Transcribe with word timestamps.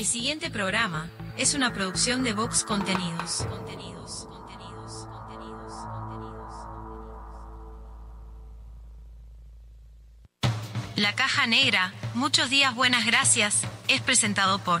El 0.00 0.06
siguiente 0.06 0.50
programa 0.50 1.10
es 1.36 1.52
una 1.52 1.74
producción 1.74 2.24
de 2.24 2.32
Vox 2.32 2.64
Contenidos. 2.64 3.44
Contenidos, 3.46 4.26
contenidos, 4.30 5.06
contenidos, 5.12 5.72
contenidos. 5.92 6.54
La 10.96 11.14
caja 11.14 11.46
negra, 11.46 11.92
muchos 12.14 12.48
días 12.48 12.74
buenas 12.74 13.04
gracias, 13.04 13.60
es 13.88 14.00
presentado 14.00 14.58
por 14.60 14.80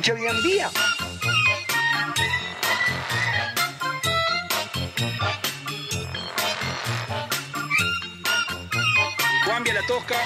escucha 0.00 0.14
día 0.14 0.30
en 0.30 0.42
día. 0.42 0.70
Cambia 9.44 9.74
la 9.74 9.82
tosca. 9.86 10.16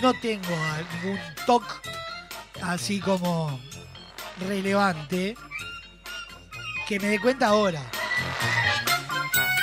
no 0.03 0.12
tengo 0.21 0.55
ningún 1.03 1.19
toque 1.47 1.73
así 2.62 3.00
como 3.00 3.59
relevante 4.47 5.35
que 6.87 7.00
me 7.00 7.06
dé 7.09 7.19
cuenta 7.21 7.49
ahora. 7.49 7.81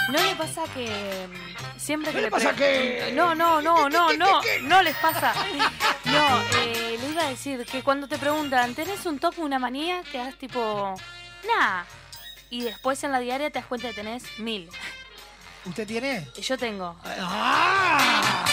¿No 0.09 0.21
le 0.21 0.35
pasa 0.35 0.63
que 0.73 1.27
mm, 1.29 1.79
siempre 1.79 2.11
que 2.11 2.17
¿No 2.17 2.23
le 2.23 2.31
pasa 2.31 2.55
que- 2.55 3.11
No, 3.13 3.35
no, 3.35 3.61
no, 3.61 3.87
no, 3.87 4.11
no, 4.13 4.41
no 4.63 4.81
les 4.81 4.95
pasa. 4.97 5.33
No, 6.05 6.41
eh, 6.57 6.97
le 6.99 7.09
iba 7.11 7.21
a 7.23 7.29
decir 7.29 7.63
que 7.65 7.83
cuando 7.83 8.07
te 8.07 8.17
preguntan, 8.17 8.73
¿tenés 8.73 9.05
un 9.05 9.19
top, 9.19 9.37
una 9.37 9.59
manía? 9.59 10.01
Te 10.11 10.17
das 10.17 10.35
tipo, 10.35 10.95
nah. 11.47 11.83
Y 12.49 12.63
después 12.63 13.01
en 13.03 13.11
la 13.13 13.19
diaria 13.19 13.49
te 13.51 13.59
das 13.59 13.67
cuenta 13.67 13.89
que 13.89 13.93
tenés 13.93 14.23
mil. 14.39 14.67
¿Usted 15.65 15.87
tiene? 15.87 16.27
Yo 16.41 16.57
tengo. 16.57 16.95
¡Ah! 17.03 18.45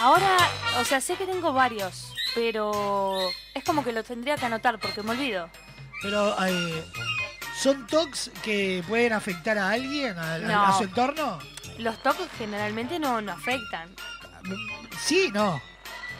Ahora, 0.00 0.36
o 0.78 0.84
sea, 0.84 1.00
sé 1.00 1.16
que 1.16 1.26
tengo 1.26 1.52
varios, 1.52 2.12
pero 2.34 3.18
es 3.54 3.64
como 3.64 3.82
que 3.82 3.92
los 3.92 4.04
tendría 4.04 4.36
que 4.36 4.46
anotar 4.46 4.78
porque 4.78 5.02
me 5.02 5.12
olvido. 5.12 5.48
Pero, 6.02 6.36
eh, 6.46 6.84
¿son 7.60 7.86
tocs 7.86 8.30
que 8.42 8.84
pueden 8.86 9.12
afectar 9.14 9.56
a 9.58 9.70
alguien, 9.70 10.16
a, 10.18 10.34
a- 10.34 10.38
No. 10.38 10.66
a 10.66 10.76
su 10.78 10.84
entorno? 10.84 11.38
Los 11.78 12.00
toques 12.02 12.28
generalmente 12.38 12.98
no, 12.98 13.20
no 13.20 13.32
afectan. 13.32 13.88
Sí, 15.00 15.30
no. 15.32 15.60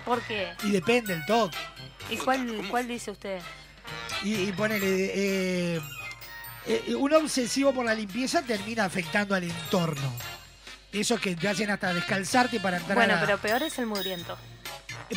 ¿Por 0.04 0.20
qué? 0.22 0.54
Y 0.64 0.70
depende 0.70 1.14
el 1.14 1.24
toc. 1.26 1.52
¿Y 2.10 2.16
cuál, 2.16 2.66
cuál 2.70 2.88
dice 2.88 3.10
usted? 3.10 3.40
Y, 4.22 4.34
y 4.48 4.52
ponele, 4.52 5.10
eh, 5.14 5.80
eh, 6.66 6.94
un 6.94 7.12
obsesivo 7.14 7.72
por 7.72 7.84
la 7.84 7.94
limpieza 7.94 8.42
termina 8.42 8.84
afectando 8.84 9.34
al 9.34 9.44
entorno. 9.44 10.12
Esos 10.92 11.20
que 11.20 11.36
te 11.36 11.48
hacen 11.48 11.70
hasta 11.70 11.92
descalzarte 11.92 12.58
para 12.60 12.78
entrar 12.78 12.96
Bueno, 12.96 13.14
a 13.14 13.16
la- 13.16 13.26
pero 13.26 13.38
peor 13.38 13.62
es 13.62 13.78
el 13.78 13.86
mugriento. 13.86 14.36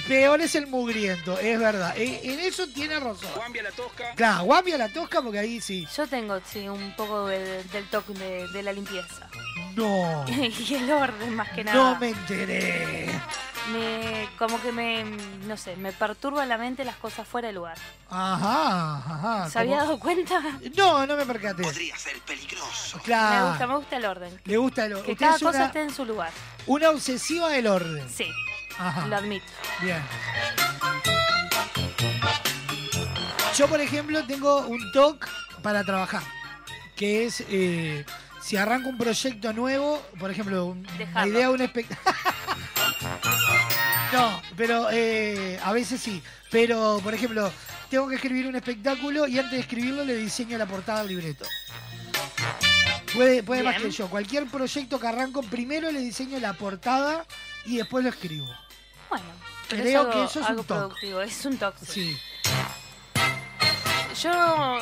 Peor 0.07 0.39
es 0.41 0.53
el 0.55 0.67
mugriento, 0.67 1.39
es 1.39 1.57
verdad. 1.59 1.97
Eh, 1.97 2.19
en 2.23 2.39
eso 2.41 2.67
tiene 2.67 2.99
razón. 2.99 3.31
Guambia 3.35 3.63
la 3.63 3.71
tosca. 3.71 4.13
Claro, 4.15 4.43
guambia 4.43 4.77
la 4.77 4.89
tosca 4.89 5.21
porque 5.21 5.39
ahí 5.39 5.59
sí. 5.61 5.87
Yo 5.95 6.05
tengo, 6.05 6.39
sí, 6.45 6.67
un 6.67 6.95
poco 6.95 7.27
de- 7.27 7.63
del 7.63 7.85
toque 7.89 8.13
de, 8.13 8.47
de 8.49 8.63
la 8.63 8.71
limpieza. 8.71 9.27
No, 9.75 10.25
y 10.27 10.73
el 10.75 10.91
orden, 10.91 11.35
más 11.35 11.49
que 11.49 11.63
nada. 11.63 11.77
no 11.77 11.99
me 11.99 12.09
enteré. 12.09 13.09
Me- 13.71 14.27
como 14.39 14.59
que 14.61 14.71
me, 14.71 15.03
no 15.45 15.55
sé, 15.55 15.75
me 15.75 15.91
perturba 15.91 16.45
la 16.45 16.57
mente 16.57 16.83
las 16.83 16.95
cosas 16.95 17.27
fuera 17.27 17.49
de 17.49 17.53
lugar. 17.53 17.77
Ajá, 18.09 18.95
ajá. 18.97 19.49
¿Se 19.49 19.59
había 19.59 19.77
como- 19.79 19.83
dado 19.85 19.99
cuenta? 19.99 20.41
No, 20.75 21.05
no 21.05 21.15
me 21.15 21.25
percaté. 21.25 21.61
Podría 21.63 21.95
ser 21.97 22.19
peligroso. 22.21 22.99
Claro. 23.03 23.43
Me 23.45 23.49
gusta, 23.51 23.67
me 23.67 23.75
gusta 23.75 23.97
el 23.97 24.05
orden. 24.05 24.41
Le 24.45 24.57
gusta 24.57 24.85
el 24.85 24.93
Que 25.03 25.11
Usted 25.11 25.17
cada 25.17 25.35
es 25.35 25.43
cosa 25.43 25.57
una, 25.57 25.65
esté 25.67 25.81
en 25.83 25.93
su 25.93 26.05
lugar. 26.05 26.31
una 26.65 26.89
obsesiva 26.89 27.49
del 27.49 27.67
orden. 27.67 28.09
Sí, 28.09 28.27
Ajá. 28.79 29.05
lo 29.07 29.17
admito. 29.17 29.45
Bien. 29.81 30.01
Yo, 33.55 33.67
por 33.67 33.81
ejemplo, 33.81 34.23
tengo 34.25 34.61
un 34.61 34.91
TOC 34.93 35.27
para 35.61 35.83
trabajar, 35.83 36.23
que 36.95 37.25
es 37.25 37.43
eh, 37.49 38.05
si 38.49 38.57
arranco 38.57 38.89
un 38.89 38.97
proyecto 38.97 39.53
nuevo, 39.53 40.03
por 40.17 40.31
ejemplo, 40.31 40.75
la 41.13 41.27
idea 41.27 41.49
de 41.49 41.53
un 41.53 41.61
espectáculo. 41.61 42.15
no, 44.11 44.41
pero 44.57 44.87
eh, 44.91 45.59
a 45.63 45.71
veces 45.71 46.01
sí. 46.01 46.19
Pero, 46.49 46.99
por 47.03 47.13
ejemplo, 47.13 47.51
tengo 47.91 48.07
que 48.09 48.15
escribir 48.15 48.47
un 48.47 48.55
espectáculo 48.55 49.27
y 49.27 49.37
antes 49.37 49.51
de 49.51 49.59
escribirlo 49.59 50.03
le 50.03 50.15
diseño 50.15 50.57
la 50.57 50.65
portada 50.65 51.01
al 51.01 51.07
libreto. 51.09 51.45
Puede, 53.13 53.43
puede 53.43 53.61
más 53.61 53.79
que 53.79 53.91
yo. 53.91 54.07
Cualquier 54.07 54.47
proyecto 54.47 54.99
que 54.99 55.07
arranco, 55.07 55.43
primero 55.43 55.91
le 55.91 55.99
diseño 55.99 56.39
la 56.39 56.53
portada 56.53 57.27
y 57.67 57.77
después 57.77 58.03
lo 58.03 58.09
escribo. 58.09 58.47
Bueno, 59.11 59.25
Creo 59.67 59.85
es 59.85 59.95
algo, 59.95 60.11
que 60.11 60.23
eso 60.23 60.39
es 60.39 60.45
un 60.45 60.51
algo 60.51 60.63
productivo, 60.63 61.21
es 61.21 61.45
un 61.45 61.57
toque. 61.59 61.85
Sí. 61.85 62.17
Yo 64.21 64.79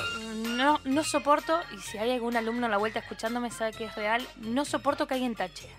no, 0.55 0.79
no 0.83 1.03
soporto, 1.03 1.59
y 1.75 1.79
si 1.81 1.97
hay 1.97 2.11
algún 2.11 2.35
alumno 2.37 2.65
a 2.65 2.69
la 2.69 2.77
vuelta 2.77 2.99
escuchándome 2.99 3.51
sabe 3.51 3.71
que 3.73 3.85
es 3.85 3.95
real, 3.95 4.25
no 4.37 4.65
soporto 4.65 5.05
que 5.07 5.13
alguien 5.15 5.35
tache 5.35 5.69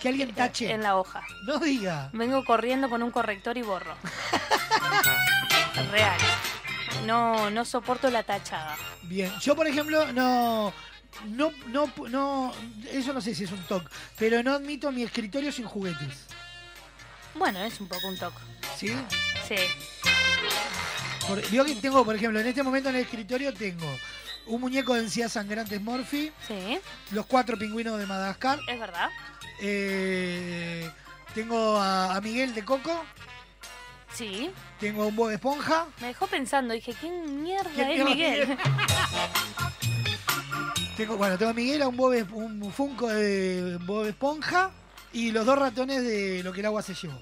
Que 0.00 0.08
alguien 0.08 0.34
tache. 0.34 0.70
en 0.70 0.82
la 0.82 0.96
hoja. 0.96 1.22
No 1.44 1.58
diga. 1.58 2.10
Vengo 2.12 2.44
corriendo 2.44 2.88
con 2.88 3.02
un 3.02 3.10
corrector 3.10 3.56
y 3.56 3.62
borro. 3.62 3.94
Real. 5.90 6.18
No, 7.06 7.50
no 7.50 7.64
soporto 7.64 8.10
la 8.10 8.22
tachada. 8.22 8.76
Bien, 9.02 9.32
yo 9.40 9.56
por 9.56 9.66
ejemplo 9.66 10.12
no, 10.12 10.72
no, 11.26 11.50
no, 11.68 11.90
no, 12.08 12.52
eso 12.92 13.12
no 13.12 13.20
sé 13.20 13.34
si 13.34 13.44
es 13.44 13.52
un 13.52 13.62
toque, 13.64 13.86
pero 14.18 14.42
no 14.42 14.52
admito 14.52 14.92
mi 14.92 15.02
escritorio 15.02 15.50
sin 15.50 15.64
juguetes. 15.66 16.26
Bueno, 17.34 17.60
es 17.64 17.80
un 17.80 17.88
poco 17.88 18.06
un 18.08 18.18
toque. 18.18 18.38
¿Sí? 18.76 18.94
Sí. 19.46 19.56
Por, 21.28 21.46
digo 21.50 21.64
que 21.64 21.74
tengo, 21.76 22.04
por 22.04 22.16
ejemplo, 22.16 22.40
en 22.40 22.46
este 22.46 22.62
momento 22.62 22.88
en 22.88 22.96
el 22.96 23.02
escritorio 23.02 23.52
tengo 23.52 23.86
un 24.46 24.60
muñeco 24.62 24.94
de 24.94 25.02
encías 25.02 25.32
sangrantes 25.32 25.80
Morphy, 25.80 26.32
Sí, 26.46 26.78
los 27.10 27.26
cuatro 27.26 27.58
pingüinos 27.58 27.98
de 27.98 28.06
Madagascar, 28.06 28.58
es 28.66 28.80
verdad. 28.80 29.10
eh, 29.60 30.90
tengo 31.34 31.76
a, 31.76 32.16
a 32.16 32.20
Miguel 32.22 32.54
de 32.54 32.64
Coco, 32.64 33.04
Sí. 34.14 34.50
tengo 34.80 35.02
a 35.02 35.06
un 35.06 35.16
Bob 35.16 35.30
Esponja, 35.30 35.86
Me 36.00 36.06
dejó 36.08 36.26
pensando, 36.26 36.72
dije, 36.72 36.94
¿quién 36.98 37.42
mierda 37.42 37.70
¿Quién 37.74 37.90
es 37.90 38.04
Miguel? 38.06 38.58
tengo, 40.96 41.16
bueno, 41.18 41.36
tengo 41.36 41.50
a 41.50 41.54
Miguel, 41.54 41.82
a 41.82 41.88
un, 41.88 41.96
Bob, 41.96 42.14
un 42.32 42.72
Funko 42.72 43.08
de 43.08 43.76
Bob 43.82 44.06
Esponja 44.06 44.70
y 45.12 45.30
los 45.30 45.44
dos 45.46 45.58
ratones 45.58 46.02
de 46.02 46.42
lo 46.42 46.52
que 46.52 46.60
el 46.60 46.66
agua 46.66 46.82
se 46.82 46.94
llevó. 46.94 47.20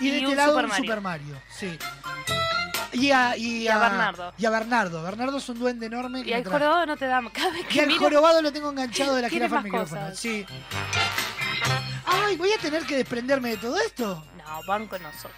Y, 0.00 0.08
Y 0.08 0.10
de 0.10 0.16
este 0.18 0.28
un 0.28 0.36
lado 0.36 0.52
Super 0.52 0.64
un 0.64 0.70
Mario. 0.70 0.84
Super 0.84 1.00
Mario, 1.00 1.42
sí. 1.58 1.78
Y 2.92 3.10
a, 3.10 3.36
y, 3.36 3.62
Y 3.62 3.68
a 3.68 3.78
Bernardo. 3.78 4.34
Y 4.36 4.44
a 4.44 4.50
Bernardo. 4.50 5.02
Bernardo 5.02 5.38
es 5.38 5.48
un 5.48 5.58
duende 5.58 5.86
enorme 5.86 6.22
Y 6.24 6.32
al 6.32 6.44
jorobado 6.44 6.86
no 6.86 6.96
te 6.96 7.06
da... 7.06 7.20
Cada 7.32 7.50
vez 7.50 7.62
Y 7.62 7.64
que 7.64 7.80
al 7.80 7.86
miro... 7.86 8.00
jorobado 8.00 8.42
lo 8.42 8.52
tengo 8.52 8.70
enganchado 8.70 9.14
de 9.14 9.22
la 9.22 9.28
jirafa 9.28 9.58
al 9.58 9.64
micrófono. 9.64 10.00
cosas. 10.02 10.18
Sí. 10.18 10.44
Ay, 12.06 12.36
voy 12.36 12.52
a 12.52 12.58
tener 12.58 12.84
que 12.84 12.96
desprenderme 12.96 13.50
de 13.50 13.56
todo 13.56 13.78
esto. 13.78 14.24
No, 14.36 14.60
van 14.66 14.86
con 14.86 15.02
nosotros. 15.02 15.32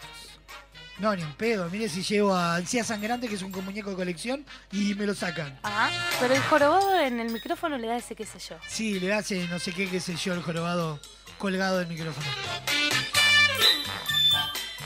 No, 0.99 1.15
ni 1.15 1.23
un 1.23 1.35
pedo. 1.35 1.69
Mire 1.71 1.89
si 1.89 2.03
llevo 2.03 2.35
a 2.35 2.55
Ansía 2.57 2.85
Sangrante, 2.85 3.29
que 3.29 3.35
es 3.35 3.43
un 3.43 3.51
muñeco 3.51 3.91
de 3.91 3.97
colección, 3.97 4.45
y 4.71 4.95
me 4.95 5.07
lo 5.07 5.15
sacan. 5.15 5.59
Ajá. 5.63 5.91
Pero 6.21 6.35
el 6.35 6.43
jorobado 6.43 7.01
en 7.01 7.19
el 7.19 7.31
micrófono 7.31 7.77
le 7.79 7.89
da 7.89 7.97
ese 7.97 8.15
qué 8.15 8.25
sé 8.25 8.39
yo. 8.39 8.57
Sí, 8.69 9.01
le 9.01 9.13
hace 9.13 9.47
no 9.49 9.59
sé 9.59 9.73
qué, 9.73 9.89
qué 9.89 9.99
sé 10.01 10.15
yo, 10.17 10.35
el 10.35 10.43
jorobado 10.43 11.01
colgado 11.39 11.79
del 11.79 11.89
micrófono. 11.89 12.27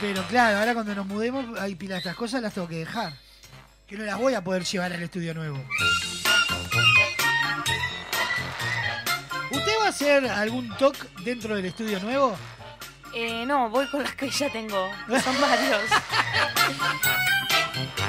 Pero 0.01 0.23
claro, 0.25 0.59
ahora 0.59 0.75
cuando 0.75 0.95
nos 0.95 1.07
mudemos, 1.07 1.59
hay 1.59 1.75
pila 1.75 1.95
de 1.95 1.99
estas 1.99 2.15
cosas, 2.15 2.41
las 2.41 2.55
tengo 2.55 2.69
que 2.69 2.77
dejar. 2.77 3.15
Que 3.87 3.97
no 3.97 4.05
las 4.05 4.17
voy 4.17 4.35
a 4.35 4.45
poder 4.45 4.65
llevar 4.65 4.93
al 4.93 5.03
estudio 5.03 5.35
nuevo. 5.35 5.59
¿Usted 9.51 9.73
va 9.81 9.87
a 9.87 9.89
hacer 9.89 10.27
algún 10.27 10.69
talk 10.77 10.95
dentro 11.25 11.57
del 11.57 11.65
estudio 11.65 11.99
nuevo? 12.01 12.37
Eh, 13.15 13.45
no, 13.47 13.71
voy 13.71 13.87
con 13.89 14.03
las 14.03 14.15
que 14.15 14.31
ya 14.31 14.53
tengo. 14.53 14.89
Son 15.25 15.41
varios. 15.41 15.83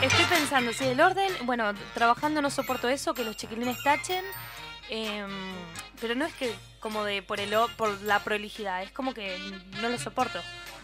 Estoy 0.02 0.26
pensando, 0.26 0.74
si 0.74 0.86
el 0.86 1.02
orden, 1.02 1.32
bueno, 1.44 1.74
trabajando 1.94 2.42
no 2.42 2.50
soporto 2.50 2.88
eso, 2.88 3.14
que 3.14 3.24
los 3.24 3.36
chiquilines 3.36 3.82
tachen. 3.84 4.24
em, 4.90 5.30
pero 6.00 6.16
no 6.16 6.26
es 6.26 6.34
que 6.34 6.54
como 6.80 7.04
de 7.04 7.22
por 7.22 7.40
el 7.40 7.54
por 7.78 8.02
la 8.02 8.20
prolijidad, 8.20 8.84
es 8.84 8.92
como 8.92 9.14
que 9.14 9.38
no 9.82 9.90
lo 9.90 9.98
soporto. 9.98 10.40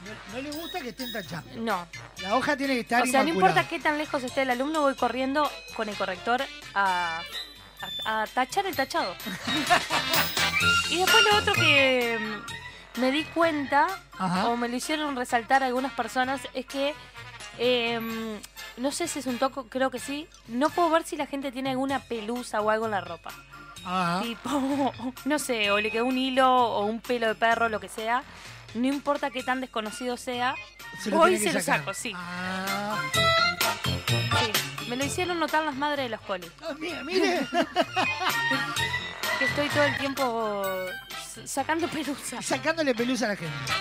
No, 0.05 0.35
no 0.35 0.41
le 0.41 0.51
gusta 0.51 0.79
que 0.81 0.89
estén 0.89 1.11
tachando. 1.11 1.49
No. 1.55 1.87
La 2.21 2.35
hoja 2.35 2.55
tiene 2.55 2.75
que 2.75 2.81
estar 2.81 3.03
O 3.03 3.05
sea, 3.07 3.23
no 3.23 3.29
importa 3.29 3.67
qué 3.67 3.79
tan 3.79 3.97
lejos 3.97 4.23
esté 4.23 4.43
el 4.43 4.51
alumno, 4.51 4.81
voy 4.81 4.95
corriendo 4.95 5.49
con 5.75 5.89
el 5.89 5.95
corrector 5.95 6.43
a, 6.73 7.21
a- 8.05 8.21
a 8.23 8.27
tachar 8.27 8.65
el 8.67 8.75
tachado. 8.75 9.13
y 10.91 10.97
después 10.97 11.23
lo 11.31 11.37
otro 11.37 11.53
que, 11.53 12.19
me 12.97 13.11
di 13.11 13.23
cuenta, 13.25 13.87
Ajá. 14.17 14.47
o 14.47 14.57
me 14.57 14.69
lo 14.69 14.75
hicieron 14.75 15.15
resaltar 15.15 15.63
algunas 15.63 15.91
personas, 15.93 16.41
es 16.53 16.65
que, 16.65 16.93
em, 17.57 18.39
no 18.77 18.91
sé 18.91 19.07
si 19.07 19.19
es 19.19 19.25
un 19.27 19.37
toco, 19.37 19.67
creo 19.67 19.89
que 19.91 19.99
sí, 19.99 20.27
no 20.47 20.69
puedo 20.69 20.89
ver 20.89 21.03
si 21.03 21.17
la 21.17 21.25
gente 21.25 21.51
tiene 21.51 21.71
alguna 21.71 21.99
pelusa 21.99 22.61
o 22.61 22.69
algo 22.69 22.85
en 22.85 22.91
la 22.91 23.01
ropa. 23.01 23.31
Ah, 23.85 24.19
Tipo, 24.23 24.93
no 25.25 25.39
sé, 25.39 25.71
o 25.71 25.79
le 25.79 25.91
quedó 25.91 26.05
un 26.05 26.17
hilo 26.17 26.49
o 26.49 26.85
un 26.85 26.99
pelo 27.01 27.27
de 27.27 27.35
perro, 27.35 27.69
lo 27.69 27.79
que 27.79 27.89
sea. 27.89 28.23
No 28.75 28.87
importa 28.87 29.31
qué 29.31 29.41
tan 29.41 29.61
desconocido 29.61 30.17
sea, 30.17 30.53
se 31.01 31.09
lo 31.09 31.17
voy 31.17 31.35
y 31.35 31.37
tiene 31.39 31.53
se 31.53 31.57
lo 31.59 31.63
saco, 31.63 31.93
sí. 31.93 32.11
Ah, 32.13 33.01
sí. 33.13 34.89
Me 34.89 34.97
lo 34.97 35.05
hicieron 35.05 35.39
notar 35.39 35.63
las 35.63 35.75
madres 35.75 36.05
de 36.05 36.09
los 36.09 36.21
colis. 36.21 36.51
ah, 36.61 36.73
mire, 36.77 37.03
mire. 37.03 37.47
Que 39.39 39.45
estoy 39.45 39.67
todo 39.67 39.83
el 39.83 39.97
tiempo 39.97 40.63
sacando 41.43 41.89
pelusa. 41.89 42.41
sacándole 42.41 42.95
pelusa 42.95 43.25
a 43.25 43.29
la 43.29 43.35
gente. 43.35 43.73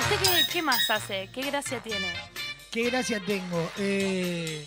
¿Usted 0.00 0.16
qué, 0.22 0.52
qué 0.52 0.62
más 0.62 0.88
hace? 0.90 1.28
¿Qué 1.32 1.42
gracia 1.42 1.80
tiene? 1.80 2.12
Qué 2.70 2.90
gracia 2.90 3.20
tengo. 3.24 3.70
Eh, 3.78 4.66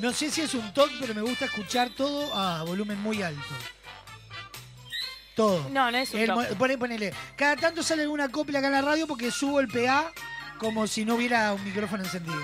no 0.00 0.12
sé 0.12 0.30
si 0.30 0.40
es 0.40 0.54
un 0.54 0.72
toque, 0.72 0.94
pero 1.00 1.14
me 1.14 1.22
gusta 1.22 1.44
escuchar 1.46 1.90
todo 1.90 2.34
a 2.34 2.62
volumen 2.64 3.00
muy 3.00 3.22
alto. 3.22 3.42
Todo. 5.34 5.68
No, 5.70 5.90
no 5.90 5.98
es 5.98 6.12
un 6.12 6.26
toque. 6.26 6.54
pone- 6.56 6.78
ponele. 6.78 7.12
Cada 7.36 7.56
tanto 7.56 7.82
sale 7.82 8.02
alguna 8.02 8.28
copla 8.28 8.58
acá 8.58 8.68
en 8.68 8.74
la 8.74 8.82
radio 8.82 9.06
porque 9.06 9.30
subo 9.30 9.60
el 9.60 9.68
PA 9.68 10.10
como 10.58 10.86
si 10.86 11.04
no 11.04 11.14
hubiera 11.16 11.52
un 11.54 11.64
micrófono 11.64 12.04
encendido. 12.04 12.36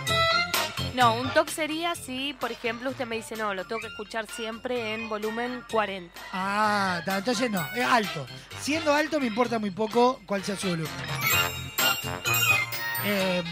No, 0.94 1.14
un 1.14 1.28
toque 1.32 1.52
sería 1.52 1.94
si, 1.94 2.32
por 2.40 2.50
ejemplo, 2.50 2.90
usted 2.90 3.06
me 3.06 3.16
dice, 3.16 3.36
no, 3.36 3.54
lo 3.54 3.64
tengo 3.66 3.80
que 3.80 3.86
escuchar 3.88 4.26
siempre 4.26 4.94
en 4.94 5.08
volumen 5.08 5.62
40. 5.70 6.12
Ah, 6.32 7.00
entonces 7.06 7.50
no, 7.50 7.64
es 7.74 7.84
alto. 7.84 8.26
Siendo 8.60 8.92
alto 8.92 9.20
me 9.20 9.26
importa 9.26 9.58
muy 9.58 9.70
poco 9.70 10.20
cuál 10.26 10.42
sea 10.42 10.56
su 10.56 10.68
volumen. 10.68 10.90
Em, 13.04 13.44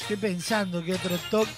estoy 0.00 0.16
pensando 0.16 0.82
que 0.84 0.94
otro 0.94 1.18
toque. 1.30 1.50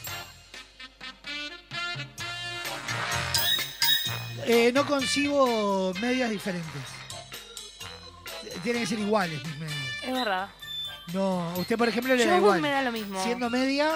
Eh, 4.46 4.72
no 4.72 4.86
concibo 4.86 5.92
medias 6.00 6.30
diferentes. 6.30 6.82
Tienen 8.62 8.82
que 8.82 8.86
ser 8.88 8.98
iguales 8.98 9.42
mis 9.44 9.58
medias. 9.58 9.78
Es 10.02 10.12
verdad. 10.12 10.48
No, 11.12 11.52
usted 11.56 11.76
por 11.76 11.88
ejemplo 11.88 12.14
le 12.14 12.24
Yo 12.24 12.30
da 12.30 12.36
igual. 12.38 12.60
me 12.60 12.70
da 12.70 12.82
lo 12.82 12.92
mismo. 12.92 13.22
Siendo 13.22 13.50
media, 13.50 13.90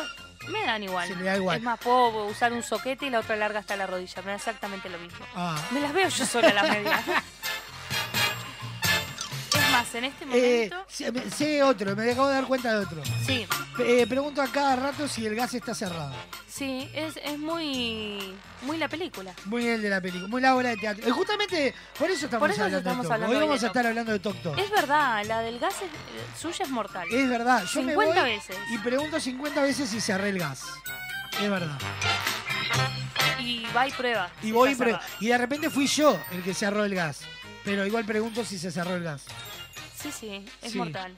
Me 0.48 0.64
dan 0.64 0.82
igual. 0.82 1.08
Se 1.08 1.16
le 1.16 1.24
da 1.24 1.36
igual. 1.36 1.56
Es 1.58 1.62
más, 1.62 1.78
puedo 1.78 2.26
usar 2.26 2.52
un 2.52 2.62
soquete 2.62 3.06
y 3.06 3.10
la 3.10 3.20
otra 3.20 3.36
larga 3.36 3.60
hasta 3.60 3.76
la 3.76 3.86
rodilla. 3.86 4.22
Me 4.22 4.30
da 4.32 4.36
exactamente 4.36 4.88
lo 4.88 4.98
mismo. 4.98 5.24
ah, 5.34 5.56
Me 5.70 5.80
las 5.80 5.92
veo 5.92 6.08
yo 6.08 6.26
sola 6.26 6.52
las 6.52 6.68
medias. 6.70 7.00
más, 9.78 9.94
en 9.94 10.04
este 10.04 10.24
eh, 10.32 10.68
momento... 10.70 10.84
sé, 10.88 11.12
me- 11.12 11.30
sé 11.30 11.62
otro, 11.62 11.94
me 11.96 12.10
acabo 12.10 12.28
de 12.28 12.34
dar 12.34 12.44
cuenta 12.46 12.72
de 12.78 12.84
otro. 12.84 13.02
Sí, 13.26 13.46
Eh, 13.80 14.06
pregunto 14.08 14.42
a 14.42 14.48
cada 14.48 14.76
rato 14.76 15.06
si 15.08 15.24
el 15.26 15.34
gas 15.36 15.54
está 15.54 15.74
cerrado. 15.74 16.12
sí, 16.48 16.90
es, 16.94 17.16
es 17.22 17.38
muy, 17.38 18.34
muy 18.62 18.76
la 18.76 18.88
película. 18.88 19.32
Muy 19.44 19.66
el 19.66 19.80
de 19.82 19.88
la 19.90 20.00
película, 20.00 20.28
muy 20.28 20.40
la 20.40 20.56
obra 20.56 20.70
de 20.70 20.76
teatro. 20.76 21.06
Eh, 21.06 21.10
justamente 21.10 21.74
por 21.98 22.10
eso 22.10 22.24
estamos 22.26 22.40
Por 22.40 22.50
eso 22.50 22.64
hablando 22.64 22.78
estamos 22.78 23.06
de 23.08 23.14
hablando 23.14 23.36
Hoy 23.36 23.42
vamos 23.46 23.62
a 23.62 23.66
estar 23.68 23.86
hablando 23.86 24.12
de 24.12 24.18
Tok 24.18 24.42
Tok. 24.42 24.58
Es 24.58 24.70
verdad, 24.70 25.24
la 25.26 25.40
del 25.42 25.58
gas 25.60 25.74
es, 25.76 25.82
eh, 25.82 26.26
suya 26.40 26.64
es 26.64 26.70
mortal. 26.70 27.06
Es 27.12 27.28
verdad, 27.28 27.64
yo 27.72 27.82
me 27.82 27.92
50 27.92 28.20
voy 28.22 28.30
veces. 28.30 28.56
y 28.70 28.78
pregunto 28.78 29.20
50 29.20 29.62
veces 29.62 29.88
si 29.88 30.00
cerré 30.00 30.30
el 30.30 30.38
gas. 30.40 30.62
Es 31.40 31.48
verdad. 31.48 31.78
Y 33.38 33.64
va 33.74 33.86
y 33.86 33.92
prueba. 33.92 34.28
Y 34.42 34.46
si 34.46 34.52
voy 34.52 34.70
y, 34.70 34.74
cerrado. 34.74 35.00
y 35.20 35.28
de 35.28 35.38
repente 35.38 35.70
fui 35.70 35.86
yo 35.86 36.18
el 36.32 36.42
que 36.42 36.52
cerró 36.54 36.84
el 36.84 36.94
gas. 36.94 37.20
Pero 37.64 37.86
igual 37.86 38.04
pregunto 38.04 38.44
si 38.44 38.58
se 38.58 38.70
cerró 38.72 38.96
el 38.96 39.04
gas. 39.04 39.22
Sí, 40.00 40.12
sí, 40.12 40.46
es 40.62 40.72
Sí. 40.72 40.78
mortal. 40.78 41.14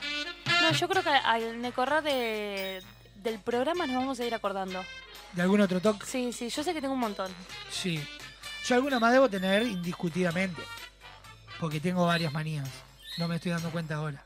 No, 0.62 0.72
yo 0.72 0.88
creo 0.88 1.02
que 1.02 1.10
al 1.10 1.60
decorrer 1.62 2.02
de, 2.02 2.82
del 3.16 3.38
programa 3.40 3.87
nos 3.87 3.96
vamos 3.96 4.20
a 4.20 4.25
ir 4.25 4.34
acordando. 4.34 4.84
¿De 5.32 5.42
algún 5.42 5.60
otro 5.60 5.80
toque? 5.80 6.06
Sí, 6.06 6.32
sí, 6.32 6.49
yo 6.49 6.62
sé 6.64 6.72
que 6.72 6.80
tengo 6.80 6.94
un 6.94 7.00
montón. 7.00 7.30
Sí. 7.70 8.02
Yo 8.66 8.75
alguna 8.75 8.99
más 8.99 9.12
debo 9.12 9.28
tener 9.28 9.62
indiscutidamente. 9.62 10.62
Porque 11.58 11.78
tengo 11.80 12.06
varias 12.06 12.32
manías. 12.32 12.68
No 13.18 13.28
me 13.28 13.37
estoy 13.37 13.52
dando 13.52 13.70
cuenta 13.70 13.96
ahora. 13.96 14.25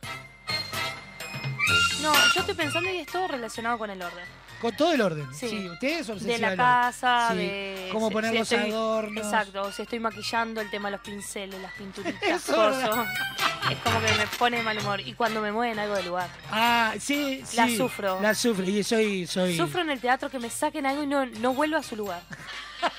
No, 2.01 2.13
yo 2.35 2.41
estoy 2.41 2.55
pensando 2.55 2.91
y 2.91 2.99
es 2.99 3.07
todo 3.09 3.27
relacionado 3.29 3.79
con 3.79 3.91
el 3.91 4.01
orden. 4.01 4.25
Con 4.61 4.75
todo 4.77 4.93
el 4.95 5.01
orden. 5.03 5.27
Sí. 5.35 5.49
Sí, 5.49 5.69
usted 5.69 6.01
es 6.01 6.25
De 6.25 6.39
la 6.39 6.57
casa, 6.57 7.29
Sí. 7.33 7.37
de... 7.39 7.89
Cómo 7.93 8.11
poner 8.11 8.33
si 8.33 8.39
los 8.39 8.51
estoy- 8.53 8.71
adornos. 8.71 9.25
Exacto, 9.25 9.73
si 9.73 9.83
estoy 9.83 10.01
maquillando, 10.01 10.61
el 10.61 10.71
tema 10.71 10.89
de 10.89 10.93
los 10.97 11.01
pinceles, 11.05 11.61
las 11.61 11.73
pinturitas, 11.75 12.23
es 12.23 12.43
como 12.45 14.01
que 14.01 14.13
me 14.17 14.27
pone 14.39 14.63
mal 14.63 14.79
humor. 14.79 15.01
Y 15.01 15.13
cuando 15.15 15.41
me 15.43 15.53
mueven 15.53 15.79
algo 15.79 15.95
del 15.97 16.07
lugar. 16.07 16.29
Ah, 16.51 16.95
sí, 16.99 17.43
sí. 17.47 17.57
La 17.57 17.69
sufro. 17.69 18.21
La 18.23 18.35
sufro. 18.35 18.65
Y 18.65 18.83
soy. 18.83 19.27
soy... 19.27 19.57
Sufro 19.57 19.83
en 19.83 19.91
el 19.91 20.01
teatro 20.01 20.31
que 20.31 20.39
me 20.39 20.49
saquen 20.51 20.87
algo 20.87 21.03
y 21.03 21.07
no, 21.07 21.27
no 21.27 21.53
vuelvo 21.53 21.77
a 21.77 21.83
su 21.83 21.97
lugar. 21.97 22.23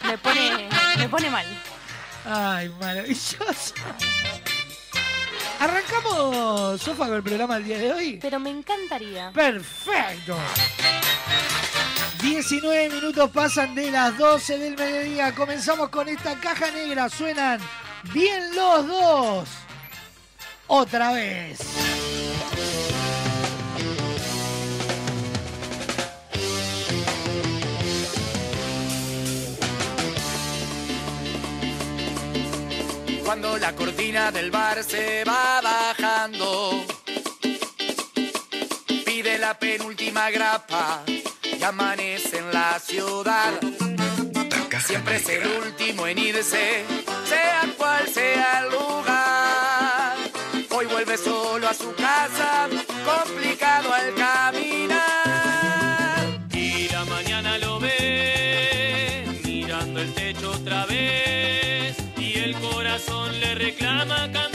Me 0.08 0.18
pone, 0.18 0.70
me 0.98 1.10
pone 1.10 1.30
mal. 1.30 1.46
Ay, 2.26 2.70
maravilloso. 2.80 3.74
¿Arrancamos, 5.60 6.82
Sofa, 6.82 7.08
con 7.08 7.16
el 7.16 7.24
programa 7.24 7.56
del 7.56 7.66
día 7.66 7.78
de 7.78 7.94
hoy? 7.94 8.20
Pero 8.22 8.40
me 8.40 8.50
encantaría. 8.50 9.32
Perfecto. 9.32 10.38
19 12.22 12.90
minutos 12.90 13.30
pasan 13.32 13.76
de 13.76 13.92
las 13.92 14.18
12 14.18 14.58
del 14.58 14.76
mediodía. 14.76 15.34
Comenzamos 15.34 15.90
con 15.90 16.10
esta 16.10 16.36
caja 16.40 16.72
negra. 16.72 17.10
Suenan 17.10 17.60
bien 18.14 18.56
los 18.56 18.88
dos. 18.88 19.50
Otra 20.68 21.12
vez. 21.12 21.60
Cuando 33.26 33.58
la 33.58 33.76
cortina 33.76 34.32
del 34.32 34.52
bar 34.52 34.84
se 34.84 35.24
va 35.26 35.60
bajando, 35.60 36.86
pide 39.04 39.40
la 39.40 39.58
penúltima 39.58 40.30
grapa 40.30 41.04
y 41.44 41.64
amanece 41.64 42.38
en 42.38 42.54
la 42.54 42.80
ciudad. 42.80 43.52
Siempre 44.86 45.16
es 45.16 45.28
el 45.30 45.48
último 45.48 46.06
en 46.06 46.20
irse, 46.20 46.86
sea 47.28 47.64
cual 47.76 48.08
sea 48.08 48.60
el 48.60 48.72
lugar. 48.72 50.16
Hoy 50.70 50.86
vuelve 50.86 51.18
solo 51.18 51.68
a 51.68 51.74
su 51.74 51.92
casa, 51.96 52.70
complicado 53.04 53.92
al 53.92 54.14
caminar. 54.14 55.05
Corazón 63.06 63.40
le 63.40 63.56
reclama 63.56 64.32
cambiar 64.32 64.55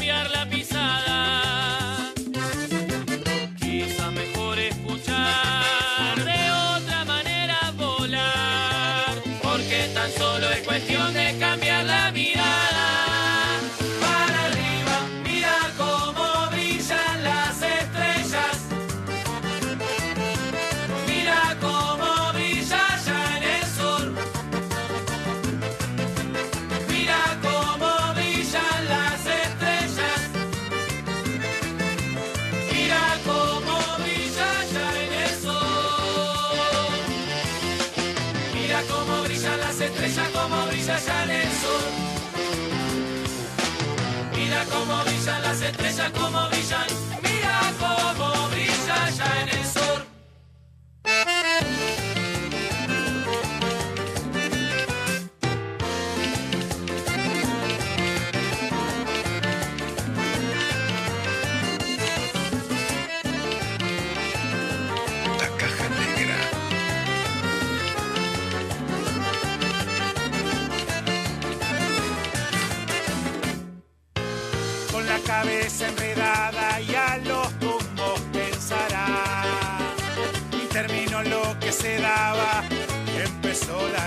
las 45.61 45.71
estrellas, 45.71 46.11
cómo 46.19 46.50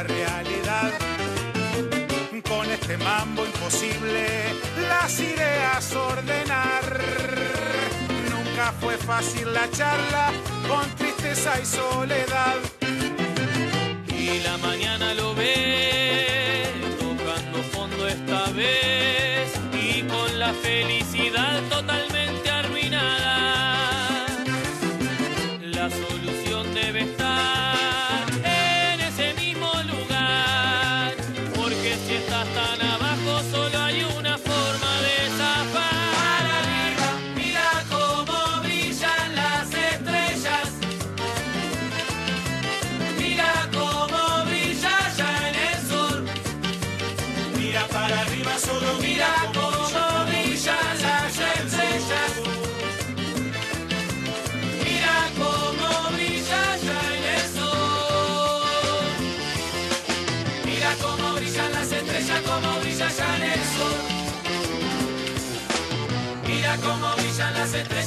realidad. 0.03 0.91
Con 2.48 2.69
este 2.69 2.98
mambo 2.98 3.45
imposible, 3.45 4.27
las 4.88 5.19
ideas 5.19 5.95
ordenar. 5.95 7.00
Nunca 8.29 8.74
fue 8.79 8.98
fácil 8.98 9.51
la 9.53 9.69
charla, 9.72 10.31
con 10.67 10.88
tristeza 10.95 11.60
y 11.60 11.65
soledad. 11.65 12.82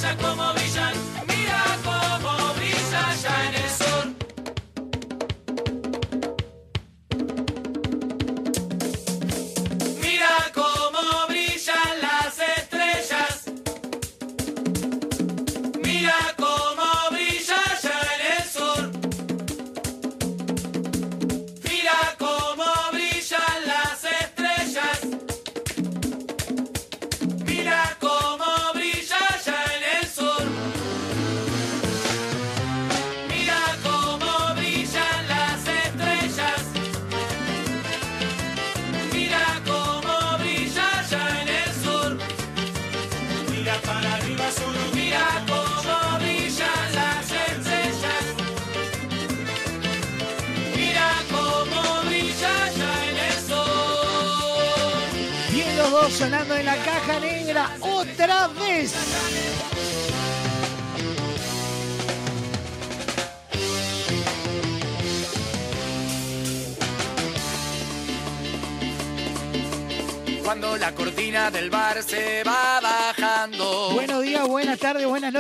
Las 0.07 0.56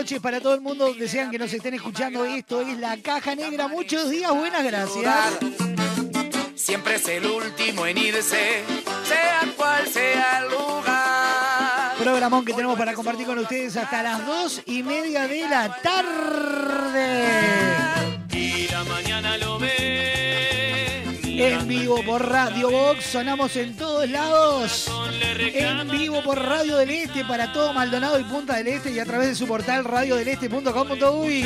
noches 0.06 0.20
para 0.20 0.40
todo 0.40 0.54
el 0.54 0.60
mundo 0.60 0.86
donde 0.86 1.08
sean 1.08 1.32
que 1.32 1.38
nos 1.38 1.52
estén 1.52 1.74
escuchando. 1.74 2.24
Esto 2.24 2.60
es 2.60 2.78
la 2.78 2.96
caja 2.98 3.34
negra. 3.34 3.66
Muchos 3.66 4.08
días, 4.08 4.32
buenas 4.32 4.62
gracias. 4.62 5.16
Siempre 6.54 6.94
es 6.94 7.08
el 7.08 7.26
último 7.26 7.84
en 7.84 7.98
irse, 7.98 8.62
sea 9.04 9.40
cual 9.56 9.84
sea 9.88 10.42
el 10.44 10.50
lugar. 10.50 11.96
Programón 11.98 12.44
que 12.44 12.52
tenemos 12.52 12.78
para 12.78 12.94
compartir 12.94 13.26
con 13.26 13.40
ustedes 13.40 13.76
hasta 13.76 14.00
las 14.04 14.24
dos 14.24 14.62
y 14.66 14.84
media 14.84 15.26
de 15.26 15.48
la 15.48 15.76
tarde. 15.82 17.26
Y 18.30 18.68
la 18.68 18.84
mañana 18.84 19.36
lo 19.38 19.58
ve. 19.58 21.02
En 21.24 21.66
vivo 21.66 22.00
por 22.04 22.30
Radio 22.30 22.70
Box, 22.70 23.06
sonamos 23.06 23.56
en 23.56 23.76
todos 23.76 24.08
lados. 24.08 24.88
En 25.18 25.88
vivo 25.88 26.22
por 26.22 26.38
Radio 26.38 26.76
del 26.76 26.90
Este 26.90 27.24
para 27.24 27.52
todo 27.52 27.72
Maldonado 27.72 28.18
y 28.18 28.24
Punta 28.24 28.56
del 28.56 28.66
Este 28.68 28.90
y 28.90 28.98
a 28.98 29.04
través 29.04 29.28
de 29.28 29.34
su 29.34 29.46
portal 29.46 29.84
radiodeleste.com.uy. 29.84 31.44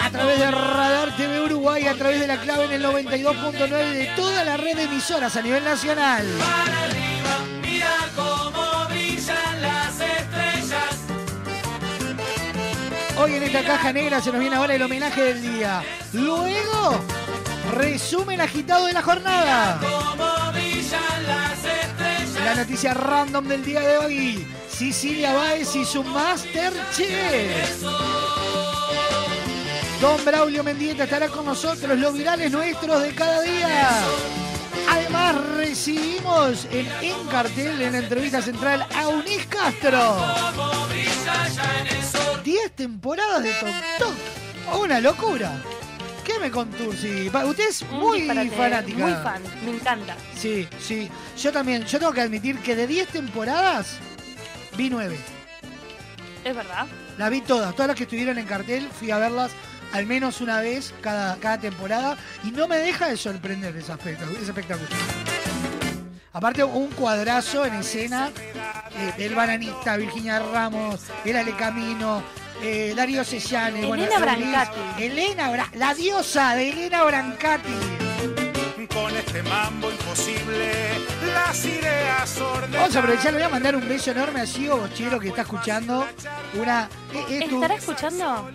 A 0.00 0.10
través 0.10 0.38
de 0.38 0.50
Radar 0.50 1.16
TV 1.16 1.40
Uruguay, 1.40 1.86
a 1.86 1.94
través 1.94 2.20
de 2.20 2.26
la 2.26 2.38
clave 2.40 2.64
en 2.64 2.72
el 2.72 2.84
92.9 2.84 3.68
de 3.68 4.06
toda 4.16 4.44
la 4.44 4.56
red 4.56 4.76
de 4.76 4.84
emisoras 4.84 5.36
a 5.36 5.42
nivel 5.42 5.62
nacional. 5.62 6.26
Para 6.38 6.84
arriba, 6.84 7.38
mira 7.62 7.96
cómo 8.16 8.86
brillan 8.88 9.62
las 9.62 10.00
estrellas. 10.00 10.96
Hoy 13.18 13.34
en 13.34 13.42
esta 13.42 13.62
caja 13.62 13.92
negra 13.92 14.20
se 14.20 14.32
nos 14.32 14.40
viene 14.40 14.56
ahora 14.56 14.74
el 14.74 14.82
homenaje 14.82 15.22
del 15.22 15.42
día. 15.42 15.82
Luego, 16.12 17.00
resumen 17.72 18.40
agitado 18.40 18.86
de 18.86 18.94
la 18.94 19.02
jornada. 19.02 19.80
La 22.50 22.56
noticia 22.56 22.92
random 22.94 23.46
del 23.46 23.64
día 23.64 23.78
de 23.78 23.98
hoy. 23.98 24.46
Cecilia 24.68 25.32
Báez 25.34 25.76
y 25.76 25.84
su 25.84 26.02
Masterchef. 26.02 27.80
Don 30.00 30.24
Braulio 30.24 30.64
Mendieta 30.64 31.04
estará 31.04 31.28
con 31.28 31.46
nosotros, 31.46 31.96
los 31.96 32.12
virales 32.12 32.50
nuestros 32.50 33.02
de 33.02 33.14
cada 33.14 33.40
día. 33.42 33.88
Además, 34.90 35.36
recibimos 35.58 36.66
en, 36.72 36.88
en 37.02 37.24
cartel, 37.28 37.82
en 37.82 37.92
la 37.92 37.98
entrevista 37.98 38.42
central, 38.42 38.84
a 38.96 39.06
Unis 39.06 39.46
Castro. 39.46 40.16
Cómo 40.56 40.86
brilla 40.88 41.46
ya 41.54 41.80
en 41.82 41.86
el 41.86 42.02
sol. 42.02 42.42
10 42.42 42.72
temporadas 42.72 43.44
de 43.44 43.52
Tok 43.52 43.70
Tok. 44.00 44.80
Una 44.82 44.98
locura. 44.98 45.52
¿Qué? 46.38 46.96
Sí, 46.96 47.30
pa- 47.30 47.44
usted 47.44 47.68
es 47.68 47.82
muy 47.90 48.20
disparate, 48.22 48.50
fanática. 48.50 48.98
Muy 48.98 49.12
fan, 49.12 49.42
me 49.64 49.70
encanta. 49.72 50.16
Sí, 50.36 50.68
sí. 50.80 51.08
Yo 51.38 51.52
también. 51.52 51.84
Yo 51.84 51.98
tengo 51.98 52.12
que 52.12 52.20
admitir 52.20 52.58
que 52.60 52.76
de 52.76 52.86
10 52.86 53.08
temporadas 53.08 53.96
vi 54.76 54.90
9. 54.90 55.16
Es 56.44 56.54
verdad. 56.56 56.86
La 57.18 57.28
vi 57.28 57.40
todas. 57.40 57.72
Todas 57.74 57.88
las 57.88 57.96
que 57.96 58.04
estuvieron 58.04 58.38
en 58.38 58.46
cartel, 58.46 58.88
fui 58.98 59.10
a 59.10 59.18
verlas 59.18 59.50
al 59.92 60.06
menos 60.06 60.40
una 60.40 60.60
vez 60.60 60.94
cada, 61.00 61.36
cada 61.36 61.58
temporada. 61.58 62.16
Y 62.44 62.50
no 62.52 62.66
me 62.68 62.76
deja 62.78 63.08
de 63.08 63.16
sorprender 63.16 63.76
ese 63.76 63.92
espectáculo. 63.92 64.38
Ese 64.38 64.46
espectáculo. 64.50 64.88
Aparte, 66.32 66.62
un 66.62 66.86
cuadrazo 66.92 67.66
en 67.66 67.74
escena 67.74 68.30
eh, 68.96 69.12
del 69.18 69.34
bananista, 69.34 69.96
Virginia 69.96 70.38
Ramos, 70.38 71.00
el 71.24 71.36
Ale 71.36 71.56
Camino, 71.56 72.22
eh, 72.62 72.92
Darío. 72.96 73.22
Elena 73.22 74.18
Brancati. 74.18 74.80
Elena, 75.02 75.50
Bra- 75.52 75.70
la 75.74 75.94
diosa 75.94 76.54
de 76.54 76.70
Elena 76.70 77.04
Brancati. 77.04 77.72
Con 78.92 79.16
este 79.16 79.40
mambo 79.44 79.88
imposible, 79.90 80.72
las 81.32 81.64
ideas 81.64 82.40
ordenadas. 82.40 82.72
Vamos 82.72 82.96
a 82.96 82.98
aprovechar, 82.98 83.32
le 83.32 83.38
voy 83.38 83.46
a 83.46 83.48
mandar 83.48 83.76
un 83.76 83.88
beso 83.88 84.10
enorme 84.10 84.40
a 84.40 84.46
Gio 84.46 84.78
Bochero 84.78 85.20
que 85.20 85.28
está 85.28 85.42
escuchando. 85.42 86.08
Una. 86.54 86.88
eh, 87.14 87.24
eh, 87.28 87.48
¿Estará 87.48 87.74
escuchando? 87.76 88.50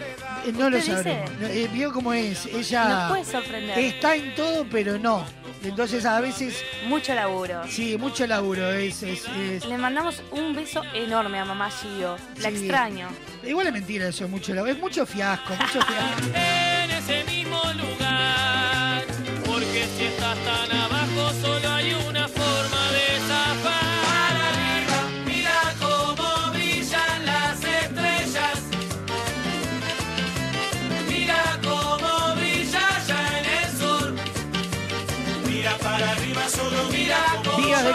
eh, 0.46 0.52
no 0.52 0.70
lo 0.70 0.82
sabremos. 0.82 1.32
No, 1.40 1.48
eh, 1.48 1.70
vio 1.72 1.94
cómo 1.94 2.12
es. 2.14 2.48
Ella 2.48 2.84
Nos 2.86 3.10
puede 3.12 3.26
sorprender. 3.26 3.80
está 3.80 4.16
en 4.16 4.36
todo, 4.36 4.66
pero 4.70 5.00
no. 5.00 5.26
Entonces 5.66 6.06
a 6.06 6.20
veces, 6.22 6.56
Mucho 6.88 7.14
laburo. 7.14 7.62
sí, 7.68 7.98
mucho 7.98 8.26
laburo. 8.28 8.72
Es, 8.72 9.02
es- 9.04 9.26
es- 9.28 9.66
Le 9.66 9.78
mandamos 9.78 10.22
un 10.32 10.54
beso 10.56 10.82
enorme 10.94 11.40
a 11.40 11.46
mamá 11.46 11.70
Gio. 11.72 12.18
La 12.42 12.50
Sí. 12.50 12.56
extraño. 12.58 13.08
Igual 13.44 13.68
es 13.68 13.74
mentira 13.74 14.08
eso, 14.08 14.28
mucho 14.28 14.54
laburo. 14.54 14.72
Es 14.74 14.80
mucho 14.80 15.06
fiasco, 15.06 15.54
mucho 15.56 15.82
fiasco. 15.88 16.28
En 16.34 16.92
ese 16.92 17.24
mismo 17.26 17.60
lugar. 17.74 19.04
Porque 19.46 19.86
si 19.98 20.04
estás 20.06 20.38
tan 20.40 20.72
abajo, 20.78 21.32
solo 21.42 21.70
hay 21.70 21.94
una 22.08 22.15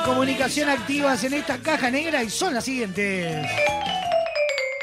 de 0.00 0.06
comunicación 0.06 0.68
activas 0.68 1.24
en 1.24 1.34
esta 1.34 1.58
caja 1.58 1.90
negra 1.90 2.22
y 2.22 2.30
son 2.30 2.54
las 2.54 2.64
siguientes. 2.64 3.46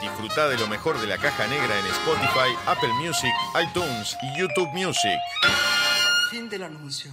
Disfruta 0.00 0.48
de 0.48 0.58
lo 0.58 0.66
mejor 0.66 1.00
de 1.00 1.06
la 1.06 1.16
caja 1.16 1.46
negra 1.46 1.78
en 1.78 1.86
Spotify, 1.86 2.52
Apple 2.66 2.92
Music, 2.94 3.32
iTunes 3.62 4.16
y 4.22 4.38
YouTube 4.38 4.68
Music. 4.72 5.18
Fin 6.30 6.48
del 6.48 6.64
anuncio. 6.64 7.12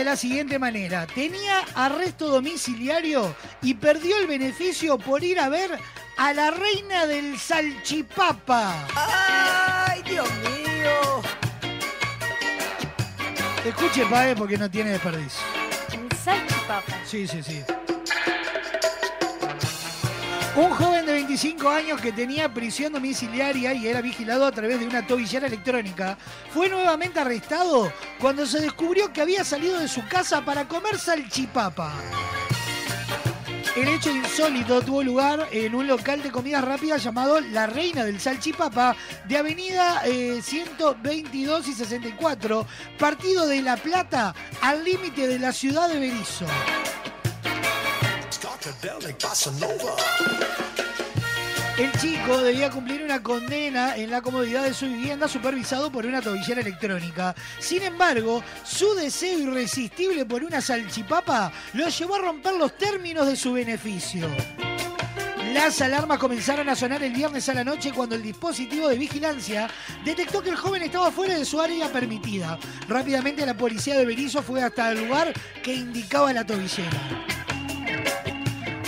De 0.00 0.04
la 0.04 0.16
siguiente 0.16 0.58
manera. 0.58 1.06
Tenía 1.06 1.60
arresto 1.74 2.28
domiciliario 2.28 3.36
y 3.60 3.74
perdió 3.74 4.16
el 4.16 4.26
beneficio 4.26 4.96
por 4.96 5.22
ir 5.22 5.38
a 5.38 5.50
ver 5.50 5.78
a 6.16 6.32
la 6.32 6.50
reina 6.50 7.06
del 7.06 7.38
salchipapa. 7.38 8.86
¡Ay, 8.96 10.02
Dios 10.04 10.26
mío! 10.36 11.20
Escuche, 13.62 14.06
Pae, 14.06 14.34
porque 14.34 14.56
no 14.56 14.70
tiene 14.70 14.92
desperdicio. 14.92 15.42
El 15.92 16.16
salchipapa. 16.16 16.82
Sí, 17.04 17.28
sí, 17.28 17.42
sí. 17.42 17.62
Un 20.56 20.70
joven 20.70 21.06
de 21.06 21.12
25 21.12 21.68
años 21.68 22.00
que 22.00 22.12
tenía 22.12 22.52
prisión 22.52 22.92
domiciliaria 22.92 23.72
y 23.72 23.86
era 23.86 24.00
vigilado 24.00 24.44
a 24.44 24.50
través 24.50 24.80
de 24.80 24.86
una 24.86 25.06
tobillera 25.06 25.46
electrónica 25.46 26.18
fue 26.52 26.68
nuevamente 26.68 27.20
arrestado 27.20 27.92
cuando 28.18 28.44
se 28.46 28.60
descubrió 28.60 29.12
que 29.12 29.20
había 29.20 29.44
salido 29.44 29.78
de 29.78 29.86
su 29.86 30.06
casa 30.08 30.44
para 30.44 30.66
comer 30.66 30.98
salchipapa. 30.98 31.94
El 33.76 33.86
hecho 33.86 34.10
insólito 34.10 34.82
tuvo 34.82 35.04
lugar 35.04 35.46
en 35.52 35.76
un 35.76 35.86
local 35.86 36.20
de 36.20 36.32
comidas 36.32 36.64
rápidas 36.64 37.04
llamado 37.04 37.40
La 37.40 37.68
Reina 37.68 38.04
del 38.04 38.20
Salchipapa 38.20 38.96
de 39.28 39.38
Avenida 39.38 40.02
eh, 40.04 40.40
122 40.42 41.68
y 41.68 41.72
64, 41.74 42.66
partido 42.98 43.46
de 43.46 43.62
La 43.62 43.76
Plata 43.76 44.34
al 44.60 44.84
límite 44.84 45.28
de 45.28 45.38
la 45.38 45.52
ciudad 45.52 45.88
de 45.88 46.00
Berizo. 46.00 46.46
El 51.78 51.92
chico 51.92 52.42
debía 52.42 52.70
cumplir 52.70 53.02
una 53.02 53.22
condena 53.22 53.96
en 53.96 54.10
la 54.10 54.20
comodidad 54.20 54.64
de 54.64 54.74
su 54.74 54.86
vivienda 54.86 55.28
supervisado 55.28 55.90
por 55.90 56.04
una 56.04 56.20
tobillera 56.20 56.60
electrónica. 56.60 57.34
Sin 57.58 57.82
embargo, 57.82 58.42
su 58.64 58.94
deseo 58.94 59.38
irresistible 59.38 60.26
por 60.26 60.44
una 60.44 60.60
salchipapa 60.60 61.50
lo 61.72 61.88
llevó 61.88 62.16
a 62.16 62.18
romper 62.18 62.56
los 62.56 62.76
términos 62.76 63.26
de 63.26 63.36
su 63.36 63.54
beneficio. 63.54 64.28
Las 65.54 65.80
alarmas 65.80 66.18
comenzaron 66.18 66.68
a 66.68 66.76
sonar 66.76 67.02
el 67.02 67.12
viernes 67.12 67.48
a 67.48 67.54
la 67.54 67.64
noche 67.64 67.92
cuando 67.92 68.14
el 68.14 68.22
dispositivo 68.22 68.88
de 68.88 68.98
vigilancia 68.98 69.68
detectó 70.04 70.42
que 70.42 70.50
el 70.50 70.56
joven 70.56 70.82
estaba 70.82 71.10
fuera 71.10 71.36
de 71.36 71.44
su 71.46 71.60
área 71.60 71.90
permitida. 71.90 72.58
Rápidamente 72.88 73.46
la 73.46 73.56
policía 73.56 73.96
de 73.96 74.04
Berizo 74.04 74.42
fue 74.42 74.62
hasta 74.62 74.92
el 74.92 75.06
lugar 75.06 75.32
que 75.62 75.74
indicaba 75.74 76.32
la 76.32 76.46
tobillera. 76.46 77.39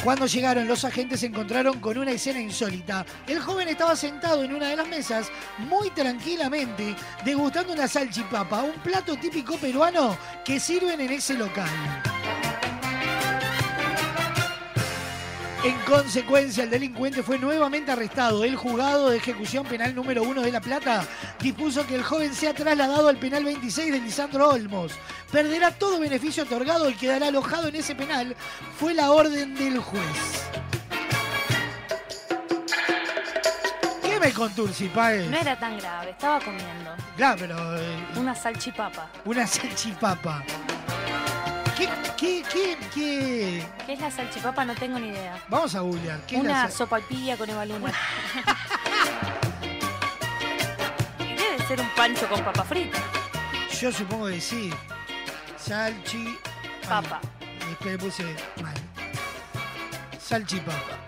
Cuando 0.02 0.26
llegaron, 0.26 0.66
los 0.66 0.84
agentes 0.84 1.20
se 1.20 1.26
encontraron 1.26 1.78
con 1.78 1.96
una 1.96 2.10
escena 2.10 2.40
insólita. 2.40 3.06
El 3.28 3.38
joven 3.38 3.68
estaba 3.68 3.94
sentado 3.94 4.42
en 4.42 4.52
una 4.52 4.68
de 4.68 4.76
las 4.76 4.88
mesas, 4.88 5.30
muy 5.58 5.90
tranquilamente, 5.90 6.96
degustando 7.24 7.72
una 7.72 7.86
salchipapa, 7.86 8.64
un 8.64 8.80
plato 8.82 9.14
típico 9.16 9.56
peruano 9.58 10.18
que 10.44 10.58
sirven 10.58 11.00
en 11.00 11.12
ese 11.12 11.34
local. 11.34 11.70
En 15.64 15.78
consecuencia, 15.84 16.64
el 16.64 16.70
delincuente 16.70 17.22
fue 17.22 17.38
nuevamente 17.38 17.92
arrestado. 17.92 18.42
El 18.42 18.56
juzgado 18.56 19.10
de 19.10 19.18
ejecución 19.18 19.64
penal 19.64 19.94
número 19.94 20.24
1 20.24 20.42
de 20.42 20.50
La 20.50 20.60
Plata 20.60 21.04
dispuso 21.40 21.86
que 21.86 21.94
el 21.94 22.02
joven 22.02 22.34
sea 22.34 22.52
trasladado 22.52 23.06
al 23.08 23.16
penal 23.16 23.44
26 23.44 23.92
de 23.92 24.00
Lisandro 24.00 24.48
Olmos. 24.50 24.92
Perderá 25.30 25.70
todo 25.70 26.00
beneficio 26.00 26.42
otorgado 26.42 26.90
y 26.90 26.94
quedará 26.94 27.28
alojado 27.28 27.68
en 27.68 27.76
ese 27.76 27.94
penal. 27.94 28.34
Fue 28.78 28.92
la 28.92 29.12
orden 29.12 29.54
del 29.54 29.78
juez. 29.78 30.02
¿Qué 34.02 34.18
me 34.18 34.32
contursi, 34.32 34.88
Paez? 34.88 35.30
No 35.30 35.36
era 35.38 35.56
tan 35.56 35.78
grave, 35.78 36.10
estaba 36.10 36.40
comiendo. 36.40 36.90
Claro, 37.16 37.36
pero 37.38 37.78
eh, 37.78 37.96
Una 38.16 38.34
salchipapa. 38.34 39.10
una 39.24 39.46
salchipapa. 39.46 40.42
¿Qué, 41.82 41.88
qué, 42.16 42.44
qué, 42.52 42.78
qué? 42.94 43.66
¿Qué 43.86 43.92
es 43.94 44.00
la 44.00 44.10
salchipapa? 44.10 44.64
No 44.64 44.74
tengo 44.74 44.98
ni 45.00 45.08
idea. 45.08 45.42
Vamos 45.48 45.74
a 45.74 45.80
googlear. 45.80 46.20
¿Qué 46.26 46.36
es 46.36 46.44
la 46.44 46.50
Una 46.50 46.60
sal- 46.62 46.72
sopapilla 46.72 47.36
con 47.36 47.50
Eva 47.50 47.64
Luna. 47.64 47.92
y 51.18 51.34
debe 51.34 51.58
ser 51.66 51.80
un 51.80 51.88
pancho 51.96 52.28
con 52.28 52.44
papa 52.44 52.62
frita. 52.62 52.98
Yo 53.80 53.90
supongo 53.90 54.26
que 54.28 54.40
sí. 54.40 54.70
Salchi. 55.56 56.38
Papa. 56.88 57.20
Ay, 57.40 57.72
Espera, 57.72 57.98
puse 57.98 58.22
mal. 58.62 58.74
Salchipapa. 60.20 60.98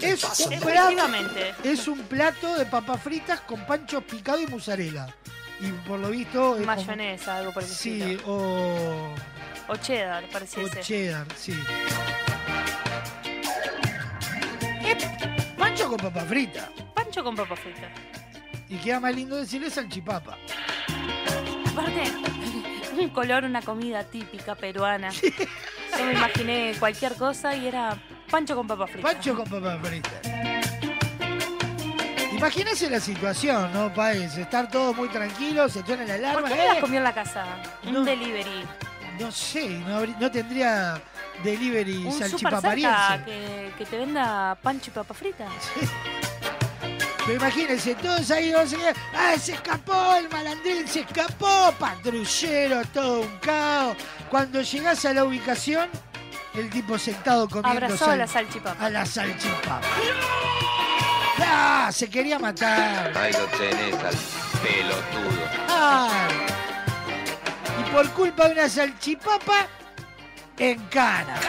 Es 0.00 0.22
un, 0.24 0.30
plato, 0.30 0.54
Efectivamente. 0.54 1.54
es 1.64 1.88
un 1.88 1.98
plato 2.04 2.56
de 2.56 2.64
papas 2.66 3.02
fritas 3.02 3.40
con 3.42 3.64
pancho 3.66 4.00
picado 4.00 4.40
y 4.40 4.46
mozzarella. 4.46 5.14
Y 5.60 5.68
por 5.86 5.98
lo 6.00 6.08
visto. 6.10 6.52
como- 6.54 6.64
Mayonesa, 6.66 7.36
algo 7.36 7.52
por 7.52 7.62
el 7.62 7.68
Sí, 7.68 8.00
estilo. 8.00 8.22
o, 8.26 9.14
O 9.68 9.76
cheddar, 9.76 10.24
o 10.24 10.28
pareciese. 10.28 10.80
cheddar, 10.80 11.26
sí. 11.36 11.54
Pancho 15.58 15.88
con 15.88 15.98
papa 15.98 16.20
frita. 16.22 16.68
Pancho 16.94 17.22
con 17.22 17.36
papa 17.36 17.54
frita. 17.56 17.88
Y 18.68 18.76
queda 18.76 19.00
más 19.00 19.14
lindo 19.14 19.36
decirle 19.36 19.70
salchipapa. 19.70 20.36
Aparte, 21.72 22.02
un 22.98 23.08
color, 23.10 23.44
una 23.44 23.62
comida 23.62 24.04
típica 24.04 24.54
peruana. 24.54 25.10
Yo 25.10 26.04
me 26.06 26.12
imaginé 26.14 26.74
cualquier 26.78 27.14
cosa 27.16 27.54
y 27.56 27.66
era 27.66 27.96
pancho 28.30 28.54
con 28.56 28.66
papa 28.66 28.86
frita. 28.86 29.08
Pancho 29.08 29.36
con 29.36 29.48
papa 29.48 29.78
frita. 29.82 30.59
Imagínese 32.40 32.88
la 32.88 33.00
situación, 33.00 33.70
¿no, 33.74 33.92
Paez? 33.92 34.38
Estar 34.38 34.66
todo 34.70 34.94
muy 34.94 35.08
tranquilo, 35.10 35.68
se 35.68 35.84
suena 35.84 36.04
la 36.04 36.32
¿Por 36.32 36.44
alarma. 36.44 36.48
qué 36.48 36.56
no 36.56 36.64
las 36.68 36.76
¡eh! 36.76 36.80
comió 36.80 36.96
en 36.98 37.04
la 37.04 37.12
casa? 37.14 37.44
Un 37.84 37.92
No. 37.92 38.04
delivery. 38.04 38.66
No 39.18 39.30
sé, 39.30 39.68
no, 39.80 40.06
no 40.06 40.30
tendría 40.30 40.98
delivery 41.44 42.06
Un 42.06 42.18
salchipapariense. 42.18 43.24
que, 43.26 43.72
que 43.76 43.84
te 43.84 43.98
venda 43.98 44.56
pancho 44.62 44.90
y 44.90 44.94
papa 44.94 45.12
frita. 45.12 45.44
Pero 47.26 47.34
imagínense, 47.38 47.94
todos 47.96 48.30
ahí, 48.30 48.50
no 48.50 48.66
qué, 48.66 48.94
¡ah, 49.14 49.34
se 49.38 49.52
escapó 49.52 50.14
el 50.16 50.30
malandrín, 50.30 50.88
se 50.88 51.00
escapó! 51.00 51.74
Patrullero, 51.78 52.82
todo 52.86 53.20
un 53.20 53.36
caos. 53.40 53.98
Cuando 54.30 54.62
llegás 54.62 55.04
a 55.04 55.12
la 55.12 55.24
ubicación, 55.24 55.90
el 56.54 56.70
tipo 56.70 56.96
sentado 56.98 57.46
comiendo 57.50 57.84
Abrazó 57.84 58.10
a 58.10 58.16
la 58.16 58.26
salchipapa. 58.26 58.82
a 58.86 58.88
la 58.88 59.04
salchipapa. 59.04 59.80
¡Ah! 61.40 61.90
Se 61.92 62.08
quería 62.08 62.38
matar. 62.38 63.16
Ahí 63.16 63.32
lo 63.32 63.46
tenés 63.58 63.94
al 63.94 64.14
pelotudo. 64.62 65.48
¡Ah! 65.68 66.28
Y 67.80 67.90
por 67.90 68.08
culpa 68.10 68.46
de 68.46 68.52
una 68.52 68.68
salchipapa, 68.68 69.66
en 70.58 70.78
cana. 70.86 71.40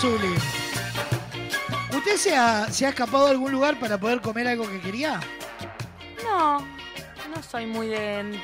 sublime. 0.00 0.36
¿Usted 1.96 2.16
se 2.16 2.36
ha, 2.36 2.70
se 2.70 2.86
ha 2.86 2.90
escapado 2.90 3.26
a 3.26 3.30
algún 3.30 3.50
lugar 3.50 3.78
para 3.80 3.98
poder 3.98 4.20
comer 4.20 4.46
algo 4.46 4.68
que 4.68 4.80
quería? 4.80 5.20
No, 6.22 6.60
no 6.60 7.42
soy 7.48 7.66
muy 7.66 7.88
de. 7.88 8.38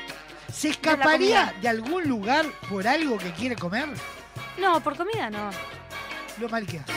¿Se 0.51 0.69
escaparía 0.69 1.53
de 1.61 1.69
algún 1.69 2.03
lugar 2.07 2.45
por 2.69 2.87
algo 2.87 3.17
que 3.17 3.31
quiere 3.31 3.55
comer? 3.55 3.87
No, 4.57 4.81
por 4.81 4.95
comida 4.97 5.29
no. 5.29 5.49
Lo 6.39 6.49
mal 6.49 6.65
que 6.65 6.79
hace. 6.79 6.93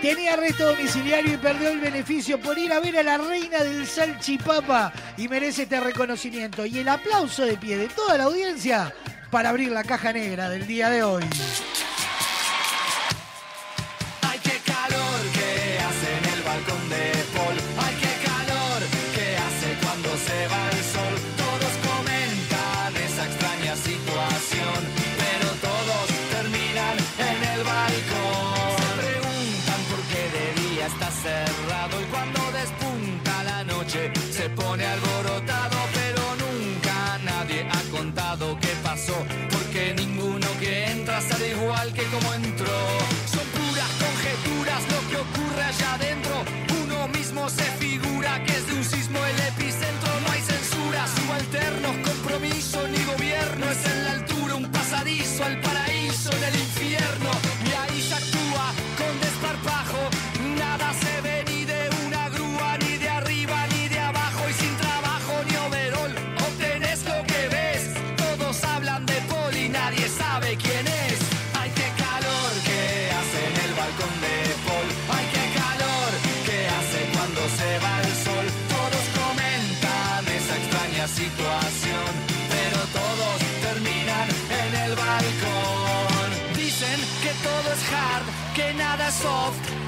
Tenía 0.00 0.32
arresto 0.32 0.66
domiciliario 0.66 1.34
y 1.34 1.36
perdió 1.36 1.68
el 1.68 1.78
beneficio 1.78 2.40
por 2.40 2.58
ir 2.58 2.72
a 2.72 2.80
ver 2.80 2.98
a 2.98 3.02
la 3.04 3.18
reina 3.18 3.62
del 3.62 3.86
salchipapa 3.86 4.92
y 5.16 5.28
merece 5.28 5.62
este 5.62 5.78
reconocimiento 5.78 6.66
y 6.66 6.78
el 6.78 6.88
aplauso 6.88 7.44
de 7.44 7.56
pie 7.56 7.76
de 7.76 7.88
toda 7.88 8.18
la 8.18 8.24
audiencia 8.24 8.92
para 9.30 9.50
abrir 9.50 9.70
la 9.70 9.84
caja 9.84 10.12
negra 10.12 10.48
del 10.48 10.66
día 10.66 10.90
de 10.90 11.04
hoy. 11.04 11.22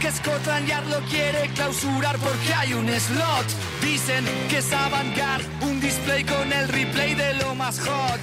Que 0.01 0.11
Scotland 0.13 0.67
Yard 0.67 0.87
lo 0.89 1.01
quiere 1.09 1.49
clausurar 1.55 2.19
porque 2.19 2.55
hay 2.55 2.75
un 2.75 2.89
slot. 2.89 3.47
Dicen 3.81 4.25
que 4.49 4.59
es 4.59 4.73
avant-garde, 4.73 5.47
un 5.63 5.81
display 5.81 6.25
con 6.25 6.53
el 6.53 6.69
replay 6.69 7.15
de 7.15 7.35
lo 7.35 7.55
más 7.55 7.79
hot. 7.81 8.21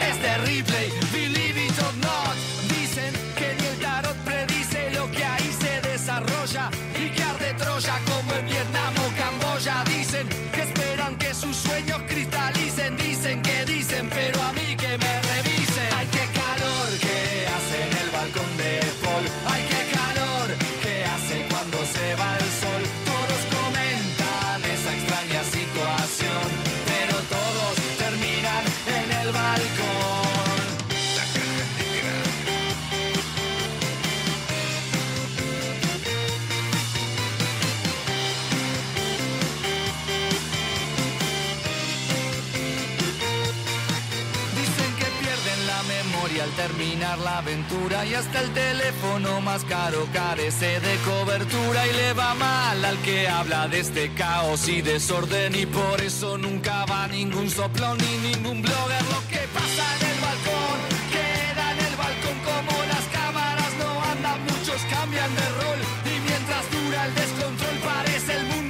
Es 0.00 0.16
replay, 0.46 0.90
believe 1.12 1.66
it 1.66 1.78
or 1.78 1.94
not. 1.96 2.36
Dicen 2.68 3.12
que 3.36 3.54
ni 3.58 3.66
el 3.66 3.78
tarot 3.80 4.16
predice 4.24 4.90
lo 4.94 5.10
que 5.10 5.24
ahí 5.24 5.50
se 5.60 5.80
desarrolla 5.88 6.70
y 6.96 7.10
que 7.10 7.22
arde 7.22 7.54
Troya 7.54 7.98
como 8.06 8.32
en 8.34 8.46
Vietnam 8.46 8.94
o 9.04 9.08
Camboya. 9.16 9.84
Dicen 9.84 10.26
que 10.52 10.62
esperan 10.62 11.16
que 11.16 11.34
sus 11.34 11.56
sueños 11.56 12.00
cristalicen. 12.08 12.96
Dicen 12.96 13.42
que 13.42 13.64
dicen, 13.64 14.08
pero 14.10 14.42
a 14.42 14.52
mí 14.52 14.76
que 14.76 14.98
me 14.98 15.22
revisen. 15.32 15.88
Ay, 15.96 16.08
qué 16.10 16.24
calor 16.40 16.88
que 17.04 17.46
hace 17.54 17.76
en 17.86 17.92
el 18.02 18.10
balcón 18.10 18.56
de 18.56 18.80
Paul. 19.02 19.24
Ay, 19.46 19.62
qué 19.70 19.79
se 21.92 22.14
va 22.14 22.36
el 22.38 22.50
sol. 22.60 22.99
Y 48.04 48.14
hasta 48.14 48.40
el 48.40 48.50
teléfono 48.54 49.40
más 49.42 49.64
caro 49.64 50.06
carece 50.12 50.80
de 50.80 50.96
cobertura 51.04 51.86
y 51.86 51.92
le 51.92 52.12
va 52.14 52.34
mal 52.34 52.84
al 52.84 52.96
que 52.98 53.28
habla 53.28 53.68
de 53.68 53.80
este 53.80 54.12
caos 54.14 54.68
y 54.68 54.80
desorden. 54.80 55.54
Y 55.54 55.66
por 55.66 56.00
eso 56.00 56.38
nunca 56.38 56.86
va 56.86 57.08
ningún 57.08 57.50
soplón 57.50 57.98
ni 57.98 58.30
ningún 58.30 58.62
blogger. 58.62 59.02
Lo 59.02 59.20
que 59.28 59.42
pasa 59.52 59.84
en 59.98 60.06
el 60.12 60.20
balcón 60.20 60.78
queda 61.14 61.72
en 61.72 61.78
el 61.88 61.96
balcón 61.96 62.38
como 62.48 62.72
las 62.92 63.04
cámaras. 63.12 63.72
No 63.78 64.02
andan, 64.12 64.40
muchos 64.44 64.80
cambian 64.88 65.34
de 65.34 65.48
rol. 65.60 65.80
Y 66.06 66.20
mientras 66.28 66.70
dura 66.70 67.06
el 67.06 67.14
descontrol 67.14 67.76
parece 67.84 68.36
el 68.36 68.44
mundo 68.46 68.69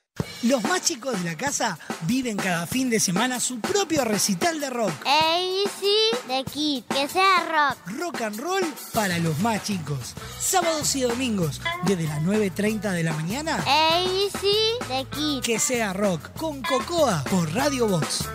Los 0.43 0.63
más 0.63 0.81
chicos 0.81 1.21
de 1.21 1.29
la 1.29 1.37
casa 1.37 1.77
viven 2.07 2.35
cada 2.35 2.65
fin 2.65 2.89
de 2.89 2.99
semana 2.99 3.39
su 3.39 3.59
propio 3.59 4.03
recital 4.03 4.59
de 4.59 4.69
rock. 4.69 4.91
AC 5.05 6.27
de 6.27 6.43
Kid, 6.51 6.83
que 6.85 7.07
sea 7.07 7.45
rock. 7.45 7.99
Rock 7.99 8.21
and 8.21 8.39
roll 8.39 8.63
para 8.93 9.19
los 9.19 9.37
más 9.39 9.63
chicos. 9.63 10.15
Sábados 10.39 10.95
y 10.95 11.01
domingos, 11.01 11.61
desde 11.85 12.07
las 12.07 12.21
9.30 12.23 12.91
de 12.91 13.03
la 13.03 13.13
mañana. 13.13 13.55
AC 13.57 14.41
de 14.41 15.05
Kid. 15.11 15.41
Que 15.43 15.59
sea 15.59 15.93
rock 15.93 16.31
con 16.33 16.61
Cocoa 16.63 17.23
por 17.29 17.53
Radio 17.53 17.87
Box. 17.87 18.25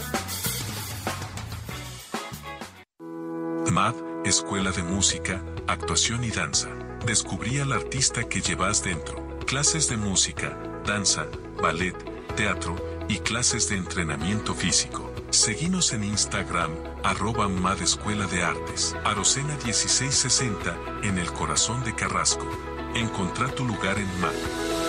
MAD, 3.72 3.94
Escuela 4.24 4.70
de 4.70 4.84
Música, 4.84 5.44
Actuación 5.66 6.22
y 6.22 6.30
Danza. 6.30 6.68
Descubrí 7.04 7.58
al 7.58 7.72
artista 7.72 8.28
que 8.28 8.40
llevas 8.40 8.82
dentro. 8.82 9.38
Clases 9.46 9.88
de 9.88 9.96
música, 9.96 10.56
danza, 10.86 11.26
ballet, 11.56 11.96
teatro 12.36 12.76
y 13.08 13.18
clases 13.18 13.68
de 13.68 13.76
entrenamiento 13.76 14.54
físico. 14.54 15.12
Seguinos 15.30 15.92
en 15.92 16.04
Instagram, 16.04 16.70
arroba 17.02 17.48
MAD 17.48 17.82
Escuela 17.82 18.26
de 18.26 18.42
Artes, 18.42 18.96
Arocena 19.04 19.56
1660, 19.64 20.76
en 21.02 21.18
el 21.18 21.32
corazón 21.32 21.82
de 21.84 21.94
Carrasco. 21.94 22.46
Encontrá 22.94 23.48
tu 23.48 23.64
lugar 23.64 23.98
en 23.98 24.20
MAD. 24.20 24.85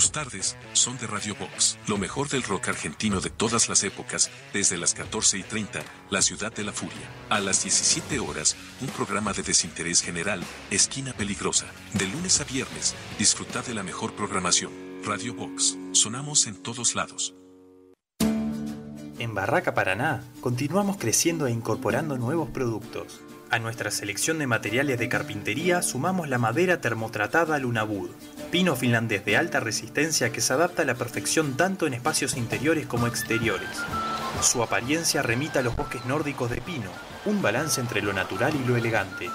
Tus 0.00 0.12
tardes 0.12 0.56
son 0.72 0.96
de 0.96 1.06
Radio 1.06 1.36
Box, 1.38 1.76
lo 1.86 1.98
mejor 1.98 2.30
del 2.30 2.42
rock 2.42 2.68
argentino 2.68 3.20
de 3.20 3.28
todas 3.28 3.68
las 3.68 3.84
épocas, 3.84 4.30
desde 4.50 4.78
las 4.78 4.94
14 4.94 5.36
y 5.36 5.42
30, 5.42 5.80
La 6.08 6.22
Ciudad 6.22 6.50
de 6.50 6.64
la 6.64 6.72
Furia. 6.72 7.06
A 7.28 7.38
las 7.38 7.64
17 7.64 8.18
horas, 8.18 8.56
un 8.80 8.88
programa 8.88 9.34
de 9.34 9.42
desinterés 9.42 10.00
general, 10.00 10.40
Esquina 10.70 11.12
Peligrosa. 11.12 11.66
De 11.92 12.06
lunes 12.06 12.40
a 12.40 12.44
viernes, 12.44 12.94
disfruta 13.18 13.60
de 13.60 13.74
la 13.74 13.82
mejor 13.82 14.14
programación. 14.14 14.72
Radio 15.04 15.34
Box, 15.34 15.76
sonamos 15.92 16.46
en 16.46 16.56
todos 16.62 16.94
lados. 16.94 17.34
En 19.18 19.34
Barraca 19.34 19.74
Paraná, 19.74 20.24
continuamos 20.40 20.96
creciendo 20.96 21.46
e 21.46 21.50
incorporando 21.50 22.16
nuevos 22.16 22.48
productos. 22.48 23.20
A 23.50 23.58
nuestra 23.58 23.90
selección 23.90 24.38
de 24.38 24.46
materiales 24.46 24.98
de 24.98 25.10
carpintería 25.10 25.82
sumamos 25.82 26.30
la 26.30 26.38
madera 26.38 26.80
termotratada 26.80 27.58
Lunabud, 27.58 28.08
pino 28.50 28.74
finlandés 28.74 29.24
de 29.24 29.36
alta 29.36 29.60
resistencia 29.60 30.32
que 30.32 30.40
se 30.40 30.52
adapta 30.52 30.82
a 30.82 30.84
la 30.84 30.94
perfección 30.94 31.56
tanto 31.56 31.86
en 31.86 31.94
espacios 31.94 32.36
interiores 32.36 32.86
como 32.86 33.06
exteriores. 33.06 33.68
Su 34.42 34.62
apariencia 34.62 35.22
remita 35.22 35.60
a 35.60 35.62
los 35.62 35.76
bosques 35.76 36.04
nórdicos 36.04 36.50
de 36.50 36.60
pino, 36.60 36.90
un 37.26 37.42
balance 37.42 37.80
entre 37.80 38.02
lo 38.02 38.12
natural 38.12 38.52
y 38.54 38.66
lo 38.66 38.76
elegante. 38.76 39.30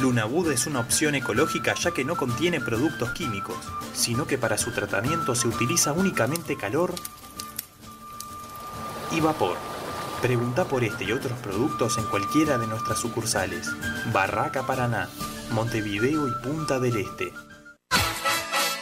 Lunabud 0.00 0.50
es 0.50 0.66
una 0.66 0.80
opción 0.80 1.14
ecológica 1.14 1.74
ya 1.74 1.92
que 1.92 2.04
no 2.04 2.16
contiene 2.16 2.60
productos 2.60 3.12
químicos, 3.12 3.56
sino 3.94 4.26
que 4.26 4.38
para 4.38 4.58
su 4.58 4.72
tratamiento 4.72 5.34
se 5.34 5.48
utiliza 5.48 5.92
únicamente 5.92 6.56
calor 6.56 6.94
y 9.12 9.20
vapor. 9.20 9.56
Pregunta 10.20 10.64
por 10.64 10.82
este 10.82 11.04
y 11.04 11.12
otros 11.12 11.38
productos 11.38 11.96
en 11.98 12.04
cualquiera 12.04 12.58
de 12.58 12.66
nuestras 12.66 12.98
sucursales. 12.98 13.70
Barraca 14.12 14.66
Paraná, 14.66 15.08
Montevideo 15.52 16.26
y 16.26 16.32
Punta 16.42 16.80
del 16.80 16.96
Este. 16.96 17.32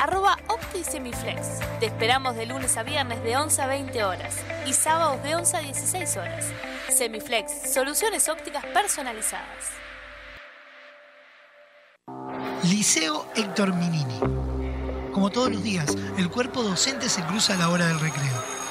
arroba 0.00 0.38
OptiSemiflex. 0.48 1.60
Te 1.78 1.86
esperamos 1.86 2.34
de 2.34 2.46
lunes 2.46 2.76
a 2.78 2.82
viernes 2.82 3.22
de 3.22 3.36
11 3.36 3.62
a 3.62 3.66
20 3.66 4.04
horas 4.04 4.36
y 4.66 4.72
sábados 4.72 5.22
de 5.22 5.34
11 5.34 5.56
a 5.56 5.60
16 5.60 6.16
horas. 6.16 6.46
Semiflex, 6.88 7.72
soluciones 7.72 8.28
ópticas 8.28 8.64
personalizadas. 8.66 9.70
Liceo 12.64 13.26
Héctor 13.36 13.74
Minini. 13.74 14.20
Como 15.12 15.30
todos 15.30 15.52
los 15.52 15.62
días, 15.62 15.94
el 16.16 16.30
cuerpo 16.30 16.62
docente 16.62 17.08
se 17.08 17.22
cruza 17.24 17.54
a 17.54 17.58
la 17.58 17.68
hora 17.68 17.86
del 17.86 18.00
recreo. 18.00 18.49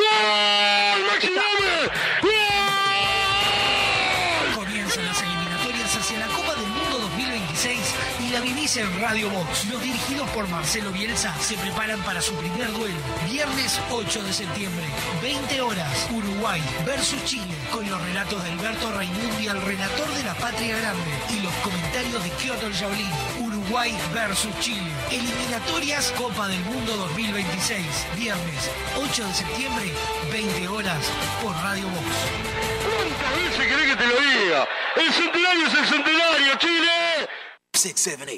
¡Gol! 0.00 1.04
¡Maxi 1.12 1.28
Gómez! 1.28 1.90
¡Gol! 2.22 2.32
Comienzan 4.54 5.04
las 5.04 5.20
eliminatorias 5.22 5.94
hacia 5.94 6.18
la 6.18 6.26
Copa 6.28 6.54
del 6.54 6.66
Mundo 6.68 6.98
2026 7.00 7.78
y 8.20 8.30
la 8.30 8.40
vivís 8.40 8.78
en 8.78 9.00
Radio 9.00 9.28
Box. 9.28 9.66
Los 9.66 9.82
dirigidos 9.82 10.30
por 10.30 10.48
Marcelo 10.48 10.90
Bielsa 10.90 11.34
se 11.38 11.56
preparan 11.58 12.00
para 12.00 12.22
su 12.22 12.34
primer 12.36 12.72
duelo. 12.72 12.96
Viernes 13.30 13.78
8 13.90 14.22
de 14.22 14.32
septiembre, 14.32 14.86
20 15.20 15.60
horas, 15.60 16.08
Uruguay 16.10 16.62
versus 16.86 17.22
Chile, 17.24 17.54
con 17.70 17.86
los 17.90 18.00
relatos 18.00 18.42
de 18.42 18.52
Alberto 18.52 18.90
Raimundi, 18.92 19.48
el 19.48 19.60
relator 19.60 20.08
de 20.14 20.22
la 20.22 20.34
Patria 20.34 20.78
Grande, 20.78 21.10
y 21.28 21.40
los 21.40 21.52
comentarios 21.56 22.24
de 22.24 22.30
Kyoto 22.30 22.70
Jaulín. 22.72 23.10
Uruguay 23.70 23.96
versus 24.12 24.52
Chile. 24.58 24.90
Eliminatorias 25.12 26.12
Copa 26.18 26.48
del 26.48 26.58
Mundo 26.64 26.96
2026. 26.96 27.86
Viernes 28.16 28.68
8 28.96 29.24
de 29.24 29.32
septiembre, 29.32 29.92
20 30.32 30.66
horas, 30.66 31.06
por 31.40 31.54
Radio 31.54 31.86
Box. 31.86 32.04
¿Cuántas 32.82 33.36
veces 33.36 33.66
querés 33.68 33.86
que 33.90 33.96
te 33.96 34.06
lo 34.08 34.20
diga? 34.20 34.68
¡El 34.96 35.12
centenario 35.12 35.66
es 35.68 35.74
el 35.74 35.86
centenario, 35.86 36.54
Chile! 36.58 37.39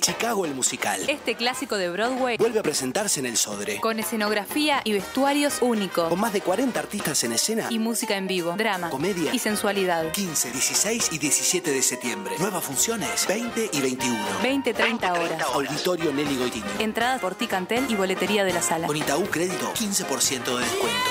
Chicago 0.00 0.44
el 0.46 0.54
musical. 0.54 1.00
Este 1.08 1.34
clásico 1.34 1.76
de 1.76 1.90
Broadway 1.90 2.36
Vuelve 2.36 2.60
a 2.60 2.62
presentarse 2.62 3.18
en 3.18 3.26
el 3.26 3.36
Sodre. 3.36 3.80
con 3.80 3.98
escenografía 3.98 4.80
y 4.84 4.92
vestuarios 4.92 5.58
únicos 5.60 6.08
Con 6.08 6.20
más 6.20 6.32
de 6.32 6.42
40 6.42 6.78
artistas 6.78 7.24
en 7.24 7.32
escena. 7.32 7.66
y 7.68 7.80
música 7.80 8.16
en 8.16 8.28
vivo, 8.28 8.52
drama 8.56 8.88
Comedia. 8.90 9.34
y 9.34 9.40
sensualidad. 9.40 10.12
15, 10.12 10.52
16 10.52 11.08
y 11.10 11.18
17 11.18 11.72
de 11.72 11.82
septiembre. 11.82 12.34
Nuevas 12.38 12.62
funciones, 12.62 13.26
20 13.26 13.70
y 13.72 13.80
21. 13.80 14.24
20-30 14.42 15.10
horas. 15.12 15.42
Auditorio 15.54 16.12
Nelly 16.12 16.36
Goitini. 16.36 16.64
Entradas 16.78 17.20
por 17.20 17.34
Ticantel 17.34 17.86
y 17.90 17.96
boletería 17.96 18.44
de 18.44 18.52
la 18.52 18.62
sala. 18.62 18.86
Con 18.86 18.96
Itaú 18.96 19.24
Crédito, 19.26 19.72
15% 19.74 20.56
de 20.56 20.60
descuento. 20.60 21.10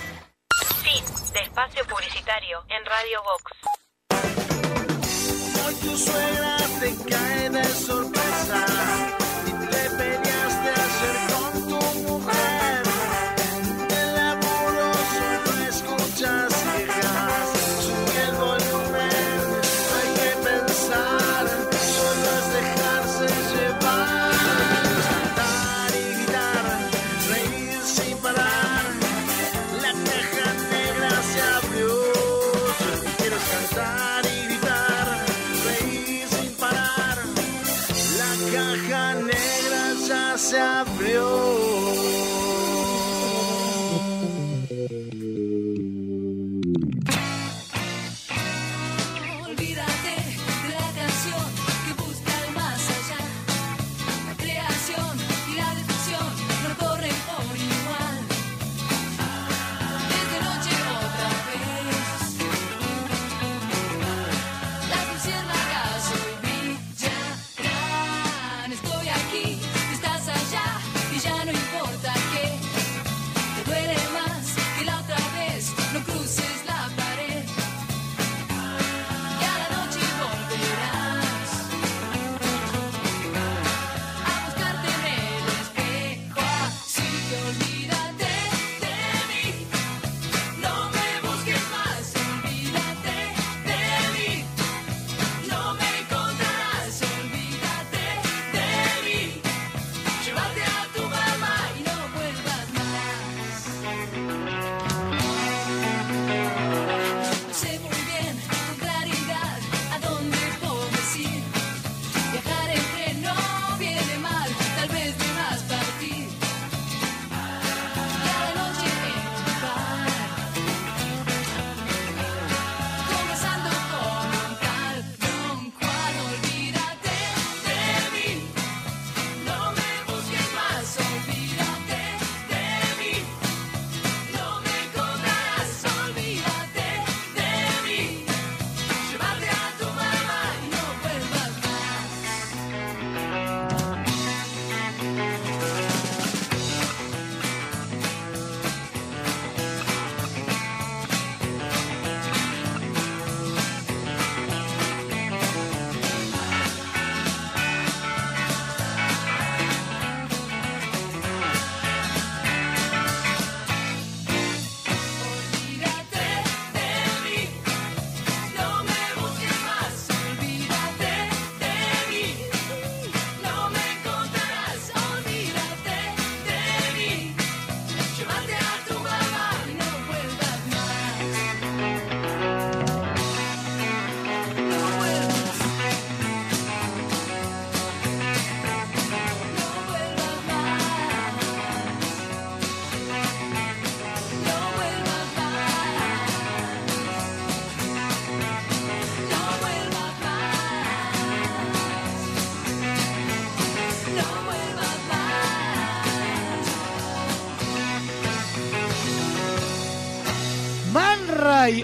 Fin 0.83 1.03
de 1.33 1.39
espacio 1.41 1.85
publicitario 1.85 2.63
en 2.69 2.85
Radio 2.85 3.21
Vox. 3.23 3.61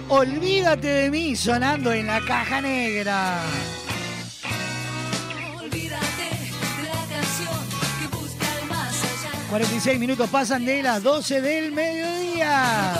Olvídate 0.09 0.87
de 0.87 1.11
mí 1.11 1.35
sonando 1.35 1.91
en 1.91 2.07
la 2.07 2.21
caja 2.21 2.61
negra. 2.61 3.41
Olvídate 5.59 6.29
la 6.83 7.15
canción 7.15 7.59
que 7.99 8.15
busca 8.15 8.59
el 8.61 8.69
más 8.69 9.03
allá. 9.03 9.49
46 9.49 9.99
minutos 9.99 10.29
pasan 10.29 10.65
de 10.65 10.83
las 10.83 11.03
12 11.03 11.41
del 11.41 11.71
mediodía. 11.71 12.93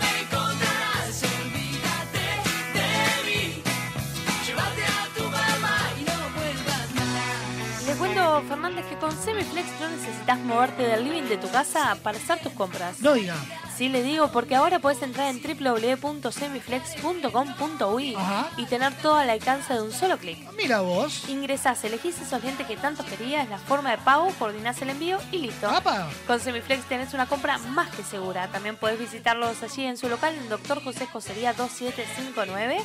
con 9.05 9.13
Semiflex 9.13 9.69
no 9.81 9.89
necesitas 9.91 10.39
moverte 10.39 10.83
del 10.83 11.05
living 11.05 11.25
de 11.25 11.37
tu 11.37 11.51
casa 11.51 11.95
para 12.03 12.17
hacer 12.17 12.41
tus 12.41 12.55
compras. 12.55 13.01
No 13.01 13.13
diga. 13.13 13.37
Sí, 13.77 13.91
le 13.91 14.03
digo, 14.03 14.33
porque 14.33 14.55
ahora 14.55 14.79
puedes 14.79 15.03
entrar 15.03 15.29
en 15.29 15.43
www.semiflex.com.uy 15.43 18.17
y 18.57 18.65
tener 18.65 18.95
todo 19.03 19.17
al 19.17 19.29
alcance 19.29 19.75
de 19.75 19.83
un 19.83 19.93
solo 19.93 20.17
clic. 20.17 20.39
Mira 20.57 20.81
vos. 20.81 21.29
Ingresás, 21.29 21.85
elegís 21.85 22.19
esos 22.19 22.43
lentes 22.43 22.67
que 22.67 22.79
tanto 22.79 23.05
querías, 23.05 23.47
la 23.51 23.59
forma 23.59 23.91
de 23.91 23.99
pago, 23.99 24.33
coordinás 24.39 24.81
el 24.81 24.89
envío 24.89 25.19
y 25.31 25.37
listo. 25.37 25.69
¡Apa! 25.69 26.09
Con 26.27 26.41
Semiflex 26.41 26.89
tenés 26.89 27.13
una 27.13 27.27
compra 27.27 27.59
más 27.59 27.95
que 27.95 28.05
segura. 28.05 28.49
También 28.49 28.77
podés 28.77 28.99
visitarlos 28.99 29.63
allí 29.63 29.85
en 29.85 29.99
su 29.99 30.09
local 30.09 30.35
en 30.35 30.49
Dr. 30.49 30.83
José 30.83 31.07
Josería 31.09 31.53
2759 31.53 32.83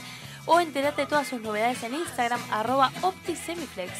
o 0.47 0.59
enterate 0.59 1.03
de 1.03 1.07
todas 1.07 1.29
sus 1.29 1.39
novedades 1.39 1.81
en 1.83 1.93
Instagram 1.93 2.41
arroba 2.51 2.91
OptiSemiflex. 3.03 3.93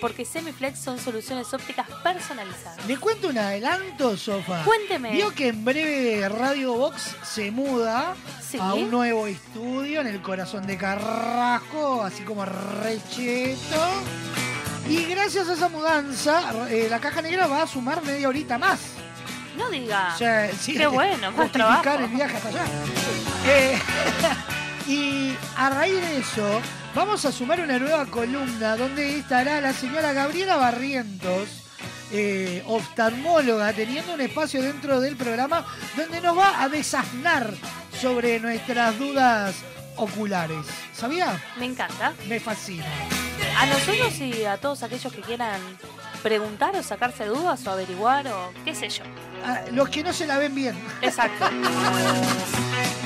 Porque 0.00 0.24
Semiflex 0.24 0.78
son 0.78 0.98
soluciones 0.98 1.52
ópticas 1.54 1.86
personalizadas. 2.02 2.84
Le 2.86 2.96
cuento 2.98 3.28
un 3.28 3.38
adelanto, 3.38 4.16
Sofa. 4.16 4.62
Cuénteme. 4.64 5.12
Vio 5.12 5.32
que 5.34 5.48
en 5.48 5.64
breve 5.64 6.28
Radio 6.28 6.74
Box 6.74 7.16
se 7.24 7.50
muda 7.50 8.14
Sí. 8.48 8.58
a 8.60 8.74
un 8.74 8.90
nuevo 8.90 9.26
estudio 9.26 10.00
en 10.02 10.06
el 10.06 10.22
corazón 10.22 10.66
de 10.66 10.76
Carrasco, 10.76 12.02
así 12.04 12.22
como 12.22 12.44
recheto. 12.44 13.82
Y 14.88 15.04
gracias 15.06 15.48
a 15.48 15.54
esa 15.54 15.68
mudanza, 15.68 16.52
eh, 16.70 16.86
la 16.88 17.00
caja 17.00 17.20
negra 17.22 17.46
va 17.48 17.62
a 17.62 17.66
sumar 17.66 18.04
media 18.04 18.28
horita 18.28 18.56
más. 18.58 18.78
No 19.56 19.68
diga. 19.70 20.12
O 20.14 20.18
sea, 20.18 20.50
sí, 20.52 20.74
Qué 20.74 20.86
bueno, 20.86 21.32
más 21.32 21.50
trabajo. 21.50 21.90
el 21.98 22.06
viaje 22.08 22.36
hasta 22.36 22.48
allá. 22.50 22.64
Eh, 23.46 23.78
y 24.86 25.34
a 25.56 25.70
raíz 25.70 25.94
de 26.00 26.18
eso, 26.18 26.60
vamos 26.96 27.26
a 27.26 27.30
sumar 27.30 27.60
una 27.60 27.78
nueva 27.78 28.06
columna 28.06 28.74
donde 28.74 29.18
estará 29.18 29.60
la 29.60 29.74
señora 29.74 30.14
Gabriela 30.14 30.56
Barrientos, 30.56 31.46
eh, 32.10 32.64
oftalmóloga, 32.66 33.70
teniendo 33.74 34.14
un 34.14 34.22
espacio 34.22 34.62
dentro 34.62 34.98
del 35.02 35.14
programa 35.14 35.66
donde 35.94 36.22
nos 36.22 36.38
va 36.38 36.62
a 36.62 36.70
desasnar 36.70 37.52
sobre 38.00 38.40
nuestras 38.40 38.98
dudas 38.98 39.56
oculares. 39.96 40.64
¿Sabía? 40.94 41.38
Me 41.58 41.66
encanta. 41.66 42.14
Me 42.28 42.40
fascina. 42.40 42.86
A 43.58 43.66
nosotros 43.66 44.18
y 44.18 44.44
a 44.46 44.56
todos 44.56 44.82
aquellos 44.82 45.12
que 45.12 45.20
quieran 45.20 45.60
preguntar 46.22 46.74
o 46.76 46.82
sacarse 46.82 47.26
dudas 47.26 47.66
o 47.66 47.72
averiguar 47.72 48.26
o 48.28 48.52
qué 48.64 48.74
sé 48.74 48.88
yo. 48.88 49.04
Los 49.72 49.90
que 49.90 50.02
no 50.02 50.14
se 50.14 50.26
la 50.26 50.38
ven 50.38 50.54
bien. 50.54 50.74
Exacto. 51.02 51.44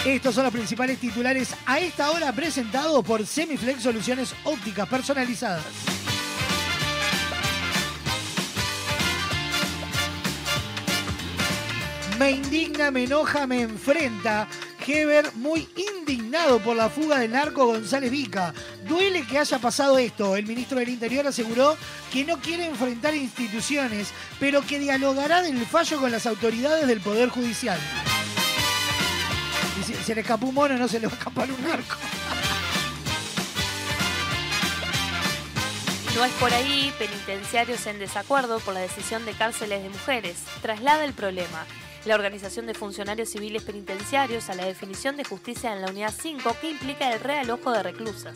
Estos 0.05 0.37
son 0.37 0.45
los 0.45 0.53
principales 0.53 0.99
titulares 0.99 1.57
a 1.67 1.81
esta 1.81 2.13
hora 2.13 2.33
presentados 2.33 3.05
por 3.05 3.27
Semiflex 3.27 3.83
Soluciones 3.83 4.33
Ópticas 4.45 4.89
Personalizadas. 4.89 5.65
Me 12.19 12.31
indigna, 12.31 12.93
me 12.93 13.05
enoja, 13.05 13.49
me 13.49 13.63
enfrenta. 13.63 14.47
Heber 14.87 15.35
muy 15.35 15.69
indignado 15.77 16.59
por 16.61 16.77
la 16.77 16.89
fuga 16.89 17.19
del 17.19 17.33
narco 17.33 17.67
González 17.67 18.11
Vica. 18.11 18.53
Duele 18.87 19.27
que 19.27 19.39
haya 19.39 19.59
pasado 19.59 19.99
esto. 19.99 20.37
El 20.37 20.47
ministro 20.47 20.79
del 20.79 20.89
Interior 20.89 21.27
aseguró 21.27 21.77
que 22.13 22.25
no 22.25 22.39
quiere 22.39 22.67
enfrentar 22.67 23.15
instituciones, 23.15 24.09
pero 24.39 24.63
que 24.63 24.79
dialogará 24.79 25.43
del 25.43 25.65
fallo 25.67 25.99
con 26.01 26.11
las 26.11 26.27
autoridades 26.27 26.87
del 26.87 27.01
Poder 27.01 27.29
Judicial. 27.29 27.79
Y 29.81 29.85
si 29.85 29.95
se 29.95 30.15
le 30.15 30.21
escapó 30.23 30.47
un 30.47 30.55
mono, 30.55 30.77
no 30.77 30.89
se 30.89 31.01
le 31.01 31.07
va 31.07 31.13
a 31.13 31.17
escapar 31.17 31.49
un 31.51 31.63
narco. 31.63 31.97
No 36.15 36.25
es 36.25 36.33
por 36.33 36.53
ahí, 36.53 36.93
penitenciarios 36.99 37.87
en 37.87 37.99
desacuerdo 37.99 38.59
por 38.61 38.75
la 38.75 38.81
decisión 38.81 39.25
de 39.25 39.33
cárceles 39.33 39.83
de 39.83 39.89
mujeres. 39.89 40.37
Traslada 40.61 41.05
el 41.05 41.15
problema. 41.15 41.65
La 42.07 42.15
Organización 42.15 42.67
de 42.67 42.75
Funcionarios 42.75 43.29
Civiles 43.29 43.63
Penitenciarios 43.63 44.49
a 44.49 44.55
la 44.55 44.65
definición 44.65 45.17
de 45.17 45.25
justicia 45.25 45.73
en 45.75 45.83
la 45.83 45.91
unidad 45.91 46.15
5 46.19 46.57
que 46.61 46.71
implica 46.71 47.13
el 47.13 47.21
realojo 47.21 47.73
de 47.73 47.83
reclusas. 47.83 48.35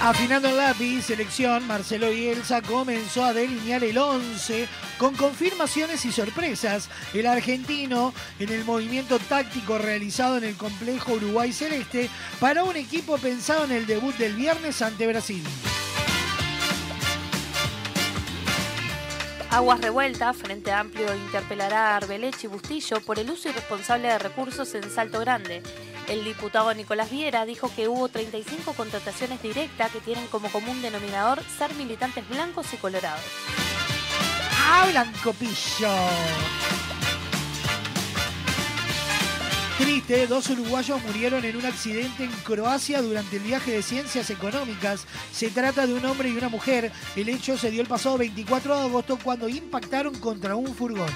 Afinando 0.00 0.48
el 0.48 0.56
lápiz, 0.56 1.06
selección, 1.06 1.66
Marcelo 1.66 2.10
Bielsa 2.10 2.62
comenzó 2.62 3.24
a 3.24 3.32
delinear 3.32 3.82
el 3.82 3.98
11 3.98 4.68
con 4.96 5.16
confirmaciones 5.16 6.04
y 6.04 6.12
sorpresas. 6.12 6.88
El 7.12 7.26
argentino, 7.26 8.14
en 8.38 8.50
el 8.50 8.64
movimiento 8.64 9.18
táctico 9.18 9.76
realizado 9.78 10.36
en 10.36 10.44
el 10.44 10.56
complejo 10.56 11.14
Uruguay 11.14 11.52
Celeste, 11.52 12.10
para 12.38 12.62
un 12.62 12.76
equipo 12.76 13.18
pensado 13.18 13.64
en 13.64 13.72
el 13.72 13.86
debut 13.86 14.14
del 14.16 14.34
viernes 14.34 14.82
ante 14.82 15.06
Brasil. 15.06 15.42
Aguas 19.50 19.80
Revueltas, 19.80 20.36
Frente 20.36 20.72
Amplio 20.72 21.14
interpelará 21.14 21.92
a 21.92 21.96
Arbeleche 21.96 22.46
y 22.46 22.50
Bustillo 22.50 23.00
por 23.00 23.18
el 23.18 23.30
uso 23.30 23.48
irresponsable 23.48 24.08
de 24.08 24.18
recursos 24.18 24.74
en 24.74 24.90
Salto 24.90 25.20
Grande. 25.20 25.62
El 26.06 26.22
diputado 26.22 26.72
Nicolás 26.74 27.10
Viera 27.10 27.46
dijo 27.46 27.70
que 27.74 27.88
hubo 27.88 28.08
35 28.08 28.74
contrataciones 28.74 29.40
directas 29.42 29.90
que 29.90 30.00
tienen 30.00 30.26
como 30.26 30.50
común 30.50 30.82
denominador 30.82 31.42
ser 31.44 31.74
militantes 31.74 32.28
blancos 32.28 32.72
y 32.74 32.76
colorados. 32.76 33.22
¡Ah, 34.58 34.86
Blanco 34.90 35.32
Pillo! 35.32 35.88
Triste, 39.78 40.26
dos 40.26 40.50
uruguayos 40.50 41.00
murieron 41.04 41.44
en 41.44 41.56
un 41.56 41.64
accidente 41.64 42.24
en 42.24 42.32
Croacia 42.42 43.00
durante 43.00 43.36
el 43.36 43.44
viaje 43.44 43.70
de 43.70 43.82
ciencias 43.84 44.28
económicas. 44.28 45.06
Se 45.32 45.50
trata 45.50 45.86
de 45.86 45.94
un 45.94 46.04
hombre 46.04 46.28
y 46.30 46.36
una 46.36 46.48
mujer. 46.48 46.90
El 47.14 47.28
hecho 47.28 47.56
se 47.56 47.70
dio 47.70 47.80
el 47.80 47.86
pasado 47.86 48.18
24 48.18 48.76
de 48.76 48.82
agosto 48.82 49.18
cuando 49.22 49.48
impactaron 49.48 50.18
contra 50.18 50.56
un 50.56 50.74
furgón. 50.74 51.08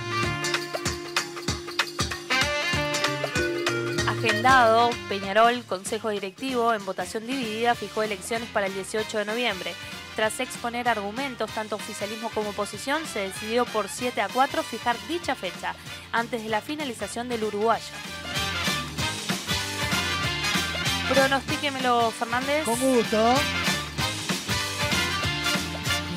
Agendado, 4.07 4.91
Peñarol, 5.09 5.65
Consejo 5.65 6.11
Directivo, 6.11 6.73
en 6.73 6.85
votación 6.87 7.27
dividida, 7.27 7.75
fijó 7.75 8.05
elecciones 8.05 8.49
para 8.51 8.67
el 8.67 8.75
18 8.75 9.19
de 9.19 9.25
noviembre. 9.25 9.75
Tras 10.15 10.39
exponer 10.39 10.89
argumentos, 10.89 11.51
tanto 11.51 11.75
oficialismo 11.75 12.31
como 12.31 12.51
oposición, 12.51 13.03
se 13.13 13.21
decidió 13.21 13.65
por 13.65 13.89
7 13.89 14.21
a 14.21 14.29
4 14.29 14.63
fijar 14.63 14.97
dicha 15.09 15.35
fecha, 15.35 15.75
antes 16.13 16.45
de 16.45 16.49
la 16.49 16.61
finalización 16.61 17.29
del 17.29 17.43
uruguayo. 17.43 17.83
Pronostíquemelo, 21.09 22.11
Fernández. 22.11 22.65
Con 22.65 22.79
gusto. 22.81 23.35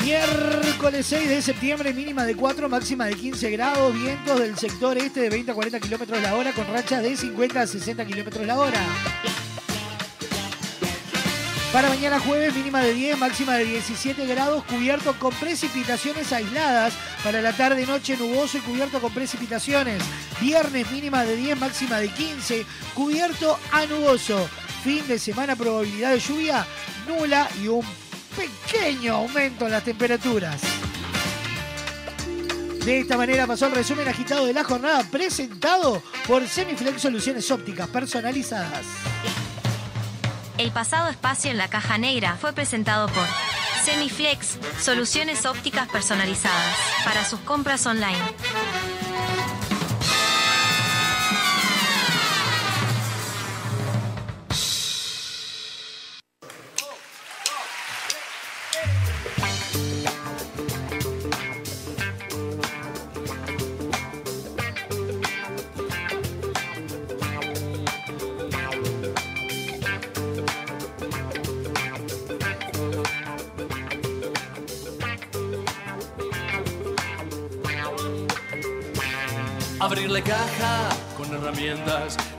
Miércoles 0.04 1.08
6 1.08 1.30
de 1.30 1.42
septiembre, 1.42 1.92
mínima 1.92 2.26
de 2.26 2.36
4, 2.36 2.70
máxima 2.70 3.06
de 3.06 3.16
15 3.16 3.50
grados, 3.50 3.94
vientos 3.94 4.40
del 4.40 4.56
sector 4.56 4.98
este 5.00 5.22
de 5.22 5.30
20 5.32 5.52
a 5.52 5.54
40 5.56 5.80
kilómetros 5.80 6.22
la 6.22 6.36
hora, 6.36 6.52
con 6.52 6.68
rachas 6.68 7.02
de 7.02 7.18
50 7.18 7.62
a 7.62 7.66
60 7.66 8.06
kilómetros 8.06 8.46
la 8.46 8.60
hora. 8.60 8.80
Para 11.74 11.90
mañana 11.90 12.20
jueves, 12.20 12.56
mínima 12.56 12.82
de 12.82 12.94
10, 12.94 13.18
máxima 13.18 13.56
de 13.56 13.66
17 13.66 14.26
grados, 14.28 14.64
cubierto 14.64 15.18
con 15.20 15.34
precipitaciones 15.34 16.32
aisladas. 16.32 16.94
Para 17.24 17.42
la 17.42 17.52
tarde, 17.52 17.86
noche, 17.86 18.16
nuboso 18.16 18.60
y 18.60 18.62
cubierto 18.62 19.02
con 19.02 19.12
precipitaciones. 19.12 20.02
Viernes, 20.40 20.90
mínima 20.92 21.26
de 21.26 21.36
10, 21.36 21.60
máxima 21.60 21.98
de 21.98 22.08
15, 22.10 22.66
cubierto 22.94 23.60
a 23.74 23.86
nuboso. 23.88 24.48
Fin 24.86 25.08
de 25.08 25.18
semana, 25.18 25.56
probabilidad 25.56 26.12
de 26.12 26.20
lluvia 26.20 26.64
nula 27.08 27.50
y 27.60 27.68
un 27.68 27.84
pequeño 28.38 29.16
aumento 29.16 29.66
en 29.66 29.72
las 29.72 29.84
temperaturas. 29.84 30.62
De 32.86 33.00
esta 33.00 33.18
manera 33.18 33.48
pasó 33.48 33.66
el 33.66 33.72
resumen 33.72 34.08
agitado 34.08 34.46
de 34.46 34.54
la 34.54 34.64
jornada 34.64 35.04
presentado 35.10 36.04
por 36.28 36.48
Semiflex 36.48 37.02
Soluciones 37.02 37.50
Ópticas 37.50 37.88
Personalizadas. 37.88 38.86
El 40.60 40.72
pasado 40.72 41.10
espacio 41.10 41.50
en 41.50 41.58
la 41.58 41.68
caja 41.68 41.98
negra 41.98 42.38
fue 42.40 42.54
presentado 42.54 43.08
por 43.08 43.26
Semiflex, 43.84 44.60
soluciones 44.80 45.48
ópticas 45.48 45.90
personalizadas 45.90 46.78
para 47.04 47.26
sus 47.26 47.40
compras 47.40 47.88
online. 47.88 48.22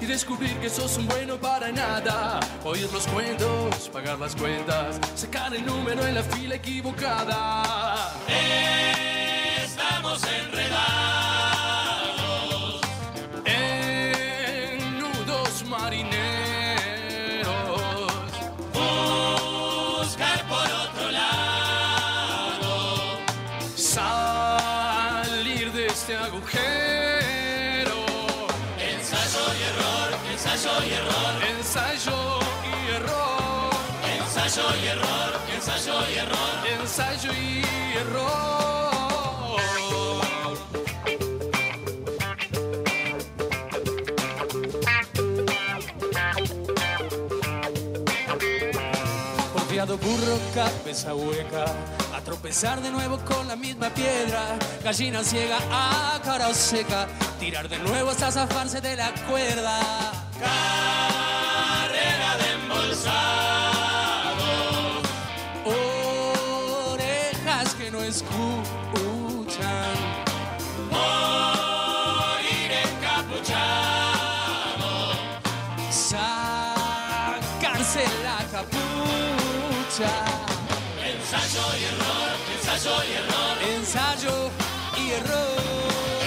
Y 0.01 0.07
descubrir 0.07 0.57
que 0.59 0.69
sos 0.69 0.99
un 0.99 1.07
bueno 1.07 1.37
para 1.37 1.71
nada. 1.71 2.41
Oír 2.65 2.93
los 2.93 3.07
cuentos, 3.07 3.89
pagar 3.93 4.19
las 4.19 4.35
cuentas, 4.35 4.99
sacar 5.15 5.55
el 5.55 5.65
número 5.65 6.05
en 6.05 6.17
la 6.17 6.25
fila 6.25 6.57
equivocada. 6.57 8.13
Estamos 9.63 10.21
enredados 10.25 10.56
y 34.83 34.87
error, 34.87 35.41
ensayo 35.55 35.95
y 36.11 36.18
error, 36.18 36.81
ensayo 36.81 37.33
y 37.33 37.62
error. 37.97 38.57
Porfiado 49.53 49.99
burro, 49.99 50.39
cabeza 50.55 51.14
hueca, 51.14 51.64
a 52.14 52.20
tropezar 52.22 52.81
de 52.81 52.91
nuevo 52.91 53.18
con 53.24 53.49
la 53.49 53.57
misma 53.57 53.91
piedra, 53.91 54.59
gallina 54.83 55.22
ciega 55.22 55.59
a 55.70 56.20
cara 56.22 56.53
seca, 56.55 57.07
tirar 57.39 57.68
de 57.68 57.79
nuevo 57.79 58.11
hasta 58.11 58.31
zafarse 58.33 58.81
de 58.81 58.97
la 58.97 59.12
cuerda. 59.29 61.06
Escuchan, 68.07 69.97
morir 70.91 72.71
encapuchado. 72.87 73.63
Sacarse 75.91 77.25
la 78.23 78.39
capucha. 78.53 80.13
Ensayo 81.03 81.65
y 81.79 81.85
error, 81.91 82.31
ensayo 82.55 82.95
y 83.03 83.13
error, 83.21 83.57
ensayo 83.75 84.37
y 84.97 85.05
error, 85.11 85.61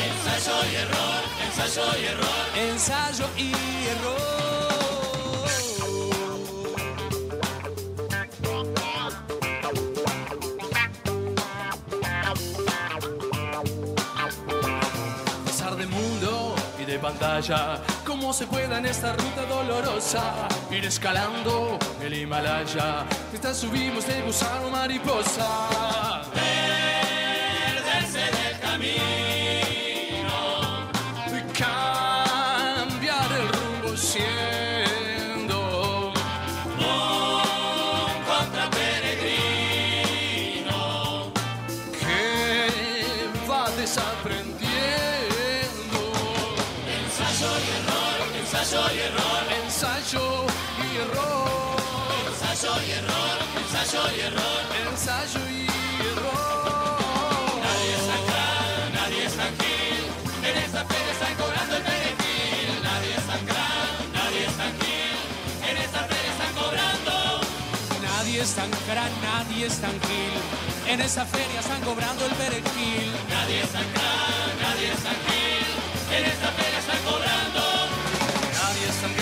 ensayo 0.07 0.55
y 0.69 0.75
error, 0.75 1.21
ensayo 1.45 1.85
y 1.97 2.05
error, 2.05 2.45
ensayo 2.55 3.25
y 3.37 3.53
error. 3.87 4.68
Pantalla. 17.09 17.79
¿Cómo 18.05 18.33
se 18.33 18.45
pueda 18.45 18.77
en 18.77 18.85
esta 18.85 19.13
ruta 19.13 19.45
dolorosa 19.45 20.47
ir 20.69 20.85
escalando 20.85 21.79
el 22.01 22.13
Himalaya? 22.13 23.05
Mientras 23.31 23.57
subimos 23.57 24.05
de 24.05 24.21
gusano 24.21 24.69
mariposa. 24.69 26.21
Perderse 27.73 28.19
del 28.19 28.59
camino 28.59 29.18
tan 68.59 68.71
nadie 69.21 69.67
es 69.67 69.77
tan 69.79 69.97
gil. 70.07 70.41
En 70.91 70.99
esa 70.99 71.25
feria 71.25 71.59
están 71.59 71.81
cobrando 71.81 72.25
el 72.25 72.33
perejil. 72.33 73.09
Nadie 73.29 73.61
es 73.63 73.71
tan 73.71 73.87
nadie 74.63 74.87
es 74.95 75.01
tan 75.07 75.19
gil. 75.27 75.67
En 76.17 76.23
esta 76.33 76.49
feria 76.57 76.79
están 76.83 77.01
cobrando. 77.09 77.63
Nadie 78.59 78.85
es 78.91 78.97
tan 79.03 79.13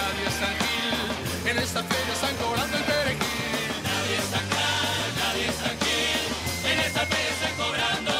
nadie 0.00 0.24
es 0.30 0.38
tan 0.42 0.54
gil. 0.62 1.50
En 1.50 1.58
esta 1.58 1.82
feria 1.90 2.12
están 2.18 2.36
cobrando 2.42 2.76
el 2.80 2.84
perejil. 2.84 3.70
Nadie 3.90 4.16
es 4.22 4.28
tan 4.34 4.46
nadie 5.22 5.44
es 5.52 5.58
tan 5.64 5.76
gil. 5.84 6.22
En 6.70 6.78
esta 6.86 7.02
feria 7.10 7.30
están 7.36 7.54
cobrando. 7.62 8.12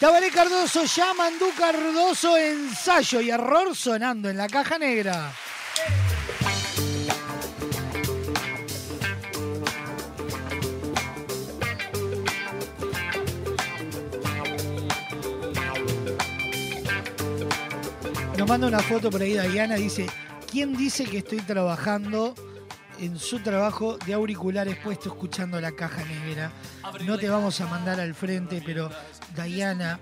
Tabaré 0.00 0.30
Cardoso, 0.30 0.84
Yamandú 0.84 1.48
Cardoso, 1.56 2.36
ensayo 2.36 3.20
y 3.22 3.30
error 3.30 3.74
sonando 3.74 4.28
en 4.28 4.36
la 4.36 4.48
caja 4.48 4.76
negra. 4.78 5.32
Nos 18.44 18.50
manda 18.50 18.66
una 18.66 18.80
foto 18.80 19.08
por 19.08 19.22
ahí 19.22 19.38
Diana, 19.48 19.76
dice, 19.76 20.04
¿quién 20.52 20.76
dice 20.76 21.04
que 21.04 21.16
estoy 21.16 21.38
trabajando 21.38 22.34
en 23.00 23.18
su 23.18 23.38
trabajo 23.38 23.96
de 24.04 24.12
auriculares 24.12 24.76
puesto 24.84 25.08
escuchando 25.08 25.58
la 25.62 25.72
caja 25.72 26.04
negra. 26.04 26.52
No 27.06 27.16
te 27.16 27.30
vamos 27.30 27.58
a 27.62 27.66
mandar 27.68 28.00
al 28.00 28.14
frente, 28.14 28.62
pero 28.62 28.90
Diana, 29.34 29.98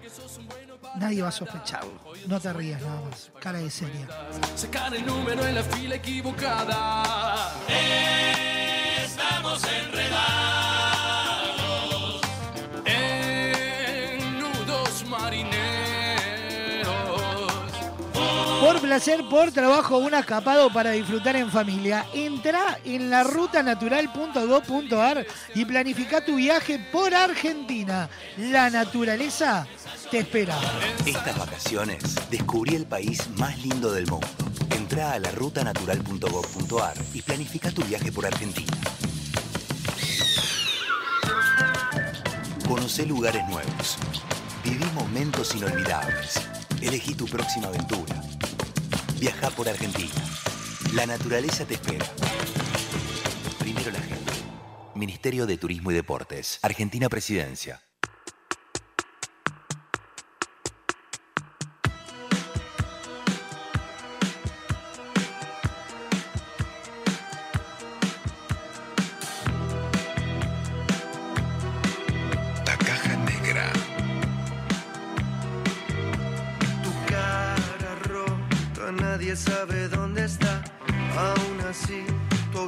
nadie 0.97 1.23
va 1.23 1.29
a 1.29 1.31
sospecharlo. 1.31 2.01
No 2.27 2.41
te 2.41 2.53
rías 2.53 2.83
nada 2.83 3.03
más. 3.03 3.31
Cara 3.41 3.61
de 3.61 3.71
seria. 3.71 4.09
Sacar 4.57 4.93
el 4.93 5.07
número 5.07 5.47
en 5.47 5.55
la 5.55 5.63
fila 5.63 5.95
equivocada. 5.95 7.55
Estamos 9.05 9.63
enredados 9.63 10.72
placer, 18.93 19.27
por 19.31 19.51
trabajo, 19.53 19.97
un 19.97 20.13
escapado 20.13 20.71
para 20.71 20.91
disfrutar 20.91 21.35
en 21.35 21.51
familia. 21.51 22.05
Entra 22.13 22.79
en 22.85 23.09
la 23.09 23.25
rutanatural.gov.ar 23.25 25.27
y 25.55 25.65
planifica 25.65 26.23
tu 26.23 26.37
viaje 26.37 26.79
por 26.93 27.15
Argentina. 27.15 28.11
La 28.37 28.69
naturaleza 28.69 29.67
te 30.11 30.19
espera. 30.19 30.59
Estas 31.07 31.39
vacaciones 31.39 32.03
descubrí 32.29 32.75
el 32.75 32.85
país 32.85 33.27
más 33.39 33.59
lindo 33.63 33.91
del 33.93 34.07
mundo. 34.09 34.29
Entra 34.77 35.13
a 35.13 35.19
la 35.19 35.31
rutanatural.gov.ar 35.31 36.95
y 37.15 37.23
planifica 37.23 37.71
tu 37.71 37.83
viaje 37.85 38.13
por 38.13 38.27
Argentina. 38.27 38.77
Conoce 42.69 43.07
lugares 43.07 43.43
nuevos. 43.49 43.97
Viví 44.63 44.85
momentos 44.93 45.55
inolvidables. 45.55 46.43
Elegí 46.83 47.15
tu 47.15 47.25
próxima 47.25 47.69
aventura. 47.69 48.21
Viaja 49.23 49.51
por 49.51 49.69
Argentina. 49.69 50.11
La 50.95 51.07
naturaleza 51.07 51.65
te 51.65 51.75
espera. 51.75 52.05
Primero 53.61 53.93
la 53.93 54.01
gente. 54.01 54.33
Ministerio 54.97 55.47
de 55.47 55.57
Turismo 55.59 55.93
y 55.93 55.95
Deportes. 55.95 56.59
Argentina 56.61 57.09
Presidencia. 57.09 57.81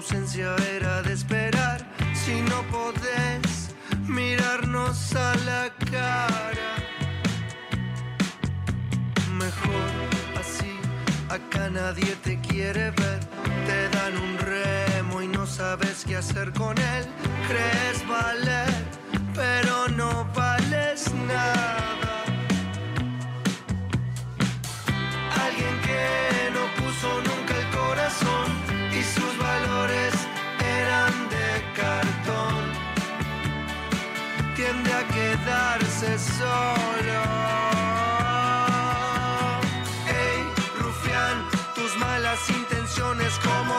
Ausencia 0.05 0.55
era 0.77 1.01
de 1.03 1.15
esperar. 1.15 1.81
Si 2.13 2.43
no 2.43 2.63
podés 2.71 3.75
mirarnos 4.07 5.15
a 5.17 5.35
la 5.47 5.73
cara, 5.91 6.75
mejor 9.33 9.91
así. 10.39 10.77
Acá 11.31 11.71
nadie 11.71 12.15
te 12.23 12.39
quiere 12.41 12.91
ver. 12.91 13.21
Te 13.67 13.89
dan 13.97 14.15
un 14.19 14.39
remo 14.39 15.23
y 15.23 15.29
no 15.29 15.47
sabes 15.47 16.05
qué 16.07 16.17
hacer 16.17 16.53
con 16.53 16.77
él. 16.77 17.07
Crees 17.49 18.07
quedarse 35.45 36.19
solo. 36.19 37.21
Ey, 40.07 40.41
rufián, 40.81 41.49
tus 41.75 41.97
malas 41.99 42.49
intenciones 42.51 43.39
como 43.45 43.74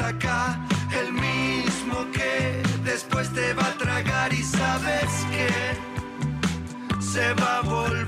el 0.00 1.12
mismo 1.12 2.06
que 2.12 2.62
después 2.84 3.32
te 3.32 3.52
va 3.54 3.66
a 3.66 3.78
tragar 3.78 4.32
y 4.32 4.42
sabes 4.42 5.10
que 5.32 5.48
se 7.00 7.32
va 7.34 7.58
a 7.58 7.60
volver 7.62 8.07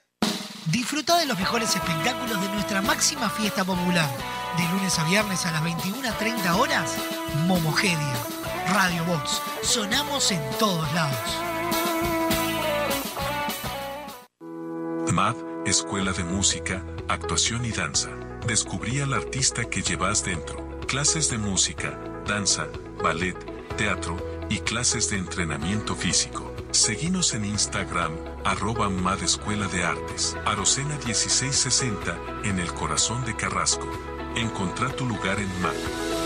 Disfruta 0.67 1.17
de 1.17 1.25
los 1.25 1.39
mejores 1.39 1.75
espectáculos 1.75 2.39
de 2.39 2.47
nuestra 2.49 2.81
máxima 2.81 3.29
fiesta 3.29 3.65
popular. 3.65 4.07
De 4.57 4.63
lunes 4.69 4.99
a 4.99 5.03
viernes 5.05 5.45
a 5.47 5.51
las 5.51 5.63
21.30 5.63 6.55
horas, 6.55 6.95
Momogedia. 7.47 8.13
Radio 8.71 9.03
Box. 9.05 9.41
Sonamos 9.63 10.31
en 10.31 10.41
todos 10.59 10.93
lados. 10.93 11.17
MAD, 15.11 15.35
Escuela 15.65 16.13
de 16.13 16.23
Música, 16.23 16.85
Actuación 17.09 17.65
y 17.65 17.71
Danza. 17.71 18.09
Descubrí 18.45 19.01
al 19.01 19.13
artista 19.13 19.65
que 19.65 19.81
llevas 19.81 20.23
dentro. 20.23 20.79
Clases 20.87 21.29
de 21.31 21.39
música, 21.39 21.99
danza, 22.27 22.67
ballet, 23.01 23.35
teatro 23.77 24.15
y 24.49 24.59
clases 24.59 25.09
de 25.09 25.17
entrenamiento 25.17 25.95
físico. 25.95 26.50
Seguinos 26.71 27.33
en 27.33 27.43
Instagram, 27.43 28.13
arroba 28.45 28.89
MAD 28.89 29.23
Escuela 29.23 29.67
de 29.67 29.83
Artes, 29.83 30.37
Arocena 30.45 30.97
1660, 31.05 32.17
en 32.45 32.59
el 32.59 32.73
corazón 32.73 33.25
de 33.25 33.35
Carrasco. 33.35 33.87
Encontrá 34.37 34.87
tu 34.95 35.05
lugar 35.05 35.37
en 35.39 35.61
MAD. 35.61 36.20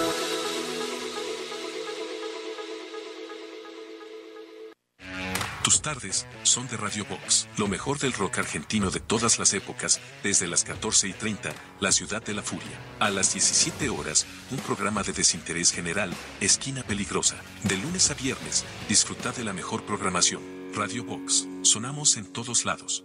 Tus 5.66 5.82
tardes 5.82 6.28
son 6.43 6.68
de 6.68 6.78
Radio 6.78 7.07
Box, 7.09 7.47
lo 7.57 7.68
mejor 7.68 7.97
del 7.97 8.13
rock 8.13 8.38
argentino 8.38 8.91
de 8.91 8.99
todas 8.99 9.39
las 9.39 9.51
épocas, 9.55 9.99
desde 10.22 10.45
las 10.45 10.63
14 10.63 11.07
y 11.07 11.13
30, 11.13 11.51
La 11.80 11.91
Ciudad 11.91 12.24
de 12.24 12.36
la 12.36 12.43
Furia. 12.43 12.80
A 12.99 13.09
las 13.09 13.34
17 13.34 13.89
horas, 13.89 14.28
un 14.51 14.59
programa 14.59 15.01
de 15.01 15.13
desinterés 15.13 15.72
general, 15.72 16.13
Esquina 16.39 16.84
Peligrosa. 16.84 17.38
De 17.63 17.78
lunes 17.78 18.11
a 18.11 18.13
viernes, 18.13 18.63
disfruta 18.88 19.32
de 19.32 19.43
la 19.43 19.53
mejor 19.53 19.84
programación. 19.88 20.43
Radio 20.76 21.03
Box, 21.03 21.47
sonamos 21.63 22.16
en 22.18 22.32
todos 22.32 22.63
lados. 22.63 23.05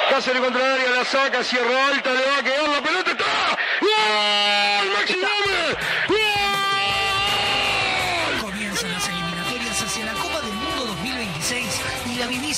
Cáceres 0.10 0.42
contra 0.42 0.66
el 0.66 0.82
área, 0.82 0.92
la 0.98 1.06
saca, 1.06 1.44
cierra 1.44 1.88
alta, 1.88 2.12
le 2.14 2.26
va 2.26 2.38
a 2.38 2.44
quedar 2.44 2.70
la 2.70 2.82
pelota, 2.82 3.12
¡está! 3.12 4.37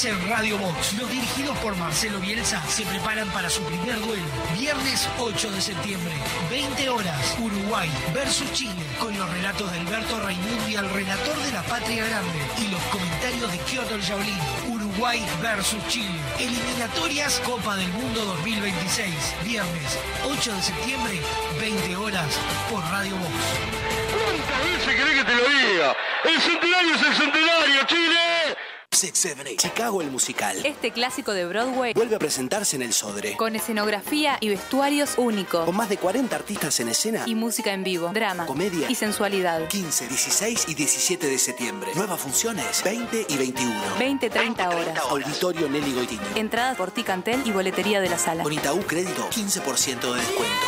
En 0.05 0.29
Radio 0.29 0.57
Box. 0.57 0.93
Los 0.93 1.09
dirigidos 1.09 1.57
por 1.57 1.75
Marcelo 1.75 2.19
Bielsa 2.19 2.63
se 2.69 2.85
preparan 2.85 3.27
para 3.29 3.49
su 3.49 3.61
primer 3.63 3.99
duelo. 3.99 4.23
Viernes 4.57 5.09
8 5.17 5.51
de 5.51 5.59
septiembre, 5.59 6.13
20 6.49 6.89
horas, 6.89 7.35
Uruguay 7.39 7.89
versus 8.13 8.49
Chile, 8.53 8.85
con 8.99 9.17
los 9.17 9.29
relatos 9.29 9.69
de 9.71 9.79
Alberto 9.79 10.19
Raimundi, 10.19 10.75
al 10.77 10.89
relator 10.91 11.35
de 11.43 11.51
la 11.51 11.63
Patria 11.63 12.05
Grande, 12.05 12.39
y 12.61 12.67
los 12.67 12.81
comentarios 12.83 13.51
de 13.51 13.57
Kyoto 13.59 13.95
el 13.95 14.03
Jaulín. 14.03 14.37
Uruguay 14.69 15.25
versus 15.41 15.85
Chile. 15.87 16.19
Eliminatorias 16.39 17.41
Copa 17.45 17.75
del 17.75 17.89
Mundo 17.89 18.23
2026. 18.23 19.13
Viernes 19.43 19.99
8 20.23 20.53
de 20.53 20.61
septiembre, 20.61 21.19
20 21.59 21.95
horas, 21.97 22.39
por 22.69 22.81
Radio 22.83 23.15
Box. 23.17 23.33
¿Cuántas 24.13 24.63
veces 24.63 24.95
querés 24.95 25.15
que 25.15 25.25
te 25.25 25.35
lo 25.35 25.49
diga? 25.49 25.95
El 26.23 26.41
centenario 26.41 26.95
es 26.95 27.01
el 27.01 27.15
centenario, 27.15 27.83
Chile. 27.85 28.68
Six, 28.99 29.17
Seven, 29.17 29.47
Eight. 29.47 29.61
Chicago 29.61 30.01
el 30.01 30.11
musical. 30.11 30.57
Este 30.65 30.91
clásico 30.91 31.31
de 31.31 31.45
Broadway 31.45 31.93
Vuelve 31.93 32.17
a 32.17 32.19
presentarse 32.19 32.75
en 32.75 32.81
el 32.81 32.91
Sodre. 32.91 33.37
con 33.37 33.55
escenografía 33.55 34.35
y 34.41 34.49
vestuarios 34.49 35.13
únicos 35.15 35.63
Con 35.63 35.77
más 35.77 35.87
de 35.87 35.95
40 35.95 36.35
artistas 36.35 36.77
en 36.81 36.89
escena. 36.89 37.23
y 37.25 37.33
música 37.33 37.71
en 37.71 37.85
vivo, 37.85 38.09
drama 38.13 38.45
Comedia. 38.45 38.91
y 38.91 38.95
sensualidad. 38.95 39.65
15, 39.69 40.07
16 40.09 40.65
y 40.67 40.73
17 40.73 41.27
de 41.27 41.37
septiembre. 41.37 41.91
Nuevas 41.95 42.19
funciones, 42.19 42.83
20 42.83 43.25
y 43.29 43.37
21. 43.37 43.73
20-30 43.97 44.67
horas. 44.67 44.99
Auditorio 45.09 45.69
Nelly 45.69 45.93
Goitini. 45.93 46.21
Entradas 46.35 46.75
por 46.75 46.91
Ticantel 46.91 47.41
y 47.45 47.51
boletería 47.51 48.01
de 48.01 48.09
la 48.09 48.17
sala. 48.17 48.43
Con 48.43 48.51
Itaú 48.51 48.81
Crédito, 48.81 49.29
15% 49.29 50.11
de 50.13 50.19
descuento. 50.19 50.67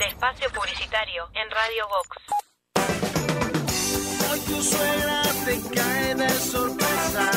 De 0.00 0.06
espacio 0.06 0.48
publicitario 0.50 1.28
en 1.34 1.50
Radio 1.50 1.86
Vox. 1.88 2.16
Hoy 4.30 4.40
tu 4.46 4.62
suegra 4.62 5.22
te 5.44 5.60
cae 5.74 6.14
de 6.14 6.30
sorpresa 6.30 7.30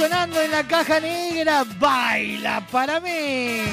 sonando 0.00 0.40
en 0.40 0.50
la 0.50 0.66
caja 0.66 0.98
negra, 0.98 1.62
baila 1.78 2.66
para 2.72 3.00
mí. 3.00 3.64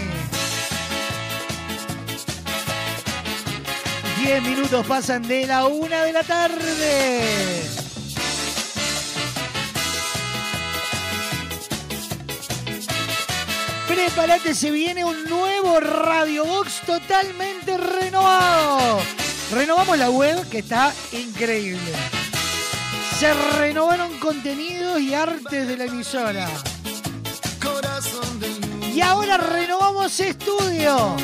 Diez 4.19 4.43
minutos 4.43 4.85
pasan 4.85 5.21
de 5.25 5.47
la 5.47 5.67
una 5.67 6.03
de 6.03 6.11
la 6.11 6.23
tarde. 6.23 7.63
Prepárate, 13.87 14.53
se 14.53 14.69
viene 14.69 15.05
un 15.05 15.23
nuevo 15.29 15.79
Radio 15.79 16.43
Box 16.43 16.81
totalmente 16.85 17.77
renovado. 17.77 18.99
Renovamos 19.53 19.97
la 19.97 20.09
web 20.09 20.45
que 20.49 20.59
está 20.59 20.93
increíble. 21.13 21.93
Se 23.17 23.33
renovaron 23.57 24.19
contenidos 24.19 24.76
y 24.99 25.13
artes 25.13 25.67
de 25.67 25.77
la 25.77 25.85
emisora. 25.85 26.47
Y 28.93 29.01
ahora 29.01 29.37
renovamos 29.37 30.19
estudio. 30.19 31.15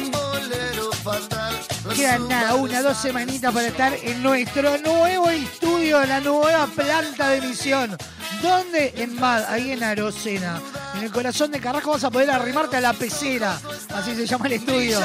Quedan 1.95 2.27
nada, 2.27 2.55
una, 2.55 2.81
dos 2.81 2.97
semanitas 2.97 3.53
para 3.53 3.67
estar 3.67 3.93
en 4.01 4.23
nuestro 4.23 4.77
nuevo 4.79 5.29
estudio, 5.29 6.01
en 6.01 6.09
la 6.09 6.19
nueva 6.19 6.67
planta 6.67 7.29
de 7.29 7.37
emisión. 7.37 7.97
¿Dónde? 8.41 8.93
En 8.97 9.15
MAD, 9.19 9.45
ahí 9.47 9.71
en 9.71 9.83
Arocena, 9.83 10.61
en 10.95 11.03
el 11.03 11.11
corazón 11.11 11.51
de 11.51 11.59
Carrasco 11.59 11.91
vas 11.91 12.03
a 12.03 12.11
poder 12.11 12.29
arrimarte 12.29 12.77
a 12.77 12.81
la 12.81 12.93
pecera. 12.93 13.59
Así 13.93 14.15
se 14.15 14.25
llama 14.25 14.47
el 14.47 14.53
estudio. 14.53 14.99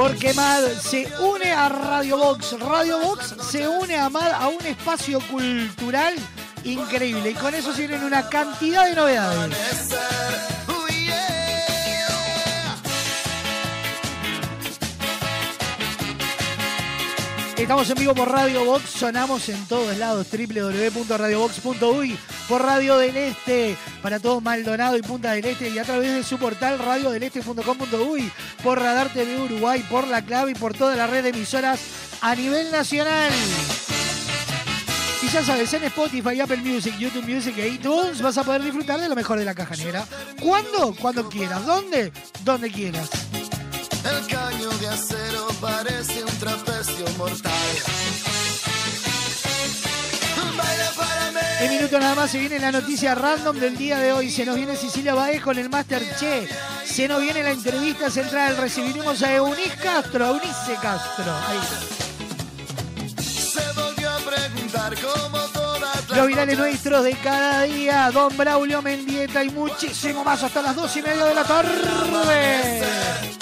Porque 0.00 0.32
MAD 0.32 0.80
se 0.80 1.06
une 1.20 1.52
a 1.52 1.68
Radio 1.68 2.16
Box. 2.16 2.58
Radio 2.58 3.00
Box 3.00 3.34
se 3.50 3.68
une 3.68 3.98
a 3.98 4.08
MAD 4.08 4.32
a 4.32 4.48
un 4.48 4.64
espacio 4.64 5.20
cultural 5.30 6.14
increíble. 6.64 7.32
Y 7.32 7.34
con 7.34 7.54
eso 7.54 7.74
se 7.74 7.86
vienen 7.86 8.04
una 8.06 8.26
cantidad 8.30 8.86
de 8.86 8.94
novedades. 8.94 9.90
Estamos 17.60 17.88
en 17.90 17.96
vivo 17.96 18.14
por 18.14 18.32
Radio 18.32 18.64
Box, 18.64 18.88
sonamos 18.88 19.46
en 19.50 19.64
todos 19.66 19.94
lados, 19.98 20.26
www.radiobox.uy, 20.32 22.18
por 22.48 22.62
Radio 22.62 22.96
del 22.96 23.14
Este, 23.16 23.76
para 24.02 24.18
todo 24.18 24.40
Maldonado 24.40 24.96
y 24.96 25.02
Punta 25.02 25.32
del 25.32 25.44
Este, 25.44 25.68
y 25.68 25.78
a 25.78 25.84
través 25.84 26.14
de 26.14 26.24
su 26.24 26.38
portal 26.38 26.78
radiodeleste.com.uy, 26.78 28.32
por 28.64 28.80
Radar 28.80 29.12
TV 29.12 29.42
Uruguay, 29.42 29.84
por 29.90 30.08
La 30.08 30.24
Clave 30.24 30.52
y 30.52 30.54
por 30.54 30.72
toda 30.72 30.96
la 30.96 31.06
red 31.06 31.22
de 31.22 31.28
emisoras 31.28 31.80
a 32.22 32.34
nivel 32.34 32.72
nacional. 32.72 33.30
Y 35.22 35.28
ya 35.28 35.44
sabes, 35.44 35.72
en 35.74 35.84
Spotify, 35.84 36.40
Apple 36.40 36.56
Music, 36.56 36.96
YouTube 36.98 37.28
Music 37.28 37.58
e 37.58 37.68
iTunes 37.68 38.22
vas 38.22 38.38
a 38.38 38.42
poder 38.42 38.62
disfrutar 38.62 38.98
de 38.98 39.08
lo 39.08 39.14
mejor 39.14 39.38
de 39.38 39.44
la 39.44 39.54
caja 39.54 39.76
negra. 39.76 40.06
¿Cuándo? 40.40 40.96
Cuando 40.98 41.28
quieras. 41.28 41.66
¿Dónde? 41.66 42.10
Donde 42.42 42.70
quieras. 42.70 43.10
El 44.04 44.26
caño 44.26 44.70
de 44.78 44.88
acero 44.88 45.46
parece 45.60 46.24
un 46.24 46.38
trapecio 46.38 47.04
mortal. 47.18 47.52
En 51.60 51.70
minutos 51.70 52.00
nada 52.00 52.14
más 52.14 52.30
se 52.30 52.38
viene 52.38 52.58
la 52.58 52.72
noticia 52.72 53.14
random 53.14 53.58
del 53.58 53.76
día 53.76 53.98
de 53.98 54.14
hoy. 54.14 54.30
Se 54.30 54.46
nos 54.46 54.56
viene 54.56 54.76
Cecilia 54.76 55.14
Baez 55.14 55.42
con 55.42 55.58
el 55.58 55.68
Master 55.68 56.02
Che. 56.16 56.48
Se 56.86 57.06
nos 57.06 57.20
viene 57.20 57.42
la 57.42 57.50
entrevista 57.50 58.10
central. 58.10 58.56
Recibiremos 58.56 59.22
a 59.22 59.34
Eunice 59.34 59.76
Castro, 59.82 60.24
a 60.24 60.28
Eunice 60.28 60.78
Castro. 60.80 61.30
Ahí. 61.48 63.22
Se 63.22 63.60
volvió 63.78 64.10
a 64.10 64.18
preguntar 64.18 64.94
cómo 64.94 65.38
todas 65.52 65.80
las 66.08 66.16
Los 66.16 66.26
virales 66.26 66.56
nuestros 66.56 67.04
de 67.04 67.12
cada 67.22 67.62
día. 67.64 68.10
Don 68.10 68.34
Braulio 68.34 68.80
Mendieta 68.80 69.44
y 69.44 69.50
muchísimo 69.50 70.24
más 70.24 70.42
hasta 70.42 70.62
las 70.62 70.74
dos 70.74 70.96
y 70.96 71.02
media 71.02 71.26
de 71.26 71.34
la 71.34 71.44
tarde. 71.44 73.39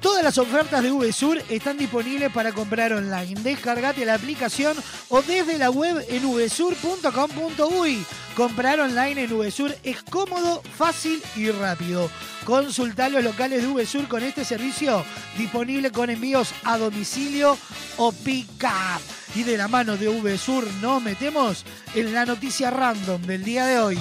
Todas 0.00 0.22
las 0.22 0.38
ofertas 0.38 0.82
de 0.82 0.90
VSUR 0.90 1.42
están 1.48 1.78
disponibles 1.78 2.32
para 2.32 2.52
comprar 2.52 2.92
online. 2.92 3.40
Descargate 3.40 4.04
la 4.04 4.14
aplicación 4.14 4.76
o 5.08 5.22
desde 5.22 5.58
la 5.58 5.70
web 5.70 6.04
en 6.08 6.22
vsur.com.uy. 6.22 8.04
Comprar 8.34 8.80
online 8.80 9.24
en 9.24 9.38
VSUR 9.38 9.76
es 9.82 10.02
cómodo, 10.02 10.62
fácil 10.76 11.22
y 11.36 11.50
rápido. 11.50 12.10
Consultar 12.44 13.10
los 13.10 13.24
locales 13.24 13.62
de 13.62 13.68
VSUR 13.68 14.08
con 14.08 14.22
este 14.22 14.44
servicio 14.44 15.04
disponible 15.36 15.90
con 15.90 16.10
envíos 16.10 16.52
a 16.64 16.78
domicilio 16.78 17.58
o 17.96 18.12
pick-up. 18.12 19.00
Y 19.34 19.42
de 19.42 19.56
la 19.56 19.68
mano 19.68 19.96
de 19.96 20.08
VSUR 20.08 20.66
nos 20.80 21.02
metemos 21.02 21.64
en 21.94 22.14
la 22.14 22.24
noticia 22.24 22.70
random 22.70 23.22
del 23.22 23.44
día 23.44 23.66
de 23.66 23.78
hoy. 23.78 23.98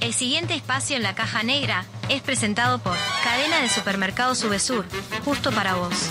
El 0.00 0.12
siguiente 0.12 0.54
espacio 0.54 0.96
en 0.96 1.02
la 1.02 1.14
caja 1.14 1.42
negra 1.42 1.84
es 2.08 2.22
presentado 2.22 2.78
por 2.78 2.96
Cadena 3.24 3.60
de 3.60 3.68
Supermercados 3.68 4.38
Subesur, 4.38 4.86
justo 5.24 5.50
para 5.52 5.74
vos. 5.74 6.10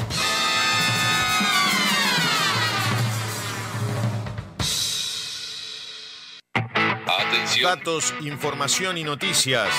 Datos, 7.66 8.14
información 8.22 8.98
y 9.00 9.04
noticias. 9.04 9.70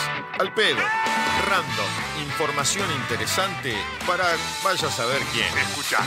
Al 0.40 0.52
pedo. 0.54 0.80
Random. 1.48 1.86
Información 2.24 2.90
interesante 3.02 3.76
para 4.06 4.24
vaya 4.64 4.88
a 4.88 4.90
saber 4.90 5.22
quién. 5.32 5.46
Escucha. 5.56 5.98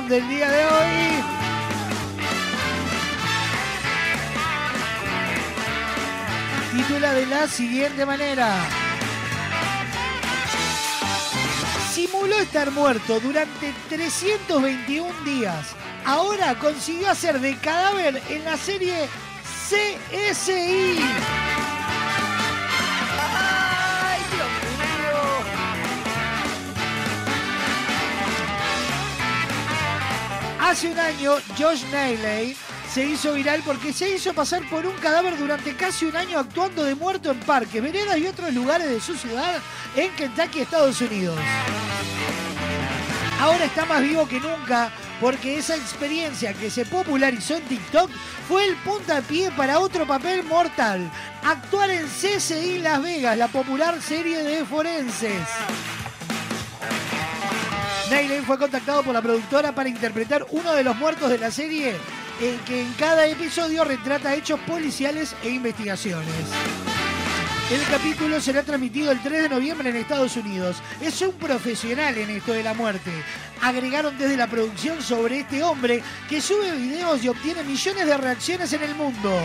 Del 0.00 0.26
día 0.26 0.50
de 0.50 0.64
hoy. 0.64 1.22
Titula 6.74 7.12
de 7.12 7.26
la 7.26 7.46
siguiente 7.46 8.06
manera. 8.06 8.54
Simuló 11.92 12.38
estar 12.38 12.70
muerto 12.70 13.20
durante 13.20 13.74
321 13.90 15.12
días. 15.24 15.74
Ahora 16.06 16.54
consiguió 16.58 17.10
hacer 17.10 17.38
de 17.40 17.54
cadáver 17.58 18.22
en 18.30 18.44
la 18.44 18.56
serie 18.56 19.08
CSI. 19.68 21.00
Hace 30.72 30.90
un 30.90 30.98
año, 30.98 31.34
Josh 31.58 31.84
Neiley 31.92 32.56
se 32.90 33.04
hizo 33.04 33.34
viral 33.34 33.60
porque 33.62 33.92
se 33.92 34.08
hizo 34.08 34.32
pasar 34.32 34.66
por 34.70 34.86
un 34.86 34.94
cadáver 34.94 35.36
durante 35.36 35.76
casi 35.76 36.06
un 36.06 36.16
año 36.16 36.38
actuando 36.38 36.82
de 36.82 36.94
muerto 36.94 37.30
en 37.30 37.38
parques, 37.40 37.82
veredas 37.82 38.16
y 38.16 38.26
otros 38.26 38.54
lugares 38.54 38.88
de 38.88 38.98
su 38.98 39.14
ciudad 39.14 39.60
en 39.94 40.10
Kentucky, 40.12 40.60
Estados 40.60 40.98
Unidos. 41.02 41.38
Ahora 43.38 43.66
está 43.66 43.84
más 43.84 44.00
vivo 44.00 44.26
que 44.26 44.40
nunca 44.40 44.90
porque 45.20 45.58
esa 45.58 45.76
experiencia 45.76 46.54
que 46.54 46.70
se 46.70 46.86
popularizó 46.86 47.56
en 47.56 47.64
TikTok 47.64 48.10
fue 48.48 48.64
el 48.66 48.74
puntapié 48.76 49.50
para 49.50 49.78
otro 49.78 50.06
papel 50.06 50.42
mortal, 50.42 51.10
actuar 51.44 51.90
en 51.90 52.06
CSI 52.06 52.78
Las 52.78 53.02
Vegas, 53.02 53.36
la 53.36 53.48
popular 53.48 54.00
serie 54.00 54.42
de 54.42 54.64
forenses. 54.64 55.46
Neiley 58.12 58.40
fue 58.40 58.58
contactado 58.58 59.02
por 59.02 59.14
la 59.14 59.22
productora 59.22 59.74
para 59.74 59.88
interpretar 59.88 60.44
uno 60.50 60.74
de 60.74 60.84
los 60.84 60.94
muertos 60.96 61.30
de 61.30 61.38
la 61.38 61.50
serie 61.50 61.92
eh, 62.42 62.58
que 62.66 62.82
en 62.82 62.92
cada 62.92 63.26
episodio 63.26 63.84
retrata 63.84 64.34
hechos 64.34 64.60
policiales 64.60 65.34
e 65.42 65.48
investigaciones. 65.48 66.28
El 67.70 67.82
capítulo 67.90 68.38
será 68.38 68.64
transmitido 68.64 69.12
el 69.12 69.22
3 69.22 69.44
de 69.44 69.48
noviembre 69.48 69.88
en 69.88 69.96
Estados 69.96 70.36
Unidos. 70.36 70.76
Es 71.00 71.22
un 71.22 71.32
profesional 71.32 72.18
en 72.18 72.28
esto 72.28 72.52
de 72.52 72.62
la 72.62 72.74
muerte. 72.74 73.10
Agregaron 73.62 74.18
desde 74.18 74.36
la 74.36 74.46
producción 74.46 75.00
sobre 75.00 75.40
este 75.40 75.62
hombre 75.62 76.02
que 76.28 76.42
sube 76.42 76.70
videos 76.72 77.24
y 77.24 77.28
obtiene 77.28 77.64
millones 77.64 78.04
de 78.04 78.16
reacciones 78.18 78.74
en 78.74 78.82
el 78.82 78.94
mundo. 78.94 79.40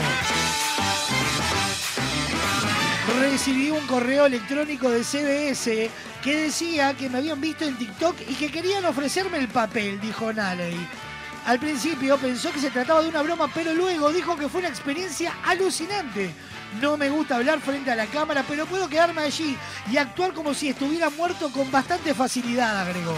Recibí 3.15 3.71
un 3.71 3.87
correo 3.87 4.25
electrónico 4.25 4.89
de 4.89 5.03
CBS 5.03 5.89
que 6.21 6.35
decía 6.35 6.93
que 6.93 7.09
me 7.09 7.19
habían 7.19 7.39
visto 7.39 7.63
en 7.63 7.77
TikTok 7.77 8.15
y 8.27 8.35
que 8.35 8.51
querían 8.51 8.83
ofrecerme 8.85 9.37
el 9.37 9.47
papel, 9.47 9.99
dijo 10.01 10.33
Naley. 10.33 10.75
Al 11.45 11.57
principio 11.57 12.17
pensó 12.17 12.51
que 12.51 12.59
se 12.59 12.69
trataba 12.69 13.01
de 13.01 13.07
una 13.07 13.21
broma, 13.21 13.49
pero 13.53 13.73
luego 13.73 14.11
dijo 14.11 14.35
que 14.35 14.49
fue 14.49 14.59
una 14.59 14.69
experiencia 14.69 15.33
alucinante. 15.45 16.33
No 16.81 16.97
me 16.97 17.09
gusta 17.09 17.37
hablar 17.37 17.61
frente 17.61 17.89
a 17.89 17.95
la 17.95 18.07
cámara, 18.07 18.43
pero 18.45 18.65
puedo 18.65 18.89
quedarme 18.89 19.21
allí 19.21 19.55
y 19.89 19.95
actuar 19.95 20.33
como 20.33 20.53
si 20.53 20.67
estuviera 20.67 21.09
muerto 21.09 21.49
con 21.49 21.71
bastante 21.71 22.13
facilidad, 22.13 22.77
agregó. 22.77 23.15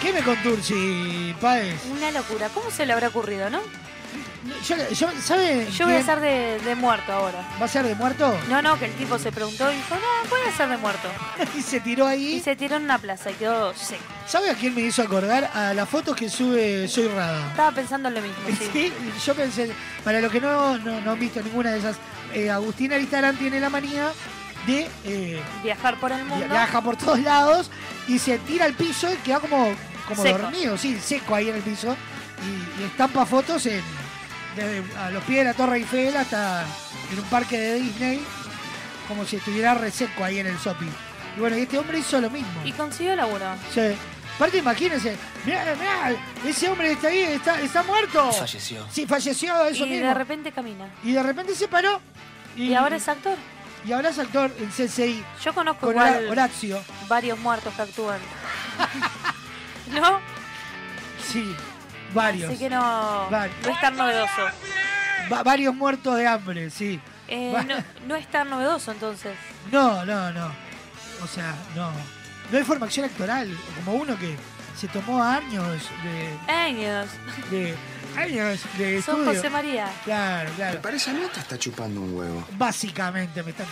Seguime 0.00 0.22
con 0.22 0.36
Tursi, 0.42 1.34
Paez. 1.40 1.78
Una 1.90 2.10
locura. 2.10 2.48
¿Cómo 2.54 2.70
se 2.70 2.86
le 2.86 2.92
habrá 2.94 3.08
ocurrido, 3.08 3.50
no? 3.50 3.60
Yo, 4.66 4.76
yo- 4.92 5.10
¿Sabe? 5.22 5.68
Yo 5.70 5.84
voy 5.84 5.94
a 5.94 5.96
quién 5.98 6.06
ser 6.06 6.20
de, 6.20 6.58
de 6.64 6.74
muerto 6.74 7.12
ahora. 7.12 7.46
¿Va 7.60 7.66
a 7.66 7.68
ser 7.68 7.84
de 7.84 7.94
muerto? 7.94 8.34
No, 8.48 8.62
no, 8.62 8.78
que 8.78 8.86
el 8.86 8.92
tipo 8.94 9.18
se 9.18 9.30
preguntó 9.30 9.70
y 9.70 9.76
dijo, 9.76 9.94
no, 9.96 10.30
voy 10.30 10.40
a 10.48 10.56
ser 10.56 10.70
de 10.70 10.78
muerto. 10.78 11.08
y 11.58 11.60
se 11.60 11.80
tiró 11.80 12.06
ahí. 12.06 12.36
Y 12.36 12.40
se 12.40 12.56
tiró 12.56 12.76
en 12.76 12.84
una 12.84 12.96
plaza 12.96 13.30
y 13.30 13.34
quedó 13.34 13.74
seco. 13.74 14.02
¿Sabe 14.26 14.48
a 14.50 14.54
quién 14.54 14.74
me 14.74 14.80
hizo 14.80 15.02
acordar? 15.02 15.50
A 15.52 15.74
las 15.74 15.86
fotos 15.88 16.16
que 16.16 16.30
sube 16.30 16.88
Soy 16.88 17.08
Rada. 17.08 17.48
Estaba 17.50 17.70
pensando 17.72 18.08
en 18.08 18.14
lo 18.14 18.20
mismo, 18.22 18.38
sí. 18.58 18.70
Sí, 18.72 18.92
yo 19.26 19.34
pensé, 19.34 19.70
para 20.02 20.20
los 20.22 20.32
que 20.32 20.40
no, 20.40 20.78
no, 20.78 21.00
no 21.02 21.10
han 21.12 21.20
visto 21.20 21.42
ninguna 21.42 21.72
de 21.72 21.78
esas, 21.78 21.96
eh, 22.32 22.48
Agustín 22.50 22.92
Aristarán 22.94 23.36
tiene 23.36 23.60
la 23.60 23.68
manía 23.68 24.10
de 24.66 24.88
eh, 25.04 25.42
Viajar 25.62 25.98
por 26.00 26.10
el 26.12 26.24
mundo. 26.24 26.46
viaja 26.48 26.80
por 26.82 26.96
todos 26.96 27.18
lados 27.20 27.70
y 28.08 28.18
se 28.18 28.38
tira 28.38 28.64
al 28.66 28.74
piso 28.74 29.10
y 29.12 29.16
queda 29.18 29.40
como, 29.40 29.72
como 30.10 30.22
Seco. 30.22 30.38
dormido, 30.38 30.76
sí, 30.78 30.98
seco 31.00 31.34
ahí 31.34 31.48
en 31.48 31.56
el 31.56 31.62
piso 31.62 31.96
y, 32.78 32.82
y 32.82 32.84
estampa 32.86 33.24
fotos 33.26 33.64
en, 33.66 33.82
desde 34.56 34.82
a 34.98 35.10
los 35.10 35.22
pies 35.24 35.38
de 35.40 35.44
la 35.44 35.54
Torre 35.54 35.78
Eiffel 35.78 36.16
hasta 36.16 36.64
en 37.12 37.18
un 37.18 37.24
parque 37.26 37.58
de 37.58 37.80
Disney, 37.80 38.20
como 39.08 39.24
si 39.24 39.36
estuviera 39.36 39.74
reseco 39.74 40.24
ahí 40.24 40.38
en 40.38 40.46
el 40.46 40.56
shopping. 40.58 40.90
Y 41.36 41.40
bueno, 41.40 41.56
y 41.56 41.62
este 41.62 41.78
hombre 41.78 41.98
hizo 41.98 42.20
lo 42.20 42.28
mismo. 42.30 42.60
Y 42.64 42.72
consiguió 42.72 43.14
laburo. 43.16 43.46
Sí. 43.72 43.80
Aparte, 44.36 44.58
imagínense, 44.58 45.16
mirá, 45.44 45.64
mirá, 45.78 46.14
ese 46.46 46.68
hombre 46.70 46.92
está 46.92 47.08
ahí 47.08 47.18
está, 47.20 47.60
está 47.60 47.82
muerto. 47.82 48.32
Falleció. 48.32 48.86
Sí, 48.90 49.06
falleció, 49.06 49.64
eso 49.66 49.84
y 49.84 49.90
mismo. 49.90 50.06
de 50.08 50.14
repente 50.14 50.50
camina. 50.52 50.88
Y 51.04 51.12
de 51.12 51.22
repente 51.22 51.54
se 51.54 51.68
paró. 51.68 52.00
Y, 52.56 52.72
ahora 52.74 52.96
es 52.96 53.06
actor. 53.06 53.36
Y 53.86 53.92
ahora 53.92 54.08
es 54.10 54.18
actor 54.18 54.50
en 54.58 54.68
CCI. 54.70 55.22
Yo 55.44 55.52
conozco 55.54 55.80
Con 55.86 55.90
igual 55.90 56.14
Hora- 56.24 56.30
Horacio. 56.30 56.82
varios 57.08 57.38
muertos 57.38 57.72
que 57.74 57.82
actúan. 57.82 58.18
¿No? 59.92 60.20
Sí, 61.30 61.54
varios. 62.14 62.50
Así 62.50 62.58
que 62.58 62.70
no, 62.70 63.28
Varios. 63.30 63.56
no 63.64 63.70
es 63.72 63.80
tan 63.80 63.96
novedoso. 63.96 64.42
Va- 65.32 65.42
varios 65.42 65.74
muertos 65.74 66.16
de 66.16 66.26
hambre, 66.26 66.70
sí. 66.70 67.00
Eh, 67.28 67.52
no, 67.68 67.76
no 68.08 68.16
es 68.16 68.26
tan 68.30 68.50
novedoso 68.50 68.90
entonces. 68.92 69.36
No, 69.70 70.04
no, 70.04 70.32
no. 70.32 70.50
O 71.22 71.26
sea, 71.26 71.54
no. 71.76 71.90
No 72.50 72.58
hay 72.58 72.64
formación 72.64 73.06
actoral. 73.06 73.56
Como 73.76 73.96
uno 73.98 74.18
que 74.18 74.36
se 74.76 74.88
tomó 74.88 75.22
años 75.22 75.66
de. 76.02 76.52
Años. 76.52 77.06
de 77.50 77.76
años 78.16 78.60
de 78.78 79.02
Son 79.02 79.16
estudio. 79.20 79.36
José 79.36 79.50
María. 79.50 79.86
Claro, 80.04 80.50
claro. 80.56 80.74
Me 80.74 80.80
parece 80.80 81.10
a 81.10 81.14
mí 81.14 81.20
te 81.32 81.38
está 81.40 81.56
chupando 81.58 82.00
un 82.00 82.14
huevo. 82.16 82.44
Básicamente 82.56 83.42
me 83.44 83.50
están. 83.50 83.66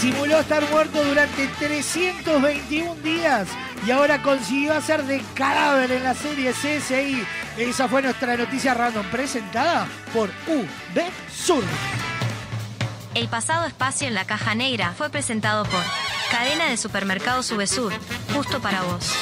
Simuló 0.00 0.38
estar 0.38 0.62
muerto 0.70 1.02
durante 1.02 1.48
321 1.58 2.94
días 3.02 3.48
y 3.84 3.90
ahora 3.90 4.22
consiguió 4.22 4.72
hacer 4.72 5.02
de 5.04 5.20
cadáver 5.34 5.90
en 5.90 6.04
la 6.04 6.14
serie 6.14 6.52
CSI. 6.52 7.26
Esa 7.56 7.88
fue 7.88 8.02
nuestra 8.02 8.36
noticia 8.36 8.74
random 8.74 9.04
presentada 9.10 9.88
por 10.14 10.28
UB 10.46 11.02
Sur. 11.34 11.64
El 13.16 13.26
pasado 13.26 13.66
espacio 13.66 14.06
en 14.06 14.14
la 14.14 14.24
caja 14.24 14.54
negra 14.54 14.94
fue 14.96 15.10
presentado 15.10 15.64
por 15.64 15.82
Cadena 16.30 16.66
de 16.66 16.76
Supermercados 16.76 17.46
Subesur, 17.46 17.92
justo 18.32 18.60
para 18.60 18.82
vos. 18.82 19.12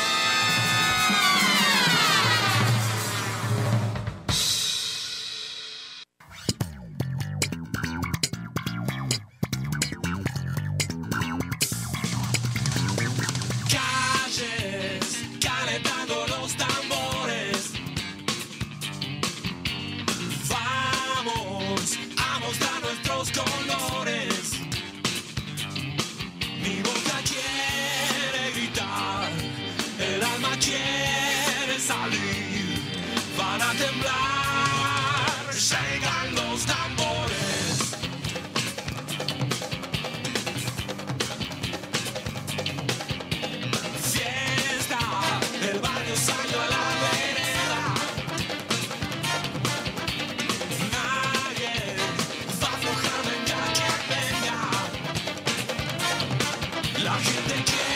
La 57.37 57.43
gente 57.43 57.96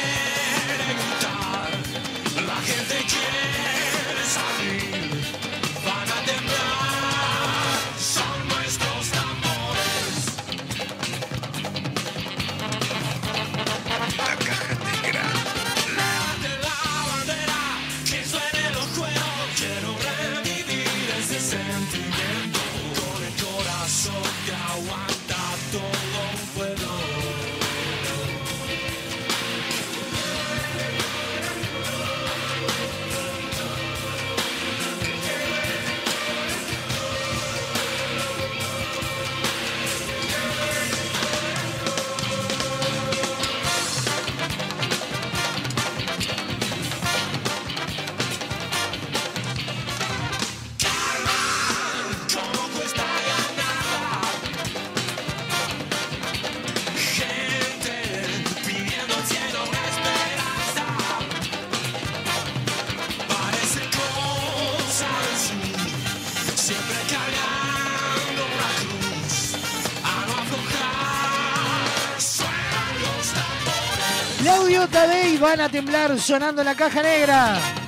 sonando 76.18 76.62
la 76.62 76.74
caja 76.74 77.02
negra. 77.02 77.79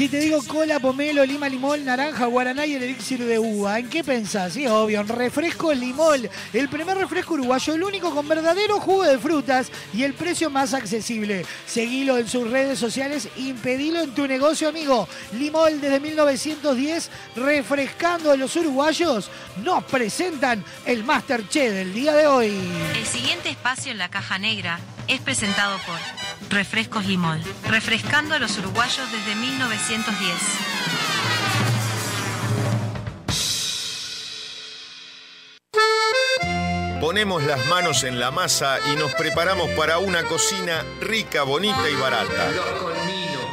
Si 0.00 0.08
te 0.08 0.18
digo 0.18 0.42
cola, 0.44 0.80
pomelo, 0.80 1.26
lima, 1.26 1.46
limón, 1.46 1.84
naranja, 1.84 2.24
guaraná 2.24 2.64
y 2.64 2.72
el 2.72 2.82
elixir 2.82 3.22
de 3.22 3.38
uva, 3.38 3.78
¿en 3.78 3.90
qué 3.90 4.02
pensás? 4.02 4.54
Sí, 4.54 4.66
obvio, 4.66 5.02
en 5.02 5.08
refresco 5.08 5.74
limón. 5.74 6.26
El 6.54 6.70
primer 6.70 6.96
refresco 6.96 7.34
uruguayo, 7.34 7.74
el 7.74 7.82
único 7.82 8.14
con 8.14 8.26
verdadero 8.26 8.80
jugo 8.80 9.02
de 9.02 9.18
frutas 9.18 9.70
y 9.92 10.04
el 10.04 10.14
precio 10.14 10.48
más 10.48 10.72
accesible. 10.72 11.44
Seguilo 11.66 12.16
en 12.16 12.26
sus 12.28 12.50
redes 12.50 12.78
sociales, 12.78 13.28
impedilo 13.36 14.00
en 14.00 14.14
tu 14.14 14.26
negocio, 14.26 14.70
amigo. 14.70 15.06
Limón 15.32 15.82
desde 15.82 16.00
1910, 16.00 17.10
refrescando 17.36 18.30
a 18.30 18.36
los 18.36 18.56
uruguayos, 18.56 19.30
nos 19.62 19.84
presentan 19.84 20.64
el 20.86 21.04
Masterchef 21.04 21.74
del 21.74 21.92
día 21.92 22.14
de 22.14 22.26
hoy. 22.26 22.58
El 22.96 23.04
siguiente 23.04 23.50
espacio 23.50 23.92
en 23.92 23.98
la 23.98 24.08
caja 24.08 24.38
negra 24.38 24.80
es 25.08 25.20
presentado 25.20 25.76
por 25.86 25.98
Refrescos 26.50 27.06
Limol, 27.06 27.40
refrescando 27.68 28.34
a 28.34 28.40
los 28.40 28.58
uruguayos 28.58 29.10
desde 29.12 29.36
1910. 29.36 30.34
Ponemos 37.00 37.44
las 37.44 37.64
manos 37.66 38.02
en 38.02 38.18
la 38.18 38.32
masa 38.32 38.78
y 38.92 38.96
nos 38.96 39.14
preparamos 39.14 39.70
para 39.70 39.98
una 39.98 40.24
cocina 40.24 40.84
rica, 41.00 41.44
bonita 41.44 41.88
y 41.88 41.94
barata. 41.94 42.50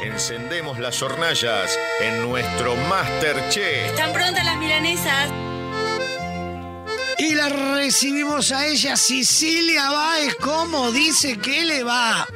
Encendemos 0.02 0.80
las 0.80 1.00
hornallas 1.00 1.78
en 2.00 2.28
nuestro 2.28 2.74
Masterchef. 2.74 3.90
Están 3.90 4.12
prontas 4.12 4.44
las 4.44 4.56
milanesas. 4.56 5.30
Y 7.18 7.34
la 7.34 7.48
recibimos 7.48 8.50
a 8.50 8.66
ella, 8.66 8.96
Cecilia 8.96 9.88
Báez, 9.90 10.34
¿cómo 10.40 10.90
dice 10.90 11.38
que 11.38 11.64
le 11.64 11.84
va? 11.84 12.26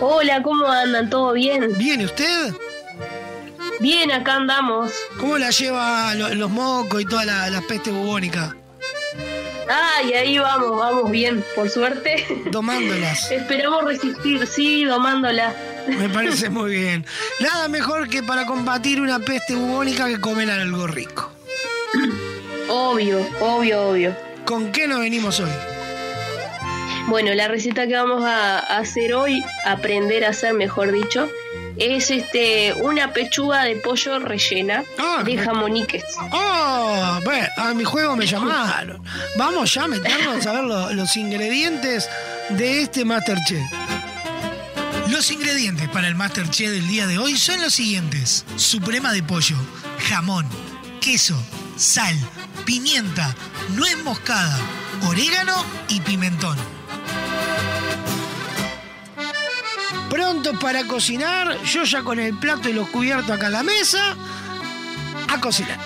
Hola, 0.00 0.42
¿cómo 0.42 0.66
andan? 0.66 1.08
¿Todo 1.10 1.32
bien? 1.32 1.76
¿Bien, 1.78 2.00
¿y 2.00 2.04
usted? 2.04 2.52
Bien, 3.80 4.10
acá 4.10 4.34
andamos. 4.36 4.92
¿Cómo 5.18 5.38
la 5.38 5.50
lleva 5.50 6.14
lo- 6.14 6.34
los 6.34 6.50
mocos 6.50 7.02
y 7.02 7.04
toda 7.04 7.24
la, 7.24 7.50
la 7.50 7.60
peste 7.62 7.90
bubónica? 7.90 8.56
Ay, 9.68 10.12
ahí 10.12 10.38
vamos, 10.38 10.78
vamos 10.78 11.10
bien, 11.10 11.44
por 11.54 11.68
suerte. 11.68 12.24
Domándolas. 12.50 13.30
Esperamos 13.30 13.84
resistir, 13.84 14.46
sí, 14.46 14.84
domándolas. 14.84 15.54
Me 15.88 16.08
parece 16.08 16.48
muy 16.50 16.70
bien. 16.72 17.04
Nada 17.40 17.68
mejor 17.68 18.08
que 18.08 18.22
para 18.22 18.46
combatir 18.46 19.00
una 19.00 19.18
peste 19.18 19.54
bubónica 19.54 20.06
que 20.06 20.20
comer 20.20 20.50
algo 20.50 20.86
rico. 20.86 21.32
Obvio, 22.68 23.26
obvio, 23.40 23.88
obvio. 23.88 24.16
¿Con 24.44 24.70
qué 24.72 24.86
nos 24.86 25.00
venimos 25.00 25.40
hoy? 25.40 25.50
Bueno, 27.08 27.32
la 27.34 27.46
receta 27.48 27.86
que 27.86 27.94
vamos 27.94 28.24
a 28.24 28.58
hacer 28.58 29.14
hoy, 29.14 29.42
aprender 29.64 30.24
a 30.24 30.30
hacer, 30.30 30.54
mejor 30.54 30.90
dicho, 30.90 31.28
es 31.76 32.10
este 32.10 32.74
una 32.82 33.12
pechuga 33.12 33.62
de 33.64 33.76
pollo 33.76 34.18
rellena 34.18 34.82
de 35.24 35.38
jamoniques. 35.38 36.02
¡Oh! 36.32 37.20
Bueno, 37.24 37.46
a 37.58 37.74
mi 37.74 37.84
juego 37.84 38.16
me 38.16 38.26
llamaron. 38.26 39.02
Vamos 39.36 39.72
ya 39.74 39.84
a 39.84 39.88
meternos 39.88 40.46
a 40.46 40.52
ver 40.52 40.64
lo- 40.64 40.92
los 40.94 41.16
ingredientes 41.16 42.08
de 42.50 42.82
este 42.82 43.04
Masterchef. 43.04 43.62
Los 45.08 45.30
ingredientes 45.30 45.88
para 45.90 46.08
el 46.08 46.16
Masterchef 46.16 46.70
del 46.70 46.88
día 46.88 47.06
de 47.06 47.18
hoy 47.18 47.36
son 47.36 47.60
los 47.62 47.74
siguientes. 47.74 48.44
Suprema 48.56 49.12
de 49.12 49.22
pollo, 49.22 49.56
jamón, 50.08 50.46
queso, 51.00 51.40
sal, 51.76 52.16
pimienta, 52.64 53.32
nuez 53.76 53.96
moscada, 54.02 54.58
orégano 55.06 55.54
y 55.88 56.00
pimentón. 56.00 56.56
Pronto 60.10 60.58
para 60.58 60.84
cocinar, 60.84 61.60
yo 61.64 61.84
ya 61.84 62.02
con 62.02 62.18
el 62.20 62.34
plato 62.34 62.68
y 62.68 62.72
los 62.72 62.88
cubiertos 62.88 63.30
acá 63.30 63.46
en 63.46 63.52
la 63.52 63.62
mesa, 63.62 64.16
a 65.28 65.40
cocinar. 65.40 65.78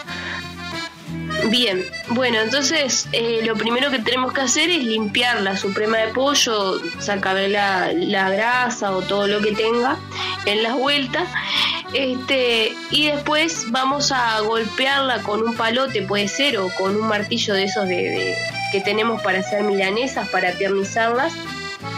Bien, 1.49 1.85
bueno, 2.11 2.39
entonces 2.41 3.09
eh, 3.13 3.41
lo 3.45 3.57
primero 3.57 3.91
que 3.91 3.99
tenemos 3.99 4.33
que 4.33 4.43
hacer 4.43 4.69
es 4.71 4.85
limpiar 4.85 5.41
la 5.41 5.57
suprema 5.57 5.97
de 5.99 6.09
pollo, 6.09 6.81
sacarle 7.01 7.49
la, 7.49 8.31
grasa 8.31 8.91
o 8.93 9.01
todo 9.03 9.27
lo 9.27 9.41
que 9.41 9.53
tenga 9.53 9.97
en 10.45 10.63
las 10.63 10.75
vueltas. 10.75 11.27
Este, 11.95 12.73
y 12.91 13.07
después 13.07 13.65
vamos 13.71 14.13
a 14.13 14.39
golpearla 14.41 15.23
con 15.23 15.43
un 15.43 15.57
palote, 15.57 16.03
puede 16.03 16.29
ser, 16.29 16.59
o 16.59 16.69
con 16.75 16.95
un 16.95 17.09
martillo 17.09 17.55
de 17.55 17.65
esos 17.65 17.89
de, 17.89 17.97
de- 17.97 18.37
que 18.71 18.81
tenemos 18.81 19.21
para 19.23 19.41
hacer 19.41 19.65
milanesas, 19.65 20.29
para 20.29 20.53
tiernizarlas, 20.53 21.33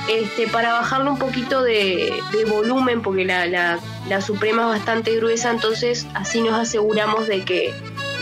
este, 0.09 0.47
para 0.49 0.73
bajarle 0.73 1.11
un 1.11 1.19
poquito 1.19 1.63
de, 1.63 2.13
de 2.33 2.45
volumen, 2.45 3.03
porque 3.03 3.25
la, 3.25 3.47
la- 3.47 3.79
la 4.09 4.21
suprema 4.21 4.63
es 4.63 4.69
bastante 4.79 5.15
gruesa, 5.17 5.51
entonces 5.51 6.07
así 6.15 6.41
nos 6.43 6.55
aseguramos 6.59 7.29
de 7.29 7.45
que, 7.45 7.73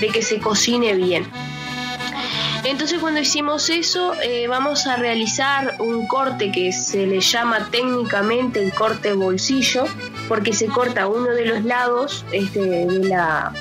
de 0.00 0.08
que 0.08 0.22
se 0.22 0.38
cocine 0.38 0.94
bien. 0.94 1.26
Entonces 2.64 2.98
cuando 2.98 3.20
hicimos 3.20 3.70
eso 3.70 4.12
eh, 4.22 4.46
vamos 4.46 4.86
a 4.86 4.96
realizar 4.96 5.76
un 5.78 6.06
corte 6.06 6.52
que 6.52 6.72
se 6.72 7.06
le 7.06 7.20
llama 7.20 7.68
técnicamente 7.70 8.62
el 8.62 8.72
corte 8.74 9.14
bolsillo 9.14 9.84
porque 10.28 10.52
se 10.52 10.66
corta 10.66 11.06
uno 11.06 11.30
de 11.30 11.46
los 11.46 11.64
lados 11.64 12.24
este, 12.32 12.60
de, 12.60 13.08
la, 13.08 13.52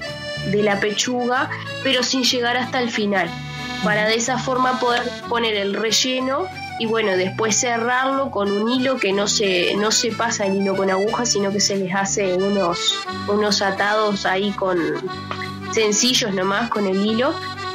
de 0.51 0.61
la 0.63 0.79
pechuga 0.81 1.49
pero 1.81 2.03
sin 2.03 2.23
llegar 2.23 2.57
hasta 2.57 2.81
el 2.81 2.91
final 2.91 3.29
para 3.85 4.05
de 4.05 4.15
esa 4.15 4.37
forma 4.37 4.77
poder 4.81 5.03
poner 5.29 5.55
el 5.55 5.75
relleno 5.75 6.45
y 6.79 6.85
bueno 6.85 7.15
después 7.17 7.57
cerrarlo 7.57 8.31
con 8.31 8.49
un 8.49 8.71
hilo 8.71 8.97
que 8.97 9.13
no 9.13 9.27
se, 9.27 9.75
no 9.75 9.91
se 9.91 10.11
pasa 10.11 10.45
el 10.45 10.55
hilo 10.55 10.75
con 10.75 10.89
aguja 10.89 11.25
sino 11.25 11.51
que 11.51 11.59
se 11.59 11.75
les 11.75 11.93
hace 11.93 12.33
unos, 12.33 12.97
unos 13.27 13.61
atados 13.61 14.25
ahí 14.25 14.51
con 14.51 14.79
sencillos 15.71 16.33
nomás 16.33 16.69
con 16.69 16.87
el 16.87 17.05
hilo 17.05 17.33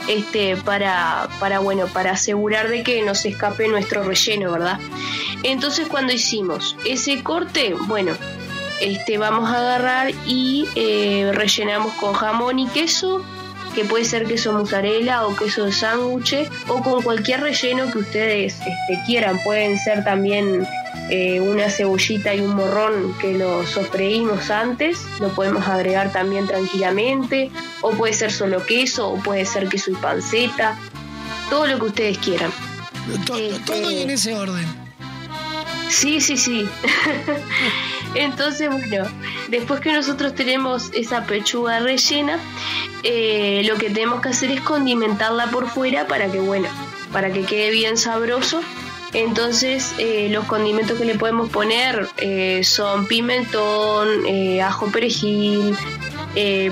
este 0.09 0.57
para 0.57 1.29
para 1.39 1.61
bueno 1.61 1.87
para 1.87 2.13
asegurar 2.13 2.69
de 2.69 2.83
que 2.83 3.03
no 3.03 3.15
se 3.15 3.29
escape 3.29 3.69
nuestro 3.69 4.03
relleno 4.03 4.53
verdad 4.53 4.79
entonces 5.43 5.87
cuando 5.89 6.13
hicimos 6.13 6.77
ese 6.85 7.23
corte 7.23 7.75
bueno 7.87 8.13
este 8.81 9.19
vamos 9.19 9.51
a 9.51 9.59
agarrar 9.59 10.13
y 10.27 10.67
eh, 10.75 11.31
rellenamos 11.33 11.93
con 11.95 12.13
jamón 12.15 12.59
y 12.59 12.67
queso 12.67 13.25
que 13.75 13.85
puede 13.85 14.05
ser 14.05 14.27
queso 14.27 14.53
mozzarella 14.53 15.27
o 15.27 15.35
queso 15.37 15.65
de 15.65 15.73
sándwich 15.73 16.49
o 16.69 16.83
con 16.83 17.03
cualquier 17.03 17.41
relleno 17.41 17.91
que 17.91 17.99
ustedes 17.99 18.55
este, 18.55 19.03
quieran 19.07 19.39
pueden 19.43 19.79
ser 19.79 20.05
también 20.05 20.67
eh, 21.11 21.41
una 21.41 21.69
cebollita 21.69 22.35
y 22.35 22.41
un 22.41 22.55
morrón 22.55 23.15
que 23.21 23.37
lo 23.37 23.67
sofreímos 23.67 24.51
antes, 24.51 24.99
lo 25.21 25.29
podemos 25.35 25.67
agregar 25.69 26.13
también 26.13 26.47
tranquilamente, 26.47 27.51
o 27.83 27.91
puede 27.91 28.15
ser 28.15 28.33
solo 28.33 28.65
queso, 28.65 29.11
o 29.11 29.17
puede 29.17 29.45
ser 29.45 29.69
queso 29.69 29.91
y 29.91 29.95
panceta, 29.97 30.79
todo 31.51 31.67
lo 31.67 31.79
que 31.79 31.85
ustedes 31.87 32.19
quieran. 32.19 32.51
Este, 33.13 33.59
Todo 33.67 33.91
y 33.91 34.03
en 34.03 34.11
ese 34.11 34.35
orden. 34.35 34.84
Sí, 35.95 36.21
sí, 36.21 36.37
sí. 36.37 36.69
Entonces, 38.17 38.69
bueno, 38.69 39.09
después 39.49 39.81
que 39.81 39.93
nosotros 39.93 40.35
tenemos 40.35 40.91
esa 40.93 41.25
pechuga 41.25 41.79
rellena, 41.79 42.41
eh, 43.05 43.63
lo 43.65 43.77
que 43.77 43.91
tenemos 43.91 44.21
que 44.21 44.31
hacer 44.31 44.51
es 44.51 44.61
condimentarla 44.61 45.47
por 45.53 45.69
fuera 45.69 46.09
para 46.09 46.27
que, 46.33 46.41
bueno, 46.41 46.69
para 47.13 47.33
que 47.33 47.45
quede 47.45 47.71
bien 47.71 47.97
sabroso. 47.97 48.61
Entonces, 49.13 49.95
eh, 49.99 50.29
los 50.31 50.47
condimentos 50.47 50.99
que 50.99 51.05
le 51.05 51.15
podemos 51.15 51.49
poner 51.51 52.09
eh, 52.17 52.65
son 52.65 53.07
pimentón, 53.07 54.09
ajo 54.61 54.91
perejil, 54.91 55.77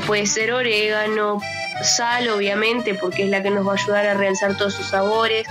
puede 0.04 0.26
ser 0.26 0.52
orégano, 0.52 1.40
sal, 1.84 2.28
obviamente, 2.28 2.94
porque 2.94 3.22
es 3.22 3.30
la 3.30 3.40
que 3.40 3.50
nos 3.50 3.64
va 3.64 3.72
a 3.72 3.76
ayudar 3.76 4.06
a 4.06 4.14
realzar 4.14 4.56
todos 4.56 4.74
sus 4.74 4.86
sabores, 4.86 5.46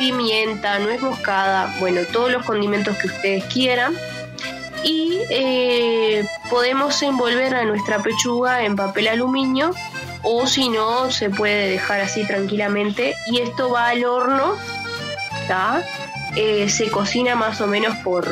pimienta, 0.00 0.78
nuez 0.78 1.02
moscada, 1.02 1.76
bueno, 1.78 2.00
todos 2.10 2.32
los 2.32 2.44
condimentos 2.46 2.96
que 2.96 3.08
ustedes 3.08 3.44
quieran. 3.44 3.94
Y 4.82 5.18
eh, 5.28 6.26
podemos 6.48 7.02
envolver 7.02 7.54
a 7.54 7.66
nuestra 7.66 8.02
pechuga 8.02 8.64
en 8.64 8.76
papel 8.76 9.08
aluminio 9.08 9.72
o 10.22 10.46
si 10.46 10.70
no, 10.70 11.10
se 11.10 11.28
puede 11.28 11.68
dejar 11.68 12.00
así 12.00 12.26
tranquilamente. 12.26 13.14
Y 13.26 13.40
esto 13.40 13.70
va 13.70 13.88
al 13.88 14.04
horno. 14.06 14.56
Eh, 16.36 16.70
se 16.70 16.88
cocina 16.90 17.34
más 17.34 17.60
o 17.60 17.66
menos 17.66 17.94
por, 17.98 18.24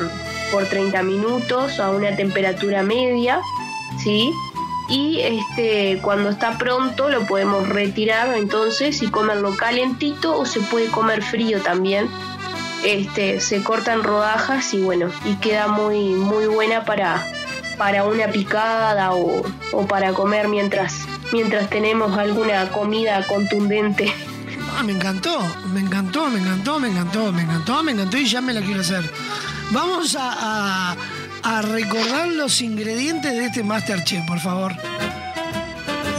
por 0.51 0.65
30 0.67 1.03
minutos 1.03 1.81
a 1.81 1.91
una 1.91 2.17
temperatura 2.17 2.83
media, 2.83 3.41
¿sí? 4.03 4.33
Y 4.89 5.21
este, 5.21 5.99
cuando 6.03 6.31
está 6.31 6.57
pronto 6.57 7.09
lo 7.11 7.27
podemos 7.27 7.69
retirar 7.69 8.35
entonces 8.37 9.03
y 9.03 9.09
comerlo 9.09 9.55
calentito 9.57 10.39
o 10.39 10.47
se 10.47 10.61
puede 10.61 10.87
comer 10.89 11.23
frío 11.23 11.61
también. 11.61 12.09
Este, 12.85 13.41
se 13.41 13.63
cortan 13.63 14.03
rodajas 14.03 14.73
y 14.73 14.81
bueno, 14.81 15.11
y 15.25 15.35
queda 15.37 15.67
muy, 15.69 15.99
muy 16.15 16.47
buena 16.47 16.85
para, 16.85 17.27
para 17.77 18.05
una 18.05 18.29
picada 18.29 19.13
o, 19.13 19.43
o 19.73 19.87
para 19.87 20.13
comer 20.13 20.49
mientras, 20.49 20.95
mientras 21.33 21.69
tenemos 21.69 22.17
alguna 22.17 22.69
comida 22.71 23.27
contundente. 23.27 24.13
Ah, 24.79 24.83
me 24.85 24.93
encantó, 24.93 25.41
me 25.73 25.81
encantó, 25.81 26.29
me 26.31 26.39
encantó, 26.39 26.79
me 26.79 26.89
encantó, 26.89 27.33
me 27.33 27.43
encantó, 27.43 27.83
me 27.83 27.93
encantó 27.93 28.17
y 28.17 28.27
ya 28.27 28.41
me 28.41 28.53
la 28.55 28.61
quiero 28.63 28.81
hacer. 28.81 29.11
Vamos 29.71 30.15
a, 30.17 30.93
a- 30.93 30.97
a 31.49 31.63
recordar 31.63 32.29
los 32.29 32.61
ingredientes 32.61 33.33
de 33.33 33.47
este 33.47 33.63
Masterchef, 33.63 34.27
por 34.27 34.39
favor. 34.39 34.77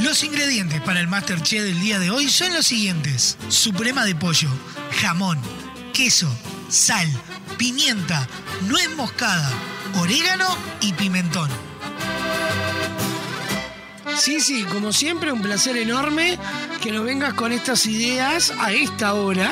Los 0.01 0.23
ingredientes 0.23 0.81
para 0.81 0.99
el 1.01 1.07
Masterchef 1.07 1.61
del 1.61 1.79
día 1.79 1.99
de 1.99 2.09
hoy 2.09 2.27
son 2.27 2.51
los 2.51 2.65
siguientes. 2.65 3.37
Suprema 3.47 4.05
de 4.05 4.15
pollo, 4.15 4.49
jamón, 4.99 5.37
queso, 5.93 6.27
sal, 6.67 7.07
pimienta, 7.59 8.27
nuez 8.67 8.89
moscada, 8.95 9.51
orégano 9.99 10.47
y 10.81 10.93
pimentón. 10.93 11.49
Sí, 14.17 14.41
sí, 14.41 14.63
como 14.63 14.91
siempre, 14.91 15.31
un 15.31 15.43
placer 15.43 15.77
enorme 15.77 16.39
que 16.81 16.91
nos 16.91 17.05
vengas 17.05 17.35
con 17.35 17.51
estas 17.51 17.85
ideas 17.85 18.51
a 18.59 18.71
esta 18.71 19.13
hora, 19.13 19.51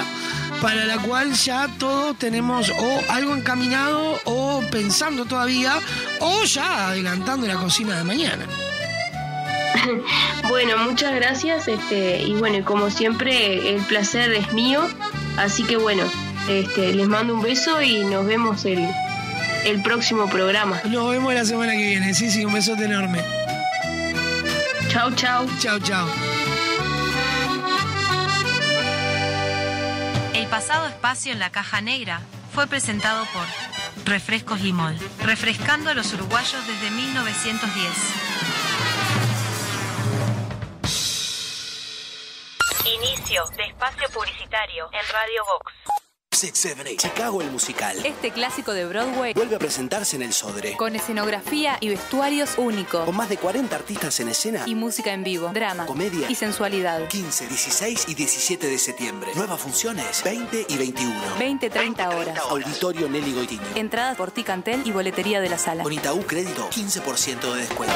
para 0.62 0.86
la 0.86 0.98
cual 1.00 1.34
ya 1.34 1.68
todos 1.78 2.18
tenemos 2.18 2.70
o 2.70 3.02
algo 3.10 3.36
encaminado 3.36 4.20
o 4.26 4.62
pensando 4.72 5.26
todavía, 5.26 5.74
o 6.20 6.44
ya 6.44 6.90
adelantando 6.90 7.48
la 7.48 7.56
cocina 7.56 7.98
de 7.98 8.04
mañana. 8.04 8.46
Bueno, 10.50 10.78
muchas 10.78 11.14
gracias. 11.14 11.68
Este, 11.68 12.22
y 12.24 12.34
bueno, 12.34 12.64
como 12.66 12.90
siempre, 12.90 13.76
el 13.76 13.82
placer 13.84 14.32
es 14.34 14.54
mío. 14.54 14.88
Así 15.38 15.64
que 15.64 15.78
bueno, 15.78 16.04
este, 16.50 16.94
les 16.94 17.08
mando 17.08 17.34
un 17.34 17.42
beso 17.42 17.82
y 17.82 18.04
nos 18.06 18.26
vemos 18.26 18.66
el, 18.66 18.88
el 19.66 19.82
próximo 19.82 20.30
programa. 20.30 20.82
Nos 20.86 21.10
vemos 21.12 21.34
la 21.34 21.46
semana 21.46 21.74
que 21.74 21.86
viene. 21.86 22.14
Sí, 22.14 22.32
sí, 22.32 22.46
un 22.46 22.54
besote 22.54 22.86
enorme. 22.86 23.22
Chao, 24.90 25.12
chao. 25.12 25.46
Chao, 25.60 25.80
chao. 25.80 26.08
El 30.48 30.52
pasado 30.52 30.88
espacio 30.88 31.34
en 31.34 31.40
la 31.40 31.50
caja 31.50 31.82
negra 31.82 32.22
fue 32.54 32.68
presentado 32.68 33.26
por 33.34 34.06
Refrescos 34.06 34.62
Limol, 34.62 34.98
refrescando 35.22 35.90
a 35.90 35.94
los 35.94 36.14
uruguayos 36.14 36.66
desde 36.66 36.90
1910. 36.90 37.92
Inicio 42.86 43.46
de 43.58 43.64
espacio 43.66 44.08
publicitario 44.14 44.88
en 44.94 45.14
Radio 45.14 45.44
Vox. 45.52 46.07
678. 46.38 47.02
Chicago 47.08 47.42
el 47.42 47.50
musical. 47.52 47.98
Este 48.06 48.32
clásico 48.32 48.74
de 48.74 48.86
Broadway 48.86 49.34
Vuelve 49.34 49.56
a 49.56 49.60
presentarse 49.60 50.16
en 50.16 50.22
el 50.22 50.34
Sodre. 50.34 50.76
con 50.78 50.96
escenografía 50.96 51.78
y 51.80 51.90
vestuarios 51.90 52.52
únicos 52.58 53.06
Con 53.06 53.16
más 53.16 53.28
de 53.30 53.38
40 53.38 53.76
artistas 53.76 54.20
en 54.20 54.30
escena. 54.30 54.64
y 54.66 54.76
música 54.76 55.12
en 55.14 55.24
vivo, 55.24 55.50
drama 55.54 55.86
Comedia. 55.86 56.30
y 56.30 56.36
sensualidad. 56.36 57.08
15, 57.08 57.48
16 57.48 58.06
y 58.08 58.14
17 58.14 58.68
de 58.68 58.78
septiembre. 58.78 59.32
Nuevas 59.36 59.60
funciones 59.60 60.24
20 60.24 60.66
y 60.70 60.78
21. 60.78 61.20
20-30 61.40 62.16
horas. 62.16 62.38
Auditorio 62.50 63.10
Nelly 63.10 63.34
Goitiño. 63.34 63.62
Entradas 63.76 64.16
por 64.18 64.32
Ticantel 64.32 64.84
y 64.86 64.92
boletería 64.92 65.42
de 65.42 65.50
la 65.50 65.58
sala. 65.58 65.84
Con 65.84 65.94
Itaú 65.94 66.22
Crédito, 66.28 66.70
15% 66.70 67.54
de 67.54 67.62
descuento. 67.62 67.96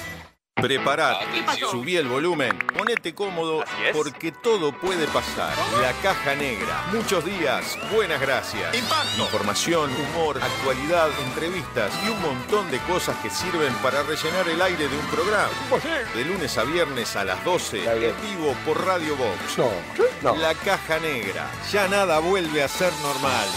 Preparate, 0.61 1.25
subí 1.71 1.97
el 1.97 2.07
volumen, 2.07 2.59
ponete 2.77 3.15
cómodo, 3.15 3.63
porque 3.93 4.31
todo 4.31 4.71
puede 4.71 5.07
pasar. 5.07 5.55
La 5.81 5.91
caja 6.03 6.35
negra, 6.35 6.85
muchos 6.93 7.25
días, 7.25 7.79
buenas 7.91 8.21
gracias. 8.21 8.75
Información, 9.17 9.89
humor, 9.91 10.39
actualidad, 10.41 11.09
entrevistas 11.25 11.91
y 12.05 12.09
un 12.09 12.21
montón 12.21 12.69
de 12.69 12.77
cosas 12.81 13.15
que 13.23 13.31
sirven 13.31 13.73
para 13.81 14.03
rellenar 14.03 14.47
el 14.49 14.61
aire 14.61 14.87
de 14.87 14.95
un 14.95 15.05
programa. 15.07 15.49
De 16.13 16.25
lunes 16.25 16.55
a 16.59 16.63
viernes 16.63 17.15
a 17.15 17.23
las 17.23 17.43
12, 17.43 18.07
en 18.07 18.21
vivo 18.21 18.53
por 18.63 18.85
Radio 18.85 19.15
Box. 19.15 19.57
La 20.37 20.53
caja 20.53 20.99
negra, 20.99 21.49
ya 21.71 21.87
nada 21.87 22.19
vuelve 22.19 22.61
a 22.61 22.67
ser 22.67 22.93
normal. 23.01 23.47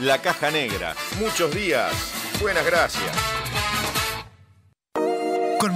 La 0.00 0.18
Caja 0.22 0.50
Negra. 0.50 0.94
Muchos 1.18 1.54
días, 1.54 1.92
buenas 2.40 2.64
gracias. 2.64 3.41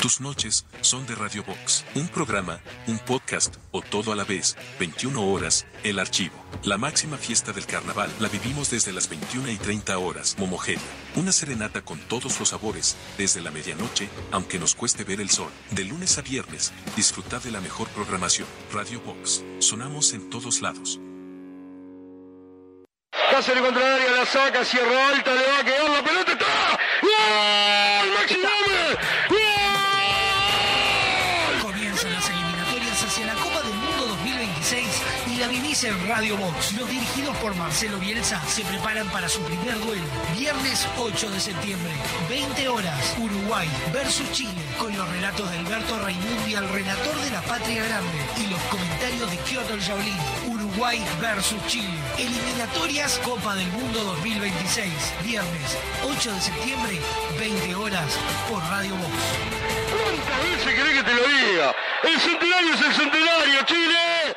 Tus 0.00 0.20
noches 0.20 0.66
son 0.82 1.06
de 1.06 1.14
Radio 1.14 1.42
Box, 1.42 1.84
un 1.94 2.06
programa, 2.08 2.60
un 2.86 2.98
podcast 2.98 3.56
o 3.72 3.80
todo 3.80 4.12
a 4.12 4.16
la 4.16 4.24
vez, 4.24 4.56
21 4.78 5.20
horas, 5.20 5.66
el 5.84 5.98
archivo. 5.98 6.34
La 6.64 6.76
máxima 6.76 7.16
fiesta 7.16 7.52
del 7.52 7.66
carnaval 7.66 8.10
la 8.20 8.28
vivimos 8.28 8.70
desde 8.70 8.92
las 8.92 9.08
21 9.08 9.50
y 9.50 9.56
30 9.56 9.98
horas, 9.98 10.36
Momogeria. 10.38 10.82
Una 11.16 11.32
serenata 11.32 11.80
con 11.80 11.98
todos 11.98 12.38
los 12.38 12.50
sabores, 12.50 12.94
desde 13.16 13.40
la 13.40 13.50
medianoche, 13.50 14.08
aunque 14.32 14.58
nos 14.58 14.74
cueste 14.74 15.02
ver 15.02 15.20
el 15.20 15.30
sol. 15.30 15.50
De 15.70 15.84
lunes 15.84 16.18
a 16.18 16.22
viernes, 16.22 16.72
disfruta 16.94 17.38
de 17.38 17.50
la 17.50 17.60
mejor 17.60 17.88
programación. 17.88 18.46
Radio 18.72 19.00
Box, 19.00 19.42
sonamos 19.60 20.12
en 20.12 20.28
todos 20.28 20.60
lados. 20.60 21.00
Cáceres 23.30 23.62
la 23.62 24.26
saca, 24.26 24.64
cierra 24.64 25.08
alta, 25.08 25.34
le 25.34 25.46
va 25.46 25.58
a 25.58 25.64
quedar 25.64 25.90
la 25.90 26.02
pelota, 26.02 26.32
¡está! 26.32 27.95
En 35.84 36.08
Radio 36.08 36.38
Box. 36.38 36.72
Los 36.72 36.88
dirigidos 36.88 37.36
por 37.36 37.54
Marcelo 37.56 37.98
Bielsa 37.98 38.40
se 38.46 38.64
preparan 38.64 39.06
para 39.08 39.28
su 39.28 39.42
primer 39.42 39.78
duelo. 39.80 40.04
Viernes 40.38 40.88
8 40.96 41.30
de 41.30 41.38
septiembre, 41.40 41.90
20 42.30 42.68
horas, 42.68 43.14
Uruguay 43.18 43.68
versus 43.92 44.30
Chile, 44.32 44.62
con 44.78 44.96
los 44.96 45.06
relatos 45.10 45.50
de 45.50 45.58
Alberto 45.58 45.98
Raimundi, 45.98 46.54
el 46.54 46.66
relator 46.70 47.14
de 47.20 47.30
la 47.30 47.42
Patria 47.42 47.84
Grande, 47.84 48.18
y 48.38 48.46
los 48.46 48.60
comentarios 48.70 49.30
de 49.30 49.36
Kyoto 49.38 49.76
Jaulín. 49.78 50.16
Uruguay 50.46 51.04
versus 51.20 51.58
Chile. 51.66 51.98
Eliminatorias 52.16 53.18
Copa 53.18 53.54
del 53.54 53.68
Mundo 53.68 54.02
2026. 54.04 54.90
Viernes 55.24 55.76
8 56.04 56.32
de 56.32 56.40
septiembre, 56.40 57.00
20 57.38 57.74
horas, 57.74 58.18
por 58.48 58.62
Radio 58.70 58.94
Box. 58.96 59.12
¿Cuántas 59.90 60.42
veces 60.42 60.74
querés 60.74 60.94
que 60.94 61.02
te 61.02 61.14
lo 61.14 61.22
diga? 61.28 61.74
El 62.02 62.20
centenario 62.20 62.74
es 62.74 62.80
el 62.80 62.94
centenario, 62.94 63.62
Chile. 63.66 64.36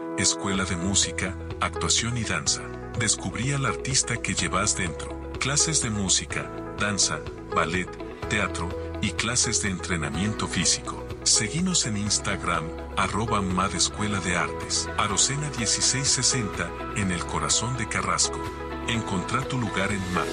Escuela 0.21 0.65
de 0.65 0.75
Música, 0.75 1.35
Actuación 1.59 2.15
y 2.15 2.23
Danza. 2.23 2.61
Descubrí 2.99 3.53
al 3.53 3.65
artista 3.65 4.17
que 4.17 4.35
llevas 4.35 4.77
dentro. 4.77 5.31
Clases 5.39 5.81
de 5.81 5.89
música, 5.89 6.51
danza, 6.77 7.19
ballet, 7.55 7.89
teatro 8.29 8.69
y 9.01 9.11
clases 9.11 9.63
de 9.63 9.69
entrenamiento 9.69 10.47
físico. 10.47 11.07
Seguinos 11.23 11.87
en 11.87 11.97
Instagram, 11.97 12.69
arroba 12.97 13.41
MAD 13.41 13.75
Escuela 13.75 14.19
de 14.19 14.35
Artes. 14.35 14.87
Arocena 14.97 15.49
1660, 15.57 16.69
en 16.97 17.11
el 17.11 17.25
corazón 17.25 17.75
de 17.77 17.87
Carrasco. 17.87 18.39
Encontrá 18.87 19.41
tu 19.41 19.57
lugar 19.57 19.91
en 19.91 20.13
MAD. 20.13 20.27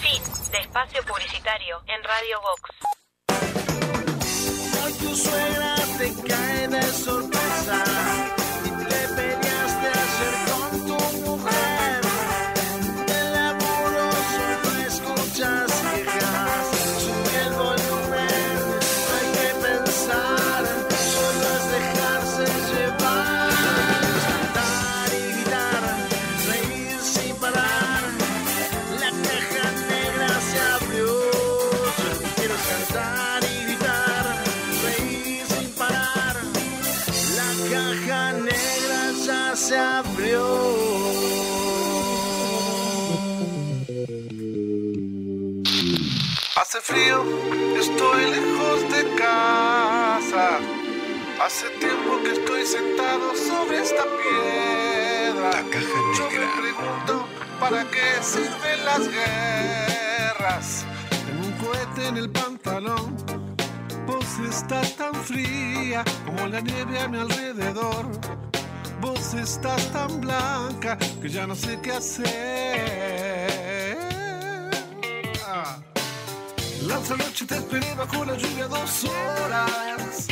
Fin 0.00 0.22
de 0.52 0.58
espacio 0.58 1.02
publicitario 1.02 1.82
en 1.88 2.04
Radio 2.04 2.40
Vox. 2.40 3.01
Tu 5.02 5.16
suegra 5.16 5.74
te 5.98 6.14
cae 6.22 6.68
de 6.68 6.82
sorpresa 6.92 8.01
frío, 46.82 47.24
estoy 47.78 48.30
lejos 48.30 48.80
de 48.90 49.14
casa. 49.14 50.58
Hace 51.40 51.68
tiempo 51.78 52.20
que 52.24 52.32
estoy 52.32 52.66
sentado 52.66 53.34
sobre 53.36 53.82
esta 53.82 54.04
piedra. 54.04 55.50
Yo 56.18 56.28
me 56.30 56.46
pregunto, 56.60 57.26
¿para 57.60 57.84
qué 57.90 58.22
sirven 58.22 58.84
las 58.84 59.08
guerras? 59.08 60.84
Tengo 61.26 61.46
un 61.46 61.52
cohete 61.52 62.08
en 62.08 62.16
el 62.16 62.30
pantalón. 62.30 63.16
Vos 64.06 64.26
estás 64.48 64.96
tan 64.96 65.14
fría 65.14 66.04
como 66.26 66.46
la 66.48 66.60
nieve 66.60 66.98
a 66.98 67.08
mi 67.08 67.18
alrededor. 67.18 68.06
Vos 69.00 69.34
estás 69.34 69.92
tan 69.92 70.20
blanca 70.20 70.96
que 71.20 71.28
ya 71.28 71.46
no 71.46 71.54
sé 71.54 71.78
qué 71.82 71.92
hacer. 71.92 73.31
Otra 76.98 77.16
noche 77.16 77.46
te 77.46 77.56
esperé 77.56 77.94
bajo 77.94 78.24
la 78.24 78.36
lluvia 78.36 78.68
dos 78.68 79.04
horas, 79.04 80.28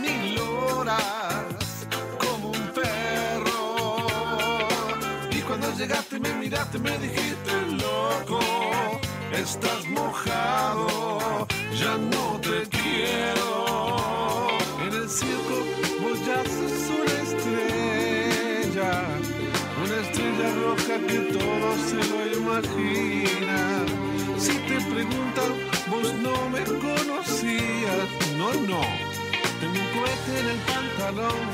mil 0.00 0.38
horas, 0.38 1.86
como 2.18 2.50
un 2.50 2.72
perro. 2.74 4.06
Y 5.30 5.40
cuando 5.42 5.72
llegaste 5.74 6.18
me 6.18 6.32
miraste, 6.34 6.78
me 6.78 6.98
dijiste 6.98 7.52
loco, 7.80 8.40
estás 9.32 9.86
mojado, 9.88 11.46
ya 11.78 11.96
no 11.98 12.40
te 12.40 12.68
quiero. 12.68 14.48
En 14.80 14.92
el 14.92 15.08
circo 15.08 15.56
vos 16.02 16.18
ya 16.26 16.42
sos 16.44 16.90
una 16.98 17.16
estrella, 17.26 18.90
una 19.84 19.96
estrella 20.04 20.48
roja 20.62 20.94
que 21.06 21.18
todo 21.38 21.76
se 21.86 22.00
lo 22.10 22.18
imagina. 22.38 24.05
Si 24.46 24.52
te 24.52 24.80
preguntan, 24.94 25.50
vos 25.90 26.14
no 26.22 26.48
me 26.50 26.62
conocías, 26.62 28.06
no, 28.38 28.48
no. 28.70 28.80
Tengo 29.58 29.78
un 29.84 29.88
cohete 29.94 30.32
en 30.38 30.48
el 30.54 30.60
pantalón, 30.70 31.46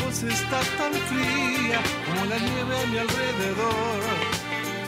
vos 0.00 0.22
estás 0.22 0.66
tan 0.78 0.94
fría 0.94 1.80
como 2.06 2.24
la 2.30 2.38
nieve 2.38 2.80
a 2.80 2.86
mi 2.86 2.96
alrededor. 2.96 4.00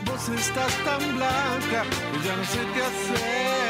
Vos 0.06 0.28
estás 0.30 0.72
tan 0.86 1.02
blanca 1.14 1.82
que 2.10 2.26
ya 2.26 2.36
no 2.36 2.44
sé 2.44 2.60
qué 2.72 2.82
hacer. 2.82 3.63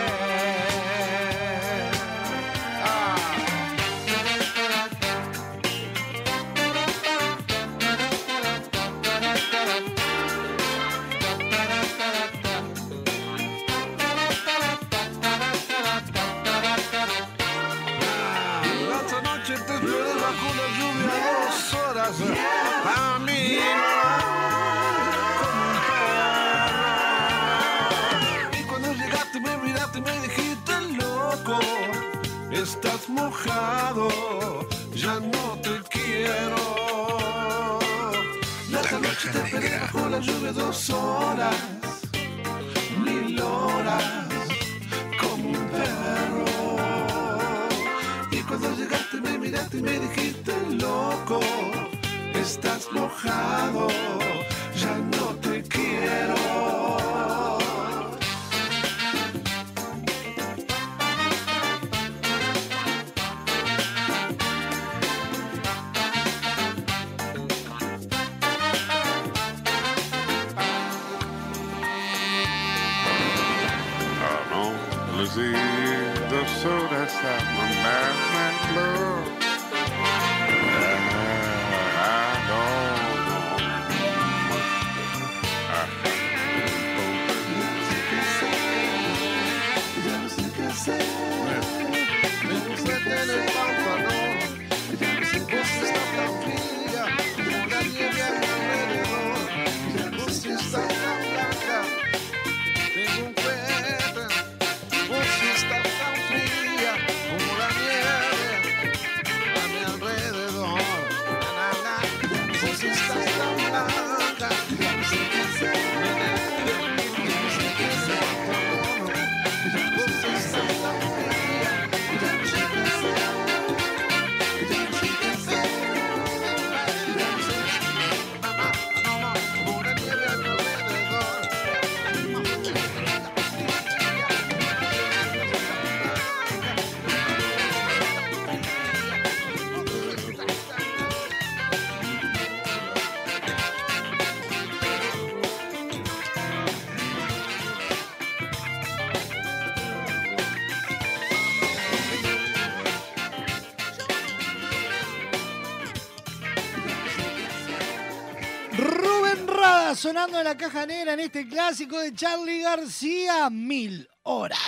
Sonando 160.05 160.39
en 160.39 160.45
la 160.45 160.55
caja 160.55 160.85
negra 160.85 161.15
en 161.15 161.21
este 161.21 161.49
clásico 161.49 161.99
de 161.99 162.13
Charlie 162.13 162.61
García, 162.61 163.49
Mil 163.49 164.07
Horas. 164.25 164.59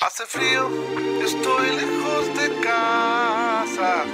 Hace 0.00 0.24
frío, 0.24 0.70
estoy 1.20 1.66
lejos 1.74 2.26
de 2.38 2.60
casa. 2.60 4.04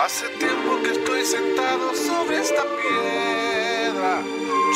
Hace 0.00 0.28
tiempo 0.38 0.80
que 0.82 0.92
estoy 0.92 1.26
sentado 1.26 1.94
sobre 1.94 2.40
esta 2.40 2.62
piedra. 2.62 4.22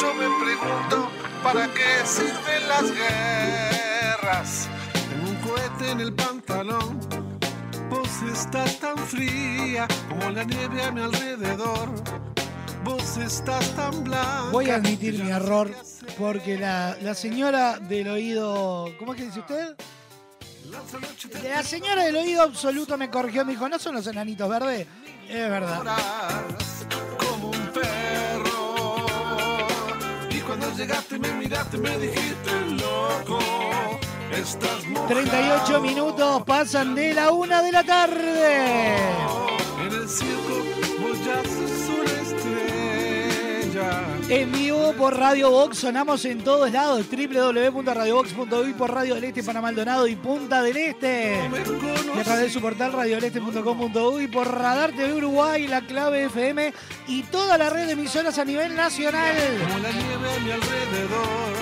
Yo 0.03 0.13
me 0.13 0.29
pregunto, 0.45 1.11
¿para 1.43 1.67
qué 1.73 2.05
sirven 2.05 2.69
las 2.69 2.93
guerras? 2.93 4.69
Tengo 5.09 5.31
un 5.31 5.37
cohete 5.37 5.93
en 5.93 6.01
el 6.01 6.13
pantalón. 6.13 7.01
Vos 7.89 8.11
estás 8.31 8.79
tan 8.79 8.99
fría 8.99 9.89
como 10.11 10.29
la 10.31 10.45
nieve 10.45 10.83
a 10.83 10.91
mi 10.91 11.01
alrededor. 11.01 11.89
Vos 12.85 13.17
estás 13.19 13.69
tan 13.77 14.05
blanca. 14.05 14.49
Voy 14.51 14.71
a 14.71 14.77
admitir 14.77 15.23
mi 15.23 15.31
error 15.31 15.71
porque 16.19 16.59
la, 16.59 16.97
la 17.03 17.15
señora 17.15 17.79
del 17.79 18.09
oído. 18.09 18.93
¿Cómo 18.99 19.13
es 19.13 19.19
que 19.19 19.27
dice 19.27 19.41
usted? 19.41 19.77
La 21.43 21.63
señora 21.63 22.05
del 22.05 22.17
oído 22.17 22.43
absoluto 22.43 22.97
me 22.97 23.11
corrigió, 23.11 23.45
me 23.45 23.53
dijo, 23.53 23.69
no 23.69 23.79
son 23.79 23.95
los 23.97 24.07
enanitos 24.07 24.49
verdes. 24.49 24.87
Es 25.29 25.51
verdad. 25.51 25.83
como 27.19 27.49
un 27.51 27.67
perro. 27.69 29.07
Y 30.31 30.39
cuando 30.41 30.73
llegaste 30.75 31.19
me 31.19 31.33
miraste 31.35 31.77
me 31.79 31.99
dijiste 31.99 32.61
loco. 32.71 33.39
Estás 34.33 34.87
mojado 34.87 35.09
38 35.09 35.81
minutos 35.81 36.43
pasan 36.45 36.95
de 36.95 37.15
la 37.15 37.31
una 37.31 37.63
de 37.63 37.73
la 37.73 37.85
tarde. 37.85 38.97
En 39.85 39.93
el 39.93 40.09
circo 40.09 40.63
vos 41.01 41.19
ya 41.25 41.43
sos 41.43 41.60
una 41.60 41.60
estrella. 41.60 41.60
En 44.31 44.53
vivo 44.53 44.93
por 44.93 45.19
Radio 45.19 45.51
Box, 45.51 45.79
sonamos 45.79 46.25
en 46.25 46.45
todos 46.45 46.71
lados, 46.71 47.05
www.radiobox.uy 47.11 48.75
por 48.75 48.95
Radio 48.95 49.17
del 49.17 49.25
Este 49.25 49.43
para 49.43 49.61
Maldonado 49.61 50.07
y 50.07 50.15
Punta 50.15 50.63
del 50.63 50.77
Este. 50.77 51.37
Y 52.15 52.19
a 52.21 52.23
través 52.23 52.45
de 52.45 52.51
su 52.51 52.61
portal 52.61 52.93
radiodeleste.com.uy 52.93 54.29
por 54.29 54.47
Radar 54.57 54.93
TV 54.93 55.15
Uruguay, 55.15 55.67
La 55.67 55.81
Clave 55.81 56.27
FM 56.27 56.73
y 57.09 57.25
toda 57.25 57.59
la 57.59 57.71
red 57.71 57.87
de 57.87 57.95
emisoras 57.95 58.39
a 58.39 58.45
nivel 58.45 58.77
nacional. 58.77 59.35
Como 59.65 59.81
la 59.81 59.91
nieve 59.91 60.33
a 60.37 60.39
mi 60.39 60.51
alrededor. 60.53 61.53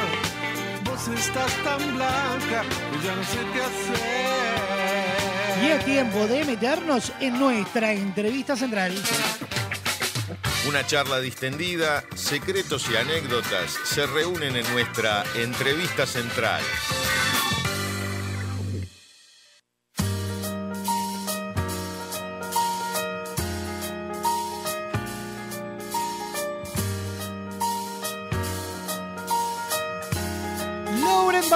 Vos 0.85 1.09
estás 1.09 1.55
tan 1.65 1.97
blanca 1.97 2.65
que 2.93 3.07
ya 3.07 3.17
no 3.17 3.25
sé 3.25 3.39
qué 3.55 3.63
hacer. 3.63 3.99
Y 5.65 5.67
es 5.69 5.85
tiempo 5.87 6.27
de 6.27 6.45
meternos 6.45 7.15
en 7.19 7.39
nuestra 7.39 7.95
entrevista 7.95 8.57
central. 8.57 8.93
Una 10.69 10.85
charla 10.85 11.19
distendida, 11.19 12.05
secretos 12.15 12.91
y 12.91 12.97
anécdotas 12.97 13.79
se 13.85 14.07
reúnen 14.07 14.55
en 14.55 14.71
nuestra 14.75 15.25
entrevista 15.35 16.05
central. 16.05 16.61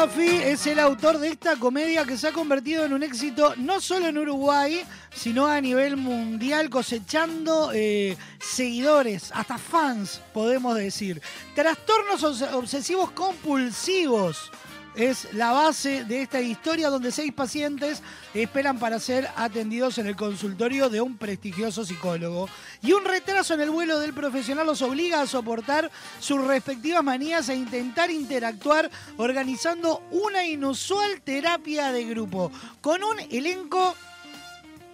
Buffy 0.02 0.26
es 0.42 0.66
el 0.66 0.80
autor 0.80 1.18
de 1.18 1.28
esta 1.28 1.54
comedia 1.56 2.04
que 2.04 2.18
se 2.18 2.26
ha 2.26 2.32
convertido 2.32 2.84
en 2.84 2.92
un 2.92 3.04
éxito 3.04 3.54
no 3.56 3.80
solo 3.80 4.06
en 4.08 4.18
Uruguay, 4.18 4.82
sino 5.14 5.46
a 5.46 5.60
nivel 5.60 5.96
mundial, 5.96 6.70
cosechando 6.70 7.70
eh, 7.72 8.16
seguidores, 8.40 9.30
hasta 9.32 9.58
fans, 9.58 10.20
podemos 10.34 10.74
decir. 10.74 11.22
Trastornos 11.54 12.20
obs- 12.24 12.52
obsesivos 12.52 13.12
compulsivos. 13.12 14.50
Es 14.94 15.32
la 15.32 15.52
base 15.52 16.04
de 16.04 16.20
esta 16.20 16.40
historia 16.42 16.90
donde 16.90 17.12
seis 17.12 17.32
pacientes 17.32 18.02
esperan 18.34 18.78
para 18.78 19.00
ser 19.00 19.26
atendidos 19.36 19.96
en 19.96 20.06
el 20.06 20.16
consultorio 20.16 20.90
de 20.90 21.00
un 21.00 21.16
prestigioso 21.16 21.84
psicólogo. 21.86 22.46
Y 22.82 22.92
un 22.92 23.04
retraso 23.04 23.54
en 23.54 23.62
el 23.62 23.70
vuelo 23.70 23.98
del 23.98 24.12
profesional 24.12 24.66
los 24.66 24.82
obliga 24.82 25.22
a 25.22 25.26
soportar 25.26 25.90
sus 26.20 26.44
respectivas 26.46 27.02
manías 27.02 27.48
e 27.48 27.54
intentar 27.54 28.10
interactuar 28.10 28.90
organizando 29.16 30.02
una 30.10 30.44
inusual 30.44 31.22
terapia 31.22 31.90
de 31.90 32.04
grupo 32.04 32.52
con 32.82 33.02
un 33.02 33.18
elenco 33.30 33.96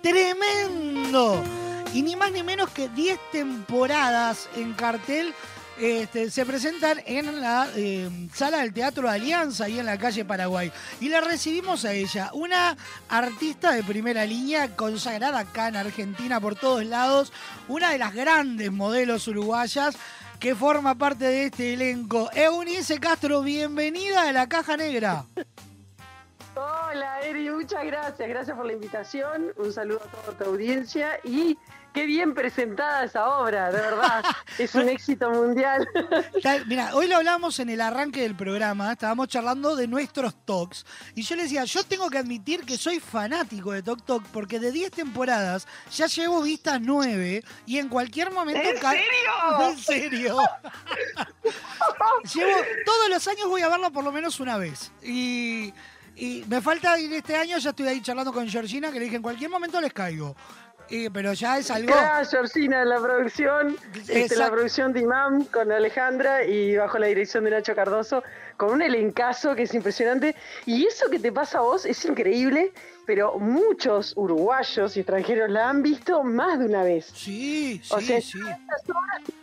tremendo. 0.00 1.42
Y 1.92 2.02
ni 2.02 2.14
más 2.14 2.30
ni 2.30 2.44
menos 2.44 2.70
que 2.70 2.88
10 2.88 3.18
temporadas 3.32 4.48
en 4.54 4.74
cartel 4.74 5.34
este, 5.80 6.30
se 6.30 6.44
presentan 6.44 7.00
en 7.06 7.40
la 7.40 7.68
eh, 7.76 8.08
sala 8.34 8.58
del 8.58 8.72
Teatro 8.72 9.08
Alianza, 9.08 9.64
ahí 9.64 9.78
en 9.78 9.86
la 9.86 9.98
calle 9.98 10.24
Paraguay. 10.24 10.72
Y 11.00 11.08
la 11.08 11.20
recibimos 11.20 11.84
a 11.84 11.92
ella, 11.92 12.30
una 12.32 12.76
artista 13.08 13.72
de 13.72 13.82
primera 13.82 14.24
línea, 14.24 14.74
consagrada 14.76 15.40
acá 15.40 15.68
en 15.68 15.76
Argentina 15.76 16.40
por 16.40 16.56
todos 16.56 16.84
lados, 16.84 17.32
una 17.68 17.92
de 17.92 17.98
las 17.98 18.14
grandes 18.14 18.72
modelos 18.72 19.28
uruguayas 19.28 19.96
que 20.38 20.54
forma 20.54 20.94
parte 20.94 21.24
de 21.24 21.44
este 21.44 21.74
elenco. 21.74 22.30
Eunice 22.32 22.98
Castro, 22.98 23.42
bienvenida 23.42 24.28
a 24.28 24.32
la 24.32 24.48
Caja 24.48 24.76
Negra. 24.76 25.24
Hola 26.54 27.20
Eri, 27.20 27.50
muchas 27.50 27.84
gracias, 27.84 28.28
gracias 28.28 28.56
por 28.56 28.66
la 28.66 28.72
invitación, 28.72 29.52
un 29.56 29.72
saludo 29.72 30.00
a 30.04 30.10
toda 30.10 30.38
tu 30.38 30.44
audiencia 30.50 31.20
y 31.22 31.56
qué 31.98 32.06
bien 32.06 32.32
presentada 32.32 33.02
esa 33.02 33.28
obra, 33.40 33.72
de 33.72 33.80
verdad, 33.80 34.22
es 34.58 34.72
un 34.76 34.88
éxito 34.88 35.30
mundial. 35.30 35.88
Mira, 36.66 36.94
hoy 36.94 37.08
lo 37.08 37.16
hablamos 37.16 37.58
en 37.58 37.70
el 37.70 37.80
arranque 37.80 38.22
del 38.22 38.36
programa, 38.36 38.92
estábamos 38.92 39.26
charlando 39.26 39.74
de 39.74 39.88
nuestros 39.88 40.36
talks. 40.44 40.86
Y 41.16 41.22
yo 41.22 41.34
le 41.34 41.42
decía, 41.42 41.64
yo 41.64 41.82
tengo 41.82 42.08
que 42.08 42.18
admitir 42.18 42.64
que 42.64 42.78
soy 42.78 43.00
fanático 43.00 43.72
de 43.72 43.82
Tok 43.82 44.04
Tok, 44.04 44.22
porque 44.26 44.60
de 44.60 44.70
10 44.70 44.92
temporadas 44.92 45.66
ya 45.90 46.06
llevo 46.06 46.40
vistas 46.40 46.80
9 46.80 47.42
y 47.66 47.78
en 47.78 47.88
cualquier 47.88 48.30
momento. 48.30 48.60
¿En 48.60 48.78
serio? 48.78 49.08
En 49.68 49.78
serio. 49.78 50.38
llevo, 52.32 52.52
todos 52.86 53.08
los 53.10 53.26
años 53.26 53.48
voy 53.48 53.62
a 53.62 53.68
verlo 53.68 53.90
por 53.90 54.04
lo 54.04 54.12
menos 54.12 54.38
una 54.38 54.56
vez. 54.56 54.92
Y, 55.02 55.72
y 56.14 56.44
me 56.46 56.60
falta 56.60 56.98
ir 57.00 57.12
este 57.12 57.34
año, 57.34 57.58
ya 57.58 57.70
estoy 57.70 57.88
ahí 57.88 58.00
charlando 58.00 58.32
con 58.32 58.48
Georgina, 58.48 58.92
que 58.92 59.00
le 59.00 59.06
dije, 59.06 59.16
en 59.16 59.22
cualquier 59.22 59.50
momento 59.50 59.80
les 59.80 59.92
caigo. 59.92 60.36
Y- 60.90 61.10
pero 61.10 61.32
ya 61.32 61.58
es 61.58 61.70
algo. 61.70 61.88
Gracias, 61.92 62.30
Georgina, 62.30 62.82
en 62.82 62.88
la 62.88 63.00
producción, 63.00 63.76
este, 64.08 64.36
la 64.36 64.50
producción 64.50 64.92
de 64.92 65.00
Imam 65.00 65.44
con 65.46 65.70
Alejandra 65.70 66.44
y 66.44 66.76
bajo 66.76 66.98
la 66.98 67.06
dirección 67.06 67.44
de 67.44 67.50
Nacho 67.50 67.74
Cardoso, 67.74 68.22
con 68.56 68.70
un 68.72 68.82
elencazo 68.82 69.54
que 69.54 69.62
es 69.64 69.74
impresionante. 69.74 70.34
Y 70.66 70.86
eso 70.86 71.08
que 71.10 71.18
te 71.18 71.30
pasa 71.32 71.58
a 71.58 71.60
vos 71.62 71.84
es 71.86 72.04
increíble, 72.04 72.72
pero 73.06 73.38
muchos 73.38 74.12
uruguayos 74.16 74.96
y 74.96 75.00
extranjeros 75.00 75.48
la 75.50 75.68
han 75.70 75.82
visto 75.82 76.22
más 76.24 76.58
de 76.58 76.66
una 76.66 76.82
vez. 76.82 77.06
Sí, 77.14 77.80
O 77.90 78.00
sea, 78.00 78.20
sí. 78.20 78.38
estas 78.38 78.82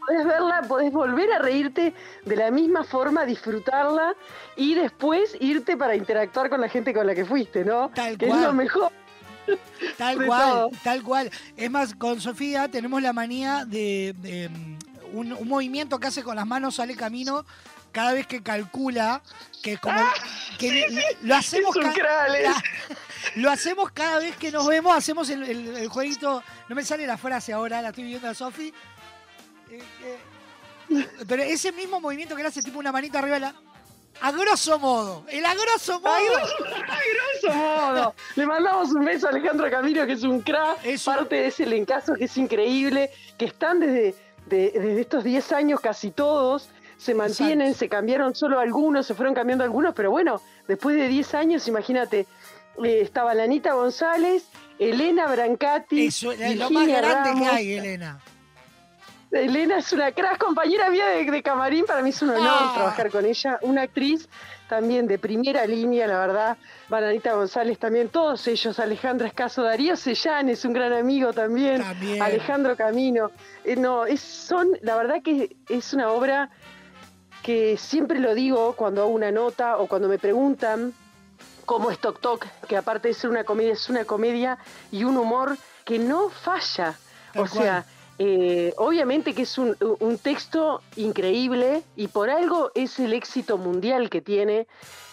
podés 0.06 0.26
verla, 0.26 0.62
podés 0.68 0.92
volver 0.92 1.32
a 1.34 1.40
reírte 1.40 1.94
de 2.26 2.36
la 2.36 2.52
misma 2.52 2.84
forma, 2.84 3.26
disfrutarla 3.26 4.16
y 4.56 4.76
después 4.76 5.36
irte 5.40 5.78
para 5.78 5.96
interactuar 5.96 6.50
con 6.50 6.62
la 6.62 6.70
gente 6.70 6.94
con 6.94 7.08
la 7.08 7.16
que 7.16 7.26
fuiste, 7.26 7.64
¿no? 7.66 7.90
Tal 7.96 8.18
que 8.18 8.28
cual. 8.28 8.40
es 8.40 8.46
lo 8.46 8.54
mejor. 8.54 8.92
Tal 9.98 10.20
de 10.20 10.26
cual, 10.26 10.50
todo. 10.52 10.72
tal 10.84 11.04
cual. 11.04 11.32
Es 11.58 11.70
más, 11.72 11.94
con 11.96 12.20
Sofía 12.22 12.68
tenemos 12.68 13.02
la 13.02 13.14
manía 13.14 13.66
de, 13.66 14.14
de, 14.20 14.50
mm, 14.50 14.78
un, 15.14 15.34
un 15.34 15.48
movimiento 15.48 16.00
que 16.00 16.08
hace 16.08 16.24
con 16.24 16.36
las 16.36 16.46
manos 16.48 16.76
sale 16.76 16.96
camino 16.96 17.46
cada 17.92 18.12
vez 18.12 18.28
que 18.28 18.44
calcula 18.44 19.22
que 19.64 19.74
es 19.74 19.80
como 19.80 20.02
que 20.60 20.72
le- 20.90 21.18
lo 21.22 21.36
hacemos 21.36 21.76
Ah, 21.78 21.80
Es 21.80 21.86
un 21.88 21.92
ca- 21.94 21.94
crack, 21.94 22.44
la- 22.44 22.64
lo 23.36 23.50
hacemos 23.52 23.92
cada 23.92 24.20
vez 24.20 24.36
que 24.36 24.52
nos 24.52 24.68
vemos 24.68 24.96
hacemos 24.96 25.30
el, 25.30 25.44
el- 25.44 25.78
el 25.78 25.88
jueguito 25.88 26.44
no 26.68 26.76
me 26.76 26.84
sale 26.84 27.08
la 27.08 27.18
frase 27.18 27.54
ahora 27.54 27.82
la 27.82 27.90
estoy 27.90 28.04
viendo 28.04 28.28
a 28.30 28.34
Sofi 28.34 28.74
Eh, 29.72 29.80
eh, 30.90 31.08
pero 31.28 31.42
ese 31.44 31.72
mismo 31.72 32.00
movimiento 32.02 32.36
que 32.36 32.42
él 32.42 32.48
hace 32.48 32.62
tipo 32.62 32.78
una 32.80 32.92
manita 32.92 33.20
arriba 33.20 33.36
de 33.36 33.40
la 33.42 33.56
a 34.22 34.32
grosso 34.32 34.80
modo 34.80 35.24
el 35.30 35.46
a 35.46 35.54
grosso 35.54 36.00
modo 36.00 36.14
A 36.14 36.20
grosso- 36.22 36.66
a 36.66 37.00
grosso 37.50 37.58
modo. 37.58 38.16
Le 38.36 38.46
mandamos 38.46 38.92
un 38.94 39.06
beso 39.06 39.28
a 39.28 39.30
Alejandro 39.32 39.70
Camilo, 39.70 40.06
que 40.06 40.14
es 40.14 40.24
un 40.24 40.42
crack, 40.42 40.80
parte 41.04 41.36
de 41.36 41.48
ese 41.48 41.64
elencazo 41.64 42.14
que 42.16 42.26
es 42.26 42.38
increíble, 42.38 43.12
que 43.38 43.46
están 43.46 43.80
desde, 43.80 44.16
de- 44.48 44.72
desde 44.72 45.02
estos 45.02 45.24
10 45.24 45.52
años 45.52 45.80
casi 45.82 46.12
todos, 46.12 46.70
se 46.98 47.14
mantienen, 47.14 47.74
se 47.76 47.90
cambiaron 47.90 48.34
solo 48.36 48.60
algunos, 48.60 49.06
se 49.06 49.14
fueron 49.14 49.34
cambiando 49.36 49.64
algunos, 49.64 49.94
pero 49.94 50.12
bueno, 50.12 50.42
después 50.68 50.96
de 50.96 51.08
10 51.08 51.34
años, 51.36 51.68
imagínate, 51.68 52.26
eh, 52.84 53.00
estaba 53.02 53.34
Lanita 53.34 53.74
González, 53.74 54.46
Elena 54.80 55.28
Brancati, 55.28 56.08
Eso 56.08 56.32
es 56.32 56.56
lo 56.58 56.70
más 56.70 56.88
grande 56.88 57.30
que 57.32 57.36
Ramos. 57.46 57.48
hay 57.50 57.74
Elena 57.74 58.20
Elena 59.32 59.80
es 59.80 59.92
una 59.92 60.12
crack, 60.12 60.38
compañera 60.38 60.90
mía 60.90 61.08
de, 61.08 61.26
de 61.30 61.44
camarín, 61.44 61.86
para 61.86 62.02
mí 62.02 62.12
es 62.12 62.22
un 62.22 62.30
honor 62.30 62.48
Ah. 62.48 62.72
trabajar 62.74 63.10
con 63.12 63.26
ella, 63.26 63.60
una 63.62 63.82
actriz 63.82 64.30
también 64.70 65.08
de 65.08 65.20
primera 65.20 65.66
línea, 65.66 66.08
la 66.08 66.20
verdad, 66.20 66.58
Bananita 66.90 67.34
González 67.34 67.78
también, 67.78 68.10
todos 68.10 68.48
ellos, 68.48 68.80
Alejandra 68.80 69.28
Escaso, 69.28 69.62
Darío 69.64 69.96
Sellán 69.98 70.50
es 70.50 70.64
un 70.66 70.74
gran 70.74 70.94
amigo 70.94 71.34
también, 71.34 71.82
También. 71.82 72.22
Alejandro 72.22 72.76
Camino, 72.76 73.32
Eh, 73.64 73.76
no, 73.76 74.06
es, 74.06 74.22
son, 74.22 74.70
la 74.82 74.96
verdad 74.96 75.22
que 75.24 75.56
es 75.70 75.94
una 75.94 76.10
obra 76.10 76.50
que 77.44 77.78
siempre 77.78 78.20
lo 78.20 78.34
digo 78.34 78.74
cuando 78.76 79.02
hago 79.02 79.12
una 79.12 79.32
nota 79.32 79.78
o 79.78 79.88
cuando 79.88 80.08
me 80.08 80.18
preguntan 80.18 80.94
cómo 81.66 81.92
es 81.92 82.00
Tok 82.00 82.20
Tok, 82.20 82.46
que 82.68 82.78
aparte 82.78 83.10
de 83.10 83.14
ser 83.14 83.30
una 83.30 83.44
comedia, 83.44 83.74
es 83.74 83.90
una 83.90 84.06
comedia 84.06 84.58
y 84.92 85.04
un 85.04 85.18
humor 85.18 85.58
que 85.84 86.00
no 86.00 86.30
falla. 86.30 86.96
Tal 87.34 87.44
o 87.44 87.48
sea, 87.48 87.86
eh, 88.20 88.74
obviamente 88.78 89.34
que 89.34 89.42
es 89.44 89.58
un, 89.58 89.76
un 90.00 90.18
texto 90.18 90.82
increíble 90.96 91.84
y 91.96 92.08
por 92.08 92.30
algo 92.30 92.72
es 92.76 93.00
el 93.00 93.14
éxito 93.14 93.58
mundial 93.58 94.10
que 94.10 94.22
tiene. 94.22 94.68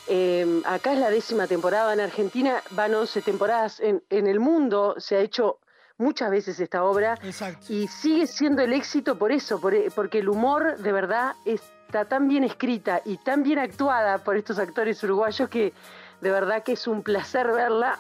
Eh, 0.09 0.63
acá 0.65 0.93
es 0.93 0.99
la 0.99 1.11
décima 1.11 1.47
temporada, 1.47 1.93
en 1.93 2.01
Argentina 2.01 2.63
van 2.71 2.95
11 2.95 3.23
temporadas, 3.23 3.79
en, 3.81 4.03
en 4.11 4.27
el 4.27 4.41
mundo 4.41 4.95
se 4.99 5.17
ha 5.17 5.21
hecho 5.21 5.59
muchas 5.99 6.31
veces 6.31 6.59
esta 6.59 6.83
obra 6.85 7.17
y 7.69 7.87
sigue 7.87 8.27
siendo 8.27 8.63
el 8.63 8.73
éxito 8.73 9.17
por 9.19 9.31
eso, 9.31 9.61
por- 9.61 9.93
porque 9.95 10.19
el 10.19 10.29
humor 10.29 10.79
de 10.79 10.91
verdad 10.93 11.35
está 11.45 12.05
tan 12.07 12.27
bien 12.29 12.43
escrita 12.43 13.01
y 13.05 13.17
tan 13.19 13.43
bien 13.45 13.59
actuada 13.61 14.19
por 14.19 14.37
estos 14.37 14.59
actores 14.59 15.03
uruguayos 15.05 15.49
que 15.49 15.73
de 16.21 16.31
verdad 16.31 16.63
que 16.65 16.73
es 16.73 16.87
un 16.89 17.03
placer 17.03 17.53
verla. 17.53 17.99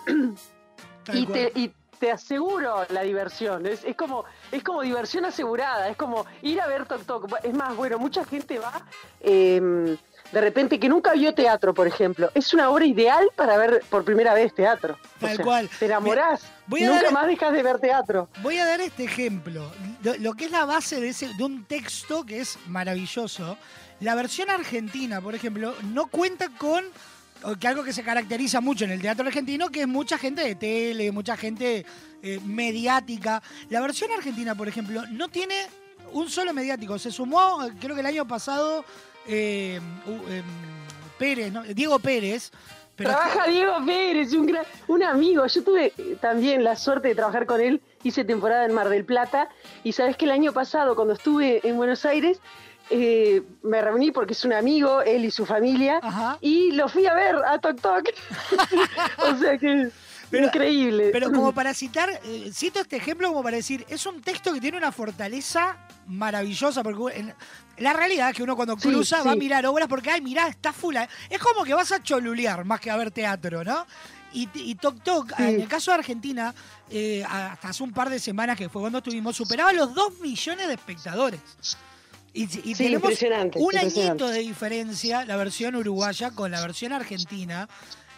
Y 1.12 1.26
te, 1.26 1.52
y 1.56 1.72
te 2.02 2.10
aseguro 2.10 2.84
la 2.88 3.02
diversión, 3.02 3.64
es, 3.64 3.84
es 3.84 3.94
como 3.94 4.24
es 4.50 4.64
como 4.64 4.82
diversión 4.82 5.24
asegurada, 5.24 5.88
es 5.88 5.96
como 5.96 6.26
ir 6.42 6.60
a 6.60 6.66
ver 6.66 6.84
Tok 6.84 7.04
Tok. 7.04 7.32
Es 7.44 7.54
más, 7.54 7.76
bueno, 7.76 7.96
mucha 7.96 8.24
gente 8.24 8.58
va 8.58 8.72
eh, 9.20 9.96
de 10.32 10.40
repente 10.40 10.80
que 10.80 10.88
nunca 10.88 11.12
vio 11.12 11.32
teatro, 11.32 11.72
por 11.72 11.86
ejemplo. 11.86 12.28
Es 12.34 12.52
una 12.54 12.70
obra 12.70 12.86
ideal 12.86 13.28
para 13.36 13.56
ver 13.56 13.84
por 13.88 14.02
primera 14.02 14.34
vez 14.34 14.52
teatro. 14.52 14.94
O 14.94 15.26
Tal 15.26 15.36
sea, 15.36 15.44
cual. 15.44 15.70
Te 15.78 15.84
enamorás. 15.86 16.42
Voy 16.66 16.82
a 16.82 16.88
nunca 16.88 17.02
dar- 17.04 17.12
más 17.12 17.26
dejas 17.28 17.52
de 17.52 17.62
ver 17.62 17.78
teatro. 17.78 18.28
Voy 18.42 18.58
a 18.58 18.66
dar 18.66 18.80
este 18.80 19.04
ejemplo. 19.04 19.70
Lo, 20.02 20.16
lo 20.16 20.32
que 20.34 20.46
es 20.46 20.50
la 20.50 20.64
base 20.64 21.00
de, 21.00 21.10
ese, 21.10 21.32
de 21.34 21.44
un 21.44 21.64
texto 21.66 22.24
que 22.26 22.40
es 22.40 22.58
maravilloso. 22.66 23.56
La 24.00 24.16
versión 24.16 24.50
argentina, 24.50 25.20
por 25.20 25.36
ejemplo, 25.36 25.72
no 25.84 26.06
cuenta 26.08 26.48
con 26.58 26.82
que 27.58 27.68
algo 27.68 27.82
que 27.84 27.92
se 27.92 28.02
caracteriza 28.02 28.60
mucho 28.60 28.84
en 28.84 28.90
el 28.92 29.00
teatro 29.00 29.26
argentino, 29.26 29.68
que 29.70 29.82
es 29.82 29.88
mucha 29.88 30.18
gente 30.18 30.42
de 30.42 30.54
tele, 30.54 31.10
mucha 31.12 31.36
gente 31.36 31.84
eh, 32.22 32.40
mediática. 32.44 33.42
La 33.70 33.80
versión 33.80 34.10
argentina, 34.12 34.54
por 34.54 34.68
ejemplo, 34.68 35.04
no 35.10 35.28
tiene 35.28 35.54
un 36.12 36.28
solo 36.30 36.52
mediático. 36.52 36.98
Se 36.98 37.10
sumó, 37.10 37.58
creo 37.80 37.94
que 37.94 38.00
el 38.00 38.06
año 38.06 38.26
pasado, 38.26 38.84
eh, 39.26 39.80
em, 40.06 40.42
Pérez. 41.18 41.52
Diego 41.74 41.98
Pérez. 41.98 42.50
Trabaja 42.96 43.46
Diego 43.48 43.74
Pérez, 43.86 44.32
un, 44.34 44.46
gran- 44.46 44.66
un 44.86 45.02
amigo. 45.02 45.46
Yo 45.46 45.64
tuve 45.64 45.92
también 46.20 46.62
la 46.62 46.76
suerte 46.76 47.08
de 47.08 47.14
trabajar 47.14 47.46
con 47.46 47.60
él. 47.60 47.80
Hice 48.04 48.24
temporada 48.24 48.64
en 48.66 48.72
Mar 48.74 48.88
del 48.88 49.04
Plata. 49.04 49.48
Y 49.82 49.92
sabes 49.92 50.16
que 50.16 50.26
el 50.26 50.30
año 50.30 50.52
pasado, 50.52 50.94
cuando 50.94 51.14
estuve 51.14 51.66
en 51.66 51.76
Buenos 51.76 52.04
Aires, 52.04 52.38
eh, 52.92 53.42
me 53.62 53.80
reuní 53.80 54.12
porque 54.12 54.34
es 54.34 54.44
un 54.44 54.52
amigo, 54.52 55.00
él 55.02 55.24
y 55.24 55.30
su 55.30 55.46
familia. 55.46 56.00
Y 56.40 56.72
lo 56.72 56.88
fui 56.88 57.06
a 57.06 57.14
ver 57.14 57.36
a 57.36 57.58
Tok 57.58 57.80
Tok. 57.80 58.04
o 59.18 59.36
sea 59.38 59.56
que. 59.58 59.90
increíble. 60.32 61.10
Pero 61.12 61.30
como 61.32 61.52
para 61.52 61.72
citar, 61.74 62.10
eh, 62.24 62.50
cito 62.52 62.80
este 62.80 62.96
ejemplo 62.96 63.28
como 63.28 63.42
para 63.42 63.56
decir, 63.56 63.84
es 63.88 64.04
un 64.06 64.20
texto 64.20 64.52
que 64.52 64.60
tiene 64.60 64.76
una 64.78 64.92
fortaleza 64.92 65.76
maravillosa, 66.06 66.82
porque 66.82 67.18
en- 67.18 67.34
la 67.78 67.92
realidad 67.94 68.30
es 68.30 68.36
que 68.36 68.42
uno 68.42 68.54
cuando 68.54 68.76
Sí, 68.78 68.88
cruza 68.88 69.22
va 69.22 69.32
a 69.32 69.36
mirar 69.36 69.64
obras 69.66 69.88
porque, 69.88 70.10
ay, 70.10 70.20
mirá, 70.20 70.46
está 70.48 70.72
full. 70.72 70.96
Es 71.30 71.38
como 71.38 71.64
que 71.64 71.74
vas 71.74 71.90
a 71.92 72.02
cholulear 72.02 72.64
más 72.64 72.80
que 72.80 72.90
a 72.90 72.96
ver 72.96 73.10
teatro, 73.10 73.64
¿no? 73.64 73.86
Y, 74.34 74.48
y 74.54 74.74
Tok 74.76 75.02
Tok, 75.02 75.28
Sí. 75.36 75.42
en 75.42 75.60
el 75.62 75.68
caso 75.68 75.90
de 75.90 75.98
Argentina, 75.98 76.54
eh, 76.90 77.22
hasta 77.28 77.68
hace 77.68 77.82
un 77.82 77.92
par 77.92 78.08
de 78.08 78.18
semanas 78.18 78.56
que 78.56 78.68
fue 78.68 78.80
cuando 78.80 78.98
estuvimos, 78.98 79.36
superaba 79.36 79.72
los 79.72 79.94
2 79.94 80.20
millones 80.20 80.68
de 80.68 80.74
espectadores. 80.74 81.40
Y, 82.34 82.44
y 82.44 82.46
Sí, 82.48 82.74
tenemos 82.74 83.02
impresionante, 83.02 83.58
un 83.58 83.64
impresionante. 83.74 84.08
añito 84.24 84.28
de 84.28 84.38
diferencia, 84.40 85.24
la 85.24 85.36
versión 85.36 85.76
uruguaya 85.76 86.30
con 86.30 86.50
la 86.50 86.60
versión 86.60 86.92
argentina. 86.92 87.68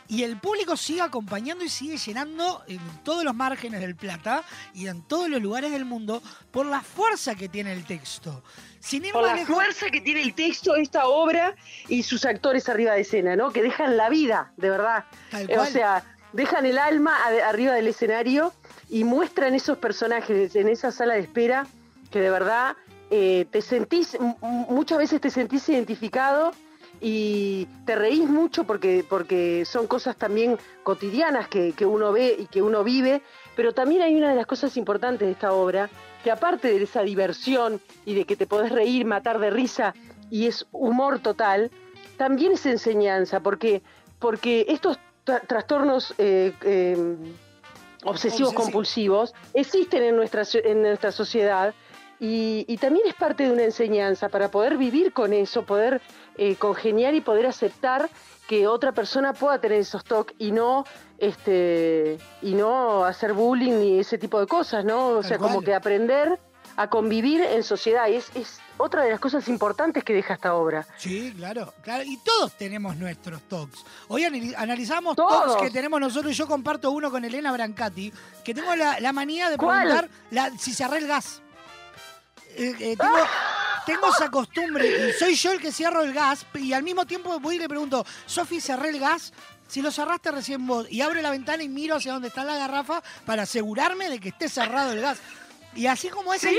Y 0.06 0.22
el 0.22 0.36
público 0.36 0.76
sigue 0.76 1.00
acompañando 1.00 1.64
y 1.64 1.70
sigue 1.70 1.96
llenando 1.96 2.62
en 2.68 2.78
todos 3.02 3.24
los 3.24 3.34
márgenes 3.34 3.80
del 3.80 3.96
Plata 3.96 4.44
y 4.74 4.86
en 4.86 5.00
todos 5.02 5.30
los 5.30 5.40
lugares 5.40 5.72
del 5.72 5.86
mundo 5.86 6.22
por 6.50 6.66
la 6.66 6.82
fuerza 6.82 7.34
que 7.34 7.48
tiene 7.48 7.72
el 7.72 7.84
texto. 7.84 8.42
Sin 8.80 9.02
ir 9.06 9.12
Por 9.12 9.22
la 9.26 9.34
lejos- 9.34 9.54
fuerza 9.54 9.86
que 9.90 10.02
tiene 10.02 10.20
el 10.20 10.34
texto, 10.34 10.76
esta 10.76 11.06
obra 11.06 11.56
y 11.88 12.02
sus 12.02 12.26
actores 12.26 12.68
arriba 12.68 12.92
de 12.92 13.00
escena, 13.00 13.34
¿no? 13.34 13.50
Que 13.50 13.62
dejan 13.62 13.96
la 13.96 14.10
vida, 14.10 14.52
de 14.58 14.68
verdad. 14.68 15.06
Tal 15.30 15.50
o 15.58 15.64
sea, 15.64 16.04
dejan 16.34 16.66
el 16.66 16.76
alma 16.78 17.16
arriba 17.48 17.72
del 17.72 17.86
escenario 17.88 18.52
y 18.90 19.04
muestran 19.04 19.54
esos 19.54 19.78
personajes 19.78 20.54
en 20.54 20.68
esa 20.68 20.92
sala 20.92 21.14
de 21.14 21.20
espera 21.20 21.66
que 22.10 22.20
de 22.20 22.28
verdad 22.28 22.76
eh, 23.10 23.46
te 23.50 23.60
sentís, 23.62 24.16
muchas 24.40 24.98
veces 24.98 25.20
te 25.20 25.30
sentís 25.30 25.68
identificado 25.68 26.52
y 27.00 27.66
te 27.84 27.96
reís 27.96 28.28
mucho 28.28 28.64
porque, 28.64 29.04
porque 29.08 29.64
son 29.64 29.86
cosas 29.86 30.16
también 30.16 30.58
cotidianas 30.84 31.48
que, 31.48 31.72
que 31.72 31.84
uno 31.86 32.12
ve 32.12 32.36
y 32.38 32.46
que 32.46 32.62
uno 32.62 32.84
vive, 32.84 33.20
pero 33.56 33.72
también 33.72 34.02
hay 34.02 34.14
una 34.14 34.30
de 34.30 34.36
las 34.36 34.46
cosas 34.46 34.76
importantes 34.76 35.26
de 35.26 35.32
esta 35.32 35.52
obra, 35.52 35.90
que 36.22 36.30
aparte 36.30 36.68
de 36.68 36.82
esa 36.82 37.02
diversión 37.02 37.80
y 38.06 38.14
de 38.14 38.24
que 38.24 38.36
te 38.36 38.46
podés 38.46 38.72
reír, 38.72 39.04
matar 39.04 39.38
de 39.38 39.50
risa 39.50 39.94
y 40.30 40.46
es 40.46 40.66
humor 40.72 41.18
total, 41.18 41.70
también 42.16 42.52
es 42.52 42.64
enseñanza, 42.64 43.40
porque, 43.40 43.82
porque 44.18 44.64
estos 44.68 44.98
tra- 45.26 45.46
trastornos 45.46 46.14
eh, 46.16 46.52
eh, 46.62 47.16
obsesivos 48.04 48.54
compulsivos 48.54 49.34
existen 49.52 50.02
en 50.04 50.16
nuestra, 50.16 50.44
en 50.54 50.82
nuestra 50.82 51.12
sociedad 51.12 51.74
y, 52.26 52.64
y 52.68 52.76
también 52.78 53.06
es 53.06 53.14
parte 53.14 53.44
de 53.44 53.50
una 53.52 53.64
enseñanza 53.64 54.28
para 54.28 54.50
poder 54.50 54.76
vivir 54.78 55.12
con 55.12 55.32
eso, 55.32 55.64
poder 55.64 56.00
eh, 56.36 56.56
congeniar 56.56 57.14
y 57.14 57.20
poder 57.20 57.46
aceptar 57.46 58.08
que 58.48 58.66
otra 58.66 58.92
persona 58.92 59.32
pueda 59.32 59.58
tener 59.60 59.78
esos 59.80 60.04
toques 60.04 60.36
y 60.38 60.52
no 60.52 60.84
este 61.18 62.18
y 62.42 62.54
no 62.54 63.04
hacer 63.04 63.32
bullying 63.32 63.72
ni 63.78 63.98
ese 63.98 64.18
tipo 64.18 64.38
de 64.40 64.46
cosas, 64.46 64.84
¿no? 64.84 65.08
O 65.08 65.22
sea, 65.22 65.38
como 65.38 65.60
que 65.62 65.74
aprender 65.74 66.38
a 66.76 66.88
convivir 66.90 67.40
en 67.42 67.62
sociedad 67.62 68.08
y 68.08 68.16
es, 68.16 68.30
es 68.34 68.58
otra 68.78 69.04
de 69.04 69.10
las 69.10 69.20
cosas 69.20 69.46
importantes 69.48 70.02
que 70.02 70.12
deja 70.12 70.34
esta 70.34 70.54
obra. 70.54 70.84
Sí, 70.96 71.32
claro, 71.36 71.72
claro. 71.82 72.02
Y 72.04 72.16
todos 72.18 72.52
tenemos 72.56 72.96
nuestros 72.96 73.40
talks. 73.42 73.84
Hoy 74.08 74.22
anali- 74.24 74.54
analizamos 74.56 75.14
Todos. 75.14 75.46
talks 75.54 75.62
que 75.62 75.70
tenemos 75.70 76.00
nosotros 76.00 76.32
y 76.32 76.34
yo 76.34 76.48
comparto 76.48 76.90
uno 76.90 77.10
con 77.12 77.24
Elena 77.24 77.52
Brancati, 77.52 78.12
que 78.44 78.54
tengo 78.54 78.74
la, 78.74 78.98
la 78.98 79.12
manía 79.12 79.50
de 79.50 79.56
¿Cuál? 79.56 79.82
preguntar 79.86 80.08
la- 80.32 80.50
si 80.58 80.74
cerré 80.74 80.98
el 80.98 81.06
gas. 81.06 81.40
Eh, 82.56 82.74
eh, 82.78 82.96
tengo, 83.86 84.08
esa 84.08 84.30
costumbre, 84.30 85.08
y 85.08 85.12
soy 85.12 85.34
yo 85.34 85.52
el 85.52 85.60
que 85.60 85.72
cierro 85.72 86.02
el 86.02 86.12
gas 86.12 86.46
y 86.54 86.72
al 86.72 86.82
mismo 86.82 87.04
tiempo 87.04 87.38
voy 87.38 87.56
y 87.56 87.58
le 87.58 87.68
pregunto, 87.68 88.06
Sofi, 88.26 88.60
cerré 88.60 88.90
el 88.90 89.00
gas. 89.00 89.32
Si 89.68 89.82
lo 89.82 89.90
cerraste 89.90 90.30
recién 90.30 90.66
vos 90.66 90.86
y 90.90 91.00
abro 91.00 91.20
la 91.20 91.30
ventana 91.30 91.62
y 91.62 91.68
miro 91.68 91.96
hacia 91.96 92.12
donde 92.12 92.28
está 92.28 92.44
la 92.44 92.56
garrafa 92.56 93.02
para 93.26 93.42
asegurarme 93.42 94.08
de 94.08 94.20
que 94.20 94.28
esté 94.28 94.48
cerrado 94.48 94.92
el 94.92 95.00
gas. 95.00 95.18
Y 95.74 95.86
así 95.86 96.08
como 96.08 96.32
esa 96.32 96.48
Sí, 96.48 96.56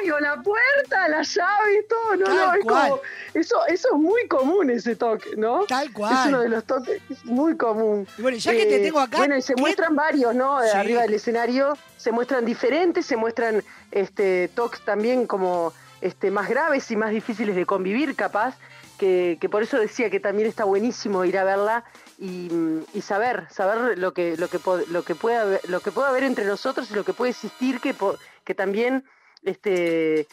obvio, 0.00 0.18
la 0.20 0.40
puerta, 0.42 1.08
la 1.08 1.22
llave 1.22 1.78
y 1.84 1.86
todo, 1.88 2.16
no, 2.16 2.24
Tal 2.24 2.34
no, 2.36 2.54
es 2.54 2.64
cual. 2.64 2.90
como, 2.90 3.02
eso, 3.34 3.66
eso 3.66 3.88
es 3.92 3.98
muy 4.00 4.26
común 4.28 4.70
ese 4.70 4.96
toque, 4.96 5.30
¿no? 5.36 5.64
Tal 5.66 5.92
cual. 5.92 6.12
Es 6.14 6.26
uno 6.28 6.40
de 6.40 6.48
los 6.48 6.64
toques 6.64 7.00
muy 7.24 7.56
común. 7.56 8.06
Y 8.16 8.22
bueno, 8.22 8.38
ya 8.38 8.52
que 8.52 8.66
te 8.66 8.78
tengo 8.80 9.00
acá, 9.00 9.18
Bueno, 9.18 9.36
y 9.36 9.42
se 9.42 9.54
¿qué- 9.54 9.60
muestran 9.60 9.94
varios, 9.94 10.34
¿no? 10.34 10.62
Sí. 10.62 10.68
Arriba 10.76 11.02
del 11.02 11.14
escenario, 11.14 11.76
se 11.98 12.12
muestran 12.12 12.44
diferentes, 12.44 13.04
se 13.04 13.16
muestran 13.16 13.62
este 13.90 14.48
toques 14.54 14.80
también 14.82 15.26
como 15.26 15.72
este 16.00 16.30
más 16.30 16.48
graves 16.48 16.90
y 16.90 16.96
más 16.96 17.10
difíciles 17.10 17.54
de 17.56 17.66
convivir, 17.66 18.14
capaz, 18.16 18.54
que, 18.98 19.36
que 19.40 19.48
por 19.48 19.62
eso 19.62 19.78
decía 19.78 20.08
que 20.08 20.20
también 20.20 20.48
está 20.48 20.64
buenísimo 20.64 21.24
ir 21.24 21.36
a 21.38 21.44
verla 21.44 21.84
y, 22.18 22.48
y 22.94 23.00
saber, 23.02 23.46
saber 23.50 23.98
lo 23.98 24.12
que, 24.12 24.36
lo 24.36 24.48
que 24.48 24.58
lo 24.88 25.02
que 25.04 25.14
pueda 25.14 25.42
haber, 25.42 25.68
lo 25.68 25.80
que 25.80 25.92
pueda 25.92 26.08
haber 26.08 26.24
entre 26.24 26.44
nosotros 26.44 26.90
y 26.90 26.94
lo 26.94 27.04
que 27.04 27.12
puede 27.12 27.30
existir 27.32 27.80
que, 27.80 27.92
po- 27.94 28.18
que 28.44 28.54
también 28.54 29.04
este 29.42 30.26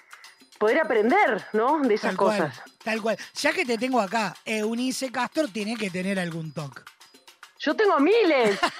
poder 0.58 0.80
aprender, 0.80 1.44
¿no? 1.54 1.80
De 1.82 1.96
esas 1.96 2.12
Tal 2.12 2.18
cual, 2.18 2.38
cosas. 2.40 2.62
tal 2.84 3.02
cual. 3.02 3.18
Ya 3.36 3.52
que 3.52 3.66
te 3.66 3.78
tengo 3.78 4.00
acá, 4.00 4.36
Eunice 4.46 5.12
Castro 5.12 5.48
tiene 5.48 5.76
que 5.76 5.90
tener 5.90 6.20
algún 6.20 6.54
toque. 6.54 6.82
Yo 7.60 7.76
tengo 7.76 8.00
miles. 8.00 8.60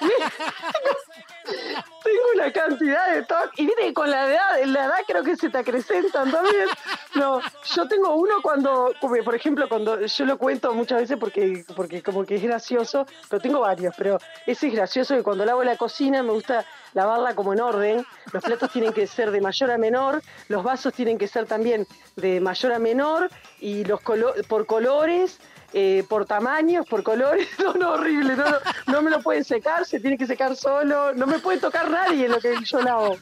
una 2.44 2.52
cantidad 2.52 3.12
de 3.14 3.22
toques. 3.22 3.58
Y 3.58 3.66
viste 3.66 3.82
que 3.82 3.94
con 3.94 4.10
la 4.10 4.26
edad, 4.30 4.64
la 4.66 4.84
edad 4.86 4.98
creo 5.06 5.22
que 5.22 5.36
se 5.36 5.50
te 5.50 5.58
acrecentan 5.58 6.30
también. 6.30 6.68
No, 7.14 7.40
yo 7.74 7.88
tengo 7.88 8.14
uno 8.14 8.34
cuando, 8.42 8.92
por 9.00 9.34
ejemplo, 9.34 9.68
cuando 9.68 10.00
yo 10.00 10.24
lo 10.24 10.38
cuento 10.38 10.72
muchas 10.74 11.00
veces 11.00 11.16
porque, 11.18 11.64
porque 11.76 12.02
como 12.02 12.24
que 12.24 12.36
es 12.36 12.42
gracioso, 12.42 13.06
pero 13.28 13.40
tengo 13.40 13.60
varios, 13.60 13.94
pero 13.96 14.18
ese 14.46 14.68
es 14.68 14.74
gracioso 14.74 15.14
que 15.14 15.22
cuando 15.22 15.44
lavo 15.44 15.62
la 15.64 15.76
cocina 15.76 16.22
me 16.22 16.32
gusta 16.32 16.64
lavarla 16.92 17.34
como 17.34 17.52
en 17.52 17.60
orden. 17.60 18.06
Los 18.32 18.42
platos 18.42 18.70
tienen 18.70 18.92
que 18.92 19.06
ser 19.06 19.30
de 19.30 19.40
mayor 19.40 19.70
a 19.70 19.78
menor, 19.78 20.22
los 20.48 20.62
vasos 20.62 20.92
tienen 20.92 21.18
que 21.18 21.28
ser 21.28 21.46
también 21.46 21.86
de 22.16 22.40
mayor 22.40 22.72
a 22.72 22.78
menor 22.78 23.30
y 23.60 23.84
los 23.84 24.00
colo- 24.00 24.34
por 24.48 24.66
colores 24.66 25.38
eh, 25.74 26.04
por 26.08 26.24
tamaños, 26.24 26.86
por 26.86 27.02
colores, 27.02 27.48
no, 27.58 27.74
no, 27.74 27.90
horrible, 27.94 28.36
no, 28.36 28.44
no, 28.48 28.58
no 28.86 29.02
me 29.02 29.10
lo 29.10 29.20
pueden 29.20 29.44
secar, 29.44 29.84
se 29.84 30.00
tiene 30.00 30.16
que 30.16 30.26
secar 30.26 30.56
solo, 30.56 31.12
no 31.14 31.26
me 31.26 31.38
puede 31.40 31.58
tocar 31.58 31.90
nadie 31.90 32.28
lo 32.28 32.38
que 32.40 32.54
yo 32.64 32.80
lavo. 32.80 33.18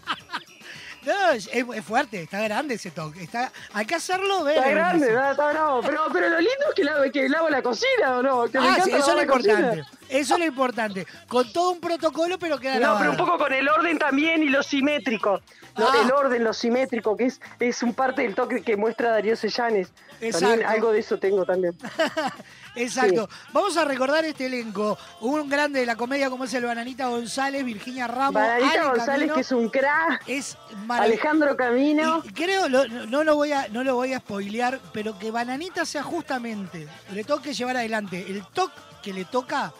No, 1.04 1.30
es, 1.32 1.48
es 1.52 1.84
fuerte, 1.84 2.22
está 2.22 2.40
grande 2.42 2.74
ese 2.74 2.92
toque. 2.92 3.24
Está, 3.24 3.50
hay 3.72 3.84
que 3.86 3.96
hacerlo 3.96 4.44
ver. 4.44 4.58
Está 4.58 4.68
es 4.68 4.74
grande, 4.76 5.06
está 5.08 5.50
bravo. 5.52 5.80
Pero, 5.82 6.04
pero 6.12 6.28
lo 6.28 6.38
lindo 6.38 6.64
es 6.68 6.74
que, 6.76 6.84
lavo, 6.84 7.02
que 7.12 7.28
lavo 7.28 7.48
la 7.50 7.60
cocina, 7.60 8.18
¿o 8.18 8.22
no? 8.22 8.44
Que 8.44 8.60
me 8.60 8.66
Ah, 8.68 8.70
encanta 8.76 8.84
sí, 8.84 8.92
eso 8.92 9.18
es 9.18 9.26
lo 9.26 9.32
cocina. 9.32 9.88
Eso 10.12 10.34
es 10.34 10.40
lo 10.40 10.46
importante. 10.46 11.06
Con 11.28 11.52
todo 11.52 11.70
un 11.72 11.80
protocolo, 11.80 12.38
pero 12.38 12.58
queda 12.58 12.78
No, 12.78 12.96
pero 12.98 13.10
un 13.12 13.16
poco 13.16 13.38
con 13.38 13.52
el 13.52 13.68
orden 13.68 13.98
también 13.98 14.42
y 14.42 14.48
lo 14.48 14.62
simétrico. 14.62 15.40
No, 15.78 15.88
Ah. 15.88 16.02
El 16.04 16.12
orden, 16.12 16.44
lo 16.44 16.52
simétrico, 16.52 17.16
que 17.16 17.24
es, 17.26 17.40
es 17.58 17.82
un 17.82 17.94
parte 17.94 18.22
del 18.22 18.34
toque 18.34 18.62
que 18.62 18.76
muestra 18.76 19.10
Darío 19.10 19.34
Sellanes. 19.36 19.88
También 20.20 20.34
Exacto. 20.34 20.68
algo 20.68 20.92
de 20.92 21.00
eso 21.00 21.18
tengo 21.18 21.44
también. 21.46 21.76
Exacto. 22.74 23.28
Vamos 23.52 23.76
a 23.76 23.84
recordar 23.84 24.24
este 24.24 24.46
elenco. 24.46 24.96
Un 25.20 25.48
grande 25.48 25.80
de 25.80 25.86
la 25.86 25.96
comedia 25.96 26.30
como 26.30 26.44
es 26.44 26.54
el 26.54 26.64
Bananita 26.64 27.06
González, 27.08 27.64
Virginia 27.64 28.06
Ramos, 28.06 28.34
Bananita 28.34 28.70
Ale 28.70 28.82
González, 28.88 29.06
Camino. 29.06 29.34
que 29.34 29.40
es 29.40 29.52
un 29.52 29.68
crack. 29.68 30.22
Es 30.26 30.56
Alejandro 30.88 31.56
Camino. 31.56 32.22
Y 32.24 32.32
creo, 32.32 32.68
lo- 32.68 32.86
no 32.86 33.24
lo 33.24 33.34
voy 33.36 33.52
a, 33.52 33.68
no 33.68 33.82
lo 33.84 33.94
voy 33.94 34.12
a 34.14 34.18
spoilear, 34.20 34.78
pero 34.92 35.18
que 35.18 35.30
Bananita 35.30 35.84
sea 35.84 36.02
justamente, 36.02 36.86
le 37.12 37.24
toque 37.24 37.52
llevar 37.54 37.76
adelante. 37.76 38.24
El 38.28 38.44
toque 38.46 38.74
que 39.02 39.12
le 39.12 39.24
toca 39.24 39.72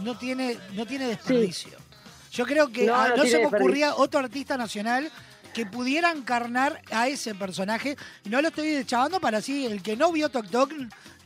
no 0.00 0.16
tiene, 0.16 0.58
no 0.74 0.86
tiene 0.86 1.06
desperdicio. 1.06 1.78
Yo 2.32 2.44
creo 2.46 2.68
que 2.68 2.86
No, 2.86 2.94
ah, 2.94 3.08
no 3.10 3.16
no, 3.18 3.24
se 3.24 3.38
me 3.38 3.46
ocurría 3.46 3.94
otro 3.94 4.20
artista 4.20 4.56
nacional 4.56 5.10
que 5.52 5.64
pudiera 5.64 6.10
encarnar 6.10 6.82
a 6.90 7.06
ese 7.06 7.34
personaje. 7.34 7.96
No 8.24 8.42
lo 8.42 8.48
estoy 8.48 8.84
chavando 8.84 9.20
para 9.20 9.38
así 9.38 9.66
el 9.66 9.82
que 9.82 9.96
no 9.96 10.10
vio 10.10 10.28
Tok 10.28 10.50
Tok 10.50 10.72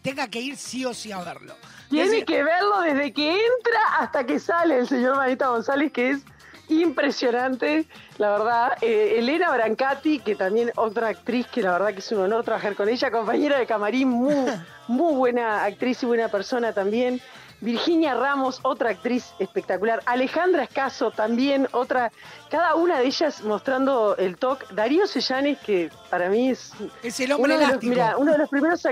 tenga 0.02 0.28
que 0.28 0.40
ir 0.40 0.56
sí 0.56 0.84
o 0.84 0.94
sí 0.94 1.10
a 1.12 1.18
verlo. 1.22 1.54
Tiene 1.88 2.10
decir, 2.10 2.26
que 2.26 2.42
verlo 2.42 2.80
desde 2.82 3.12
que 3.12 3.30
entra 3.30 3.80
hasta 3.98 4.24
que 4.24 4.38
sale 4.38 4.78
el 4.78 4.88
señor 4.88 5.16
Manita 5.16 5.48
González, 5.48 5.90
que 5.92 6.10
es 6.10 6.20
impresionante, 6.68 7.86
la 8.18 8.30
verdad. 8.30 8.72
Eh, 8.82 9.16
Elena 9.18 9.50
Brancati, 9.50 10.18
que 10.20 10.34
también 10.34 10.70
otra 10.76 11.08
actriz 11.08 11.46
que 11.46 11.62
la 11.62 11.72
verdad 11.72 11.92
que 11.94 12.00
es 12.00 12.12
un 12.12 12.20
honor 12.20 12.44
trabajar 12.44 12.74
con 12.74 12.88
ella, 12.88 13.10
compañera 13.10 13.58
de 13.58 13.66
camarín, 13.66 14.08
muy, 14.08 14.34
muy 14.88 15.14
buena 15.14 15.64
actriz 15.64 16.02
y 16.02 16.06
buena 16.06 16.28
persona 16.28 16.72
también. 16.72 17.20
Virginia 17.60 18.14
Ramos, 18.14 18.60
otra 18.62 18.90
actriz 18.90 19.32
espectacular. 19.38 20.00
Alejandra 20.06 20.62
Escaso, 20.62 21.10
también 21.10 21.66
otra. 21.72 22.12
Cada 22.50 22.74
una 22.76 22.98
de 23.00 23.06
ellas 23.06 23.42
mostrando 23.42 24.16
el 24.16 24.36
toque. 24.36 24.66
Darío 24.72 25.06
Sellanes, 25.06 25.58
que 25.58 25.90
para 26.10 26.28
mí 26.28 26.50
es. 26.50 26.72
Es 27.02 27.18
el 27.20 27.32
hombre 27.32 27.54
uno 27.56 27.66
de 27.66 27.74
los- 27.74 28.18
uno 28.18 28.32
de 28.32 28.38
los 28.38 28.48
primeros. 28.48 28.82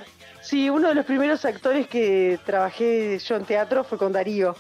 Sí, 0.43 0.69
uno 0.71 0.89
de 0.89 0.95
los 0.95 1.05
primeros 1.07 1.45
actores 1.45 1.87
que 1.89 2.39
trabajé 2.45 3.19
yo 3.19 3.37
en 3.37 3.45
teatro 3.45 3.85
fue 3.85 3.99
con 3.99 4.13
Darío. 4.13 4.57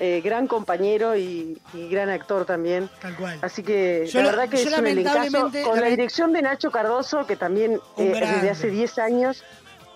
Eh, 0.00 0.20
gran 0.24 0.48
compañero 0.48 1.14
y, 1.16 1.56
y 1.72 1.88
gran 1.88 2.08
actor 2.08 2.44
también. 2.44 2.90
Tal 3.00 3.14
cual. 3.14 3.38
Así 3.42 3.62
que 3.62 4.08
Yo 4.08 4.22
la 4.22 4.30
verdad 4.30 4.48
que 4.48 4.56
es 4.60 4.66
un 4.78 4.84
elencazo. 4.88 5.50
Con 5.64 5.80
la 5.80 5.86
dirección 5.86 6.32
de 6.32 6.42
Nacho 6.42 6.72
Cardoso, 6.72 7.24
que 7.28 7.36
también 7.36 7.80
eh, 7.96 8.12
desde 8.18 8.50
hace 8.50 8.70
10 8.70 8.98
años, 8.98 9.44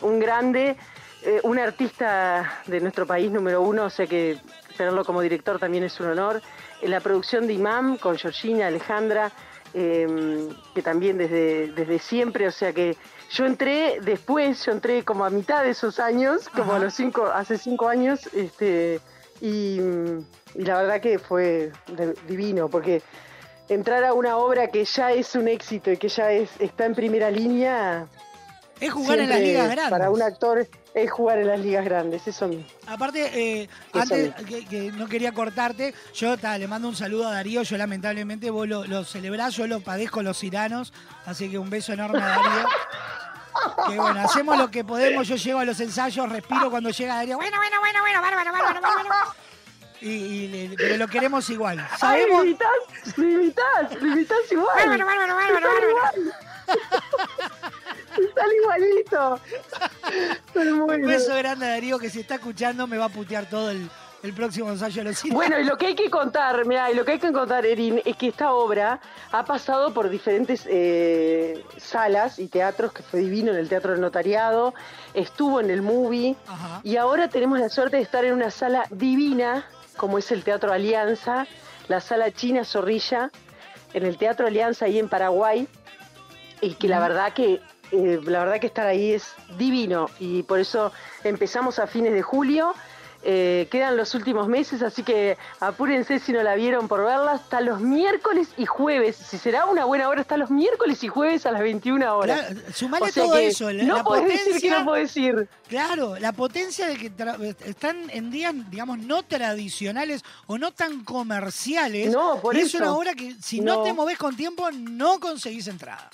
un 0.01 0.21
grande, 0.21 0.77
eh, 1.23 1.41
un 1.43 1.59
artista 1.59 2.61
de 2.67 2.81
nuestro 2.81 3.07
país 3.07 3.31
número 3.31 3.63
uno, 3.63 3.85
o 3.85 3.91
sea 3.91 4.07
que 4.07 4.39
tenerlo 4.77 5.05
como 5.05 5.21
director 5.21 5.59
también 5.59 5.85
es 5.85 5.99
un 6.01 6.07
honor. 6.09 6.41
En 6.81 6.91
la 6.91 7.01
producción 7.01 7.47
de 7.47 7.55
Imam 7.55 7.99
con 7.99 8.17
Georgina, 8.17 8.69
Alejandra, 8.69 9.33
eh, 9.75 10.49
que 10.75 10.83
también 10.83 11.19
desde, 11.19 11.73
desde 11.73 11.99
siempre, 11.99 12.47
o 12.47 12.53
sea 12.53 12.73
que 12.73 12.97
yo 13.31 13.45
entré 13.45 14.01
después, 14.01 14.65
yo 14.65 14.73
entré 14.73 15.05
como 15.05 15.25
a 15.25 15.31
mitad 15.31 15.65
de 15.65 15.71
esos 15.71 15.99
años, 15.99 16.49
como 16.49 16.73
a 16.73 16.79
los 16.79 16.95
cinco, 16.95 17.27
hace 17.27 17.59
cinco 17.59 17.89
años, 17.89 18.27
este, 18.33 19.01
y, 19.41 19.81
y 20.55 20.65
la 20.65 20.81
verdad 20.81 21.01
que 21.01 21.19
fue 21.19 21.73
divino, 22.27 22.69
porque 22.69 23.03
entrar 23.69 24.05
a 24.05 24.15
una 24.15 24.39
obra 24.39 24.69
que 24.69 24.85
ya 24.85 25.13
es 25.13 25.35
un 25.35 25.49
éxito 25.49 25.91
y 25.91 25.97
que 25.99 26.09
ya 26.09 26.33
es, 26.33 26.49
está 26.59 26.87
en 26.87 26.95
primera 26.95 27.31
línea. 27.31 28.07
Es 28.81 28.93
jugar 28.93 29.19
en 29.19 29.29
las 29.29 29.41
ligas 29.41 29.69
grandes. 29.71 29.91
Para 29.91 30.11
un 30.11 30.23
actor 30.23 30.67
es 30.95 31.11
jugar 31.11 31.39
en 31.39 31.49
las 31.49 31.61
ligas 31.61 31.85
grandes, 31.85 32.27
eso 32.27 32.49
mismo. 32.49 32.65
Aparte, 32.87 33.31
eh, 33.35 33.69
antes 33.93 34.35
que, 34.47 34.65
que 34.67 34.93
no 34.93 35.07
quería 35.09 35.33
cortarte, 35.33 35.95
yo 36.15 36.37
ta, 36.39 36.57
le 36.59 36.69
mando 36.69 36.89
un 36.89 36.97
saludo 36.97 37.29
a 37.29 37.33
Darío. 37.33 37.63
Yo 37.63 37.77
lamentablemente 37.77 38.51
vos 38.51 38.69
lo, 38.69 38.85
lo 38.85 39.05
celebrás, 39.05 39.55
yo 39.55 39.67
lo 39.67 39.81
padezco 39.81 40.23
los 40.23 40.43
iranos. 40.45 40.93
Así 41.27 41.51
que 41.51 41.59
un 41.59 41.71
beso 41.71 41.93
enorme 41.93 42.23
a 42.23 42.27
Darío. 42.27 42.69
Que 43.89 43.99
bueno, 43.99 44.21
hacemos 44.21 44.57
lo 44.57 44.71
que 44.71 44.85
podemos. 44.85 45.27
Yo 45.27 45.37
llego 45.37 45.59
a 45.59 45.65
los 45.65 45.81
ensayos, 45.81 46.29
respiro 46.29 46.71
cuando 46.71 46.91
llega 46.91 47.17
Darío. 47.17 47.37
Bueno, 47.37 47.57
bueno, 47.59 47.81
bueno, 47.81 48.01
bueno, 48.01 48.23
bárbaro, 48.23 48.53
bárbaro, 48.53 48.81
bárbaro. 48.81 49.35
Y, 50.01 50.69
pero 50.77 50.97
lo 50.97 51.09
queremos 51.09 51.51
igual. 51.51 51.81
Ay, 51.81 51.99
Sabemos. 51.99 52.43
me 52.43 52.51
imitás, 52.51 53.17
me 53.17 53.33
imitás, 53.33 54.01
me 54.01 54.09
imitás 54.09 54.53
igual. 54.53 54.77
Bárbaro, 54.77 55.07
bárbaro, 55.07 55.35
bárbaro, 55.35 55.69
bárbaro. 55.69 56.33
Están 58.27 58.49
igualito. 58.63 59.41
Pero 60.53 60.85
Un 60.85 61.07
beso 61.07 61.35
grande 61.37 61.67
a 61.67 61.71
Darío 61.71 61.99
que 61.99 62.11
si 62.11 62.21
está 62.21 62.37
escuchando 62.37 62.87
me 62.87 62.99
va 62.99 63.07
a 63.07 63.09
putear 63.09 63.47
todo 63.47 63.71
el, 63.71 63.89
el 64.23 64.33
próximo 64.33 64.71
ensayo 64.71 65.03
de 65.03 65.11
los 65.11 65.25
iranos. 65.25 65.37
Bueno, 65.37 65.61
y 65.61 65.65
lo 65.65 65.77
que 65.77 65.87
hay 65.87 65.95
que 65.95 66.11
contar, 66.11 66.65
mira, 66.67 66.91
y 66.91 66.95
lo 66.95 67.05
que 67.05 67.13
hay 67.13 67.19
que 67.19 67.33
contar, 67.33 67.65
Erin, 67.65 68.01
es 68.05 68.17
que 68.17 68.29
esta 68.29 68.53
obra 68.53 69.01
ha 69.31 69.45
pasado 69.45 69.95
por 69.95 70.09
diferentes 70.09 70.65
eh, 70.69 71.63
salas 71.77 72.39
y 72.39 72.49
teatros, 72.49 72.93
que 72.93 73.03
fue 73.03 73.21
divino 73.21 73.53
en 73.53 73.59
el 73.59 73.69
Teatro 73.69 73.93
del 73.93 74.01
Notariado, 74.01 74.75
estuvo 75.15 75.61
en 75.61 75.71
el 75.71 75.83
Movie, 75.83 76.37
Ajá. 76.47 76.81
y 76.83 76.97
ahora 76.97 77.29
tenemos 77.29 77.61
la 77.61 77.69
suerte 77.69 77.97
de 77.99 78.03
estar 78.03 78.25
en 78.25 78.35
una 78.35 78.51
sala 78.51 78.85
divina, 78.91 79.67
como 79.97 80.19
es 80.19 80.31
el 80.33 80.43
Teatro 80.43 80.73
Alianza, 80.73 81.47
la 81.89 82.01
sala 82.01 82.31
China 82.33 82.65
Zorrilla, 82.65 83.31
en 83.95 84.05
el 84.05 84.19
Teatro 84.19 84.47
Alianza 84.47 84.85
ahí 84.87 84.99
en 84.99 85.09
Paraguay, 85.09 85.69
y 86.61 86.75
que 86.75 86.89
la 86.89 86.99
verdad 87.01 87.33
que 87.33 87.61
eh, 87.93 88.21
la 88.25 88.41
verdad 88.45 88.61
que 88.61 88.67
estar 88.69 88.87
ahí 88.87 89.13
es 89.13 89.27
divino 89.59 90.11
y 90.21 90.43
por 90.43 90.59
eso 90.61 90.93
empezamos 91.25 91.79
a 91.79 91.87
fines 91.87 92.13
de 92.13 92.23
julio. 92.23 92.75
Eh, 93.25 93.67
quedan 93.73 93.97
los 93.97 94.15
últimos 94.15 94.47
meses, 94.47 94.81
así 94.81 95.03
que 95.03 95.37
apúrense 95.59 96.21
si 96.21 96.33
no 96.33 96.41
la 96.45 96.55
vieron 96.55 96.87
por 96.87 97.05
verla. 97.05 97.33
Hasta 97.33 97.61
los 97.61 97.81
miércoles 97.81 98.47
y 98.57 98.65
jueves. 98.65 99.17
Si 99.17 99.39
será 99.39 99.67
una 99.67 99.85
buena 99.87 100.09
hora, 100.09 100.21
hasta 100.21 100.37
los 100.37 100.51
miércoles 100.53 101.03
y 101.03 101.09
jueves 101.09 101.45
a 101.45 101.51
las 101.51 101.61
21 101.63 102.17
horas. 102.17 102.47
Claro, 102.47 102.61
sumale 102.73 103.07
O 103.07 103.09
sea 103.09 103.25
todo 103.25 103.37
eso. 103.39 103.73
la- 103.73 103.83
no 103.83 103.97
la 103.97 104.05
podés 104.05 104.45
decir 104.45 104.61
que 104.63 104.71
no 104.71 104.85
podés 104.85 105.17
ir. 105.17 105.49
Claro, 105.69 106.17
la 106.21 106.31
potencia 106.31 106.87
de 106.87 106.97
que 106.97 107.13
están 107.67 108.09
en 108.11 108.31
días, 108.31 108.55
digamos, 108.71 108.99
no 109.01 109.25
tradicionales 109.25 110.23
o 110.47 110.57
no 110.57 110.71
tan 110.71 111.03
comerciales. 111.05 112.13
No, 112.13 112.41
por 112.41 112.55
y 112.57 112.61
es 112.61 112.67
eso. 112.69 112.79
una 112.79 112.95
hora 112.95 113.15
que 113.15 113.35
si 113.43 113.61
no. 113.61 113.79
No. 113.79 113.83
te 113.83 113.93
moves 113.95 114.17
con 114.17 114.37
tiempo, 114.37 114.71
no 114.71 115.19
conseguís 115.19 115.67
entrada. 115.67 116.09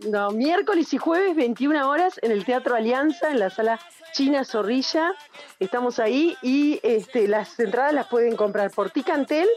No, 0.00 0.30
miércoles 0.30 0.92
y 0.92 0.98
jueves, 0.98 1.34
21 1.34 1.88
horas, 1.88 2.20
en 2.22 2.30
el 2.30 2.44
Teatro 2.44 2.74
Alianza, 2.74 3.30
en 3.30 3.38
la 3.38 3.48
sala 3.48 3.80
China 4.12 4.44
Zorrilla. 4.44 5.12
Estamos 5.58 5.98
ahí 5.98 6.36
y 6.42 6.80
este, 6.82 7.26
las 7.26 7.58
entradas 7.58 7.94
las 7.94 8.06
pueden 8.06 8.36
comprar 8.36 8.70
por 8.70 8.90
Ticantel 8.90 9.48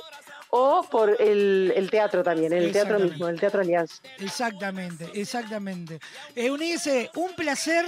o 0.50 0.84
por 0.90 1.22
el, 1.22 1.74
el 1.76 1.92
teatro 1.92 2.24
también, 2.24 2.54
en 2.54 2.64
el 2.64 2.72
teatro 2.72 3.00
mismo, 3.00 3.28
el 3.28 3.40
Teatro 3.40 3.62
Alianza. 3.62 4.02
Exactamente, 4.18 5.10
exactamente. 5.14 6.00
Eh, 6.36 6.48
Eunice, 6.48 7.12
un 7.16 7.34
placer 7.34 7.86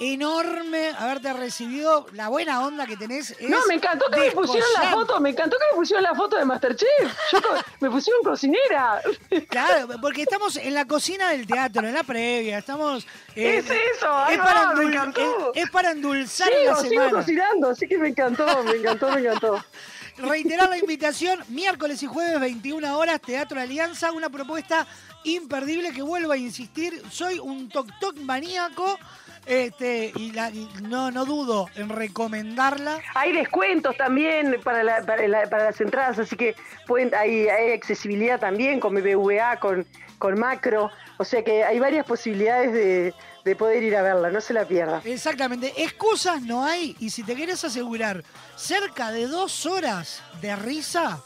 enorme 0.00 0.90
haberte 0.98 1.32
recibido. 1.32 2.06
La 2.12 2.28
buena 2.28 2.64
onda 2.64 2.86
que 2.86 2.96
tenés 2.96 3.30
es 3.32 3.48
No, 3.48 3.58
me 3.66 3.74
encantó 3.74 4.06
que 4.10 4.20
me 4.20 4.30
pusieron 4.30 4.68
la 4.74 4.90
foto, 4.90 5.20
me 5.20 5.30
encantó 5.30 5.56
que 5.56 5.64
me 5.72 5.76
pusieron 5.76 6.02
la 6.02 6.14
foto 6.14 6.36
de 6.36 6.44
Masterchef. 6.44 7.16
Yo 7.32 7.38
me 7.80 7.90
pusieron 7.90 8.22
cocinera. 8.22 9.00
Claro, 9.48 9.88
porque 10.00 10.22
estamos 10.22 10.56
en 10.56 10.74
la 10.74 10.84
cocina 10.86 11.30
del 11.30 11.46
teatro, 11.46 11.86
en 11.86 11.94
la 11.94 12.02
previa, 12.02 12.58
estamos... 12.58 13.06
eh, 13.34 13.58
Es 13.58 13.64
eso, 13.66 14.26
es 14.28 14.38
va, 14.40 14.44
para, 14.44 14.72
me 14.74 14.84
encantó. 14.84 15.52
es- 15.54 15.64
es 15.64 15.70
para 15.70 15.90
endulzar 15.92 16.48
Sigo, 16.48 16.72
la 16.72 16.76
sigo 16.80 17.10
cocinando, 17.10 17.70
así 17.70 17.86
que 17.88 17.98
me 17.98 18.08
encantó, 18.08 18.44
me 18.64 18.72
encantó, 18.76 19.10
me 19.10 19.20
encantó. 19.20 19.64
Reiterar 20.18 20.70
la 20.70 20.78
invitación, 20.78 21.44
miércoles 21.48 22.02
y 22.02 22.06
jueves, 22.06 22.40
21 22.40 22.96
horas, 22.98 23.20
Teatro 23.20 23.60
Alianza, 23.60 24.12
una 24.12 24.30
propuesta 24.30 24.86
imperdible 25.24 25.92
que 25.92 26.00
vuelvo 26.00 26.32
a 26.32 26.38
insistir, 26.38 27.02
soy 27.10 27.38
un 27.38 27.68
toc 27.68 27.86
toc 28.00 28.16
maníaco 28.20 28.98
este, 29.46 30.12
y, 30.16 30.32
la- 30.32 30.50
y 30.50 30.68
no, 30.82 31.10
no 31.10 31.24
dudo 31.24 31.68
en 31.76 31.88
recomendarla. 31.88 33.00
Hay 33.14 33.32
descuentos 33.32 33.96
también 33.96 34.60
para, 34.62 34.82
la- 34.82 35.02
para, 35.02 35.26
la- 35.28 35.48
para 35.48 35.64
las 35.66 35.80
entradas, 35.80 36.18
así 36.18 36.36
que 36.36 36.54
pueden, 36.86 37.14
hay, 37.14 37.48
hay 37.48 37.72
accesibilidad 37.72 38.38
también 38.40 38.80
con 38.80 38.94
BBVA, 38.94 39.58
con, 39.60 39.86
con 40.18 40.38
Macro, 40.38 40.90
o 41.18 41.24
sea 41.24 41.42
que 41.44 41.64
hay 41.64 41.78
varias 41.78 42.04
posibilidades 42.06 42.72
de, 42.72 43.14
de 43.44 43.56
poder 43.56 43.82
ir 43.82 43.94
a 43.96 44.02
verla, 44.02 44.30
no 44.30 44.40
se 44.40 44.52
la 44.52 44.64
pierda. 44.66 45.00
Exactamente, 45.04 45.72
excusas 45.82 46.42
no 46.42 46.64
hay 46.64 46.96
y 46.98 47.10
si 47.10 47.22
te 47.22 47.34
quieres 47.34 47.62
asegurar 47.64 48.24
cerca 48.56 49.12
de 49.12 49.26
dos 49.28 49.64
horas 49.66 50.22
de 50.40 50.56
risa, 50.56 51.20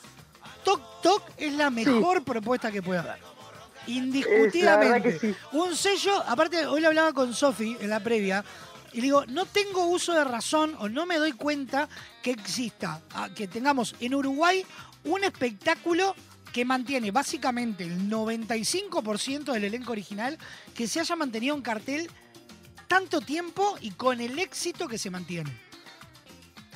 Toc 0.64 0.82
Toc 1.02 1.22
es 1.38 1.55
la 1.55 1.70
mejor 1.70 2.22
propuesta 2.22 2.70
que 2.70 2.82
puede 2.82 3.01
haber. 3.01 3.30
Sí. 5.21 5.35
Un 5.53 5.77
sello, 5.77 6.23
aparte, 6.27 6.67
hoy 6.67 6.81
le 6.81 6.87
hablaba 6.87 7.12
con 7.12 7.35
Sofi 7.35 7.77
en 7.81 7.91
la 7.91 8.01
previa, 8.01 8.45
y 8.93 8.97
le 8.97 9.03
digo, 9.03 9.25
no 9.27 9.47
tengo 9.47 9.87
uso 9.87 10.15
de 10.15 10.25
razón 10.25 10.75
o 10.79 10.89
no 10.89 11.07
me 11.07 11.19
doy 11.19 11.33
cuenta 11.33 11.89
que 12.23 12.33
exista, 12.33 13.01
ah, 13.15 13.29
que 13.35 13.47
tengamos 13.47 13.95
en 14.01 14.15
Uruguay 14.15 14.65
un 15.05 15.25
espectáculo 15.25 16.15
que 16.53 16.65
mantiene 16.65 17.12
básicamente 17.12 17.85
el 17.85 18.11
95% 18.11 19.53
del 19.53 19.65
elenco 19.65 19.93
original 19.93 20.37
que 20.75 20.89
se 20.89 20.99
haya 20.99 21.15
mantenido 21.15 21.55
en 21.55 21.62
cartel 21.62 22.11
tanto 22.89 23.21
tiempo 23.21 23.77
y 23.81 23.93
con 23.93 24.21
el 24.21 24.39
éxito 24.41 24.89
que 24.89 24.99
se 24.99 25.11
mantiene. 25.11 25.69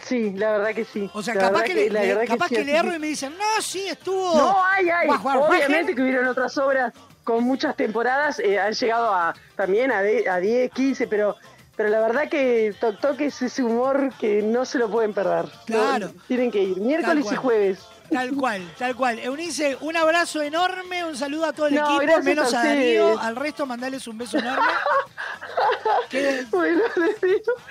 Sí, 0.07 0.33
la 0.33 0.53
verdad 0.53 0.75
que 0.75 0.85
sí. 0.85 1.11
O 1.15 1.23
sea, 1.23 1.35
La 1.35 1.41
capaz 1.43 1.63
que, 1.63 1.75
le, 1.75 1.89
verdad 1.91 2.25
capaz 2.27 2.49
sí, 2.49 2.57
que, 2.57 2.65
le 2.65 2.77
erro 2.77 2.95
y 2.95 2.99
me 2.99 3.07
dicen, 3.07 3.33
no, 3.39 3.63
sí, 3.63 3.89
estuvo. 3.89 4.37
No, 4.37 4.63
hay, 4.65 4.89
hay. 4.91 5.09
Obviamente 5.09 5.95
que 5.95 6.03
hubieron 6.03 6.27
otras 6.29 6.57
obras 6.59 6.93
con 7.23 7.43
muchas 7.43 7.75
temporadas, 7.75 8.39
eh, 8.39 8.61
han 8.61 8.75
llegado 8.75 9.13
a 9.15 9.35
también 9.57 9.91
a, 9.91 10.03
de- 10.03 10.29
a 10.29 10.37
10, 10.39 10.71
15, 10.73 11.07
pero, 11.07 11.37
pero 11.75 11.89
la 11.89 12.01
verdad 12.01 12.29
que 12.29 12.75
Tok 12.79 13.01
Tok 13.01 13.21
es 13.23 13.41
ese 13.41 13.63
humor 13.63 14.13
que 14.21 14.43
no 14.43 14.67
se 14.67 14.79
lo 14.79 14.91
pueden 14.91 15.15
perder. 15.15 15.47
Claro. 15.65 16.09
No, 16.09 16.23
tienen 16.29 16.51
que 16.51 16.63
ir, 16.63 16.77
miércoles 16.77 17.27
y 17.33 17.37
jueves. 17.37 17.79
Tal 18.11 18.35
cual, 18.35 18.63
tal 18.79 18.95
cual. 18.95 19.19
Eunice, 19.19 19.77
un 19.81 19.97
abrazo 19.97 20.43
enorme, 20.43 21.05
un 21.05 21.17
saludo 21.17 21.47
a 21.47 21.53
todo 21.53 21.67
el 21.69 21.75
No, 21.75 21.81
equipo, 21.87 22.01
gracias 22.03 22.25
menos 22.25 22.55
a 22.55 22.65
Darío. 22.65 23.19
Al 23.19 23.35
resto, 23.37 23.67
mandales 23.67 24.07
un 24.07 24.19
beso 24.19 24.39
enorme. 24.39 24.67
que, 26.11 26.45
Bueno, 26.51 26.83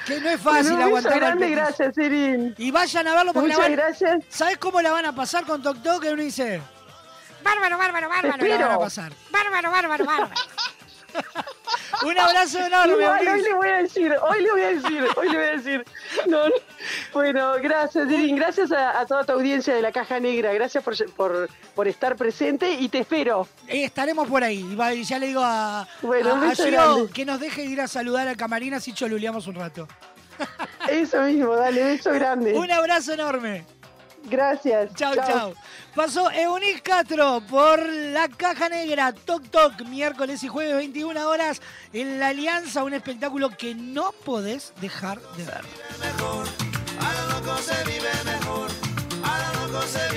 que 0.06 0.20
no 0.20 0.30
es 0.30 0.42
fácil 0.42 0.74
Bueno, 0.74 0.88
un 0.88 0.94
beso 0.94 1.08
aguantar 1.10 1.14
al 1.14 1.20
grande, 1.20 1.46
Petis. 1.46 1.56
gracias, 1.58 1.98
Erin. 1.98 2.56
Y 2.58 2.72
vayan 2.72 3.08
a 3.08 3.16
verlo 3.16 3.34
porque 3.34 3.48
Muchas 3.50 3.60
la 3.60 3.64
van, 3.64 3.72
gracias. 3.74 4.26
¿Sabes 4.30 4.58
cómo 4.58 4.82
la 4.82 4.92
van 4.92 5.06
a 5.06 5.16
pasar 5.16 5.46
con 5.46 5.62
Tok 5.62 5.82
Tok, 5.84 6.04
Eunice? 6.06 6.62
Bárbaro, 7.44 7.78
bárbaro, 7.78 8.10
bárbaro. 8.10 8.46
La 8.46 8.58
van 8.58 8.72
a 8.72 8.80
pasar. 8.80 9.14
Bárbaro, 9.32 9.72
bárbaro, 9.72 10.06
bárbaro. 10.06 10.34
un 12.06 12.18
abrazo 12.20 12.60
enorme, 12.60 12.94
Igual, 13.04 13.28
hoy 13.28 13.42
le 13.42 13.54
voy 13.54 13.68
a 13.68 13.78
decir, 13.78 14.14
hoy 14.22 14.42
le 14.42 14.52
voy 14.52 14.62
a 14.62 14.68
decir, 14.68 15.06
hoy 15.16 15.30
le 15.30 15.38
voy 15.38 15.48
a 15.48 15.52
decir. 15.52 15.86
No, 16.28 16.48
no. 16.48 16.56
Bueno, 17.14 17.54
gracias, 17.62 18.10
Erin. 18.10 18.36
Gracias 18.36 18.72
a, 18.72 19.00
a 19.00 19.06
toda 19.06 19.24
tu 19.24 19.32
audiencia 19.34 19.74
de 19.76 19.82
la 19.82 19.92
Caja 19.92 20.20
Negra. 20.20 20.54
Gracias 20.54 20.84
por, 20.84 20.96
por, 21.14 21.50
por 21.76 21.88
estar 21.88 22.16
presente 22.16 22.72
y 22.74 22.90
te 22.90 23.00
espero. 23.00 23.48
Eh, 23.68 23.86
estaremos 23.86 24.28
por 24.28 24.44
ahí. 24.44 24.66
Y 24.96 25.04
ya 25.04 25.20
le 25.20 25.28
digo 25.28 25.42
a, 25.44 25.88
Bueno, 26.02 26.36
a- 26.36 26.50
a 26.50 27.14
que 27.14 27.26
nos 27.26 27.40
deje 27.40 27.64
ir 27.64 27.80
a 27.82 27.88
saludar 27.88 28.28
al 28.28 28.38
camarín 28.38 28.74
así 28.74 28.94
choluleamos 28.94 29.48
un 29.48 29.56
rato. 29.56 29.88
Eso 30.90 31.22
mismo, 31.22 31.56
dale, 31.56 31.84
beso 31.84 32.12
grande. 32.12 32.54
Un 32.58 32.72
abrazo 32.72 33.14
enorme. 33.14 33.66
Gracias. 34.24 34.94
Chao, 34.96 35.16
chao. 35.16 35.54
Pasó 35.96 36.32
Eunice 36.32 36.82
Castro 36.82 37.42
por 37.50 37.88
la 37.88 38.28
caja 38.28 38.70
negra 38.70 39.14
Toc 39.14 39.48
Toc, 39.50 39.82
miércoles 39.82 40.44
y 40.44 40.48
jueves 40.48 40.76
21 40.76 41.30
horas 41.30 41.62
en 41.92 42.20
la 42.20 42.30
Alianza, 42.30 42.84
un 42.84 42.94
espectáculo 42.94 43.50
que 43.50 43.76
no 43.76 44.12
podés 44.12 44.74
dejar 44.82 45.20
de 45.38 45.46
ver. 45.46 45.62
A 47.00 47.14
lo 47.14 47.40
loco 47.40 47.58
se 47.58 47.84
vive 47.84 48.10
mejor. 48.26 48.72
A 49.24 49.54
lo 49.54 49.68
loco 49.68 49.82
se 49.86 50.00
vive 50.00 50.02
mejor. 50.02 50.13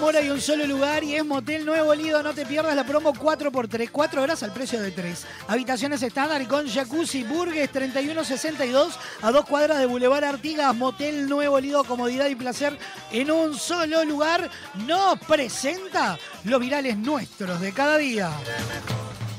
Amor 0.00 0.16
hay 0.16 0.30
un 0.30 0.40
solo 0.40 0.66
lugar 0.66 1.04
y 1.04 1.14
es 1.14 1.26
Motel 1.26 1.66
Nuevo 1.66 1.94
Lido. 1.94 2.22
No 2.22 2.32
te 2.32 2.46
pierdas 2.46 2.74
la 2.74 2.84
promo 2.84 3.12
4x3, 3.12 3.90
4 3.92 4.22
horas 4.22 4.42
al 4.42 4.50
precio 4.50 4.80
de 4.80 4.92
3. 4.92 5.26
Habitaciones 5.46 6.02
estándar 6.02 6.48
con 6.48 6.66
jacuzzi, 6.66 7.22
Burgues 7.22 7.70
3162 7.70 8.98
a 9.20 9.30
dos 9.30 9.44
cuadras 9.44 9.78
de 9.78 9.84
Boulevard 9.84 10.24
Artigas. 10.24 10.74
Motel 10.74 11.28
Nuevo 11.28 11.60
Lido, 11.60 11.84
comodidad 11.84 12.30
y 12.30 12.34
placer 12.34 12.78
en 13.12 13.30
un 13.30 13.58
solo 13.58 14.02
lugar. 14.06 14.48
Nos 14.86 15.18
presenta 15.20 16.18
los 16.44 16.60
virales 16.60 16.96
nuestros 16.96 17.60
de 17.60 17.72
cada 17.74 17.98
día. 17.98 18.30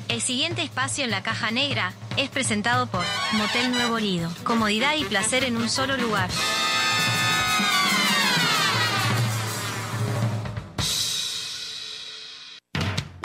El 0.10 0.22
siguiente 0.22 0.62
espacio 0.62 1.06
en 1.06 1.10
la 1.10 1.24
caja 1.24 1.50
negra 1.50 1.92
es 2.18 2.30
presentado 2.30 2.86
por 2.86 3.04
Motel 3.32 3.72
Nuevo 3.72 3.98
Lido. 3.98 4.30
Comodidad 4.44 4.96
y 4.96 5.06
placer 5.06 5.44
en 5.44 5.58
un 5.58 5.70
solo 5.70 5.98
lugar. 5.98 6.30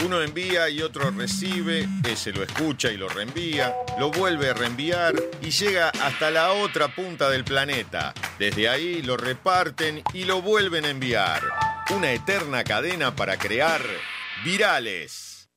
Uno 0.05 0.21
envía 0.21 0.69
y 0.69 0.83
otro 0.83 1.11
recibe, 1.11 1.89
ese 2.05 2.33
lo 2.33 2.43
escucha 2.43 2.93
y 2.93 2.97
lo 2.97 3.09
reenvía, 3.09 3.75
lo 3.99 4.11
vuelve 4.11 4.51
a 4.51 4.55
reenviar 4.55 5.15
y 5.41 5.51
llega 5.51 5.89
hasta 5.89 6.31
la 6.31 6.53
otra 6.53 6.95
punta 6.95 7.31
del 7.31 7.45
planeta. 7.45 8.13
Desde 8.39 8.69
ahí 8.69 9.03
lo 9.03 9.17
reparten 9.17 10.03
y 10.13 10.25
lo 10.25 10.43
vuelven 10.43 10.85
a 10.85 10.91
enviar. 10.91 11.43
Una 11.95 12.13
eterna 12.13 12.63
cadena 12.63 13.17
para 13.17 13.39
crear 13.39 13.81
virales. 14.45 15.49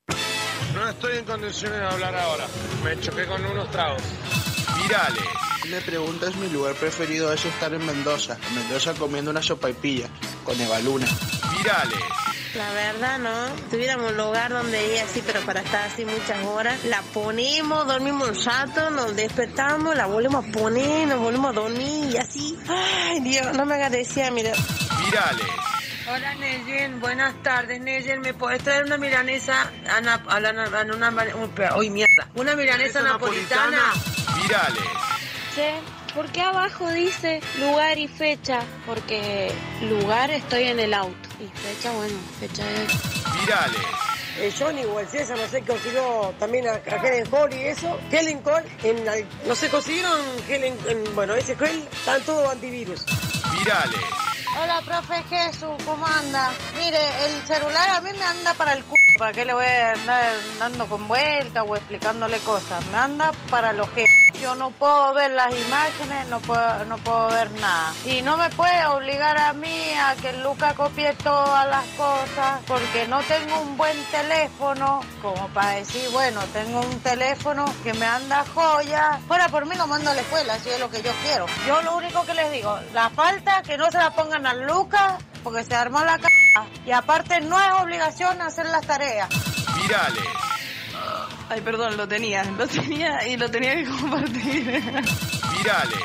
No 0.74 0.88
estoy 0.88 1.18
en 1.18 1.26
condiciones 1.26 1.80
de 1.80 1.86
hablar 1.86 2.16
ahora. 2.16 2.48
Me 2.84 2.99
choqué 2.99 3.26
con 3.26 3.45
unos 3.45 3.70
tragos. 3.72 4.02
Virales. 4.82 5.24
Me 5.70 5.82
preguntas 5.82 6.36
mi 6.38 6.49
lugar 6.49 6.76
preferido 6.76 7.34
es 7.34 7.44
estar 7.44 7.74
en 7.74 7.86
Mendoza. 7.86 8.38
En 8.48 8.56
Mendoza 8.56 8.94
comiendo 8.94 9.30
una 9.32 9.41
sopaipilla 9.41 10.07
con 10.45 10.60
Evaluna. 10.60 11.07
Virales. 11.57 12.28
La 12.56 12.72
verdad, 12.74 13.20
¿no? 13.20 13.56
Si 13.56 13.62
tuviéramos 13.70 14.12
un 14.12 14.18
lugar 14.18 14.50
donde 14.52 14.96
ir 14.96 15.02
así, 15.02 15.22
pero 15.26 15.40
para 15.42 15.62
estar 15.62 15.86
así 15.86 16.04
muchas 16.04 16.44
horas, 16.46 16.84
la 16.86 17.02
ponemos, 17.14 17.86
dormimos 17.86 18.28
un 18.30 18.44
rato, 18.46 18.90
nos 18.90 19.16
despertamos, 19.16 19.96
la 19.96 20.08
volvemos 20.08 20.44
a 20.46 20.52
poner, 20.52 21.08
nos 21.08 21.20
volvemos 21.20 21.52
a 21.52 21.54
dormir 21.54 22.12
y 22.12 22.18
así. 22.18 22.58
Ay, 22.68 23.20
Dios, 23.20 23.56
no 23.56 23.66
me 23.66 23.76
agradecía, 23.76 24.32
mira. 24.32 24.52
Virales. 25.06 25.46
Hola 26.12 26.34
Neyen, 26.36 27.00
buenas 27.00 27.36
tardes 27.44 27.80
Neyen, 27.82 28.22
¿me 28.22 28.34
puedes 28.34 28.64
traer 28.64 28.84
una 28.84 28.98
milanesa 28.98 29.70
a, 29.96 30.02
na- 30.02 30.24
a 30.28 30.40
la- 30.40 30.50
a 30.50 30.84
una, 30.86 31.10
una, 31.12 31.76
uy, 31.78 31.92
mierda, 31.92 32.28
una 32.34 32.56
milanesa 32.56 33.04
napolitana? 33.04 33.94
Virales. 34.42 34.84
Che, 35.54 35.76
¿por 36.20 36.30
qué 36.34 36.41
abajo 36.41 36.86
dice 36.90 37.40
lugar 37.60 37.98
y 37.98 38.10
fecha? 38.10 38.60
Porque 38.86 39.50
lugar 39.90 40.30
estoy 40.32 40.64
en 40.64 40.78
el 40.82 40.94
auto. 40.94 41.16
Y 41.40 41.48
fecha, 41.58 41.91
bueno, 41.94 42.14
fecha 42.41 42.62
es... 42.70 42.90
Virales. 43.40 43.80
Eh, 44.38 44.54
Johnny 44.58 44.84
o 44.84 45.00
el 45.00 45.08
César, 45.08 45.38
no 45.38 45.48
sé, 45.48 45.62
consiguió 45.62 46.34
también 46.38 46.68
a, 46.68 46.72
a 46.74 46.96
Helen 47.08 47.26
Hall 47.34 47.54
y 47.54 47.62
eso. 47.68 47.98
Helen 48.12 48.41
Cole, 48.41 48.66
en, 48.84 49.02
no 49.48 49.56
sé, 49.56 49.70
consiguieron 49.70 50.20
Helen, 50.50 50.78
en- 50.90 51.16
bueno, 51.16 51.36
ese 51.36 51.54
Hell, 51.54 51.88
están 51.90 52.22
todos 52.24 52.52
antivirus. 52.52 53.06
Virales. 53.58 54.00
Hola, 54.61 54.81
profe 54.86 55.23
Jesús, 55.30 55.81
¿cómo 55.86 56.06
anda? 56.06 56.52
Mire, 56.77 56.99
el 57.26 57.48
celular 57.48 57.90
a 57.91 58.02
mí 58.02 58.10
me 58.11 58.26
anda 58.26 58.53
para 58.56 58.73
el 58.73 58.84
c... 58.84 58.90
¿Para 59.18 59.31
qué 59.31 59.45
le 59.45 59.53
voy 59.53 59.65
a 59.65 59.94
andar 59.94 60.34
dando 60.60 60.86
con 60.88 61.07
vuelta 61.07 61.64
o 61.64 61.76
explicándole 61.76 62.40
cosas? 62.40 62.86
Me 62.88 62.98
anda 62.98 63.31
para 63.49 63.72
lo 63.72 63.90
que... 63.94 64.06
Yo 64.41 64.56
no 64.56 64.72
puedo 64.72 65.14
ver 65.14 65.31
las 65.31 65.53
imágenes, 65.53 66.27
no 66.30 66.40
puedo, 66.40 66.86
no 66.86 66.98
puedo 66.99 67.27
ver 67.27 67.52
nada. 67.60 67.94
Y 68.06 68.22
no 68.22 68.38
me 68.38 68.49
puede 68.52 68.86
obligar 68.86 69.38
a 69.38 69.52
mí 69.52 69.91
a 70.02 70.15
que 70.15 70.31
Luca 70.34 70.73
copie 70.76 71.14
todas 71.15 71.68
las 71.68 71.86
cosas, 71.98 72.61
porque 72.65 73.06
no 73.10 73.22
tengo 73.23 73.60
un 73.60 73.76
buen 73.76 74.02
teléfono, 74.06 75.02
como 75.22 75.49
para 75.49 75.72
decir, 75.72 76.10
bueno, 76.11 76.40
tengo 76.53 76.80
un 76.80 76.99
teléfono 77.02 77.65
que 77.84 77.94
me 77.94 78.06
anda 78.06 78.45
joya. 78.53 79.19
Fuera 79.27 79.49
por 79.49 79.65
mí 79.65 79.76
lo 79.76 79.88
mando 79.88 80.10
a 80.10 80.14
la 80.14 80.22
escuela, 80.22 80.57
si 80.60 80.69
es 80.69 80.80
lo 80.80 80.90
que 80.90 81.02
yo 81.02 81.11
quiero. 81.22 81.45
Yo 81.68 81.81
lo 81.81 81.98
único 81.98 82.26
que 82.26 82.34
les 82.34 82.49
digo, 82.49 82.80
la 82.94 83.10
falta 83.10 83.61
que 83.64 83.77
no 83.77 83.91
se 83.91 83.98
la 83.98 84.11
pongan 84.11 84.48
a 84.48 84.49
Luca, 84.54 85.18
porque 85.44 85.64
se 85.64 85.76
armó 85.76 86.04
la 86.04 86.18
c... 86.18 86.28
Y 86.86 86.92
aparte 86.92 87.40
no 87.42 87.60
es 87.60 87.72
obligación 87.82 88.42
hacer 88.42 88.66
las 88.68 88.86
tareas. 88.86 89.30
Virales. 89.82 90.24
Ay, 91.50 91.62
perdón, 91.62 91.98
lo 91.98 92.08
tenía, 92.08 92.44
lo 92.44 92.68
tenía 92.68 93.28
y 93.28 93.38
lo 93.38 93.50
tenía 93.50 93.76
que 93.76 93.86
compartir. 93.86 94.82
Virales. 95.58 96.00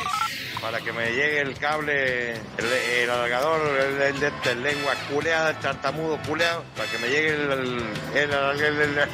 Para 0.61 0.81
que 0.81 0.93
me 0.93 1.11
llegue 1.11 1.41
el 1.43 1.59
cable, 1.59 2.33
el, 2.33 2.65
el 2.65 3.11
alargador, 3.11 3.79
el, 3.81 4.01
el 4.01 4.21
de 4.21 4.29
esta 4.29 4.55
lengua 4.55 4.95
culeada, 5.13 5.51
el 5.51 5.57
tartamudo 5.59 6.17
culeado, 6.23 6.65
para 6.75 6.91
que 6.91 6.99
me 6.99 7.09
llegue 7.09 7.29
el, 7.35 7.53
el, 7.53 7.95
el, 8.15 8.33
el- 8.33 8.61
el- 8.81 8.99
el- 8.99 9.09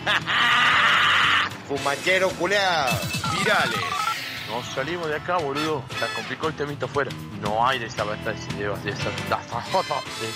fumachero 1.69 2.28
culeado. 2.31 2.97
Virales. 3.36 3.81
No 4.51 4.62
salimos 4.74 5.09
de 5.09 5.16
acá, 5.16 5.36
boludo. 5.39 5.82
Se 5.98 6.06
complicó 6.14 6.48
el 6.48 6.55
temito 6.55 6.86
afuera. 6.86 7.10
No 7.40 7.64
hay 7.66 7.78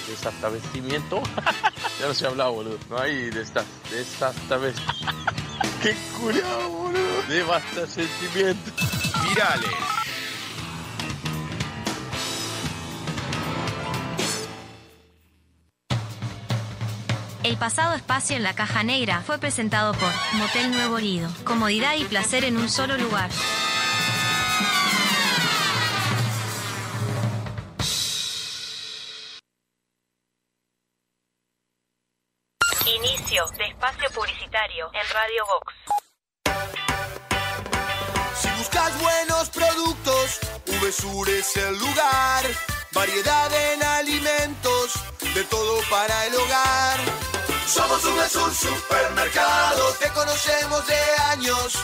desabastecimiento. 0.06 1.22
Ya 2.00 2.08
no 2.08 2.14
se 2.14 2.24
ha 2.26 2.28
hablado, 2.28 2.52
boludo. 2.52 2.78
No 2.90 2.98
hay 2.98 3.30
desa- 3.30 3.64
desabastecimiento. 3.90 4.82
Qué 5.82 5.94
culiado, 6.18 6.68
boludo. 6.68 7.22
Desabastecimiento. 7.28 8.72
Virales. 9.28 9.70
El 17.42 17.56
pasado 17.58 17.94
espacio 17.94 18.36
en 18.36 18.42
la 18.42 18.54
caja 18.54 18.82
negra 18.82 19.20
fue 19.20 19.38
presentado 19.38 19.92
por 19.92 20.10
Motel 20.34 20.70
Nuevo 20.70 20.98
Lido. 20.98 21.28
Comodidad 21.44 21.94
y 21.96 22.04
placer 22.04 22.44
en 22.44 22.56
un 22.56 22.70
solo 22.70 22.96
lugar. 22.96 23.28
En 34.56 35.08
Radio 35.12 35.44
Vox. 35.46 35.74
Si 38.40 38.48
buscas 38.50 39.00
buenos 39.00 39.50
productos, 39.50 40.38
VSUR 40.80 41.28
es 41.28 41.56
el 41.56 41.76
lugar. 41.76 42.44
Variedad 42.92 43.52
en 43.52 43.82
alimentos, 43.82 44.92
de 45.34 45.42
todo 45.42 45.80
para 45.90 46.26
el 46.26 46.36
hogar. 46.36 47.00
Somos 47.66 48.00
VSUR 48.04 48.54
Supermercado, 48.54 49.92
te 49.94 50.08
conocemos 50.10 50.86
de 50.86 51.00
años. 51.32 51.74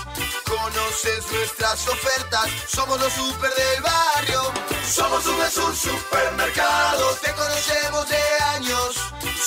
Conoces 0.45 1.33
nuestras 1.33 1.89
ofertas, 1.89 2.49
somos 2.69 3.01
los 3.01 3.13
super 3.13 3.53
del 3.53 3.83
barrio. 3.83 4.43
Somos 4.87 5.25
VSUR 5.25 5.75
Supermercado, 5.75 7.15
te 7.17 7.33
conocemos 7.33 8.09
de 8.09 8.23
años. 8.55 8.95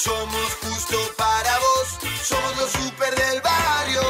Somos 0.03 0.55
justo 0.61 0.97
para 1.15 1.57
vos, 1.59 1.87
somos 2.23 2.55
los 2.57 2.71
super 2.71 3.13
del 3.15 3.41
barrio. 3.41 4.01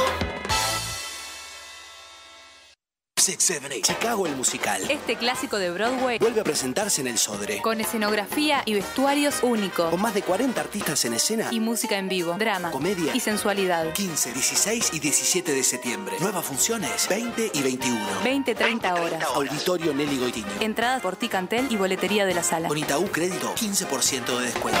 678. 3.16 3.94
Chicago 3.94 4.26
el 4.26 4.36
musical. 4.36 4.82
Este 4.90 5.16
clásico 5.16 5.56
de 5.56 5.70
Broadway 5.70 6.18
Vuelve 6.18 6.42
a 6.42 6.44
presentarse 6.44 7.00
en 7.00 7.06
el 7.06 7.16
Sodre. 7.16 7.62
con 7.62 7.80
escenografía 7.80 8.60
y 8.66 8.74
vestuarios 8.74 9.36
únicos 9.42 9.88
Con 9.88 10.02
más 10.02 10.12
de 10.12 10.20
40 10.20 10.60
artistas 10.60 11.02
en 11.06 11.14
escena. 11.14 11.48
y 11.50 11.58
música 11.58 11.96
en 11.96 12.10
vivo, 12.10 12.34
drama 12.34 12.70
Comedia. 12.70 13.16
y 13.16 13.20
sensualidad. 13.20 13.90
15, 13.94 14.32
16 14.34 14.90
y 14.92 14.98
17 15.00 15.52
de 15.52 15.62
septiembre. 15.62 16.16
Nuevas 16.20 16.44
funciones 16.44 17.08
20 17.08 17.50
y 17.54 17.62
21. 17.62 18.06
20-30 18.22 19.00
horas. 19.00 19.24
Auditorio 19.34 19.94
Nelly 19.94 20.18
Goitiño. 20.18 20.46
Entradas 20.60 21.00
por 21.00 21.16
Ticantel 21.16 21.66
y 21.70 21.76
boletería 21.76 22.26
de 22.26 22.34
la 22.34 22.42
sala. 22.42 22.68
Con 22.68 22.76
Itaú 22.76 23.06
Crédito, 23.10 23.54
15% 23.54 24.38
de 24.38 24.44
descuento. 24.44 24.80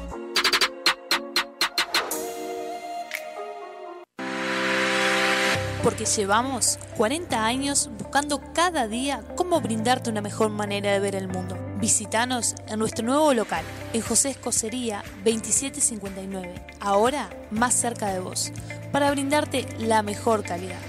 Porque 5.83 6.05
llevamos 6.05 6.77
40 6.97 7.43
años 7.43 7.89
buscando 7.97 8.41
cada 8.53 8.87
día 8.87 9.23
cómo 9.35 9.61
brindarte 9.61 10.09
una 10.09 10.21
mejor 10.21 10.49
manera 10.49 10.91
de 10.91 10.99
ver 10.99 11.15
el 11.15 11.27
mundo. 11.27 11.57
Visítanos 11.79 12.53
en 12.67 12.77
nuestro 12.77 13.03
nuevo 13.03 13.33
local, 13.33 13.65
en 13.93 14.01
José 14.01 14.29
Escocería 14.29 15.03
2759, 15.25 16.53
ahora 16.79 17.29
más 17.49 17.73
cerca 17.73 18.13
de 18.13 18.19
vos, 18.19 18.51
para 18.91 19.09
brindarte 19.09 19.67
la 19.79 20.03
mejor 20.03 20.43
calidad. 20.43 20.79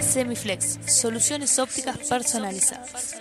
Semiflex, 0.00 0.78
soluciones 0.86 1.58
ópticas 1.58 1.98
personalizadas. 2.08 3.16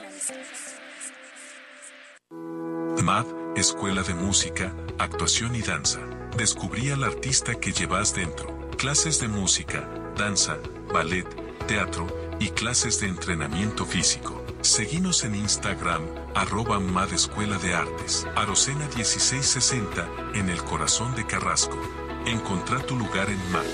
MAD, 3.03 3.25
Escuela 3.55 4.03
de 4.03 4.13
Música, 4.13 4.75
Actuación 4.99 5.55
y 5.55 5.61
Danza. 5.61 6.01
Descubrí 6.37 6.91
al 6.91 7.03
artista 7.03 7.55
que 7.55 7.71
llevas 7.71 8.13
dentro. 8.13 8.69
Clases 8.77 9.19
de 9.19 9.27
música, 9.27 9.87
danza, 10.17 10.57
ballet, 10.91 11.27
teatro 11.67 12.07
y 12.39 12.49
clases 12.49 12.99
de 12.99 13.07
entrenamiento 13.07 13.85
físico. 13.85 14.43
Seguinos 14.61 15.23
en 15.23 15.35
Instagram, 15.35 16.03
arroba 16.35 16.79
MAD 16.79 17.13
Escuela 17.13 17.57
de 17.57 17.73
Artes, 17.75 18.27
Arocena 18.35 18.87
1660, 18.95 20.07
en 20.33 20.49
el 20.49 20.61
corazón 20.63 21.15
de 21.15 21.25
Carrasco. 21.25 21.79
Encontrá 22.25 22.79
tu 22.79 22.95
lugar 22.97 23.29
en 23.29 23.51
MAD. 23.51 23.65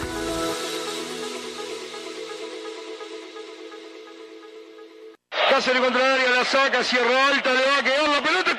Cáceres 5.50 5.82
contra 5.82 6.02
el 6.06 6.22
área, 6.22 6.30
la 6.32 6.46
saca, 6.46 6.84
cierra 6.84 7.28
alta, 7.28 7.54
le 7.54 7.66
va 7.66 7.78
a 7.78 7.84
quedar 7.84 8.10
la 8.10 8.22
pelota. 8.22 8.58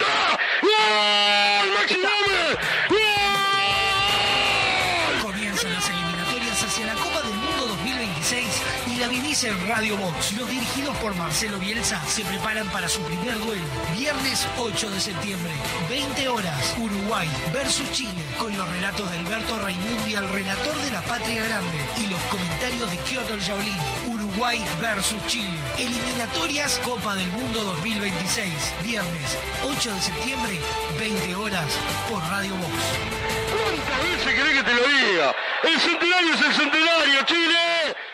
Vivís 9.35 9.44
en 9.44 9.69
Radio 9.69 9.97
Box. 9.97 10.32
Los 10.35 10.48
dirigidos 10.48 10.97
por 10.98 11.15
Marcelo 11.16 11.59
Bielsa 11.59 12.01
se 12.06 12.24
preparan 12.24 12.69
para 12.69 12.89
su 12.89 13.01
primer 13.02 13.36
duelo. 13.39 13.65
Viernes 13.97 14.47
8 14.59 14.90
de 14.90 15.01
septiembre, 15.01 15.51
20 15.89 16.28
horas, 16.28 16.74
Uruguay 16.78 17.28
versus 17.52 17.90
Chile, 17.90 18.23
con 18.39 18.56
los 18.56 18.69
relatos 18.69 19.11
de 19.11 19.19
Alberto 19.19 19.59
Raimundi, 19.59 20.15
el 20.15 20.28
relator 20.28 20.77
de 20.77 20.90
la 20.90 21.02
Patria 21.02 21.44
Grande, 21.44 21.78
y 21.98 22.06
los 22.06 22.20
comentarios 22.23 22.90
de 22.90 22.97
Kyoto 22.98 23.36
Yaolin. 23.36 23.77
Uruguay 24.06 24.65
versus 24.81 25.27
Chile. 25.27 25.59
Eliminatorias 25.78 26.81
Copa 26.85 27.16
del 27.16 27.28
Mundo 27.28 27.65
2026. 27.65 28.52
Viernes 28.82 29.39
8 29.65 29.94
de 29.94 30.01
septiembre, 30.01 30.61
20 30.98 31.35
horas, 31.35 31.73
por 32.09 32.23
Radio 32.28 32.55
Box. 32.56 32.73
¿Cuántas 33.51 34.02
veces 34.02 34.35
querés 34.35 34.55
que 34.55 34.62
te 34.62 34.74
lo 34.74 34.86
diga? 34.86 35.35
El 35.65 35.81
centenario 35.81 36.35
es 36.35 36.40
el 36.40 36.52
centenario, 36.52 37.24
Chile. 37.27 38.14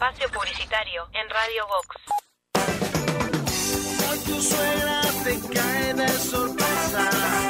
Espacio 0.00 0.30
publicitario 0.30 1.06
en 1.12 1.28
Radio 1.28 1.66
Vox. 1.66 1.96
Hoy 4.08 4.18
tu 4.20 4.40
suegra 4.40 5.02
te 5.24 5.40
cae 5.52 5.92
de 5.92 6.08
sorpresa 6.08 7.49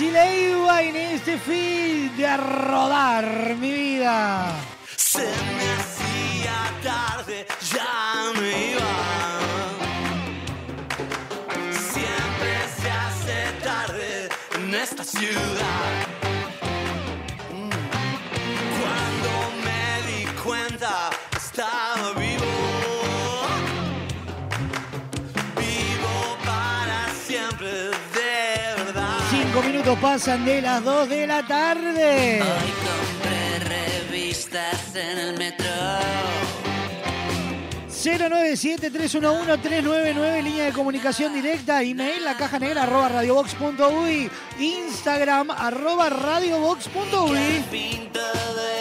Iba 0.00 0.82
en 0.82 0.94
este 0.94 1.38
fin 1.38 2.16
de 2.16 2.36
rodar 2.36 3.56
mi 3.56 3.72
vida. 3.72 4.54
Se 4.94 5.18
me 5.18 5.72
hacía 5.72 6.72
tarde, 6.84 7.46
ya 7.74 8.30
me 8.38 8.70
iba. 8.70 8.96
Siempre 11.72 12.52
se 12.80 12.90
hace 12.90 13.52
tarde 13.64 14.28
en 14.54 14.74
esta 14.74 15.02
ciudad. 15.02 16.07
Minutos 29.88 30.02
pasan 30.02 30.44
de 30.44 30.60
las 30.60 30.84
2 30.84 31.08
de 31.08 31.26
la 31.26 31.46
tarde. 31.46 32.42
Compré 32.84 33.58
revistas 33.60 34.94
en 34.94 35.18
el 35.18 35.38
metro. 35.38 35.64
097-311-399, 37.88 40.42
línea 40.42 40.66
de 40.66 40.72
comunicación 40.72 41.32
directa, 41.34 41.82
email, 41.82 42.22
la 42.24 42.36
caja 42.36 42.58
negra, 42.58 42.82
arroba 42.82 43.08
radiobox.uy, 43.08 44.30
Instagram, 44.58 45.50
arroba 45.50 46.10
radiobox.uy. 46.10 47.64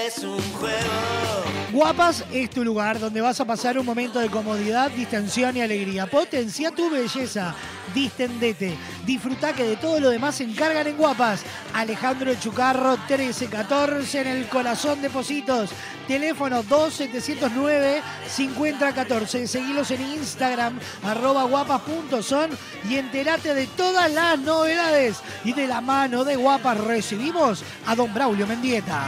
Es 0.05 0.17
un 0.19 0.41
juego. 0.53 1.56
Guapas 1.71 2.23
es 2.31 2.49
tu 2.49 2.63
lugar 2.63 2.97
donde 2.97 3.19
vas 3.19 3.41
a 3.41 3.45
pasar 3.45 3.77
un 3.77 3.85
momento 3.85 4.19
de 4.19 4.29
comodidad, 4.29 4.89
distensión 4.89 5.57
y 5.57 5.61
alegría. 5.61 6.07
Potencia 6.07 6.71
tu 6.71 6.89
belleza, 6.89 7.53
distendete. 7.93 8.77
Disfruta 9.05 9.51
que 9.51 9.63
de 9.63 9.75
todo 9.75 9.99
lo 9.99 10.09
demás 10.09 10.35
se 10.35 10.45
encargan 10.45 10.87
en 10.87 10.95
Guapas. 10.95 11.41
Alejandro 11.73 12.33
Chucarro 12.35 12.91
1314 12.91 14.21
en 14.21 14.27
el 14.27 14.47
corazón 14.47 15.01
de 15.01 15.09
Positos. 15.09 15.71
Teléfono 16.07 16.63
2709-5014. 16.63 19.45
Seguilos 19.45 19.91
en 19.91 20.03
Instagram, 20.03 20.79
arroba 21.03 21.43
guapas.son 21.43 22.51
y 22.89 22.95
entérate 22.95 23.53
de 23.53 23.67
todas 23.67 24.09
las 24.13 24.39
novedades. 24.39 25.17
Y 25.43 25.51
de 25.51 25.67
la 25.67 25.81
mano 25.81 26.23
de 26.23 26.37
Guapas 26.37 26.79
recibimos 26.79 27.61
a 27.85 27.93
don 27.93 28.13
Braulio 28.13 28.47
Mendieta. 28.47 29.05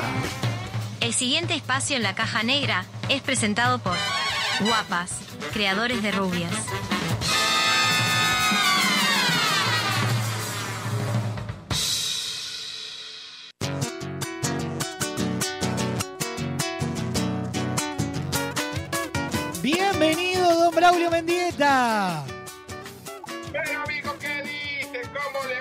El 1.01 1.13
siguiente 1.13 1.55
espacio 1.55 1.95
en 1.95 2.03
la 2.03 2.13
caja 2.13 2.43
negra 2.43 2.85
es 3.07 3.21
presentado 3.21 3.79
por 3.79 3.95
Guapas, 4.59 5.11
creadores 5.53 6.03
de 6.03 6.11
rubias. 6.11 6.51
Bienvenido, 19.61 20.53
don 20.53 20.75
Braulio 20.75 21.09
Mendieta. 21.09 22.25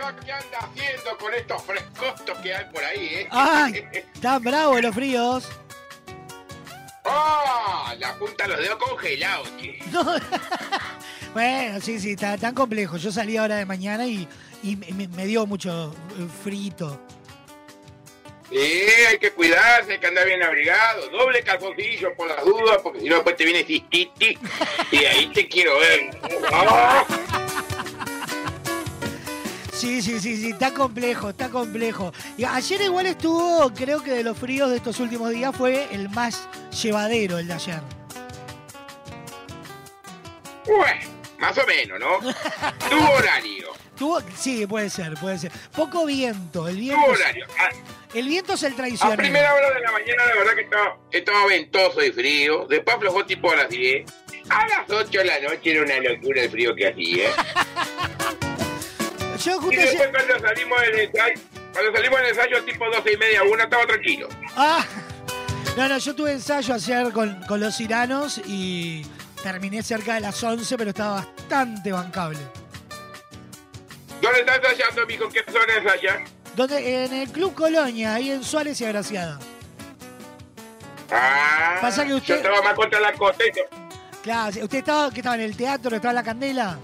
¿Cómo 0.09 0.21
le 0.21 0.21
va? 0.21 0.25
¿Qué 0.25 0.33
anda 0.33 0.59
haciendo 0.61 1.19
con 1.19 1.35
estos 1.35 1.63
frescostos 1.63 2.39
que 2.39 2.55
hay 2.55 2.65
por 2.67 2.85
ahí, 2.85 3.07
eh? 3.07 3.29
¡Ay! 3.31 3.85
Están 4.15 4.43
bravos 4.43 4.81
los 4.83 4.95
fríos. 4.95 5.49
¡Oh! 7.05 7.93
La 7.99 8.15
punta 8.19 8.47
los 8.47 8.59
dedos 8.59 8.77
congelados, 8.77 9.51
che. 9.57 9.79
Bueno, 11.35 11.81
sí, 11.81 12.01
sí, 12.01 12.13
está 12.13 12.39
tan 12.39 12.55
complejo. 12.55 12.97
Yo 12.97 13.13
salí 13.13 13.37
ahora 13.37 13.57
de 13.57 13.67
mañana 13.67 14.07
y, 14.07 14.27
y 14.63 14.77
me, 14.77 15.09
me 15.09 15.27
dio 15.27 15.47
mucho 15.47 15.95
eh, 16.19 16.27
frito. 16.43 17.01
Sí, 18.51 18.57
hay 18.57 19.19
que 19.19 19.31
cuidarse, 19.33 19.93
hay 19.93 19.99
que 19.99 20.07
andar 20.07 20.25
bien 20.25 20.43
abrigado. 20.43 21.07
Doble 21.11 21.43
calzoncillo 21.43 22.15
por 22.15 22.29
las 22.29 22.43
dudas, 22.43 22.79
porque 22.83 23.01
si 23.01 23.09
no 23.09 23.17
después 23.17 23.37
te 23.37 23.45
viene 23.45 23.63
cistiti 23.63 24.39
y 24.91 24.97
ahí 25.05 25.27
te 25.27 25.47
quiero 25.47 25.79
ver. 25.79 26.19
¡Ah! 26.51 27.05
Sí, 29.79 30.03
sí, 30.03 30.19
sí, 30.19 30.37
sí, 30.37 30.51
está 30.51 30.75
complejo, 30.75 31.31
está 31.31 31.51
complejo. 31.51 32.13
Y 32.37 32.45
ayer 32.45 32.81
igual 32.81 33.07
estuvo, 33.07 33.73
creo 33.73 34.03
que 34.03 34.11
de 34.11 34.25
los 34.25 34.37
fríos 34.37 34.71
de 34.71 34.77
estos 34.79 34.99
últimos 34.99 35.31
días 35.31 35.55
fue 35.55 35.87
el 35.93 36.09
más 36.09 36.49
llevadero 36.83 37.39
el 37.39 37.47
de 37.47 37.55
ayer. 37.55 37.81
Bueno, 40.67 41.01
más 41.39 41.57
o 41.57 41.65
menos, 41.65 42.01
¿no? 42.01 42.19
Tuvo 42.91 43.11
horario. 43.19 43.69
Tuvo, 43.97 44.21
sí, 44.37 44.67
puede 44.67 44.91
ser, 44.91 45.15
puede 45.15 45.39
ser. 45.39 45.53
Poco 45.77 46.07
viento, 46.07 46.67
el 46.67 46.77
viento. 46.77 47.01
Tuvo 47.01 47.15
horario. 47.15 47.47
A, 47.61 48.17
El 48.19 48.27
viento 48.27 48.55
es 48.55 48.63
el 48.65 48.73
a 48.73 48.77
traicionero. 48.77 49.17
primera 49.17 49.55
hora 49.55 49.75
de 49.75 49.81
la 49.81 49.93
mañana, 49.93 50.27
la 50.27 50.35
verdad 50.35 50.55
que 50.57 50.63
estaba, 50.63 50.99
estaba 51.13 51.47
ventoso 51.47 52.03
y 52.05 52.11
frío. 52.11 52.67
Después 52.69 52.97
aflojó 52.97 53.25
tipo 53.25 53.53
a 53.53 53.55
las 53.55 53.69
10. 53.69 54.11
A 54.51 54.67
las 54.67 54.91
8 54.91 55.19
de 55.19 55.25
la 55.25 55.39
noche 55.39 55.71
era 55.71 55.83
una 55.85 56.01
locura 56.01 56.43
el 56.43 56.51
frío 56.51 56.75
que 56.75 56.89
hacía. 56.89 57.31
Yo 59.45 59.53
Y 59.53 59.55
justo 59.65 59.81
después 59.81 60.09
cuando 60.11 60.49
salimos 60.49 60.81
del 60.81 60.99
ensayo, 61.01 61.41
cuando 61.73 61.93
salimos 61.93 62.19
del 62.21 62.29
ensayo 62.29 62.65
tipo 62.65 62.85
12 62.91 63.13
y 63.13 63.17
media, 63.17 63.43
una, 63.45 63.65
estaba 63.65 63.87
tranquilo. 63.87 64.29
Ah, 64.57 64.85
no, 65.77 65.89
no, 65.89 65.99
yo 65.99 66.15
tuve 66.15 66.33
ensayo 66.33 66.75
ayer 66.75 67.13
con, 67.13 67.41
con 67.47 67.61
los 67.61 67.81
iranos 67.81 68.41
y 68.47 69.07
terminé 69.43 69.83
cerca 69.83 70.15
de 70.15 70.21
las 70.21 70.43
11, 70.43 70.77
pero 70.77 70.91
estaba 70.91 71.17
bastante 71.17 71.93
bancable. 71.93 72.39
¿Dónde 74.21 74.41
estás 74.41 74.57
ensayando, 74.57 75.03
amigo? 75.03 75.29
¿Qué 75.29 75.45
zona 75.51 75.75
ensaya? 75.77 76.25
Donde, 76.57 77.05
en 77.05 77.13
el 77.15 77.29
Club 77.29 77.55
Colonia, 77.55 78.15
ahí 78.15 78.31
en 78.33 78.43
Suárez 78.43 78.81
y 78.81 78.85
Agraciada. 78.85 79.39
Ah, 81.11 81.79
Pasa 81.81 82.03
que 82.03 82.11
yo 82.11 82.17
usted- 82.17 82.37
estaba 82.37 82.61
más 82.63 82.75
contra 82.75 82.99
la 82.99 83.13
costa. 83.13 83.45
Claro, 84.23 84.49
¿usted 84.65 84.79
estaba, 84.79 85.11
que 85.11 85.21
estaba 85.21 85.37
en 85.37 85.43
el 85.43 85.57
teatro, 85.57 85.95
estaba 85.95 86.11
en 86.11 86.17
la 86.17 86.23
candela? 86.25 86.79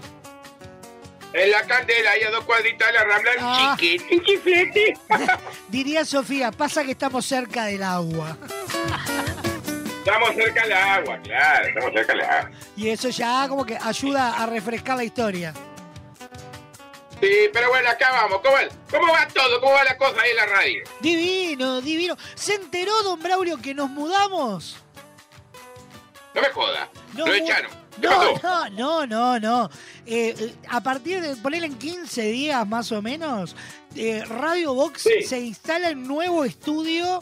En 1.37 1.51
la 1.51 1.63
candela, 1.63 2.11
ahí 2.11 2.23
a 2.23 2.31
dos 2.31 2.45
cuadritas 2.45 2.87
de 2.87 2.93
la 2.93 3.03
Rambla, 3.03 3.31
Ah. 3.41 3.75
chiquitín, 3.77 4.23
chiflete. 4.23 4.93
Diría 5.67 6.05
Sofía, 6.05 6.49
pasa 6.51 6.83
que 6.85 6.91
estamos 6.91 7.25
cerca 7.25 7.65
del 7.65 7.83
agua. 7.83 8.37
Estamos 9.97 10.33
cerca 10.33 10.61
del 10.63 10.71
agua, 10.73 11.19
claro, 11.21 11.67
estamos 11.67 11.91
cerca 11.93 12.13
del 12.13 12.21
agua. 12.21 12.51
Y 12.77 12.87
eso 12.89 13.09
ya 13.09 13.47
como 13.49 13.65
que 13.65 13.77
ayuda 13.77 14.41
a 14.41 14.45
refrescar 14.45 14.95
la 14.95 15.03
historia. 15.03 15.53
Sí, 17.19 17.49
pero 17.51 17.67
bueno, 17.69 17.89
acá 17.89 18.11
vamos. 18.11 18.39
¿Cómo, 18.41 18.55
¿Cómo 18.91 19.11
va 19.11 19.27
todo? 19.27 19.59
¿Cómo 19.59 19.73
va 19.73 19.83
la 19.83 19.97
cosa 19.97 20.21
ahí 20.21 20.29
en 20.31 20.35
la 20.37 20.45
radio? 20.45 20.83
Divino, 21.01 21.81
divino. 21.81 22.15
¿Se 22.35 22.53
enteró, 22.55 23.03
don 23.03 23.21
Braulio, 23.21 23.57
que 23.61 23.73
nos 23.73 23.89
mudamos? 23.89 24.77
No 26.33 26.41
me 26.41 26.49
jodas. 26.49 26.87
No, 27.13 27.25
Lo 27.25 27.33
echaron. 27.33 27.71
¿Qué 28.01 28.07
No, 28.07 28.69
no, 28.69 28.69
no, 28.69 29.05
no, 29.07 29.39
no. 29.39 29.69
Eh, 30.05 30.35
eh, 30.37 30.55
a 30.69 30.81
partir 30.81 31.21
de 31.21 31.35
ponerle 31.37 31.67
en 31.67 31.75
15 31.77 32.21
días 32.23 32.67
más 32.67 32.91
o 32.91 33.01
menos, 33.01 33.55
eh, 33.95 34.23
Radio 34.25 34.73
Box 34.73 35.07
se 35.25 35.39
instala 35.39 35.89
en 35.89 36.07
nuevo 36.07 36.43
estudio, 36.43 37.21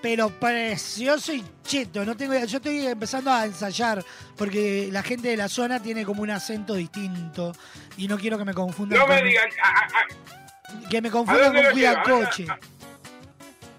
pero 0.00 0.28
precioso 0.30 1.32
y 1.32 1.44
cheto. 1.64 2.04
No 2.04 2.16
tengo, 2.16 2.34
yo 2.44 2.56
estoy 2.56 2.86
empezando 2.86 3.30
a 3.30 3.44
ensayar 3.46 4.04
porque 4.36 4.88
la 4.90 5.02
gente 5.02 5.28
de 5.28 5.36
la 5.36 5.48
zona 5.48 5.80
tiene 5.80 6.04
como 6.04 6.22
un 6.22 6.30
acento 6.30 6.74
distinto 6.74 7.52
y 7.96 8.08
no 8.08 8.18
quiero 8.18 8.36
que 8.38 8.44
me 8.44 8.54
confundan. 8.54 8.98
No 8.98 9.06
me 9.06 9.22
digan. 9.22 9.48
¿A, 9.62 9.84
a- 9.84 10.88
que 10.88 11.00
me 11.02 11.08
¿A 11.08 11.12
confundan 11.12 11.52
con? 11.54 11.72
Cuidacoche. 11.72 12.46
a- 12.48 12.58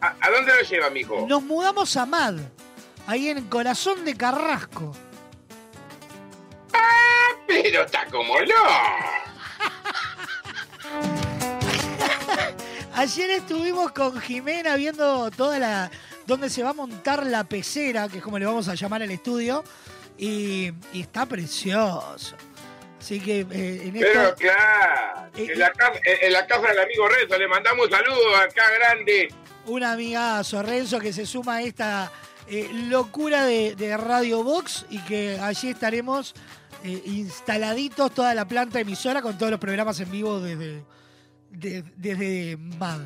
a- 0.07 0.15
a 0.21 0.29
dónde 0.31 0.53
lo 0.55 0.61
lleva, 0.69 0.89
mijo? 0.89 1.25
Nos 1.27 1.43
mudamos 1.43 1.95
a 1.97 2.05
Mad, 2.05 2.35
ahí 3.07 3.29
en 3.29 3.37
el 3.39 3.49
corazón 3.49 4.05
de 4.05 4.15
Carrasco. 4.15 4.93
Pero 7.47 7.83
está 7.83 8.05
como 8.07 8.39
no. 8.41 8.63
Ayer 12.95 13.29
estuvimos 13.31 13.91
con 13.91 14.19
Jimena 14.21 14.75
viendo 14.75 15.29
toda 15.31 15.59
la 15.59 15.91
donde 16.25 16.49
se 16.49 16.63
va 16.63 16.69
a 16.69 16.73
montar 16.73 17.25
la 17.25 17.43
pecera, 17.43 18.07
que 18.07 18.17
es 18.19 18.23
como 18.23 18.39
le 18.39 18.45
vamos 18.45 18.67
a 18.69 18.75
llamar 18.75 19.01
al 19.03 19.11
estudio, 19.11 19.63
y, 20.17 20.71
y 20.93 21.01
está 21.01 21.25
precioso. 21.25 22.35
Así 22.99 23.19
que 23.19 23.41
eh, 23.41 23.81
en 23.83 23.93
Pero 23.93 24.21
esto... 24.21 24.35
claro, 24.35 25.29
en 25.35 25.59
la, 25.59 25.71
casa, 25.73 25.99
en 26.05 26.31
la 26.31 26.47
casa 26.47 26.67
del 26.69 26.79
amigo 26.79 27.09
Renzo 27.09 27.37
le 27.37 27.47
mandamos 27.49 27.89
saludos 27.89 28.39
acá 28.39 28.63
grande. 28.79 29.33
un 29.65 29.83
amigazo, 29.83 30.63
Renzo, 30.63 30.99
que 30.99 31.11
se 31.11 31.25
suma 31.25 31.55
a 31.55 31.61
esta 31.63 32.09
eh, 32.47 32.69
locura 32.71 33.45
de, 33.45 33.75
de 33.75 33.97
Radio 33.97 34.43
Box 34.43 34.85
y 34.89 34.99
que 34.99 35.37
allí 35.41 35.71
estaremos 35.71 36.33
eh, 36.83 37.01
instaladitos 37.05 38.11
toda 38.13 38.33
la 38.33 38.47
planta 38.47 38.79
emisora 38.79 39.21
con 39.21 39.37
todos 39.37 39.51
los 39.51 39.59
programas 39.59 39.99
en 39.99 40.11
vivo 40.11 40.39
desde, 40.39 40.83
de- 41.51 41.83
desde 41.97 42.57
MAD. 42.57 43.01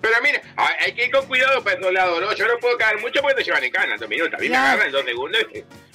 Pero 0.00 0.14
mira, 0.22 0.40
hay 0.80 0.92
que 0.92 1.06
ir 1.06 1.10
con 1.12 1.26
cuidado 1.26 1.62
para 1.62 1.78
esos 1.78 1.92
lados, 1.92 2.20
¿no? 2.20 2.32
Yo 2.34 2.46
no 2.46 2.58
puedo 2.58 2.76
caer 2.78 2.98
mucho 2.98 3.20
porque 3.20 3.36
te 3.36 3.44
llevan 3.44 3.64
en 3.64 3.70
cana, 3.70 3.96
dos 3.98 4.08
minutos. 4.08 4.34
A 4.34 4.38
mí 4.38 4.48
me 4.48 4.56
agarran 4.56 4.90
dos 4.92 5.04
segundos. 5.04 5.40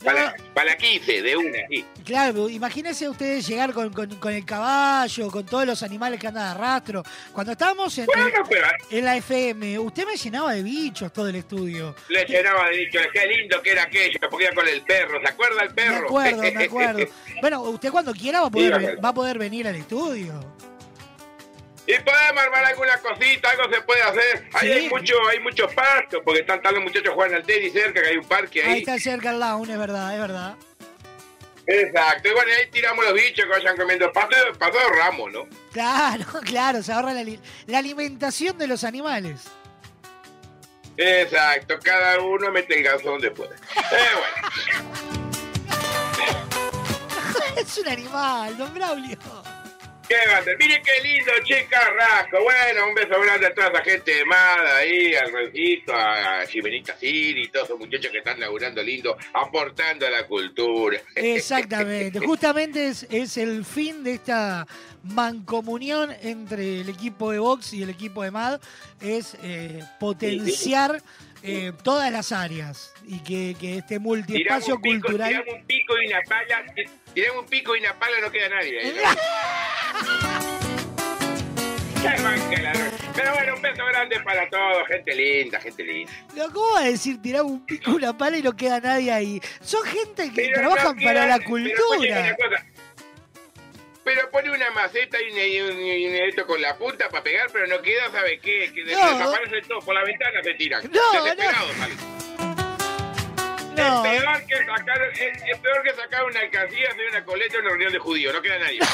Para, 0.04 0.26
la- 0.26 0.36
para 0.54 0.72
la 0.72 0.78
15, 0.78 1.22
de 1.24 1.36
una, 1.36 1.58
sí. 1.68 1.84
Claro, 2.06 2.48
imagínense 2.48 3.10
ustedes 3.10 3.48
llegar 3.48 3.74
con, 3.74 3.92
con- 3.92 4.16
con 4.18 4.32
el 4.32 4.46
caballo, 4.46 5.32
con 5.32 5.44
todos 5.48 5.66
los 5.66 5.82
animales 5.82 6.20
que 6.20 6.28
andan 6.28 6.46
a 6.50 6.54
rastro. 6.54 7.02
Cuando 7.34 7.54
estábamos 7.54 7.98
en, 7.98 8.06
Bueno, 8.06 8.44
pero 8.48 8.68
en 8.92 9.04
la 9.06 9.18
FM, 9.18 9.80
usted 9.80 10.06
me 10.06 10.16
llenaba 10.16 10.54
de 10.54 10.62
bichos 10.62 11.12
todo 11.12 11.28
el 11.30 11.36
estudio. 11.38 11.96
le 12.10 12.24
llenaba 12.26 12.70
de 12.70 12.78
dicho, 12.78 13.00
qué 13.12 13.26
lindo 13.26 13.60
que 13.64 13.72
era 13.72 13.84
aquello, 13.84 14.20
porque 14.30 14.46
iba 14.46 14.54
con 14.54 14.68
el 14.68 14.82
perro, 14.84 15.20
¿se 15.20 15.28
acuerda 15.28 15.64
el 15.64 15.70
Me 15.70 15.74
perro? 15.76 16.06
acuerdo, 16.06 16.42
me 16.44 16.64
acuerdo. 16.66 17.06
Bueno, 17.42 17.62
usted 17.64 17.90
cuando 17.90 18.14
quiera 18.14 18.42
va 18.42 18.48
a 18.48 18.52
poder, 18.52 19.04
va 19.04 19.10
a 19.10 19.14
poder 19.14 19.40
venir 19.40 19.68
al 19.68 19.76
estudio. 19.76 20.40
Y 21.88 21.94
podemos 22.00 22.44
armar 22.44 22.66
alguna 22.66 22.98
cosita, 23.00 23.52
algo 23.52 23.72
se 23.74 23.82
puede 23.82 24.02
hacer. 24.02 24.50
Ahí 24.54 24.68
Sí. 24.68 24.74
hay 24.74 24.90
mucho, 24.90 25.14
hay 25.30 25.40
muchos 25.40 25.72
pastos, 25.74 26.22
porque 26.26 26.40
están 26.42 26.60
los 26.74 26.82
muchachos 26.84 27.14
jugando 27.14 27.38
al 27.38 27.44
tenis 27.44 27.74
cerca, 27.74 28.02
que 28.02 28.08
hay 28.08 28.18
un 28.18 28.28
parque 28.28 28.64
Ahí 28.64 28.72
ahí. 28.74 28.80
está 28.80 28.98
cerca 29.00 29.30
el 29.30 29.40
lawn, 29.40 29.70
es 29.70 29.78
verdad, 29.78 30.14
es 30.16 30.20
verdad. 30.20 30.56
Exacto, 31.68 32.30
y 32.30 32.32
bueno, 32.32 32.52
ahí 32.60 32.68
tiramos 32.72 33.06
los 33.06 33.14
bichos 33.16 33.46
que 33.46 33.52
vayan 33.52 33.76
comiendo 33.78 34.12
pasto, 34.12 34.36
pasto 34.58 34.78
de 34.78 34.88
ramo, 34.98 35.30
¿no? 35.30 35.48
Claro, 35.72 36.26
claro, 36.46 36.82
se 36.84 36.92
ahorra 36.92 37.14
la, 37.14 37.24
la 37.68 37.78
alimentación 37.80 38.58
de 38.58 38.68
los 38.68 38.84
animales. 38.84 39.44
Exacto, 40.98 41.78
cada 41.84 42.20
uno 42.20 42.52
mete 42.52 42.78
el 42.78 42.84
ganso 42.84 43.10
donde 43.12 43.30
puede. 43.32 43.56
Eh, 43.56 44.10
bueno. 44.16 44.92
es 47.58 47.78
un 47.78 47.88
animal, 47.90 48.58
don 48.58 48.74
Braulio. 48.74 49.18
Qué 50.08 50.16
grande. 50.26 50.56
Mire 50.58 50.82
qué 50.82 51.08
lindo, 51.08 51.32
che, 51.44 51.66
Carrasco. 51.68 52.42
Bueno, 52.44 52.88
un 52.88 52.94
beso 52.94 53.20
grande 53.20 53.48
a 53.48 53.54
toda 53.54 53.70
esa 53.70 53.84
gente 53.84 54.14
de 54.14 54.26
MADA 54.26 54.78
ahí, 54.78 55.16
al 55.16 55.32
Rencito, 55.32 55.94
a 55.96 56.46
Jimenita 56.48 56.96
Siri 56.98 57.44
y 57.44 57.48
todos 57.48 57.66
esos 57.66 57.80
muchachos 57.80 58.12
que 58.12 58.20
están 58.20 58.40
laburando 58.40 58.84
lindo, 58.84 59.18
aportando 59.34 60.06
a 60.06 60.10
la 60.10 60.28
cultura. 60.28 61.00
Exactamente, 61.16 62.20
justamente 62.20 62.88
es, 62.88 63.08
es 63.10 63.38
el 63.38 63.66
fin 63.66 64.04
de 64.04 64.14
esta 64.14 64.68
mancomunión 65.04 66.12
entre 66.22 66.82
el 66.82 66.90
equipo 66.90 67.32
de 67.32 67.40
box 67.40 67.74
y 67.74 67.84
el 67.84 67.90
equipo 67.90 68.24
de 68.24 68.32
MAD, 68.32 68.60
es 69.02 69.38
eh, 69.44 69.84
potenciar 70.00 71.02
eh, 71.44 71.74
todas 71.84 72.12
las 72.12 72.32
áreas 72.32 72.94
y 73.06 73.20
que, 73.20 73.56
que 73.60 73.78
este 73.78 74.00
multiespacio 74.00 74.80
cultural... 74.80 75.30
tiramos 75.30 75.54
un 75.54 75.66
pico 75.66 75.94
y 76.02 76.08
una 76.08 76.22
pala, 76.24 76.66
ti- 77.16 77.22
tiramos 77.22 77.44
un 77.44 77.50
pico 77.50 77.76
y 77.76 77.80
una 77.80 77.98
pala, 77.98 78.20
no 78.22 78.30
queda 78.32 78.50
nadie. 78.50 78.80
ahí, 78.80 78.94
¿no? 78.96 79.02
Pero 83.16 83.34
bueno, 83.34 83.56
un 83.56 83.62
beso 83.62 83.86
grande 83.86 84.20
para 84.22 84.48
todos, 84.50 84.88
gente 84.88 85.16
linda, 85.16 85.60
gente 85.60 85.84
linda. 85.84 86.12
¿Cómo 86.54 86.74
va 86.74 86.82
a 86.82 86.84
decir 86.84 87.20
tirar 87.22 87.42
un 87.44 87.66
pico, 87.66 87.92
una 87.92 88.16
pala 88.16 88.38
y 88.38 88.44
no 88.44 88.56
queda 88.56 88.80
nadie 88.80 89.12
ahí? 89.12 89.42
Son 89.62 89.82
gente 89.84 90.30
que 90.32 90.44
Pero 90.44 90.54
trabajan 90.60 90.96
no 90.98 91.04
para 91.04 91.26
la 91.26 91.40
cultura. 91.40 92.38
Pero 94.04 94.30
pone 94.30 94.52
una 94.52 94.70
maceta 94.72 95.18
y 95.20 95.32
un, 95.32 95.40
y 95.40 95.62
un- 95.62 95.82
y 95.82 96.18
esto 96.30 96.46
con 96.46 96.62
la 96.62 96.78
punta 96.78 97.10
para 97.10 97.24
pegar, 97.24 97.48
pero 97.52 97.66
no 97.66 97.82
queda, 97.82 98.12
¿sabe 98.12 98.38
qué? 98.40 98.72
Que 98.72 98.84
No. 98.84 98.90
desaparece 99.18 99.62
todo, 99.68 99.80
por 99.80 99.96
la 99.96 100.04
ventana 100.04 100.44
se 100.44 100.54
tiran. 100.54 100.84
No, 100.92 101.12
sale. 101.12 101.96
No. 103.76 104.06
Es, 104.06 104.22
peor 104.22 104.46
que 104.46 104.66
sacar, 104.66 105.02
es, 105.14 105.44
es 105.44 105.60
peor 105.60 105.84
que 105.84 105.94
sacar 105.94 106.24
una 106.24 106.40
alcancía, 106.40 106.90
hacer 106.90 107.10
una 107.10 107.26
coleta 107.26 107.56
en 107.56 107.62
una 107.62 107.70
reunión 107.70 107.92
de 107.92 108.00
judíos, 108.00 108.34
no 108.34 108.42
queda 108.42 108.60
nadie. 108.60 108.80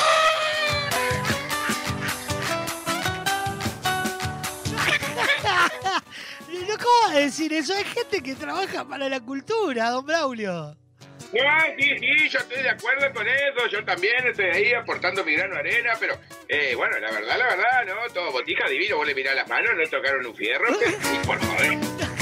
No, 6.68 6.78
¿Cómo 6.78 6.90
va 7.08 7.18
a 7.18 7.20
decir 7.20 7.52
eso? 7.53 7.74
Hay 7.74 7.84
gente 7.84 8.22
que 8.22 8.36
trabaja 8.36 8.86
para 8.88 9.10
la 9.10 9.20
cultura, 9.20 9.90
don 9.90 10.06
Braulio. 10.06 10.76
No, 11.34 11.40
sí, 11.78 11.98
sí, 11.98 12.30
yo 12.30 12.40
estoy 12.40 12.62
de 12.62 12.70
acuerdo 12.70 13.14
con 13.14 13.28
eso, 13.28 13.68
yo 13.72 13.84
también 13.86 14.28
estoy 14.28 14.45
ahí 14.45 14.74
aportando 14.74 15.24
mi 15.24 15.34
grano 15.34 15.56
de 15.56 15.60
arena, 15.62 15.94
pero 15.99 16.20
eh, 16.49 16.74
bueno, 16.76 16.99
la 16.99 17.10
verdad, 17.12 17.38
la 17.38 17.45
verdad, 17.45 17.86
¿no? 17.88 18.14
Todo 18.14 18.32
botija 18.32 18.68
divino, 18.68 18.98
vos 18.98 19.08
le 19.08 19.16
mirás 19.16 19.36
las 19.36 19.48
manos, 19.48 19.72
no 19.78 19.88
tocaron 19.88 20.26
un 20.26 20.36
fierro, 20.36 20.68
y 21.14 21.26
por 21.26 21.40
joder. 21.40 22.20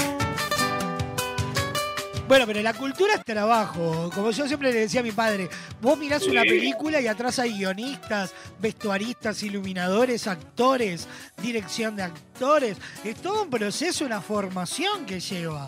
Bueno, 2.30 2.46
pero 2.46 2.62
la 2.62 2.74
cultura 2.74 3.14
es 3.14 3.24
trabajo. 3.24 4.08
Como 4.14 4.30
yo 4.30 4.46
siempre 4.46 4.72
le 4.72 4.78
decía 4.78 5.00
a 5.00 5.02
mi 5.02 5.10
padre, 5.10 5.48
vos 5.80 5.98
mirás 5.98 6.22
una 6.28 6.42
película 6.42 7.00
y 7.00 7.08
atrás 7.08 7.40
hay 7.40 7.58
guionistas, 7.58 8.32
vestuaristas, 8.60 9.42
iluminadores, 9.42 10.28
actores, 10.28 11.08
dirección 11.42 11.96
de 11.96 12.04
actores. 12.04 12.76
Es 13.02 13.16
todo 13.16 13.42
un 13.42 13.50
proceso, 13.50 14.04
una 14.04 14.20
formación 14.20 15.06
que 15.06 15.18
lleva. 15.18 15.66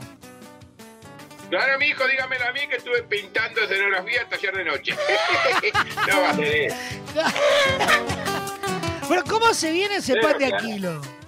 Claro, 1.51 1.81
mi 1.81 1.87
hijo, 1.87 2.07
dígamelo 2.07 2.47
a 2.47 2.53
mí 2.53 2.61
que 2.69 2.77
estuve 2.77 3.03
pintando 3.03 3.61
escenografía 3.63 4.23
hasta 4.23 4.37
ayer 4.37 4.57
de 4.57 4.65
noche. 4.65 4.95
no 6.09 6.21
va 6.21 6.31
a 6.31 6.37
ser. 6.37 6.73
Pero 9.09 9.25
¿cómo 9.25 9.53
se 9.53 9.73
viene 9.73 9.97
ese 9.97 10.13
Pero 10.13 10.29
pan 10.29 10.39
de. 10.39 10.47
Aquilo? 10.47 11.01
¡Oh, 11.01 11.22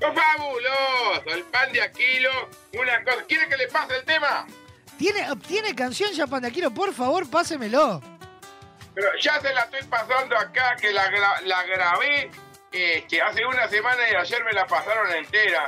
¡Fabuloso! 0.00 1.22
El 1.26 1.44
pan 1.44 1.72
de 1.72 1.82
Aquilo, 1.82 2.30
una 2.72 3.04
cosa. 3.04 3.24
¿Quiere 3.28 3.48
que 3.48 3.56
le 3.56 3.68
pase 3.68 3.96
el 3.96 4.04
tema? 4.04 4.46
¿Tiene, 4.98 5.26
¿Tiene 5.46 5.74
canción 5.74 6.12
ya 6.12 6.26
pan 6.26 6.42
de 6.42 6.48
Aquilo? 6.48 6.70
Por 6.70 6.92
favor, 6.94 7.28
pásemelo. 7.30 8.00
Pero 8.94 9.08
ya 9.20 9.40
se 9.40 9.52
la 9.52 9.62
estoy 9.62 9.82
pasando 9.84 10.36
acá, 10.36 10.76
que 10.80 10.92
la, 10.92 11.10
la 11.44 11.62
grabé 11.64 12.30
este, 12.72 13.20
hace 13.22 13.44
una 13.44 13.68
semana 13.68 14.02
y 14.10 14.14
ayer 14.14 14.44
me 14.44 14.52
la 14.52 14.66
pasaron 14.66 15.10
entera. 15.14 15.66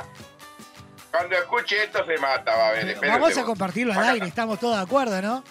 Cuando 1.11 1.35
escuche 1.35 1.83
esto 1.83 2.03
se 2.05 2.17
mata, 2.17 2.55
va 2.55 2.69
a 2.69 2.71
ver. 2.71 2.97
Vamos 2.99 3.37
a 3.37 3.43
compartirlo 3.43 3.93
al 3.93 4.03
aire, 4.09 4.27
estamos 4.27 4.59
todos 4.59 4.77
de 4.77 4.83
acuerdo, 4.83 5.21
¿no? 5.21 5.43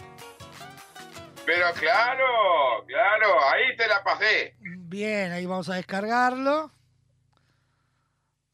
Pero 1.47 1.73
claro, 1.75 2.85
claro, 2.87 3.49
ahí 3.49 3.77
te 3.77 3.87
la 3.87 4.03
pasé. 4.03 4.55
Bien, 4.61 5.33
ahí 5.33 5.47
vamos 5.47 5.69
a 5.69 5.75
descargarlo. 5.75 6.71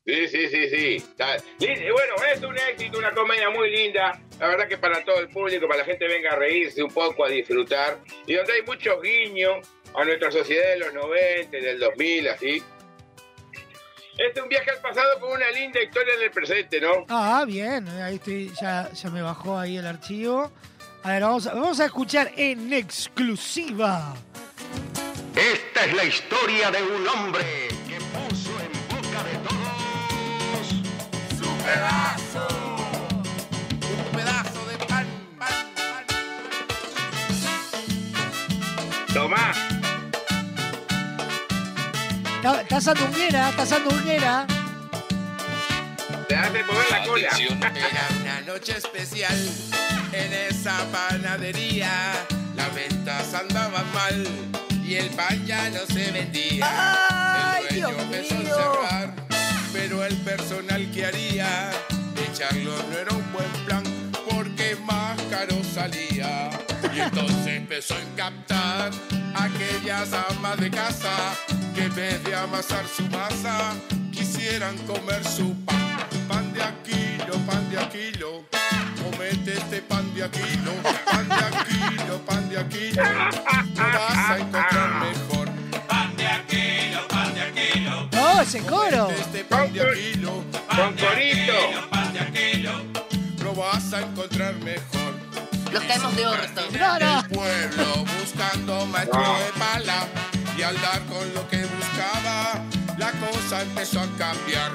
Sí, 0.09 0.27
sí, 0.29 0.49
sí, 0.49 0.69
sí. 0.71 0.97
Está- 0.97 1.37
Lindo, 1.59 1.85
y 1.87 1.91
Bueno, 1.91 2.15
es 2.35 2.43
un 2.43 2.57
éxito, 2.57 2.97
una 2.99 3.13
comedia 3.13 3.51
muy 3.51 3.71
linda. 3.71 4.19
La 4.41 4.49
verdad 4.49 4.67
que 4.67 4.79
para 4.79 5.05
todo 5.05 5.19
el 5.21 5.29
público, 5.29 5.69
para 5.69 5.81
la 5.81 5.85
gente 5.85 6.09
venga 6.09 6.33
a 6.33 6.37
reírse 6.37 6.83
un 6.83 6.91
poco, 6.91 7.27
a 7.27 7.29
disfrutar. 7.29 7.99
Y 8.27 8.33
donde 8.33 8.55
hay 8.55 8.63
muchos 8.63 9.03
guiños 9.03 9.69
a 9.95 10.05
nuestra 10.05 10.31
sociedad 10.31 10.71
de 10.71 10.79
los 10.79 10.95
90, 10.95 11.59
del 11.59 11.79
2000, 11.79 12.29
así. 12.29 12.63
Este 14.17 14.39
es 14.39 14.43
un 14.43 14.49
viaje 14.49 14.71
al 14.71 14.79
pasado 14.81 15.21
con 15.21 15.31
una 15.33 15.51
linda 15.51 15.83
historia 15.83 16.15
en 16.15 16.23
el 16.23 16.31
presente, 16.31 16.81
¿no? 16.81 17.05
Ah, 17.11 17.45
bien, 17.47 17.87
ahí 17.89 18.15
estoy, 18.17 18.51
ya, 18.61 18.91
ya 18.91 19.11
me 19.11 19.21
bajó 19.21 19.59
ahí 19.59 19.77
el 19.77 19.87
archivo. 19.87 20.51
A 21.03 21.13
ver, 21.13 21.23
vamos 21.23 21.47
a, 21.47 21.53
vamos 21.55 21.79
a 21.81 21.85
escuchar 21.85 22.33
en 22.35 22.73
exclusiva. 22.73 24.15
Esta 25.37 25.85
es 25.85 25.95
la 25.95 26.05
historia 26.05 26.71
de 26.71 26.83
un 26.83 27.07
hombre 27.07 27.45
que 27.87 27.97
puso 27.97 28.51
en 28.59 28.73
boca 28.89 29.23
de 29.23 29.37
todos 29.47 29.58
Tomá. 39.15 39.53
Está, 42.37 42.61
está 42.61 42.81
sandunguera, 42.81 43.49
está 43.51 43.67
sandunguera. 43.67 44.47
Te 46.29 46.37
hace 46.37 46.63
mover 46.63 46.91
la 46.91 47.05
cola. 47.05 47.29
Era 47.39 48.09
una 48.21 48.41
noche 48.43 48.77
especial 48.77 49.37
en 50.13 50.33
esa 50.33 50.85
panadería. 50.93 51.91
Las 52.55 52.75
ventas 52.75 53.35
andaban 53.35 53.93
mal 53.93 54.25
y 54.85 54.95
el 54.95 55.11
pan 55.11 55.45
ya 55.47 55.69
no 55.71 55.81
se 55.87 56.13
vendía. 56.13 56.67
el 57.71 57.81
dueño 57.81 58.01
empezó 58.01 58.35
a 58.37 58.45
cerrar, 58.45 59.28
pero 59.73 60.05
el 60.05 60.17
personal 60.19 60.91
que 60.93 61.07
haría 61.07 61.71
echarlo 62.31 62.77
no 62.91 62.99
era 62.99 63.13
un 63.13 63.33
buen 63.33 63.51
plan 63.65 63.83
porque 64.29 64.77
más 64.85 65.21
caro 65.31 65.57
salía. 65.75 66.51
Y 66.95 67.01
entonces 67.01 67.47
empezó 67.47 67.95
a 67.95 68.17
captar 68.17 68.91
aquellas 69.35 70.13
amas 70.13 70.59
de 70.59 70.71
casa 70.71 71.37
que 71.75 71.85
en 71.85 71.95
vez 71.95 72.25
de 72.25 72.35
amasar 72.35 72.85
su 72.87 73.03
masa 73.05 73.75
quisieran 74.13 74.77
comer 74.87 75.25
su 75.25 75.55
pan. 75.65 75.79
a 77.79 77.89
kilo. 77.89 78.45
Comete 79.03 79.53
este 79.55 79.83
pan 79.83 80.13
de 80.15 80.25
a 80.25 80.31
kilo, 80.31 80.73
pan 81.05 81.29
de 81.29 81.35
a 81.35 81.65
kilo, 81.65 82.19
pan 82.27 82.49
de 82.49 82.59
a 82.59 82.69
kilo. 82.69 83.03
No 83.75 83.85
vas 83.85 84.31
a 84.31 84.39
encontrar 84.39 85.01
mejor. 85.01 85.38
No, 88.39 88.45
ese 88.45 88.61
coro. 88.61 89.11
Este 89.11 89.43
pan 89.43 89.73
de 89.73 89.81
a 89.81 89.93
kilo, 89.93 90.45
Con 90.69 90.95
corito. 90.95 91.89
pan 91.91 92.13
de 92.13 92.21
a 92.21 92.27
kilo. 92.31 92.71
No 93.43 93.53
vas 93.53 93.93
a 93.93 94.03
encontrar 94.03 94.55
mejor. 94.61 95.15
Los 95.73 95.83
caemos 95.83 96.15
de 96.15 96.25
orto. 96.25 96.63
No, 96.79 96.99
no. 97.01 97.19
El 97.19 97.27
pueblo 97.31 98.05
buscando 98.21 98.87
maestro 98.87 99.21
de 99.21 99.53
pala 99.59 100.07
y 100.57 100.63
al 100.63 100.81
dar 100.81 101.01
con 101.07 101.35
lo 101.35 101.49
que 101.49 101.67
buscaba, 101.67 102.63
la 102.97 103.11
cosa 103.11 103.63
empezó 103.63 104.03
a 104.03 104.07
cambiar. 104.17 104.71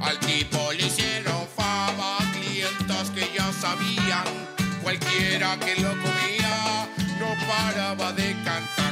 Al 0.00 0.18
tipo 0.20 0.72
le 0.72 0.86
hicieron 0.86 1.46
fama, 1.54 2.16
clientas 2.32 3.10
que 3.10 3.30
ya 3.36 3.52
sabían, 3.52 4.24
cualquiera 4.82 5.58
que 5.58 5.76
lo 5.76 5.90
comía 5.90 6.88
no 7.20 7.28
paraba 7.46 8.14
de 8.14 8.34
cantar. 8.44 8.83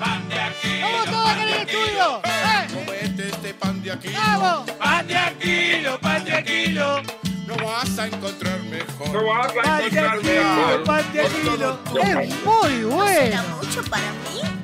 Pan 0.00 0.28
de 0.28 0.40
aquí, 0.40 0.80
¡Vamos 0.82 1.04
todos 1.06 1.32
en 1.32 1.40
el 1.40 1.48
estudio! 1.50 2.20
¡Eh! 2.24 2.66
comete 2.74 3.28
este 3.28 3.54
pan 3.54 3.82
de 3.82 3.92
aquí. 3.92 4.08
¡Vamos! 4.14 4.70
Pan 4.72 5.06
de 5.06 5.16
aquilo, 5.16 6.00
pan 6.00 6.24
de 6.24 6.32
aquilo. 6.34 7.02
No 7.46 7.56
vas 7.66 7.98
a 7.98 8.06
encontrar 8.06 8.58
mejor. 8.62 9.08
No 9.12 9.26
vas 9.26 9.50
a 9.50 9.62
Pan 9.62 9.78
de 9.78 9.86
encontrar 9.86 10.16
aquilo, 10.16 10.32
mejor. 10.32 10.84
pan 10.84 11.12
de 11.12 11.20
aquilo. 11.20 11.78
Es 12.02 12.44
muy 12.44 12.84
bueno. 12.84 13.42
mucho 13.62 13.82
para 13.90 14.10
mí? 14.12 14.59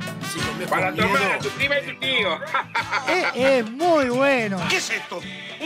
Para 0.69 0.93
tu 0.93 1.03
hermana, 1.03 1.39
tu 1.39 1.49
prima 1.51 1.79
y 1.79 1.87
tu 1.87 1.99
tío. 1.99 2.39
Es, 3.09 3.27
es 3.35 3.71
muy 3.71 4.09
bueno. 4.09 4.61
¿Qué 4.69 4.77
es 4.77 4.91
esto? 4.91 5.21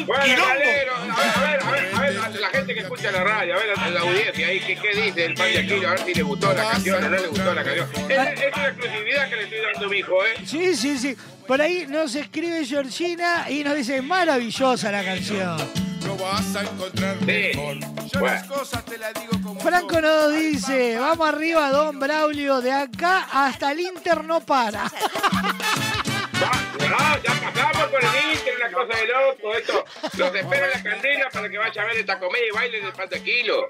Bueno, 0.06 0.44
Valero, 0.44 0.46
a 0.46 0.54
ver, 0.54 1.10
a 1.10 1.40
ver, 1.40 1.62
a 1.62 1.70
ver, 1.70 1.94
a 1.94 2.00
ver, 2.00 2.18
a 2.18 2.28
la 2.28 2.48
gente 2.48 2.74
que 2.74 2.80
escucha 2.80 3.10
la 3.10 3.24
radio, 3.24 3.54
a 3.54 3.58
ver 3.58 3.78
a 3.78 3.90
la 3.90 4.00
audiencia 4.00 4.46
ahí, 4.46 4.60
¿qué, 4.60 4.76
qué 4.76 5.02
dice 5.02 5.24
el 5.24 5.34
pan 5.34 5.52
de 5.52 5.58
Aquilo? 5.58 5.88
A 5.88 5.90
ver 5.92 6.00
si 6.00 6.14
le 6.14 6.22
gustó 6.22 6.52
la 6.54 6.70
canción 6.70 7.04
o 7.04 7.08
no 7.08 7.16
le 7.16 7.26
gustó 7.26 7.54
la 7.54 7.64
canción. 7.64 7.88
Es, 8.08 8.40
es 8.40 8.56
una 8.56 8.68
exclusividad 8.68 9.28
que 9.28 9.36
le 9.36 9.42
estoy 9.42 9.58
dando 9.60 9.86
a 9.86 9.88
mi 9.88 9.98
hijo, 9.98 10.24
¿eh? 10.24 10.34
Sí, 10.44 10.76
sí, 10.76 10.98
sí. 10.98 11.16
Por 11.46 11.60
ahí 11.60 11.86
nos 11.88 12.14
escribe 12.14 12.64
Georgina 12.64 13.46
y 13.50 13.64
nos 13.64 13.74
dice 13.74 14.00
maravillosa 14.00 14.92
la 14.92 15.04
canción. 15.04 15.89
No 16.04 16.16
vas 16.16 16.56
a 16.56 16.62
encontrar 16.62 17.20
mejor. 17.22 17.76
Yo 18.12 18.20
Bueno. 18.20 18.34
las 18.36 18.46
cosas 18.46 18.84
te 18.84 18.98
las 18.98 19.14
digo 19.14 19.32
como 19.42 19.60
Franco 19.60 20.00
nos 20.00 20.34
dice, 20.34 20.98
vamos 20.98 21.28
arriba, 21.28 21.70
don 21.70 21.98
Braulio, 22.00 22.60
de 22.60 22.72
acá 22.72 23.28
hasta 23.32 23.72
el 23.72 23.80
Inter 23.80 24.24
no 24.24 24.40
para. 24.40 24.84
No, 26.80 27.22
ya 27.22 27.32
pasamos 27.52 27.88
por 27.88 28.00
el 28.02 28.32
Inter, 28.34 28.54
una 28.56 28.72
cosa 28.72 28.98
de 28.98 29.06
loco, 29.06 29.54
esto. 29.54 29.84
Los 30.18 30.34
espero 30.34 30.64
en 30.66 30.70
la 30.72 30.82
candela 30.82 31.28
para 31.30 31.48
que 31.48 31.58
vaya 31.58 31.82
a 31.82 31.84
ver 31.84 31.96
esta 31.98 32.18
comedia 32.18 32.46
y 32.48 32.54
bailen 32.54 32.86
el 32.86 32.92
pan 32.92 33.08
de 33.08 33.16
Aquilo. 33.18 33.66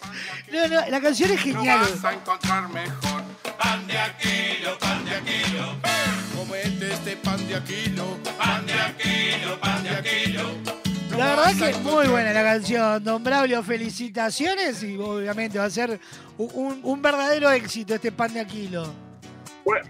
No, 0.50 0.68
no, 0.68 0.86
la 0.88 1.00
canción 1.00 1.30
es 1.32 1.46
No 1.46 1.58
genial. 1.60 1.80
vas 1.80 2.04
a 2.04 2.12
encontrar 2.14 2.68
mejor. 2.68 3.22
Pan 3.58 3.86
de 3.86 3.98
aquilo, 3.98 4.78
pan 4.78 5.04
de 5.04 5.16
aquilo. 5.16 5.76
Comete 6.36 6.92
este 6.92 7.16
pan 7.16 7.46
de 7.48 7.56
aquilo. 7.56 8.16
Pan 8.38 8.66
de 8.66 8.72
aquilo, 8.74 9.60
pan 9.60 9.82
de 9.82 9.90
aquilo. 9.90 10.79
La 11.20 11.36
verdad 11.36 11.52
que 11.58 11.70
es 11.70 11.78
muy 11.82 12.08
buena 12.08 12.32
la 12.32 12.42
canción, 12.42 13.04
don 13.04 13.22
Braulio, 13.22 13.62
felicitaciones 13.62 14.82
y 14.82 14.96
obviamente 14.96 15.58
va 15.58 15.66
a 15.66 15.70
ser 15.70 16.00
un, 16.38 17.02
verdadero 17.02 17.50
éxito 17.50 17.94
este 17.94 18.10
pan 18.10 18.32
de 18.32 18.40
Aquilo. 18.40 18.86
Bueno, 19.62 19.86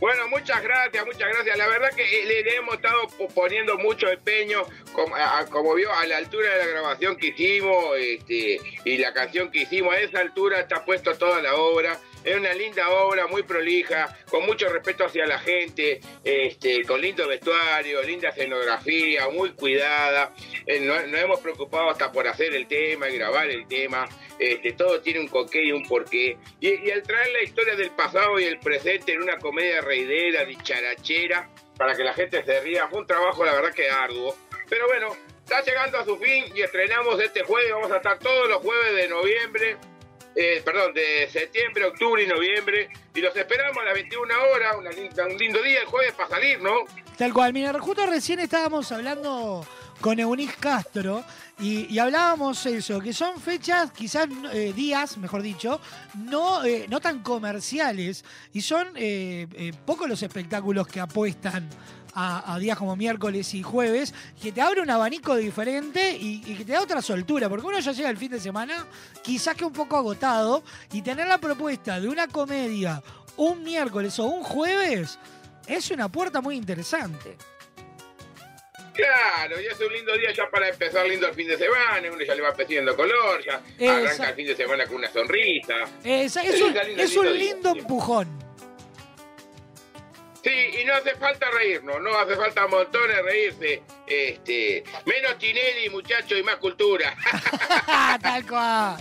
bueno, 0.00 0.28
muchas 0.28 0.62
gracias, 0.62 1.04
muchas 1.04 1.28
gracias. 1.28 1.58
La 1.58 1.66
verdad 1.66 1.90
que 1.94 2.02
eh, 2.02 2.24
le, 2.24 2.42
le 2.44 2.56
hemos 2.56 2.76
estado 2.76 3.06
po- 3.18 3.28
poniendo 3.28 3.76
mucho 3.76 4.08
empeño, 4.08 4.62
como, 4.94 5.14
a- 5.14 5.40
a- 5.40 5.44
como 5.46 5.74
vio, 5.74 5.92
a 5.92 6.06
la 6.06 6.16
altura 6.16 6.48
de 6.50 6.58
la 6.64 6.66
grabación 6.70 7.16
que 7.18 7.26
hicimos 7.28 7.84
este, 7.98 8.58
y 8.86 8.96
la 8.96 9.12
canción 9.12 9.50
que 9.50 9.60
hicimos. 9.64 9.92
A 9.92 9.98
esa 10.00 10.20
altura 10.20 10.60
está 10.60 10.82
puesto 10.86 11.12
toda 11.18 11.42
la 11.42 11.54
obra. 11.54 11.98
Es 12.24 12.36
una 12.36 12.52
linda 12.54 12.88
obra, 12.90 13.26
muy 13.26 13.42
prolija, 13.42 14.16
con 14.30 14.46
mucho 14.46 14.68
respeto 14.68 15.04
hacia 15.04 15.26
la 15.26 15.38
gente, 15.38 16.00
este, 16.22 16.84
con 16.84 17.00
lindo 17.00 17.26
vestuario, 17.26 18.02
linda 18.02 18.28
escenografía, 18.28 19.28
muy 19.28 19.50
cuidada. 19.52 20.32
Eh, 20.66 20.80
no- 20.80 21.06
nos, 21.06 21.20
hemos 21.20 21.40
preocupado 21.40 21.90
hasta 21.90 22.12
por 22.12 22.28
hacer 22.28 22.54
el 22.54 22.66
tema 22.68 23.08
y 23.08 23.16
grabar 23.18 23.50
el 23.50 23.66
tema. 23.66 24.08
Este, 24.38 24.72
todo 24.72 25.00
tiene 25.00 25.20
un 25.20 25.28
coqué 25.28 25.64
y 25.64 25.72
un 25.72 25.86
porqué. 25.86 26.36
Y, 26.60 26.86
y 26.88 26.90
al 26.90 27.02
traer 27.02 27.30
la 27.32 27.42
historia 27.42 27.74
del 27.76 27.90
pasado 27.90 28.38
y 28.38 28.44
el 28.44 28.58
presente 28.60 29.12
en 29.12 29.22
una 29.22 29.38
comedia 29.38 29.80
reidera, 29.80 30.44
dicharachera, 30.44 31.48
para 31.76 31.94
que 31.96 32.04
la 32.04 32.14
gente 32.14 32.44
se 32.44 32.60
ría, 32.60 32.86
fue 32.88 33.00
un 33.00 33.06
trabajo, 33.06 33.44
la 33.44 33.52
verdad, 33.54 33.72
que 33.74 33.88
arduo. 33.90 34.36
Pero 34.68 34.86
bueno, 34.86 35.16
está 35.44 35.62
llegando 35.62 35.98
a 35.98 36.04
su 36.04 36.16
fin 36.18 36.44
y 36.54 36.62
estrenamos 36.62 37.20
este 37.20 37.42
jueves. 37.42 37.72
Vamos 37.72 37.90
a 37.90 37.96
estar 37.96 38.18
todos 38.18 38.48
los 38.48 38.58
jueves 38.62 38.94
de 38.94 39.08
noviembre, 39.08 39.76
eh, 40.34 40.62
perdón, 40.64 40.94
de 40.94 41.28
septiembre, 41.30 41.84
octubre 41.86 42.22
y 42.22 42.26
noviembre. 42.26 42.88
Y 43.14 43.20
los 43.20 43.34
esperamos 43.36 43.78
a 43.78 43.84
las 43.84 43.94
21 43.94 44.34
horas, 44.54 44.76
un 44.76 45.36
lindo 45.36 45.62
día 45.62 45.80
el 45.80 45.86
jueves 45.86 46.12
para 46.14 46.30
salir, 46.30 46.60
¿no? 46.60 46.72
Tal 47.16 47.32
cual, 47.32 47.52
mira, 47.52 47.72
justo 47.78 48.06
recién 48.06 48.40
estábamos 48.40 48.90
hablando 48.90 49.66
con 50.00 50.18
Eunice 50.18 50.56
Castro 50.58 51.22
y, 51.58 51.96
hablábamos 51.98 52.64
eso, 52.66 53.00
que 53.00 53.12
son 53.12 53.40
fechas, 53.40 53.92
quizás 53.92 54.26
eh, 54.52 54.72
días, 54.74 55.18
mejor 55.18 55.42
dicho, 55.42 55.80
no, 56.16 56.64
eh, 56.64 56.86
no 56.88 57.00
tan 57.00 57.22
comerciales 57.22 58.24
y 58.52 58.62
son 58.62 58.88
pocos 59.84 60.08
los 60.08 60.22
espectáculos 60.22 60.88
que 60.88 61.00
apuestan 61.00 61.68
a, 62.14 62.54
a 62.54 62.58
días 62.58 62.76
como 62.78 62.94
miércoles 62.96 63.54
y 63.54 63.62
jueves, 63.62 64.12
que 64.40 64.52
te 64.52 64.60
abre 64.60 64.80
un 64.82 64.90
abanico 64.90 65.34
diferente 65.36 66.12
y, 66.18 66.42
y 66.46 66.54
que 66.56 66.64
te 66.64 66.72
da 66.72 66.80
otra 66.82 67.00
soltura, 67.02 67.48
porque 67.48 67.66
uno 67.66 67.78
ya 67.80 67.92
llega 67.92 68.10
el 68.10 68.16
fin 68.18 68.30
de 68.32 68.40
semana 68.40 68.86
quizás 69.22 69.54
que 69.56 69.64
un 69.64 69.72
poco 69.72 69.96
agotado 69.96 70.62
y 70.92 71.02
tener 71.02 71.26
la 71.26 71.38
propuesta 71.38 72.00
de 72.00 72.08
una 72.08 72.26
comedia 72.28 73.02
un 73.36 73.62
miércoles 73.62 74.18
o 74.18 74.24
un 74.24 74.42
jueves 74.42 75.18
es 75.66 75.90
una 75.90 76.08
puerta 76.10 76.40
muy 76.40 76.56
interesante. 76.56 77.36
Claro, 78.94 79.58
y 79.58 79.64
es 79.66 79.80
un 79.80 79.90
lindo 79.90 80.12
día 80.18 80.32
ya 80.36 80.50
para 80.50 80.68
empezar 80.68 81.06
lindo 81.06 81.26
el 81.26 81.34
fin 81.34 81.48
de 81.48 81.56
semana, 81.56 82.08
uno 82.12 82.22
ya 82.22 82.34
le 82.34 82.42
va 82.42 82.52
pidiendo 82.52 82.94
color, 82.94 83.42
ya 83.42 83.54
arranca 83.54 84.12
Esa- 84.12 84.28
el 84.30 84.34
fin 84.34 84.46
de 84.48 84.54
semana 84.56 84.86
con 84.86 84.96
una 84.96 85.10
sonrisa. 85.10 85.74
Es, 86.04 86.36
es 86.36 86.60
un, 86.60 86.76
es 86.76 87.16
lindo 87.38 87.70
empujón. 87.70 88.28
Sí, 90.42 90.80
y 90.80 90.84
no 90.84 90.94
hace 90.94 91.14
falta 91.14 91.50
reírnos, 91.50 92.00
no 92.00 92.18
hace 92.18 92.34
falta 92.34 92.66
montones 92.66 93.22
reírse. 93.22 93.82
Este, 94.06 94.82
menos 95.06 95.38
Tinelli, 95.38 95.88
muchacho, 95.90 96.36
y 96.36 96.42
más 96.42 96.56
cultura. 96.56 97.14
Tal 98.22 98.46
cual. 98.46 98.96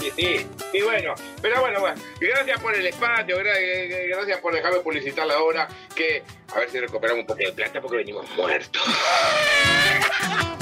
Sí, 0.00 0.12
sí. 0.16 0.46
Y 0.72 0.82
bueno, 0.82 1.14
pero 1.42 1.60
bueno, 1.60 1.80
bueno, 1.80 2.00
gracias 2.20 2.60
por 2.60 2.74
el 2.74 2.86
espacio, 2.86 3.40
eh, 3.40 4.08
gracias 4.10 4.38
por 4.40 4.54
dejarme 4.54 4.80
publicitar 4.80 5.26
la 5.26 5.38
obra, 5.38 5.68
que 5.94 6.22
a 6.54 6.58
ver 6.58 6.70
si 6.70 6.78
recuperamos 6.78 7.22
un 7.22 7.26
poco 7.26 7.40
de 7.40 7.52
plata 7.52 7.80
porque 7.80 7.98
venimos 7.98 8.28
muertos. 8.36 8.82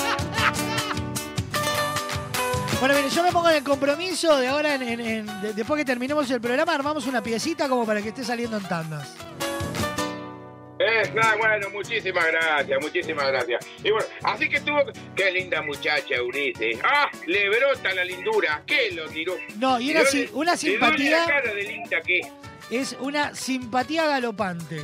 Bueno, 2.80 2.94
mire, 2.94 3.08
yo 3.08 3.22
me 3.22 3.32
pongo 3.32 3.48
en 3.48 3.56
el 3.56 3.62
compromiso 3.64 4.36
de 4.38 4.48
ahora, 4.48 4.74
en, 4.74 4.82
en- 4.82 5.00
en- 5.00 5.40
de- 5.40 5.54
después 5.54 5.78
que 5.78 5.84
terminemos 5.84 6.30
el 6.30 6.40
programa, 6.40 6.74
armamos 6.74 7.06
una 7.06 7.22
piecita 7.22 7.68
como 7.68 7.86
para 7.86 8.02
que 8.02 8.08
esté 8.10 8.22
saliendo 8.22 8.58
en 8.58 8.64
tandas. 8.64 9.14
Eh, 10.78 11.10
nada, 11.14 11.36
bueno, 11.36 11.70
muchísimas 11.70 12.26
gracias, 12.26 12.78
muchísimas 12.82 13.26
gracias. 13.28 13.66
Y 13.82 13.90
bueno, 13.90 14.06
así 14.24 14.46
que 14.48 14.60
tuvo... 14.60 14.78
Qué 15.16 15.30
linda 15.32 15.62
muchacha, 15.62 16.16
Eunice. 16.16 16.78
¡Ah! 16.84 17.08
Le 17.26 17.48
brota 17.48 17.94
la 17.94 18.04
lindura. 18.04 18.62
¿Qué 18.66 18.90
lo 18.92 19.08
tiró? 19.08 19.34
No, 19.58 19.80
y 19.80 19.94
duele- 19.94 20.28
una 20.32 20.32
duele 20.32 20.50
la 20.50 20.56
simpatía 20.58 21.24
cara 21.26 21.54
de 21.54 21.62
linda 21.62 22.00
que... 22.02 22.20
es 22.70 22.94
una 23.00 23.34
simpatía 23.34 24.06
galopante. 24.06 24.82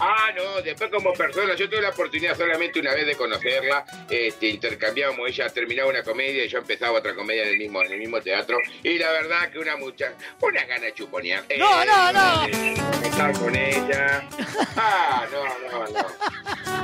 Ah, 0.00 0.30
no, 0.36 0.62
después 0.62 0.90
como 0.90 1.12
persona, 1.12 1.54
yo 1.54 1.68
tuve 1.68 1.80
la 1.80 1.90
oportunidad 1.90 2.36
solamente 2.36 2.78
una 2.78 2.94
vez 2.94 3.06
de 3.06 3.16
conocerla, 3.16 3.84
este, 4.08 4.48
intercambiamos, 4.48 5.28
ella 5.28 5.48
terminaba 5.48 5.90
una 5.90 6.02
comedia 6.02 6.44
y 6.44 6.48
yo 6.48 6.58
empezaba 6.58 6.98
otra 6.98 7.14
comedia 7.14 7.42
en 7.42 7.48
el 7.48 7.58
mismo, 7.58 7.82
en 7.82 7.92
el 7.92 7.98
mismo 7.98 8.20
teatro, 8.20 8.58
y 8.82 8.96
la 8.98 9.10
verdad 9.10 9.50
que 9.50 9.58
una 9.58 9.76
mucha, 9.76 10.12
una 10.40 10.64
gana 10.64 10.86
de 10.86 10.94
chuponear. 10.94 11.44
No, 11.58 11.84
no, 11.84 12.12
no. 12.12 12.46
de 12.46 13.08
Estar 13.08 13.32
con 13.32 13.54
ella. 13.54 14.28
Ah, 14.76 15.26
no, 15.32 15.44
no, 15.70 15.88
no. 15.88 16.77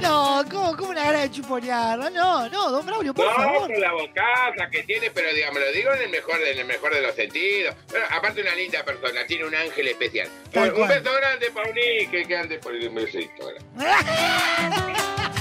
No, 0.00 0.44
¿cómo, 0.50 0.76
cómo 0.76 0.90
una 0.90 1.04
gana 1.04 1.20
de 1.20 1.30
chuponear? 1.30 1.98
No, 2.12 2.48
no, 2.48 2.70
don 2.70 2.86
Braulio, 2.86 3.12
por 3.12 3.26
no, 3.26 3.32
favor. 3.34 3.70
la 3.78 3.92
bocaza 3.92 4.70
que 4.70 4.82
tiene, 4.84 5.10
pero 5.10 5.32
digamos, 5.34 5.60
lo 5.60 5.72
digo 5.72 5.92
en 5.94 6.02
el 6.02 6.08
mejor, 6.10 6.40
en 6.40 6.58
el 6.58 6.64
mejor 6.66 6.94
de 6.94 7.02
los 7.02 7.14
sentidos. 7.14 7.74
Bueno, 7.90 8.06
aparte 8.10 8.40
una 8.42 8.54
linda 8.54 8.84
persona, 8.84 9.26
tiene 9.26 9.44
un 9.44 9.54
ángel 9.54 9.88
especial. 9.88 10.28
Tal 10.52 10.70
un 10.70 10.76
cual. 10.76 10.88
beso 10.88 11.12
grande, 11.16 11.50
Pauni, 11.50 12.06
que, 12.10 12.24
que 12.26 12.36
ande 12.36 12.58
por 12.58 12.74
el 12.74 12.88
besito. 12.90 13.50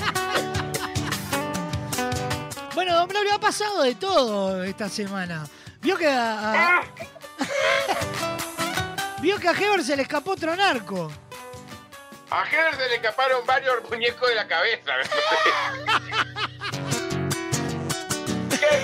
Bueno, 2.75 2.93
don 2.95 3.07
Braulio, 3.07 3.33
ha 3.33 3.39
pasado 3.39 3.81
de 3.81 3.95
todo 3.95 4.63
esta 4.63 4.87
semana. 4.87 5.47
Vio 5.81 5.97
que 5.97 6.07
a, 6.07 6.77
a- 6.77 6.83
Vio 9.21 9.39
que 9.39 9.47
a 9.47 9.51
Heber 9.51 9.83
se 9.83 9.95
le 9.95 10.03
escapó 10.03 10.31
otro 10.33 10.55
narco. 10.55 11.11
A 12.29 12.43
Ger 12.45 12.75
se 12.75 12.89
le 12.89 12.95
escaparon 12.95 13.45
varios 13.45 13.89
muñecos 13.89 14.27
de 14.29 14.35
la 14.35 14.47
cabeza. 14.47 14.93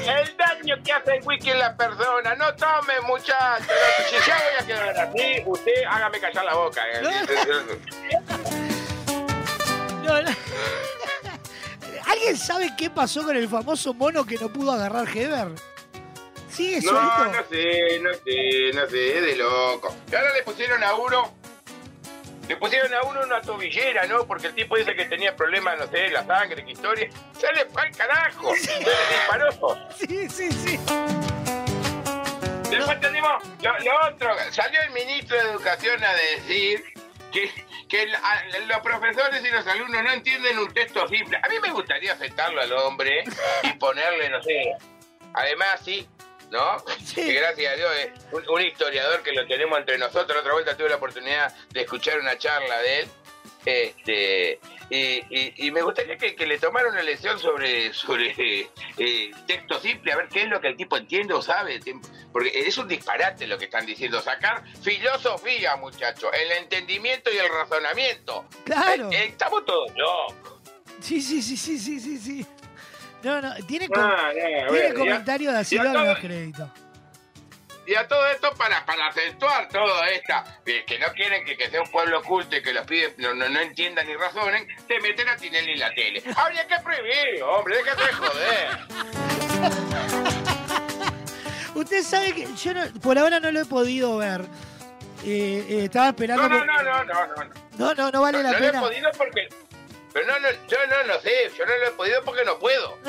el 0.06 0.38
daño 0.38 0.76
que 0.84 0.94
hace 0.94 1.16
el 1.18 1.24
whisky 1.28 1.50
en 1.52 1.60
la 1.60 1.76
persona. 1.76 2.36
No 2.36 2.54
tome, 2.56 2.94
muchachos. 3.06 3.68
Si 4.10 4.16
ya 4.30 4.38
voy 4.38 4.54
a 4.60 4.66
quedar 4.66 4.98
así, 5.10 5.44
usted 5.46 5.84
hágame 5.90 6.20
callar 6.20 6.46
la 6.46 6.54
boca. 6.56 6.82
eh. 6.94 7.02
No, 10.04 10.22
no. 10.22 10.32
¿Alguien 12.08 12.38
sabe 12.38 12.70
qué 12.78 12.90
pasó 12.90 13.24
con 13.24 13.36
el 13.38 13.48
famoso 13.48 13.94
mono 13.94 14.26
que 14.26 14.36
no 14.38 14.52
pudo 14.52 14.74
agarrar 14.74 15.08
Heber? 15.08 15.48
¿Sigue 16.52 16.82
No, 16.82 16.90
suelto? 16.92 17.26
no 17.26 17.44
sé, 17.50 18.00
no 18.02 18.14
sé, 18.14 18.72
no 18.76 18.90
sé, 18.90 19.18
es 19.18 19.26
de 19.26 19.36
loco. 19.38 19.96
Y 20.12 20.16
ahora 20.16 20.34
le 20.34 20.44
pusieron 20.44 20.84
a 20.84 20.94
uno, 20.96 21.34
le 22.54 22.58
pusieron 22.60 22.94
a 22.94 23.02
uno 23.02 23.22
una 23.24 23.42
tobillera, 23.42 24.06
¿no? 24.06 24.26
Porque 24.28 24.48
el 24.48 24.54
tipo 24.54 24.78
dice 24.78 24.94
que 24.96 25.06
tenía 25.06 25.36
problemas, 25.36 25.76
no 25.80 25.88
sé, 25.88 26.10
la 26.10 26.24
sangre, 26.24 26.64
qué 26.64 26.72
historia. 26.72 27.10
Se 27.36 27.52
le 27.52 27.66
fue 27.66 27.82
al 27.82 27.96
carajo, 27.98 28.54
se 28.56 28.80
le 28.80 28.92
disparó. 29.10 29.90
Sí, 29.98 30.30
sí, 30.30 30.52
sí. 30.52 30.80
Después 32.70 33.00
tenemos 33.02 33.44
lo, 33.62 33.80
lo 33.80 34.08
otro, 34.08 34.36
salió 34.52 34.82
el 34.84 34.92
ministro 34.92 35.36
de 35.38 35.50
Educación 35.52 36.04
a 36.04 36.14
decir 36.14 36.84
que, 37.32 37.52
que 37.90 38.06
la- 38.08 38.46
los 38.68 38.80
profesores 38.82 39.44
y 39.44 39.50
los 39.50 39.66
alumnos 39.66 40.04
no 40.04 40.12
entienden 40.12 40.60
un 40.60 40.72
texto 40.74 41.08
simple. 41.08 41.40
A 41.42 41.48
mí 41.50 41.56
me 41.60 41.72
gustaría 41.72 42.16
sentarlo 42.16 42.62
al 42.62 42.72
hombre 42.74 43.24
y 43.64 43.74
ponerle, 43.74 44.30
no 44.30 44.42
sé, 44.44 44.74
además 45.34 45.82
sí, 45.84 46.08
¿no? 46.54 46.78
Que 47.14 47.34
gracias 47.34 47.74
a 47.74 47.76
Dios 47.76 47.92
es 47.98 48.10
un, 48.32 48.48
un 48.50 48.62
historiador 48.62 49.22
que 49.24 49.34
lo 49.34 49.46
tenemos 49.48 49.78
entre 49.80 49.98
nosotros. 49.98 50.30
La 50.36 50.40
otra 50.40 50.54
vuelta 50.54 50.78
tuve 50.78 50.88
la 50.90 50.96
oportunidad 50.96 51.54
de 51.72 51.82
escuchar 51.82 52.20
una 52.20 52.38
charla 52.38 52.78
de 52.82 53.00
él. 53.02 53.08
Este, 53.66 54.60
y, 54.90 54.98
y- 55.30 55.54
y 55.56 55.72
me 55.72 55.82
gustaría 55.82 56.18
que, 56.18 56.36
que 56.36 56.46
le 56.46 56.60
tomara 56.60 56.90
una 56.90 57.02
lección 57.02 57.40
sobre, 57.40 57.94
sobre 57.94 58.36
eh, 58.98 59.32
texto 59.48 59.80
simple, 59.80 60.12
a 60.12 60.18
ver 60.18 60.28
qué 60.28 60.42
es 60.44 60.50
lo 60.50 60.60
que 60.60 60.68
el 60.68 60.76
tipo 60.78 60.98
entiende 60.98 61.34
o 61.34 61.42
sabe. 61.42 61.80
Porque 62.32 62.52
es 62.68 62.78
un 62.78 62.88
disparate 62.90 63.48
lo 63.48 63.58
que 63.58 63.66
están 63.66 63.86
diciendo. 63.86 64.22
Sacar 64.22 64.64
filosofía, 64.84 65.76
muchachos. 65.78 66.30
El 66.34 66.52
entendimiento 66.52 67.32
y 67.32 67.38
el 67.38 67.48
razonamiento. 67.50 68.46
Claro. 68.66 69.10
Eh, 69.12 69.16
eh, 69.16 69.26
estamos 69.30 69.66
todos 69.66 69.92
locos. 69.96 70.60
Sí, 71.00 71.22
sí, 71.22 71.42
sí, 71.42 71.56
sí, 71.58 71.78
sí, 71.80 72.00
sí, 72.00 72.18
sí. 72.18 72.46
No, 73.24 73.42
no, 73.42 73.56
tiene, 73.66 73.88
com- 73.88 74.00
Ah, 74.00 74.32
no, 74.36 75.24
tiene 75.24 75.52
de 75.52 75.58
asilo 75.58 75.92
todo- 75.94 76.06
los 76.06 76.20
créditos. 76.20 76.70
Y 77.86 77.96
a 77.96 78.08
todo 78.08 78.26
esto 78.28 78.50
para, 78.56 78.86
para 78.86 79.08
acentuar 79.08 79.68
toda 79.68 80.08
esta, 80.10 80.44
eh, 80.66 80.86
que 80.88 80.98
no 81.00 81.08
quieren 81.14 81.44
que, 81.44 81.58
que 81.58 81.70
sea 81.70 81.82
un 81.82 81.92
pueblo 81.92 82.20
oculto 82.20 82.56
y 82.56 82.62
que 82.64 82.72
los 82.74 82.86
pibes 82.86 83.18
no, 83.18 83.34
no, 83.34 83.50
no 83.50 83.60
entiendan 83.60 84.08
ni 84.08 84.14
razonen, 84.16 84.66
te 84.88 85.02
meten 85.02 85.28
a 85.28 85.36
Tinelli 85.36 85.74
en 85.74 85.80
la 85.80 85.94
tele. 85.94 86.24
Habría 86.36 86.66
que 86.66 86.76
prohibir, 86.80 87.44
hombre, 87.44 87.76
déjate 87.78 88.04
de 88.06 88.14
joder. 88.14 88.68
Usted 91.76 92.04
sabe 92.04 92.34
que 92.34 92.48
yo 92.56 92.74
no- 92.74 92.86
por 93.02 93.18
ahora 93.18 93.40
no 93.40 93.52
lo 93.52 93.62
he 93.62 93.66
podido 93.66 94.18
ver. 94.18 94.42
Eh, 95.26 95.66
eh, 95.70 95.84
estaba 95.86 96.10
esperando. 96.10 96.48
No, 96.48 96.50
no, 96.50 96.58
por- 96.60 96.68
no, 96.68 96.84
no, 96.84 97.04
no, 97.04 97.26
no. 97.26 97.36
no, 97.78 97.94
no, 97.96 98.12
no 98.12 98.22
vale 98.22 98.38
No, 98.38 98.44
la 98.44 98.52
no 98.52 98.60
lo 98.60 98.66
he 98.66 98.70
pena. 98.70 98.82
podido 98.82 99.12
porque... 99.18 99.48
Pero 100.14 100.28
no, 100.28 100.40
no, 100.40 100.48
yo 100.68 100.78
no 100.88 101.04
lo 101.08 101.20
sé, 101.22 101.52
yo 101.58 101.66
no 101.66 101.76
lo 101.78 101.88
he 101.88 101.92
podido 101.92 102.24
porque 102.24 102.46
no 102.46 102.60
puedo. 102.60 102.98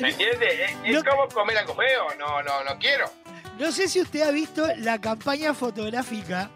¿Me 0.00 0.10
entiendes? 0.10 0.70
Es, 0.84 0.96
es 0.96 1.04
como 1.04 1.26
comer 1.28 1.56
algo 1.58 1.74
feo, 1.74 2.08
no, 2.18 2.42
no, 2.42 2.64
no 2.64 2.78
quiero. 2.78 3.10
No 3.58 3.70
sé 3.72 3.88
si 3.88 4.00
usted 4.00 4.22
ha 4.22 4.30
visto 4.30 4.66
la 4.78 5.00
campaña 5.00 5.54
fotográfica 5.54 6.50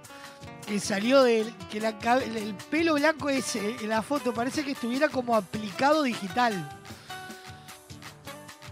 que 0.66 0.80
salió 0.80 1.22
del 1.22 1.54
que 1.70 1.80
la 1.80 1.98
ca- 1.98 2.18
el 2.18 2.54
pelo 2.70 2.94
blanco 2.94 3.30
ese 3.30 3.76
en 3.80 3.88
la 3.88 4.02
foto 4.02 4.34
parece 4.34 4.64
que 4.64 4.72
estuviera 4.72 5.08
como 5.08 5.34
aplicado 5.36 6.02
digital. 6.02 6.68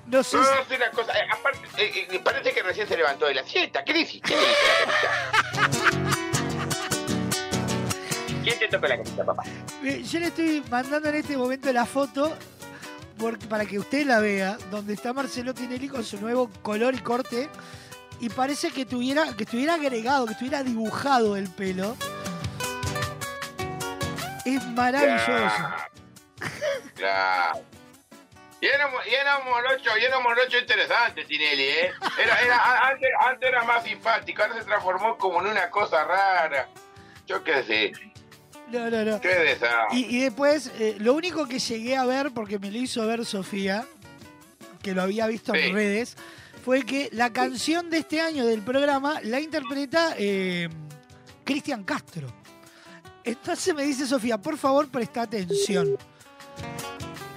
No 0.06 0.22
sé 0.22 0.36
No, 0.36 0.44
si- 0.44 0.50
es 0.74 0.78
una 0.78 0.90
cosa, 0.90 1.12
eh, 1.18 1.26
aparte, 1.32 1.60
eh, 1.78 2.08
eh, 2.10 2.20
parece 2.22 2.52
que 2.52 2.62
recién 2.62 2.86
se 2.86 2.96
levantó 2.96 3.26
de 3.26 3.34
la 3.34 3.44
siesta. 3.44 3.82
¿Qué 3.84 3.92
dices? 3.94 4.20
¿Qué 4.22 4.36
dices? 4.36 6.16
¿Quién 8.46 8.60
te 8.60 8.68
toca 8.68 8.86
la 8.86 8.96
camisa, 8.96 9.24
papá? 9.24 9.42
Eh, 9.82 10.04
Yo 10.04 10.20
le 10.20 10.26
estoy 10.26 10.62
mandando 10.70 11.08
en 11.08 11.16
este 11.16 11.36
momento 11.36 11.72
la 11.72 11.84
foto 11.84 12.36
porque, 13.18 13.44
para 13.48 13.66
que 13.66 13.76
usted 13.76 14.06
la 14.06 14.20
vea, 14.20 14.56
donde 14.70 14.94
está 14.94 15.12
Marcelo 15.12 15.52
Tinelli 15.52 15.88
con 15.88 16.04
su 16.04 16.20
nuevo 16.20 16.48
color 16.62 16.94
y 16.94 17.00
corte. 17.00 17.48
Y 18.20 18.28
parece 18.28 18.70
que 18.70 18.86
tuviera, 18.86 19.34
que 19.36 19.42
estuviera 19.42 19.74
agregado, 19.74 20.26
que 20.26 20.32
estuviera 20.34 20.62
dibujado 20.62 21.36
el 21.36 21.50
pelo. 21.50 21.96
Es 24.44 24.64
maravilloso. 24.64 25.66
Claro. 26.94 27.60
Y 28.60 28.66
era, 28.66 28.88
y 29.10 29.14
era 29.14 29.38
un 29.38 29.44
morocho, 29.46 29.90
y 30.00 30.04
era 30.04 30.18
un 30.18 30.22
morocho 30.22 30.56
interesante, 30.56 31.24
Tinelli, 31.24 31.64
¿eh? 31.64 31.92
Era, 32.16 32.40
era, 32.42 32.88
antes, 32.88 33.10
antes 33.18 33.48
era 33.48 33.64
más 33.64 33.82
simpático, 33.82 34.40
ahora 34.42 34.54
se 34.54 34.64
transformó 34.64 35.18
como 35.18 35.40
en 35.40 35.48
una 35.48 35.68
cosa 35.68 36.04
rara. 36.04 36.68
Yo 37.26 37.42
qué 37.42 37.64
sé, 37.64 37.92
No, 38.72 38.90
no, 38.90 39.04
no. 39.04 39.20
qué. 39.20 39.56
Y, 39.92 40.16
y 40.16 40.20
después, 40.22 40.70
eh, 40.78 40.96
lo 40.98 41.14
único 41.14 41.46
que 41.46 41.58
llegué 41.58 41.96
a 41.96 42.04
ver, 42.04 42.32
porque 42.32 42.58
me 42.58 42.70
lo 42.70 42.78
hizo 42.78 43.06
ver 43.06 43.24
Sofía, 43.24 43.86
que 44.82 44.94
lo 44.94 45.02
había 45.02 45.26
visto 45.26 45.54
en 45.54 45.66
Sí. 45.66 45.72
redes, 45.72 46.16
fue 46.64 46.82
que 46.84 47.08
la 47.12 47.32
canción 47.32 47.90
de 47.90 47.98
este 47.98 48.20
año 48.20 48.44
del 48.44 48.62
programa 48.62 49.20
la 49.22 49.40
interpreta 49.40 50.14
eh, 50.18 50.68
Cristian 51.44 51.84
Castro. 51.84 52.26
Entonces 53.22 53.74
me 53.74 53.84
dice 53.84 54.06
Sofía, 54.06 54.38
por 54.38 54.56
favor, 54.58 54.88
presta 54.88 55.22
atención. 55.22 55.96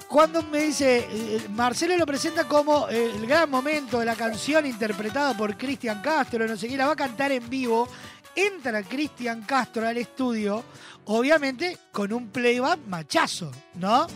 Cuando 0.07 0.41
me 0.41 0.61
dice, 0.63 1.07
eh, 1.11 1.41
Marcelo 1.51 1.95
lo 1.95 2.05
presenta 2.07 2.47
como 2.47 2.89
eh, 2.89 3.11
el 3.15 3.27
gran 3.27 3.47
momento 3.49 3.99
de 3.99 4.05
la 4.05 4.15
canción 4.15 4.65
interpretada 4.65 5.35
por 5.37 5.55
Cristian 5.55 6.01
Castro, 6.01 6.47
no 6.47 6.57
sé 6.57 6.67
qué, 6.67 6.75
la 6.77 6.87
va 6.87 6.93
a 6.93 6.95
cantar 6.95 7.31
en 7.31 7.47
vivo. 7.47 7.87
Entra 8.35 8.81
Cristian 8.83 9.43
Castro 9.43 9.87
al 9.87 9.97
estudio, 9.97 10.63
obviamente 11.05 11.77
con 11.91 12.13
un 12.13 12.29
playback 12.29 12.79
machazo, 12.87 13.51
¿no? 13.75 14.07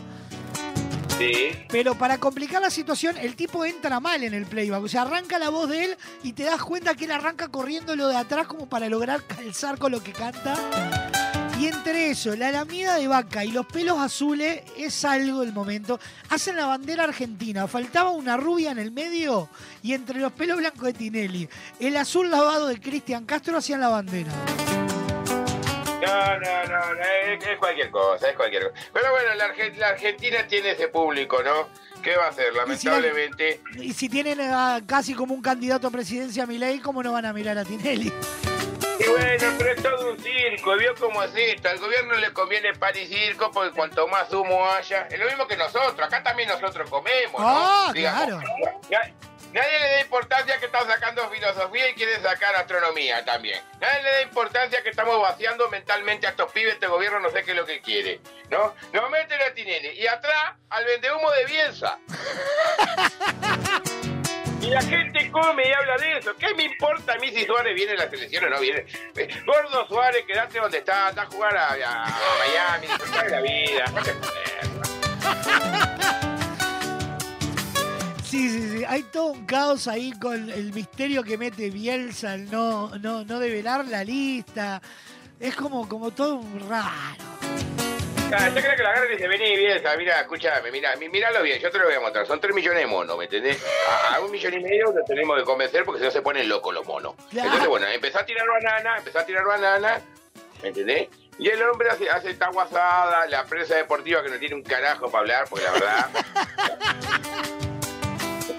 Sí. 1.17 1.49
Pero 1.69 1.95
para 1.95 2.17
complicar 2.17 2.61
la 2.61 2.69
situación, 2.69 3.17
el 3.17 3.35
tipo 3.35 3.65
entra 3.65 3.99
mal 3.99 4.23
en 4.23 4.33
el 4.33 4.45
playback. 4.45 4.83
O 4.83 4.87
sea, 4.87 5.03
arranca 5.03 5.37
la 5.37 5.49
voz 5.49 5.69
de 5.69 5.85
él 5.85 5.97
y 6.23 6.33
te 6.33 6.43
das 6.43 6.63
cuenta 6.63 6.95
que 6.95 7.05
él 7.05 7.11
arranca 7.11 7.49
corriendo 7.49 7.95
lo 7.95 8.07
de 8.07 8.17
atrás 8.17 8.47
como 8.47 8.67
para 8.67 8.89
lograr 8.89 9.23
calzar 9.23 9.77
con 9.77 9.91
lo 9.91 10.03
que 10.03 10.11
canta. 10.11 11.11
Y 11.59 11.67
entre 11.67 12.09
eso, 12.09 12.35
la 12.35 12.51
lamida 12.51 12.95
de 12.95 13.07
vaca 13.07 13.45
y 13.45 13.51
los 13.51 13.65
pelos 13.65 13.97
azules 13.99 14.63
es 14.75 15.05
algo 15.05 15.41
del 15.41 15.53
momento. 15.53 15.99
Hacen 16.29 16.57
la 16.57 16.65
bandera 16.65 17.03
argentina. 17.05 17.67
Faltaba 17.67 18.09
una 18.09 18.35
rubia 18.35 18.71
en 18.71 18.79
el 18.79 18.91
medio 18.91 19.49
y 19.81 19.93
entre 19.93 20.19
los 20.19 20.33
pelos 20.33 20.57
blancos 20.57 20.83
de 20.83 20.93
Tinelli, 20.93 21.47
el 21.79 21.95
azul 21.95 22.29
lavado 22.29 22.67
de 22.67 22.81
Cristian 22.81 23.25
Castro 23.25 23.57
hacían 23.57 23.81
la 23.81 23.89
bandera. 23.89 24.31
No, 26.05 26.39
no, 26.39 26.63
no, 26.65 26.93
no, 26.95 27.01
es, 27.03 27.45
es 27.47 27.57
cualquier 27.57 27.89
cosa, 27.91 28.29
es 28.29 28.35
cualquier 28.35 28.69
cosa. 28.71 28.85
Pero 28.93 29.11
bueno, 29.11 29.33
la, 29.35 29.47
Arge- 29.53 29.75
la 29.75 29.89
Argentina 29.89 30.45
tiene 30.47 30.71
ese 30.71 30.87
público, 30.89 31.41
¿no? 31.43 31.69
¿Qué 32.01 32.15
va 32.17 32.25
a 32.25 32.29
hacer? 32.29 32.53
Lamentablemente. 32.53 33.61
Y 33.75 33.93
si 33.93 34.09
tienen 34.09 34.41
a 34.41 34.81
casi 34.85 35.13
como 35.13 35.33
un 35.33 35.41
candidato 35.41 35.87
a 35.87 35.91
presidencia 35.91 36.43
a 36.43 36.47
Milei, 36.47 36.79
¿cómo 36.79 37.01
no 37.01 37.11
van 37.13 37.25
a 37.25 37.33
mirar 37.33 37.57
a 37.57 37.63
Tinelli? 37.63 38.11
Y 38.99 39.07
bueno, 39.09 39.47
pero 39.57 39.71
es 39.71 39.81
todo 39.81 40.11
un 40.11 40.19
circo, 40.19 40.75
¿vio 40.77 40.93
cómo 40.95 41.23
es 41.23 41.31
esto? 41.35 41.67
Al 41.69 41.79
gobierno 41.79 42.13
le 42.15 42.31
conviene 42.31 42.73
pan 42.73 42.93
y 42.95 43.05
circo 43.07 43.49
porque 43.51 43.71
cuanto 43.71 44.07
más 44.07 44.31
humo 44.33 44.65
haya, 44.69 45.07
es 45.09 45.19
lo 45.19 45.25
mismo 45.25 45.47
que 45.47 45.57
nosotros, 45.57 45.99
acá 45.99 46.21
también 46.23 46.47
nosotros 46.49 46.89
comemos, 46.89 47.41
¿no? 47.41 47.47
Ah, 47.47 47.91
Digamos, 47.93 48.43
claro. 48.87 49.13
Nadie 49.53 49.79
le 49.79 49.87
da 49.87 50.01
importancia 50.01 50.57
que 50.57 50.65
están 50.65 50.87
sacando 50.87 51.29
filosofía 51.29 51.89
y 51.89 51.93
quieren 51.93 52.23
sacar 52.23 52.55
astronomía 52.55 53.23
también. 53.23 53.61
Nadie 53.79 54.01
le 54.01 54.11
da 54.11 54.21
importancia 54.23 54.81
que 54.81 54.89
estamos 54.89 55.21
vaciando 55.21 55.69
mentalmente 55.69 56.25
a 56.25 56.31
estos 56.31 56.51
pibes, 56.51 56.73
este 56.73 56.87
gobierno 56.87 57.19
no 57.19 57.29
sé 57.29 57.43
qué 57.43 57.51
es 57.51 57.57
lo 57.57 57.65
que 57.65 57.79
quiere, 57.79 58.19
¿no? 58.49 58.73
Nos 58.91 59.09
meten 59.11 59.39
a 59.41 59.53
Tinelli 59.53 59.89
y 59.89 60.07
atrás 60.07 60.55
al 60.71 60.85
vendehumo 60.85 61.29
de 61.31 61.45
Bielsa. 61.45 61.99
Y 64.59 64.67
la 64.67 64.81
gente 64.81 65.29
come 65.29 65.67
y 65.67 65.73
habla 65.73 65.97
de 65.97 66.17
eso. 66.17 66.35
¿Qué 66.37 66.53
me 66.55 66.63
importa 66.63 67.13
a 67.13 67.17
mí 67.17 67.29
si 67.29 67.45
Suárez 67.45 67.75
viene 67.75 67.91
a 67.91 67.97
la 67.97 68.09
selección 68.09 68.45
o 68.45 68.49
no 68.49 68.59
viene? 68.59 68.85
Eh, 69.15 69.27
Gordo 69.45 69.85
Suárez, 69.87 70.23
quedate 70.25 70.57
donde 70.57 70.77
está, 70.79 71.09
anda 71.09 71.23
a 71.23 71.25
jugar 71.25 71.55
a, 71.55 71.75
Miami, 72.39 72.87
la 73.29 73.41
vida. 73.41 73.85
Sí, 78.33 78.49
sí, 78.49 78.77
sí. 78.79 78.83
Hay 78.87 79.03
todo 79.03 79.25
un 79.27 79.45
caos 79.45 79.87
ahí 79.87 80.11
con 80.19 80.49
el 80.49 80.73
misterio 80.73 81.21
que 81.23 81.37
mete 81.37 81.69
Bielsa 81.69 82.31
al 82.31 82.49
no, 82.49 82.89
no, 82.97 83.23
no 83.23 83.39
develar 83.39 83.85
la 83.85 84.03
lista. 84.03 84.81
Es 85.39 85.55
como, 85.55 85.87
como 85.87 86.09
todo 86.09 86.37
un 86.37 86.67
raro. 86.67 87.23
Ah, 88.35 88.49
yo 88.49 88.55
creo 88.59 88.75
que 88.75 88.81
la 88.81 88.89
agarra 88.89 89.05
y 89.05 89.11
dice, 89.11 89.27
vení, 89.27 89.55
Bielsa, 89.55 89.95
mira, 89.97 90.19
escúchame, 90.21 90.71
mira, 90.71 90.95
mí- 90.95 91.09
míralo 91.09 91.43
bien, 91.43 91.59
yo 91.61 91.69
te 91.69 91.77
lo 91.77 91.85
voy 91.85 91.93
a 91.93 91.99
mostrar. 91.99 92.25
Son 92.25 92.41
3 92.41 92.55
millones 92.55 92.79
de 92.79 92.87
monos, 92.87 93.15
¿me 93.19 93.25
entendés? 93.25 93.63
A, 93.87 94.15
a 94.15 94.19
un 94.21 94.31
millón 94.31 94.55
y 94.55 94.59
medio 94.61 94.91
lo 94.91 95.03
tenemos 95.05 95.37
que 95.37 95.43
convencer 95.43 95.83
porque 95.85 95.99
si 95.99 96.05
no 96.05 96.11
se 96.11 96.23
ponen 96.23 96.49
locos 96.49 96.73
los 96.73 96.87
monos. 96.87 97.13
Claro. 97.29 97.49
Entonces, 97.49 97.69
bueno, 97.69 97.85
empezó 97.85 98.17
a 98.17 98.25
tirar 98.25 98.47
banana, 98.47 98.97
empezó 98.97 99.19
a 99.19 99.25
tirar 99.27 99.45
banana, 99.45 100.01
¿me 100.63 100.69
entendés? 100.69 101.07
Y 101.37 101.49
el 101.49 101.61
hombre 101.61 101.91
hace, 101.91 102.09
hace 102.09 102.31
esta 102.31 102.49
guasada, 102.49 103.27
la 103.27 103.43
prensa 103.45 103.75
deportiva 103.75 104.23
que 104.23 104.29
no 104.29 104.39
tiene 104.39 104.55
un 104.55 104.63
carajo 104.63 105.11
para 105.11 105.19
hablar, 105.21 105.45
porque 105.47 105.65
la 105.65 105.71
verdad. 105.73 106.09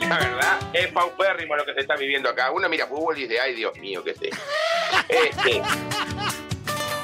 la 0.08 0.18
verdad, 0.18 0.58
es 0.73 0.89
paupérrimo 0.89 1.57
lo 1.57 1.65
que 1.65 1.74
se 1.74 1.81
está 1.81 1.97
viviendo 1.97 2.28
acá. 2.28 2.50
Uno 2.50 2.68
mira 2.68 2.86
fútbol 2.86 3.18
y 3.18 3.23
dice, 3.23 3.41
ay 3.41 3.55
Dios 3.55 3.76
mío, 3.78 4.02
qué 4.05 4.15
sé. 4.15 4.31
Este. 5.08 5.62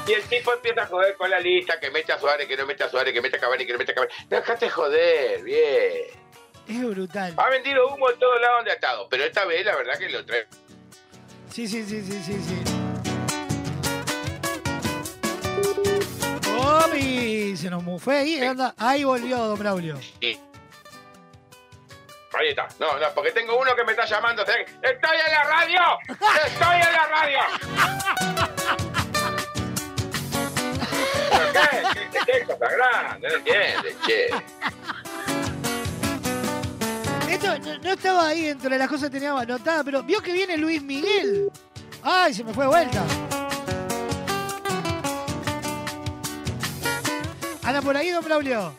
Y 0.07 0.13
el 0.13 0.23
tipo 0.23 0.53
empieza 0.53 0.83
a 0.83 0.87
joder 0.87 1.15
con 1.15 1.29
la 1.29 1.39
lista, 1.39 1.79
que 1.79 1.91
mete 1.91 2.11
a 2.11 2.19
Suárez, 2.19 2.47
que 2.47 2.57
no 2.57 2.65
mete 2.65 2.83
a 2.83 2.89
Suárez, 2.89 3.13
que 3.13 3.21
mete 3.21 3.37
a 3.37 3.39
Cavani, 3.39 3.65
que 3.65 3.71
no 3.71 3.77
mete 3.77 3.91
a 3.91 3.95
Cavani. 3.95 4.11
Déjate 4.29 4.69
joder, 4.69 5.43
bien. 5.43 6.21
Es 6.67 6.83
brutal. 6.89 7.33
Ha 7.37 7.49
vendido 7.49 7.87
humo 7.93 8.09
en 8.09 8.19
todos 8.19 8.41
lados 8.41 8.57
donde 8.57 8.71
ha 8.71 8.75
estado, 8.75 9.07
pero 9.09 9.23
esta 9.23 9.45
vez 9.45 9.65
la 9.65 9.75
verdad 9.75 9.97
que 9.97 10.09
lo 10.09 10.25
trae. 10.25 10.47
Sí, 11.51 11.67
sí, 11.67 11.83
sí, 11.83 12.01
sí, 12.01 12.21
sí, 12.23 12.41
sí. 12.41 12.61
¡Omi! 16.57 17.55
Se 17.57 17.69
nos 17.69 18.01
fue 18.01 18.17
ahí, 18.17 18.41
anda. 18.41 18.73
Ahí 18.77 19.03
volvió 19.03 19.37
Don 19.37 19.59
Braulio. 19.59 19.99
Sí. 20.19 20.39
Ahí 22.33 22.49
está. 22.49 22.67
No, 22.79 22.97
no, 22.97 23.13
porque 23.13 23.31
tengo 23.31 23.57
uno 23.59 23.75
que 23.75 23.83
me 23.83 23.91
está 23.91 24.05
llamando. 24.05 24.43
¡Estoy 24.43 25.17
en 25.25 25.31
la 25.31 25.43
radio! 25.43 25.81
¡Estoy 26.45 26.75
en 26.75 26.93
la 26.93 27.07
radio! 27.07 27.39
¿Pero 31.29 31.51
qué? 31.53 32.19
¿Qué, 32.25 32.45
cosa 32.45 32.67
grande? 32.69 33.27
Entiendes. 33.35 33.95
Esto 37.29 37.57
no, 37.83 37.91
estaba 37.91 38.27
ahí 38.27 38.47
entre 38.47 38.77
las 38.77 38.87
cosas 38.87 39.09
que 39.09 39.15
teníamos 39.15 39.41
anotadas, 39.41 39.83
pero 39.83 40.03
vio 40.03 40.21
que 40.21 40.31
viene 40.31 40.57
Luis 40.57 40.81
Miguel. 40.81 41.51
¡Ay, 42.03 42.33
se 42.33 42.43
me 42.43 42.53
fue 42.53 42.65
de 42.65 42.69
vuelta! 42.69 43.03
Anda 47.63 47.81
por 47.81 47.95
ahí, 47.95 48.09
Don 48.09 48.23
Braulio. 48.23 48.73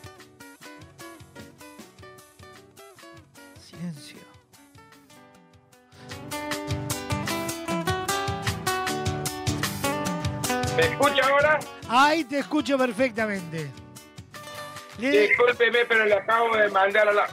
¿Me 10.77 10.83
escucha 10.83 11.27
ahora? 11.27 11.59
Ahí 11.87 12.23
te 12.23 12.39
escucho 12.39 12.77
perfectamente. 12.77 13.71
Le- 14.97 15.27
Discúlpeme, 15.27 15.85
pero 15.85 16.05
le 16.05 16.15
acabo 16.15 16.55
de 16.55 16.69
mandar 16.69 17.07
a 17.09 17.13
la... 17.13 17.27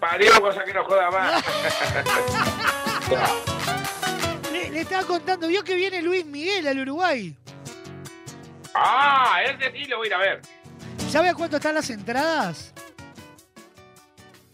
Parió, 0.00 0.40
cosa 0.40 0.62
que 0.64 0.74
no 0.74 0.84
joda 0.84 1.10
más. 1.10 1.42
Le, 4.52 4.70
le 4.70 4.80
estaba 4.80 5.04
contando, 5.04 5.46
vio 5.48 5.62
que 5.64 5.74
viene 5.74 6.02
Luis 6.02 6.26
Miguel 6.26 6.66
al 6.66 6.78
Uruguay. 6.80 7.36
ah, 8.74 9.40
ese 9.44 9.70
sí 9.72 9.84
lo 9.84 9.98
voy 9.98 10.06
a 10.06 10.08
ir 10.08 10.14
a 10.14 10.18
ver. 10.18 10.42
¿Sabe 11.10 11.28
a 11.30 11.34
cuánto 11.34 11.56
están 11.56 11.74
las 11.76 11.88
entradas? 11.90 12.72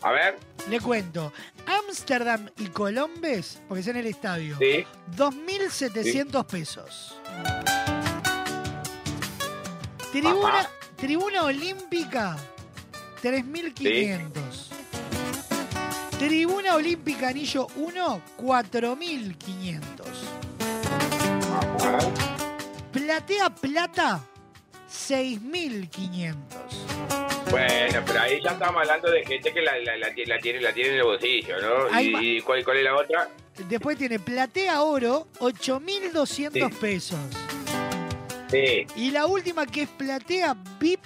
A 0.03 0.12
ver. 0.12 0.39
Le 0.69 0.79
cuento. 0.81 1.33
Ámsterdam 1.67 2.51
y 2.59 2.67
Colombes, 2.69 3.61
porque 3.69 3.81
es 3.81 3.87
en 3.89 3.97
el 3.97 4.07
estadio. 4.07 4.57
Sí. 4.59 4.85
2.700 5.17 6.47
pesos. 6.47 7.21
Tribuna, 10.12 10.68
tribuna 10.97 11.42
olímpica, 11.44 12.36
3.500. 13.23 14.68
Tribuna 16.18 16.74
olímpica 16.76 17.28
anillo 17.28 17.66
1, 17.76 18.20
4.500. 18.36 19.81
Platea 22.92 23.50
plata, 23.50 24.20
6.500. 24.91 26.34
Bueno, 27.50 28.00
pero 28.07 28.20
ahí 28.20 28.39
ya 28.44 28.50
estamos 28.52 28.82
hablando 28.82 29.10
de 29.10 29.24
gente 29.24 29.52
que 29.52 29.60
la, 29.62 29.78
la- 29.78 29.97
la 29.97 30.15
ti- 30.15 30.24
la 30.26 30.39
tiene, 30.39 30.60
la 30.60 30.73
tiene 30.73 30.91
en 30.91 30.97
el 30.97 31.02
bolsillo, 31.05 31.57
¿no? 31.60 32.00
¿Y, 32.00 32.12
va. 32.12 32.23
y 32.23 32.41
cuál, 32.42 32.65
cuál 32.65 32.76
es 32.78 32.84
la 32.84 32.97
otra? 32.97 33.28
Después 33.68 33.99
tiene 33.99 34.18
platea 34.18 34.82
oro, 34.82 35.26
8.200 35.41 36.26
Sí. 36.70 36.76
pesos. 36.81 37.18
Sí. 38.53 38.87
Y 38.97 39.11
la 39.11 39.27
última 39.27 39.67
que 39.67 39.83
es 39.83 39.89
platea 39.89 40.55
VIP, 40.79 41.01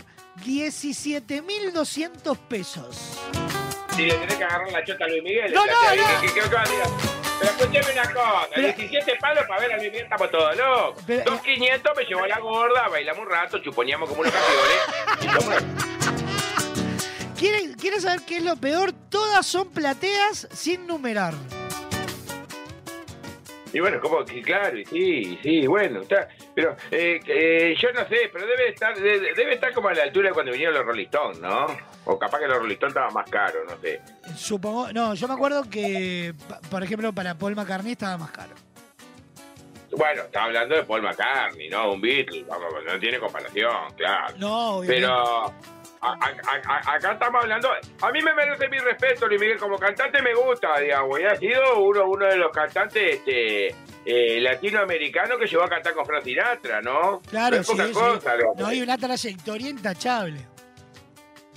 17.200 0.44 2.36
pesos. 2.48 3.18
Si 3.94 4.02
le 4.04 4.14
tenés 4.14 4.36
que 4.36 4.44
agarrar 4.44 4.70
la 4.72 4.84
chota 4.84 5.04
a 5.06 5.08
Luis 5.08 5.22
Miguel. 5.22 5.52
No, 5.54 5.64
no, 5.64 5.72
no. 5.72 6.20
que- 6.20 6.26
que- 6.26 6.34
que-. 6.34 6.40
Pero 7.38 7.50
escúcheme 7.50 7.92
una 7.92 8.12
cosa, 8.12 8.48
Pero- 8.54 8.66
17 8.76 9.16
palos 9.20 9.44
para 9.46 9.60
ver 9.60 9.72
a 9.72 9.76
Luis 9.76 9.88
Miguel, 9.90 10.04
estamos 10.04 10.30
todos 10.30 10.56
locos. 10.56 11.02
Pero- 11.06 11.24
2.500 11.30 11.92
me 11.96 12.04
llevó 12.04 12.24
a 12.24 12.28
la 12.28 12.38
gorda, 12.40 12.88
bailamos 12.88 13.24
un 13.24 13.30
rato, 13.30 13.58
chuponíamos 13.62 14.08
como 14.08 14.22
unos 14.22 14.32
campeones. 14.34 14.78
y 15.20 15.26
tomamos- 15.26 15.62
¿Quiere, 17.38 17.74
quiere 17.76 18.00
saber 18.00 18.20
qué 18.26 18.38
es 18.38 18.42
lo 18.42 18.56
peor? 18.56 18.92
Todas 19.10 19.46
son 19.46 19.68
plateas 19.70 20.48
sin 20.52 20.86
numerar. 20.86 21.34
Y 23.76 23.80
bueno, 23.80 24.00
como 24.00 24.24
que 24.24 24.40
claro, 24.40 24.78
y 24.78 24.86
sí, 24.86 25.38
sí, 25.42 25.66
bueno, 25.66 26.00
está, 26.00 26.28
pero 26.54 26.74
eh, 26.90 27.20
eh, 27.26 27.74
yo 27.78 27.92
no 27.92 28.08
sé, 28.08 28.30
pero 28.32 28.46
debe 28.46 28.68
estar 28.70 28.96
de- 28.98 29.34
debe 29.34 29.52
estar 29.52 29.70
como 29.74 29.88
a 29.88 29.94
la 29.94 30.04
altura 30.04 30.30
de 30.30 30.34
cuando 30.34 30.50
vinieron 30.52 30.74
los 30.74 30.86
Rolling 30.86 31.04
Stones, 31.04 31.40
¿no? 31.40 31.66
O 32.06 32.18
capaz 32.18 32.38
que 32.38 32.46
los 32.48 32.56
Rolling 32.56 32.72
Stones 32.72 32.94
estaban 32.96 33.12
más 33.12 33.28
caros, 33.28 33.64
no 33.68 33.76
sé. 33.82 34.00
Supongo. 34.34 34.90
No, 34.94 35.12
yo 35.14 35.28
me 35.28 35.34
acuerdo 35.34 35.68
que, 35.68 36.32
por 36.70 36.82
ejemplo, 36.82 37.12
para 37.12 37.34
Paul 37.36 37.54
McCartney 37.54 37.92
estaba 37.92 38.16
más 38.16 38.30
caro. 38.30 38.54
Bueno, 39.92 40.22
está 40.22 40.44
hablando 40.44 40.74
de 40.74 40.82
Paul 40.84 41.02
McCartney, 41.02 41.68
¿no? 41.68 41.92
Un 41.92 42.00
Beatle, 42.00 42.44
vamos, 42.48 42.72
no 42.84 42.98
tiene 42.98 43.18
comparación, 43.18 43.92
claro. 43.96 44.34
No, 44.38 44.76
obviamente. 44.78 45.02
Pero 45.06 45.52
a- 46.12 46.26
a- 46.26 46.92
a- 46.92 46.96
acá 46.96 47.12
estamos 47.12 47.42
hablando. 47.42 47.70
A 48.02 48.10
mí 48.12 48.20
me 48.22 48.34
merece 48.34 48.68
mi 48.68 48.78
respeto, 48.78 49.26
Luis 49.28 49.40
Miguel. 49.40 49.58
Como 49.58 49.78
cantante 49.78 50.20
me 50.22 50.34
gusta, 50.34 50.78
digamos. 50.80 51.18
Y 51.20 51.24
ha 51.24 51.36
sido 51.36 51.80
uno, 51.80 52.04
uno 52.06 52.26
de 52.26 52.36
los 52.36 52.50
cantantes 52.52 53.16
este, 53.16 53.68
eh, 54.04 54.40
latinoamericanos 54.40 55.38
que 55.38 55.46
llegó 55.46 55.64
a 55.64 55.68
cantar 55.68 55.94
con 55.94 56.06
Frank 56.06 56.24
Sinatra, 56.24 56.80
¿no? 56.80 57.20
Claro, 57.28 57.56
no 57.56 57.64
sí, 57.64 57.72
sí. 57.76 57.92
cosa. 57.92 58.34
No 58.56 58.66
hay 58.66 58.80
una 58.82 58.96
trayectoria 58.96 59.68
intachable. 59.70 60.40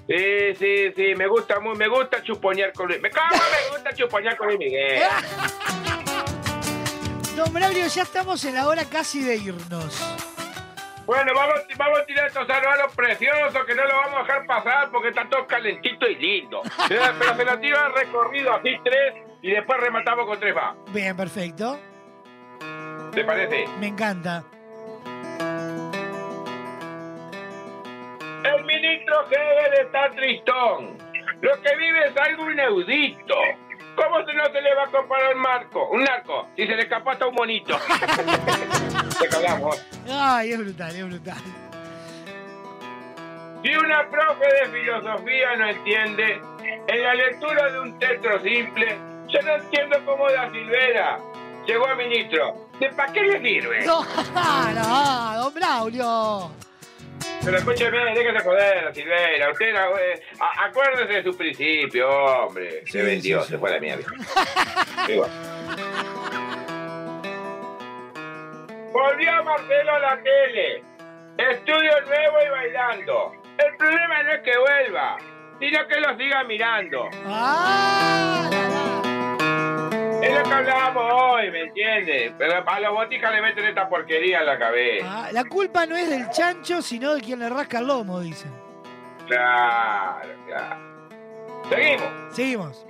Sí, 0.07 0.55
sí, 0.57 0.91
sí. 0.95 1.13
Me 1.15 1.27
gusta 1.27 1.59
muy, 1.59 1.75
me 1.77 1.87
gusta 1.87 2.23
chuponear 2.23 2.73
con 2.73 2.87
Luis. 2.87 2.99
Me, 2.99 3.11
¿Cómo 3.11 3.27
me 3.29 3.69
gusta 3.75 3.93
chuponear 3.93 4.35
con 4.37 4.47
Luis 4.47 4.57
Miguel? 4.59 5.03
Don 7.35 7.53
Braulio, 7.53 7.87
ya 7.87 8.03
estamos 8.03 8.43
en 8.43 8.55
la 8.55 8.67
hora 8.67 8.83
casi 8.85 9.21
de 9.23 9.37
irnos. 9.37 9.95
Bueno, 11.09 11.33
vamos, 11.33 11.65
vamos 11.75 12.01
a 12.01 12.05
tirar 12.05 12.27
estos 12.27 12.45
saludos 12.45 12.95
preciosos 12.95 13.65
que 13.65 13.73
no 13.73 13.83
lo 13.83 13.95
vamos 13.95 14.19
a 14.19 14.21
dejar 14.21 14.45
pasar 14.45 14.91
porque 14.91 15.07
está 15.07 15.27
todo 15.27 15.47
calentito 15.47 16.07
y 16.07 16.15
lindo. 16.17 16.61
Pero 16.87 17.35
se 17.35 17.45
lo 17.45 17.59
tiro 17.59 17.79
al 17.79 17.95
recorrido 17.95 18.53
así 18.53 18.77
tres 18.83 19.15
y 19.41 19.49
después 19.49 19.79
rematamos 19.79 20.27
con 20.27 20.39
tres 20.39 20.53
más. 20.53 20.75
Bien, 20.93 21.17
perfecto. 21.17 21.79
¿Te 23.11 23.23
parece? 23.23 23.65
Me 23.79 23.87
encanta. 23.87 24.43
El 28.43 28.65
ministro 28.65 29.25
Hegel 29.31 29.87
está 29.87 30.11
tristón. 30.11 30.95
Lo 31.41 31.59
que 31.59 31.75
vive 31.75 32.05
es 32.05 32.17
algo 32.17 32.51
inaudito. 32.51 33.35
¿Cómo 33.95 34.23
se 34.27 34.33
no 34.35 34.45
se 34.45 34.61
le 34.61 34.75
va 34.75 34.83
a 34.83 34.91
comparar 34.91 35.35
un 35.35 35.41
marco? 35.41 35.89
Un 35.89 36.03
narco, 36.03 36.49
si 36.55 36.67
se 36.67 36.75
le 36.75 36.83
escapó 36.83 37.09
hasta 37.09 37.25
un 37.25 37.33
monito. 37.33 37.79
Te 39.19 39.27
cagamos. 39.27 39.85
Ay, 40.09 40.51
es 40.53 40.57
brutal, 40.59 40.95
es 40.95 41.05
brutal. 41.05 41.37
Si 43.63 43.75
una 43.75 44.09
profe 44.09 44.45
de 44.45 44.69
filosofía 44.71 45.55
no 45.57 45.69
entiende, 45.69 46.41
en 46.87 47.03
la 47.03 47.13
lectura 47.13 47.71
de 47.71 47.79
un 47.81 47.99
texto 47.99 48.29
simple, 48.41 48.97
yo 49.27 49.41
no 49.41 49.55
entiendo 49.55 49.97
cómo 50.05 50.29
da 50.31 50.49
Silvera 50.51 51.19
llegó 51.65 51.87
a 51.87 51.95
ministro. 51.95 52.67
¿De 52.79 52.89
para 52.89 53.11
qué 53.11 53.21
le 53.21 53.41
sirve? 53.41 53.85
No, 53.85 54.03
no, 54.73 55.43
don 55.43 55.53
Braulio. 55.53 56.51
Pero 57.43 57.57
escúcheme, 57.57 57.97
déjese 58.15 58.43
joder, 58.43 58.83
la 58.85 58.93
Silvera. 58.93 59.51
Usted, 59.51 59.75
eh, 59.75 60.21
acuérdese 60.57 61.13
de 61.13 61.23
su 61.23 61.35
principio, 61.35 62.09
hombre. 62.09 62.83
se 62.87 63.01
vendió, 63.01 63.43
se 63.43 63.57
fue 63.57 63.69
a 63.69 63.73
la 63.73 63.79
mierda. 63.79 64.05
Igual. 65.09 65.29
Volvió 68.91 69.43
Marcelo 69.43 69.95
a 69.95 69.99
la 69.99 70.17
tele. 70.21 70.83
Estudio 71.37 71.91
nuevo 72.05 72.37
y 72.45 72.49
bailando. 72.49 73.31
El 73.57 73.75
problema 73.77 74.23
no 74.23 74.31
es 74.31 74.41
que 74.41 74.57
vuelva, 74.57 75.17
sino 75.59 75.87
que 75.87 75.99
lo 75.99 76.17
siga 76.17 76.43
mirando. 76.43 77.09
Ah, 77.25 78.49
Es 80.21 80.37
lo 80.37 80.43
que 80.43 80.53
hablábamos 80.53 81.13
hoy, 81.13 81.51
¿me 81.51 81.61
entiendes? 81.61 82.33
Pero 82.37 82.63
a 82.67 82.79
los 82.79 82.91
botijas 82.93 83.31
le 83.33 83.41
meten 83.41 83.65
esta 83.65 83.87
porquería 83.87 84.39
en 84.39 84.45
la 84.45 84.59
cabeza. 84.59 85.05
Ah, 85.07 85.29
la 85.31 85.43
culpa 85.45 85.85
no 85.85 85.95
es 85.95 86.09
del 86.09 86.29
chancho, 86.29 86.81
sino 86.81 87.15
de 87.15 87.21
quien 87.21 87.39
le 87.39 87.49
rasca 87.49 87.79
el 87.79 87.87
lomo, 87.87 88.19
dicen. 88.19 88.51
Claro, 89.27 90.29
claro. 90.47 90.75
Seguimos. 91.69 92.09
Seguimos. 92.35 92.85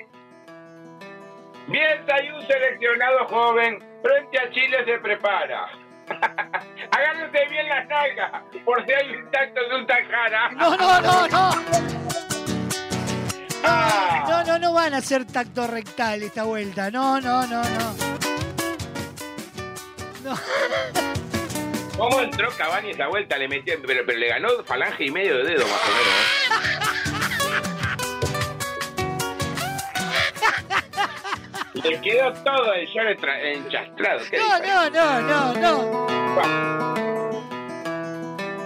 Bielsa 1.68 2.24
y 2.24 2.30
un 2.32 2.42
seleccionado 2.48 3.28
joven 3.28 3.80
frente 4.02 4.40
a 4.40 4.50
Chile 4.50 4.86
se 4.86 4.98
prepara. 5.00 5.68
Agárrate 6.92 7.48
bien 7.50 7.70
las 7.70 7.88
nalgas, 7.88 8.32
por 8.66 8.86
si 8.86 8.92
hay 8.92 9.16
un 9.16 9.32
tacto 9.32 9.62
de 9.70 9.76
un 9.76 9.88
tajara. 9.88 10.50
No, 10.52 10.76
no, 10.76 11.02
no, 11.02 11.28
no. 11.28 11.52
No, 14.28 14.44
no, 14.44 14.60
no 14.60 14.74
van 14.74 14.94
a 14.94 14.98
hacer 14.98 15.26
tacto 15.26 15.68
rectal 15.68 16.24
esta 16.24 16.44
vuelta. 16.44 16.90
No, 16.92 17.20
no, 17.20 17.46
no, 17.46 17.62
no. 17.64 18.10
¿Cómo 21.98 22.22
entró 22.22 22.50
Cavani 22.58 22.92
esa 22.92 23.08
vuelta? 23.08 23.38
Le 23.38 23.48
metió, 23.48 23.76
pero, 23.86 24.04
pero 24.06 24.18
le 24.18 24.28
ganó 24.28 24.50
falange 24.64 25.06
y 25.06 25.12
medio 25.12 25.38
de 25.38 25.44
dedo 25.44 25.68
más 25.68 25.82
o 25.84 25.92
menos. 25.92 26.80
Le 31.84 32.02
quedó 32.02 32.34
todo 32.44 32.74
el 32.74 32.88
short 32.88 33.24
enchastrado. 33.24 34.20
¿Qué 34.30 34.38
No, 34.38 34.60
no, 34.60 34.90
no, 34.90 35.22
no, 35.22 35.54
no. 35.54 36.08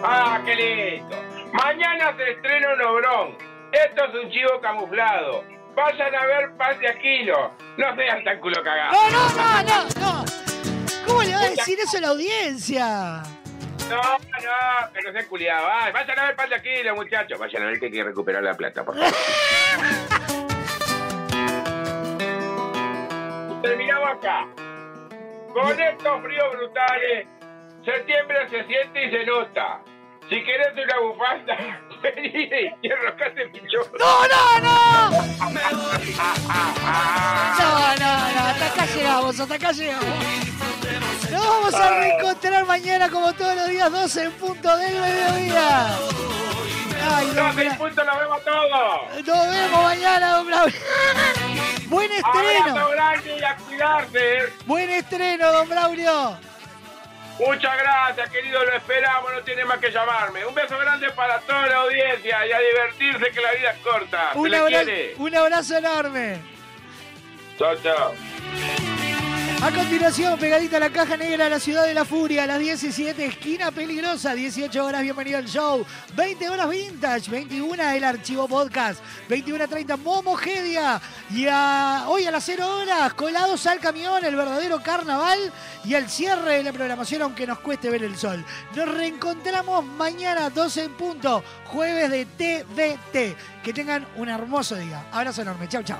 ¡Ah, 0.03 0.41
qué 0.45 0.55
lindo! 0.55 1.15
Mañana 1.53 2.15
se 2.17 2.31
estrena 2.31 2.73
un 2.73 2.81
obrón. 2.81 3.37
Esto 3.71 4.05
es 4.05 4.23
un 4.23 4.31
chivo 4.31 4.59
camuflado. 4.61 5.43
Vayan 5.75 6.15
a 6.15 6.25
ver 6.25 6.51
Paz 6.57 6.79
de 6.79 6.89
Aquilo. 6.89 7.51
No 7.77 7.95
sean 7.95 8.23
tan 8.23 8.39
culo 8.39 8.63
cagados. 8.63 8.95
No, 8.95 9.09
no, 9.11 9.29
no, 9.29 9.63
no, 9.63 9.83
no. 9.99 10.25
¿Cómo 11.05 11.23
le 11.23 11.35
va 11.35 11.41
a 11.41 11.49
decir 11.49 11.77
eso 11.79 11.97
a 11.97 12.01
la 12.01 12.07
audiencia? 12.09 13.23
No, 13.89 14.01
no, 14.01 14.93
que 14.93 15.01
no 15.01 15.11
sean 15.11 15.25
culiados. 15.27 15.69
Ay, 15.71 15.91
vayan 15.91 16.19
a 16.19 16.25
ver 16.25 16.35
Paz 16.35 16.49
de 16.49 16.55
Aquilo, 16.55 16.95
muchachos. 16.95 17.37
Vayan 17.37 17.63
a 17.63 17.65
ver 17.67 17.79
que 17.79 17.85
hay 17.85 17.91
que 17.91 18.03
recuperar 18.03 18.43
la 18.43 18.55
plata, 18.55 18.83
por 18.83 18.95
favor. 18.97 19.13
Terminamos 23.63 24.09
acá. 24.09 24.45
Con 25.53 25.79
estos 25.79 26.21
fríos 26.21 26.51
brutales, 26.51 27.27
septiembre 27.85 28.49
se 28.49 28.65
siente 28.65 29.05
y 29.05 29.09
se 29.09 29.25
nota. 29.25 29.79
Si 30.27 30.43
querés 30.43 30.73
una 30.73 30.99
bufanda, 30.99 31.55
vení 32.03 32.49
y 32.81 32.87
enroscate 32.87 33.47
pichón. 33.47 33.85
¡No, 33.97 34.27
no, 34.27 34.59
no! 34.59 35.09
No, 35.11 35.19
no, 37.95 38.33
no, 38.33 38.41
hasta 38.49 38.65
acá 38.65 38.85
llegamos, 38.93 39.39
hasta 39.39 39.55
acá 39.55 39.71
llegamos. 39.71 40.05
Nos 41.31 41.47
vamos 41.47 41.73
a 41.73 41.99
reencontrar 42.01 42.65
mañana 42.65 43.09
como 43.09 43.31
todos 43.31 43.55
los 43.55 43.69
días 43.69 43.89
12 43.89 44.23
en 44.23 44.31
punto 44.33 44.77
del 44.77 44.99
mediodía. 44.99 45.87
Ay, 47.05 47.25
don 47.27 47.35
12 47.55 47.61
en 47.61 47.69
Bra- 47.71 47.77
punto, 47.77 48.03
nos 48.03 48.19
vemos 48.19 48.43
todos. 48.43 49.25
Nos 49.27 49.49
vemos 49.49 49.83
mañana, 49.83 50.31
don 50.37 50.47
Braulio. 50.47 50.79
Buen 51.87 52.09
Abrazo 52.23 52.39
estreno. 52.49 52.89
grande 52.89 53.37
y 53.39 53.43
a 53.43 53.55
cuidarse. 53.57 54.53
Buen 54.65 54.89
estreno, 54.89 55.51
don 55.51 55.69
Braulio. 55.69 56.37
Muchas 57.39 57.77
gracias, 57.77 58.29
querido, 58.29 58.63
lo 58.63 58.75
esperamos, 58.75 59.33
no 59.33 59.41
tiene 59.41 59.65
más 59.65 59.79
que 59.79 59.91
llamarme. 59.91 60.45
Un 60.45 60.53
beso 60.53 60.77
grande 60.77 61.09
para 61.11 61.39
toda 61.41 61.65
la 61.67 61.77
audiencia 61.77 62.45
y 62.47 62.51
a 62.51 62.59
divertirse 62.59 63.31
que 63.31 63.41
la 63.41 63.51
vida 63.53 63.71
es 63.71 63.77
corta. 63.79 64.31
Un, 64.35 64.51
le 64.51 64.57
abra- 64.57 64.83
quiere. 64.83 65.15
un 65.17 65.35
abrazo 65.35 65.77
enorme. 65.77 66.39
Chao, 67.57 67.75
chao. 67.83 68.13
A 69.63 69.71
continuación, 69.71 70.37
pegadita 70.39 70.75
a 70.75 70.79
la 70.81 70.89
caja 70.89 71.15
negra 71.15 71.45
de 71.45 71.49
la 71.51 71.59
ciudad 71.59 71.85
de 71.85 71.93
la 71.93 72.03
furia, 72.03 72.43
a 72.43 72.47
las 72.47 72.59
17, 72.59 73.25
esquina 73.25 73.71
peligrosa, 73.71 74.33
18 74.33 74.83
horas, 74.83 75.01
bienvenido 75.03 75.37
al 75.37 75.45
show. 75.45 75.85
20 76.17 76.49
horas 76.49 76.69
vintage, 76.69 77.31
21 77.31 77.81
el 77.91 78.03
archivo 78.03 78.45
podcast, 78.49 78.99
21.30 79.29 79.97
Momogedia. 79.99 80.99
Y 81.31 81.47
a- 81.49 82.03
hoy 82.09 82.25
a 82.25 82.31
las 82.31 82.43
0 82.43 82.67
horas, 82.81 83.13
colados 83.13 83.65
al 83.65 83.79
camión, 83.79 84.25
el 84.25 84.35
verdadero 84.35 84.83
carnaval 84.83 85.39
y 85.85 85.93
el 85.93 86.09
cierre 86.09 86.57
de 86.57 86.63
la 86.63 86.73
programación, 86.73 87.21
aunque 87.21 87.47
nos 87.47 87.59
cueste 87.59 87.89
ver 87.89 88.03
el 88.03 88.17
sol. 88.17 88.43
Nos 88.75 88.89
reencontramos 88.93 89.85
mañana, 89.85 90.49
12 90.49 90.83
en 90.83 90.93
punto, 90.95 91.41
jueves 91.67 92.11
de 92.11 92.25
TVT. 92.25 93.37
Que 93.63 93.71
tengan 93.73 94.05
un 94.17 94.27
hermoso 94.27 94.75
día. 94.75 95.05
Abrazo 95.13 95.41
enorme, 95.41 95.69
chau, 95.69 95.83
chau. 95.83 95.99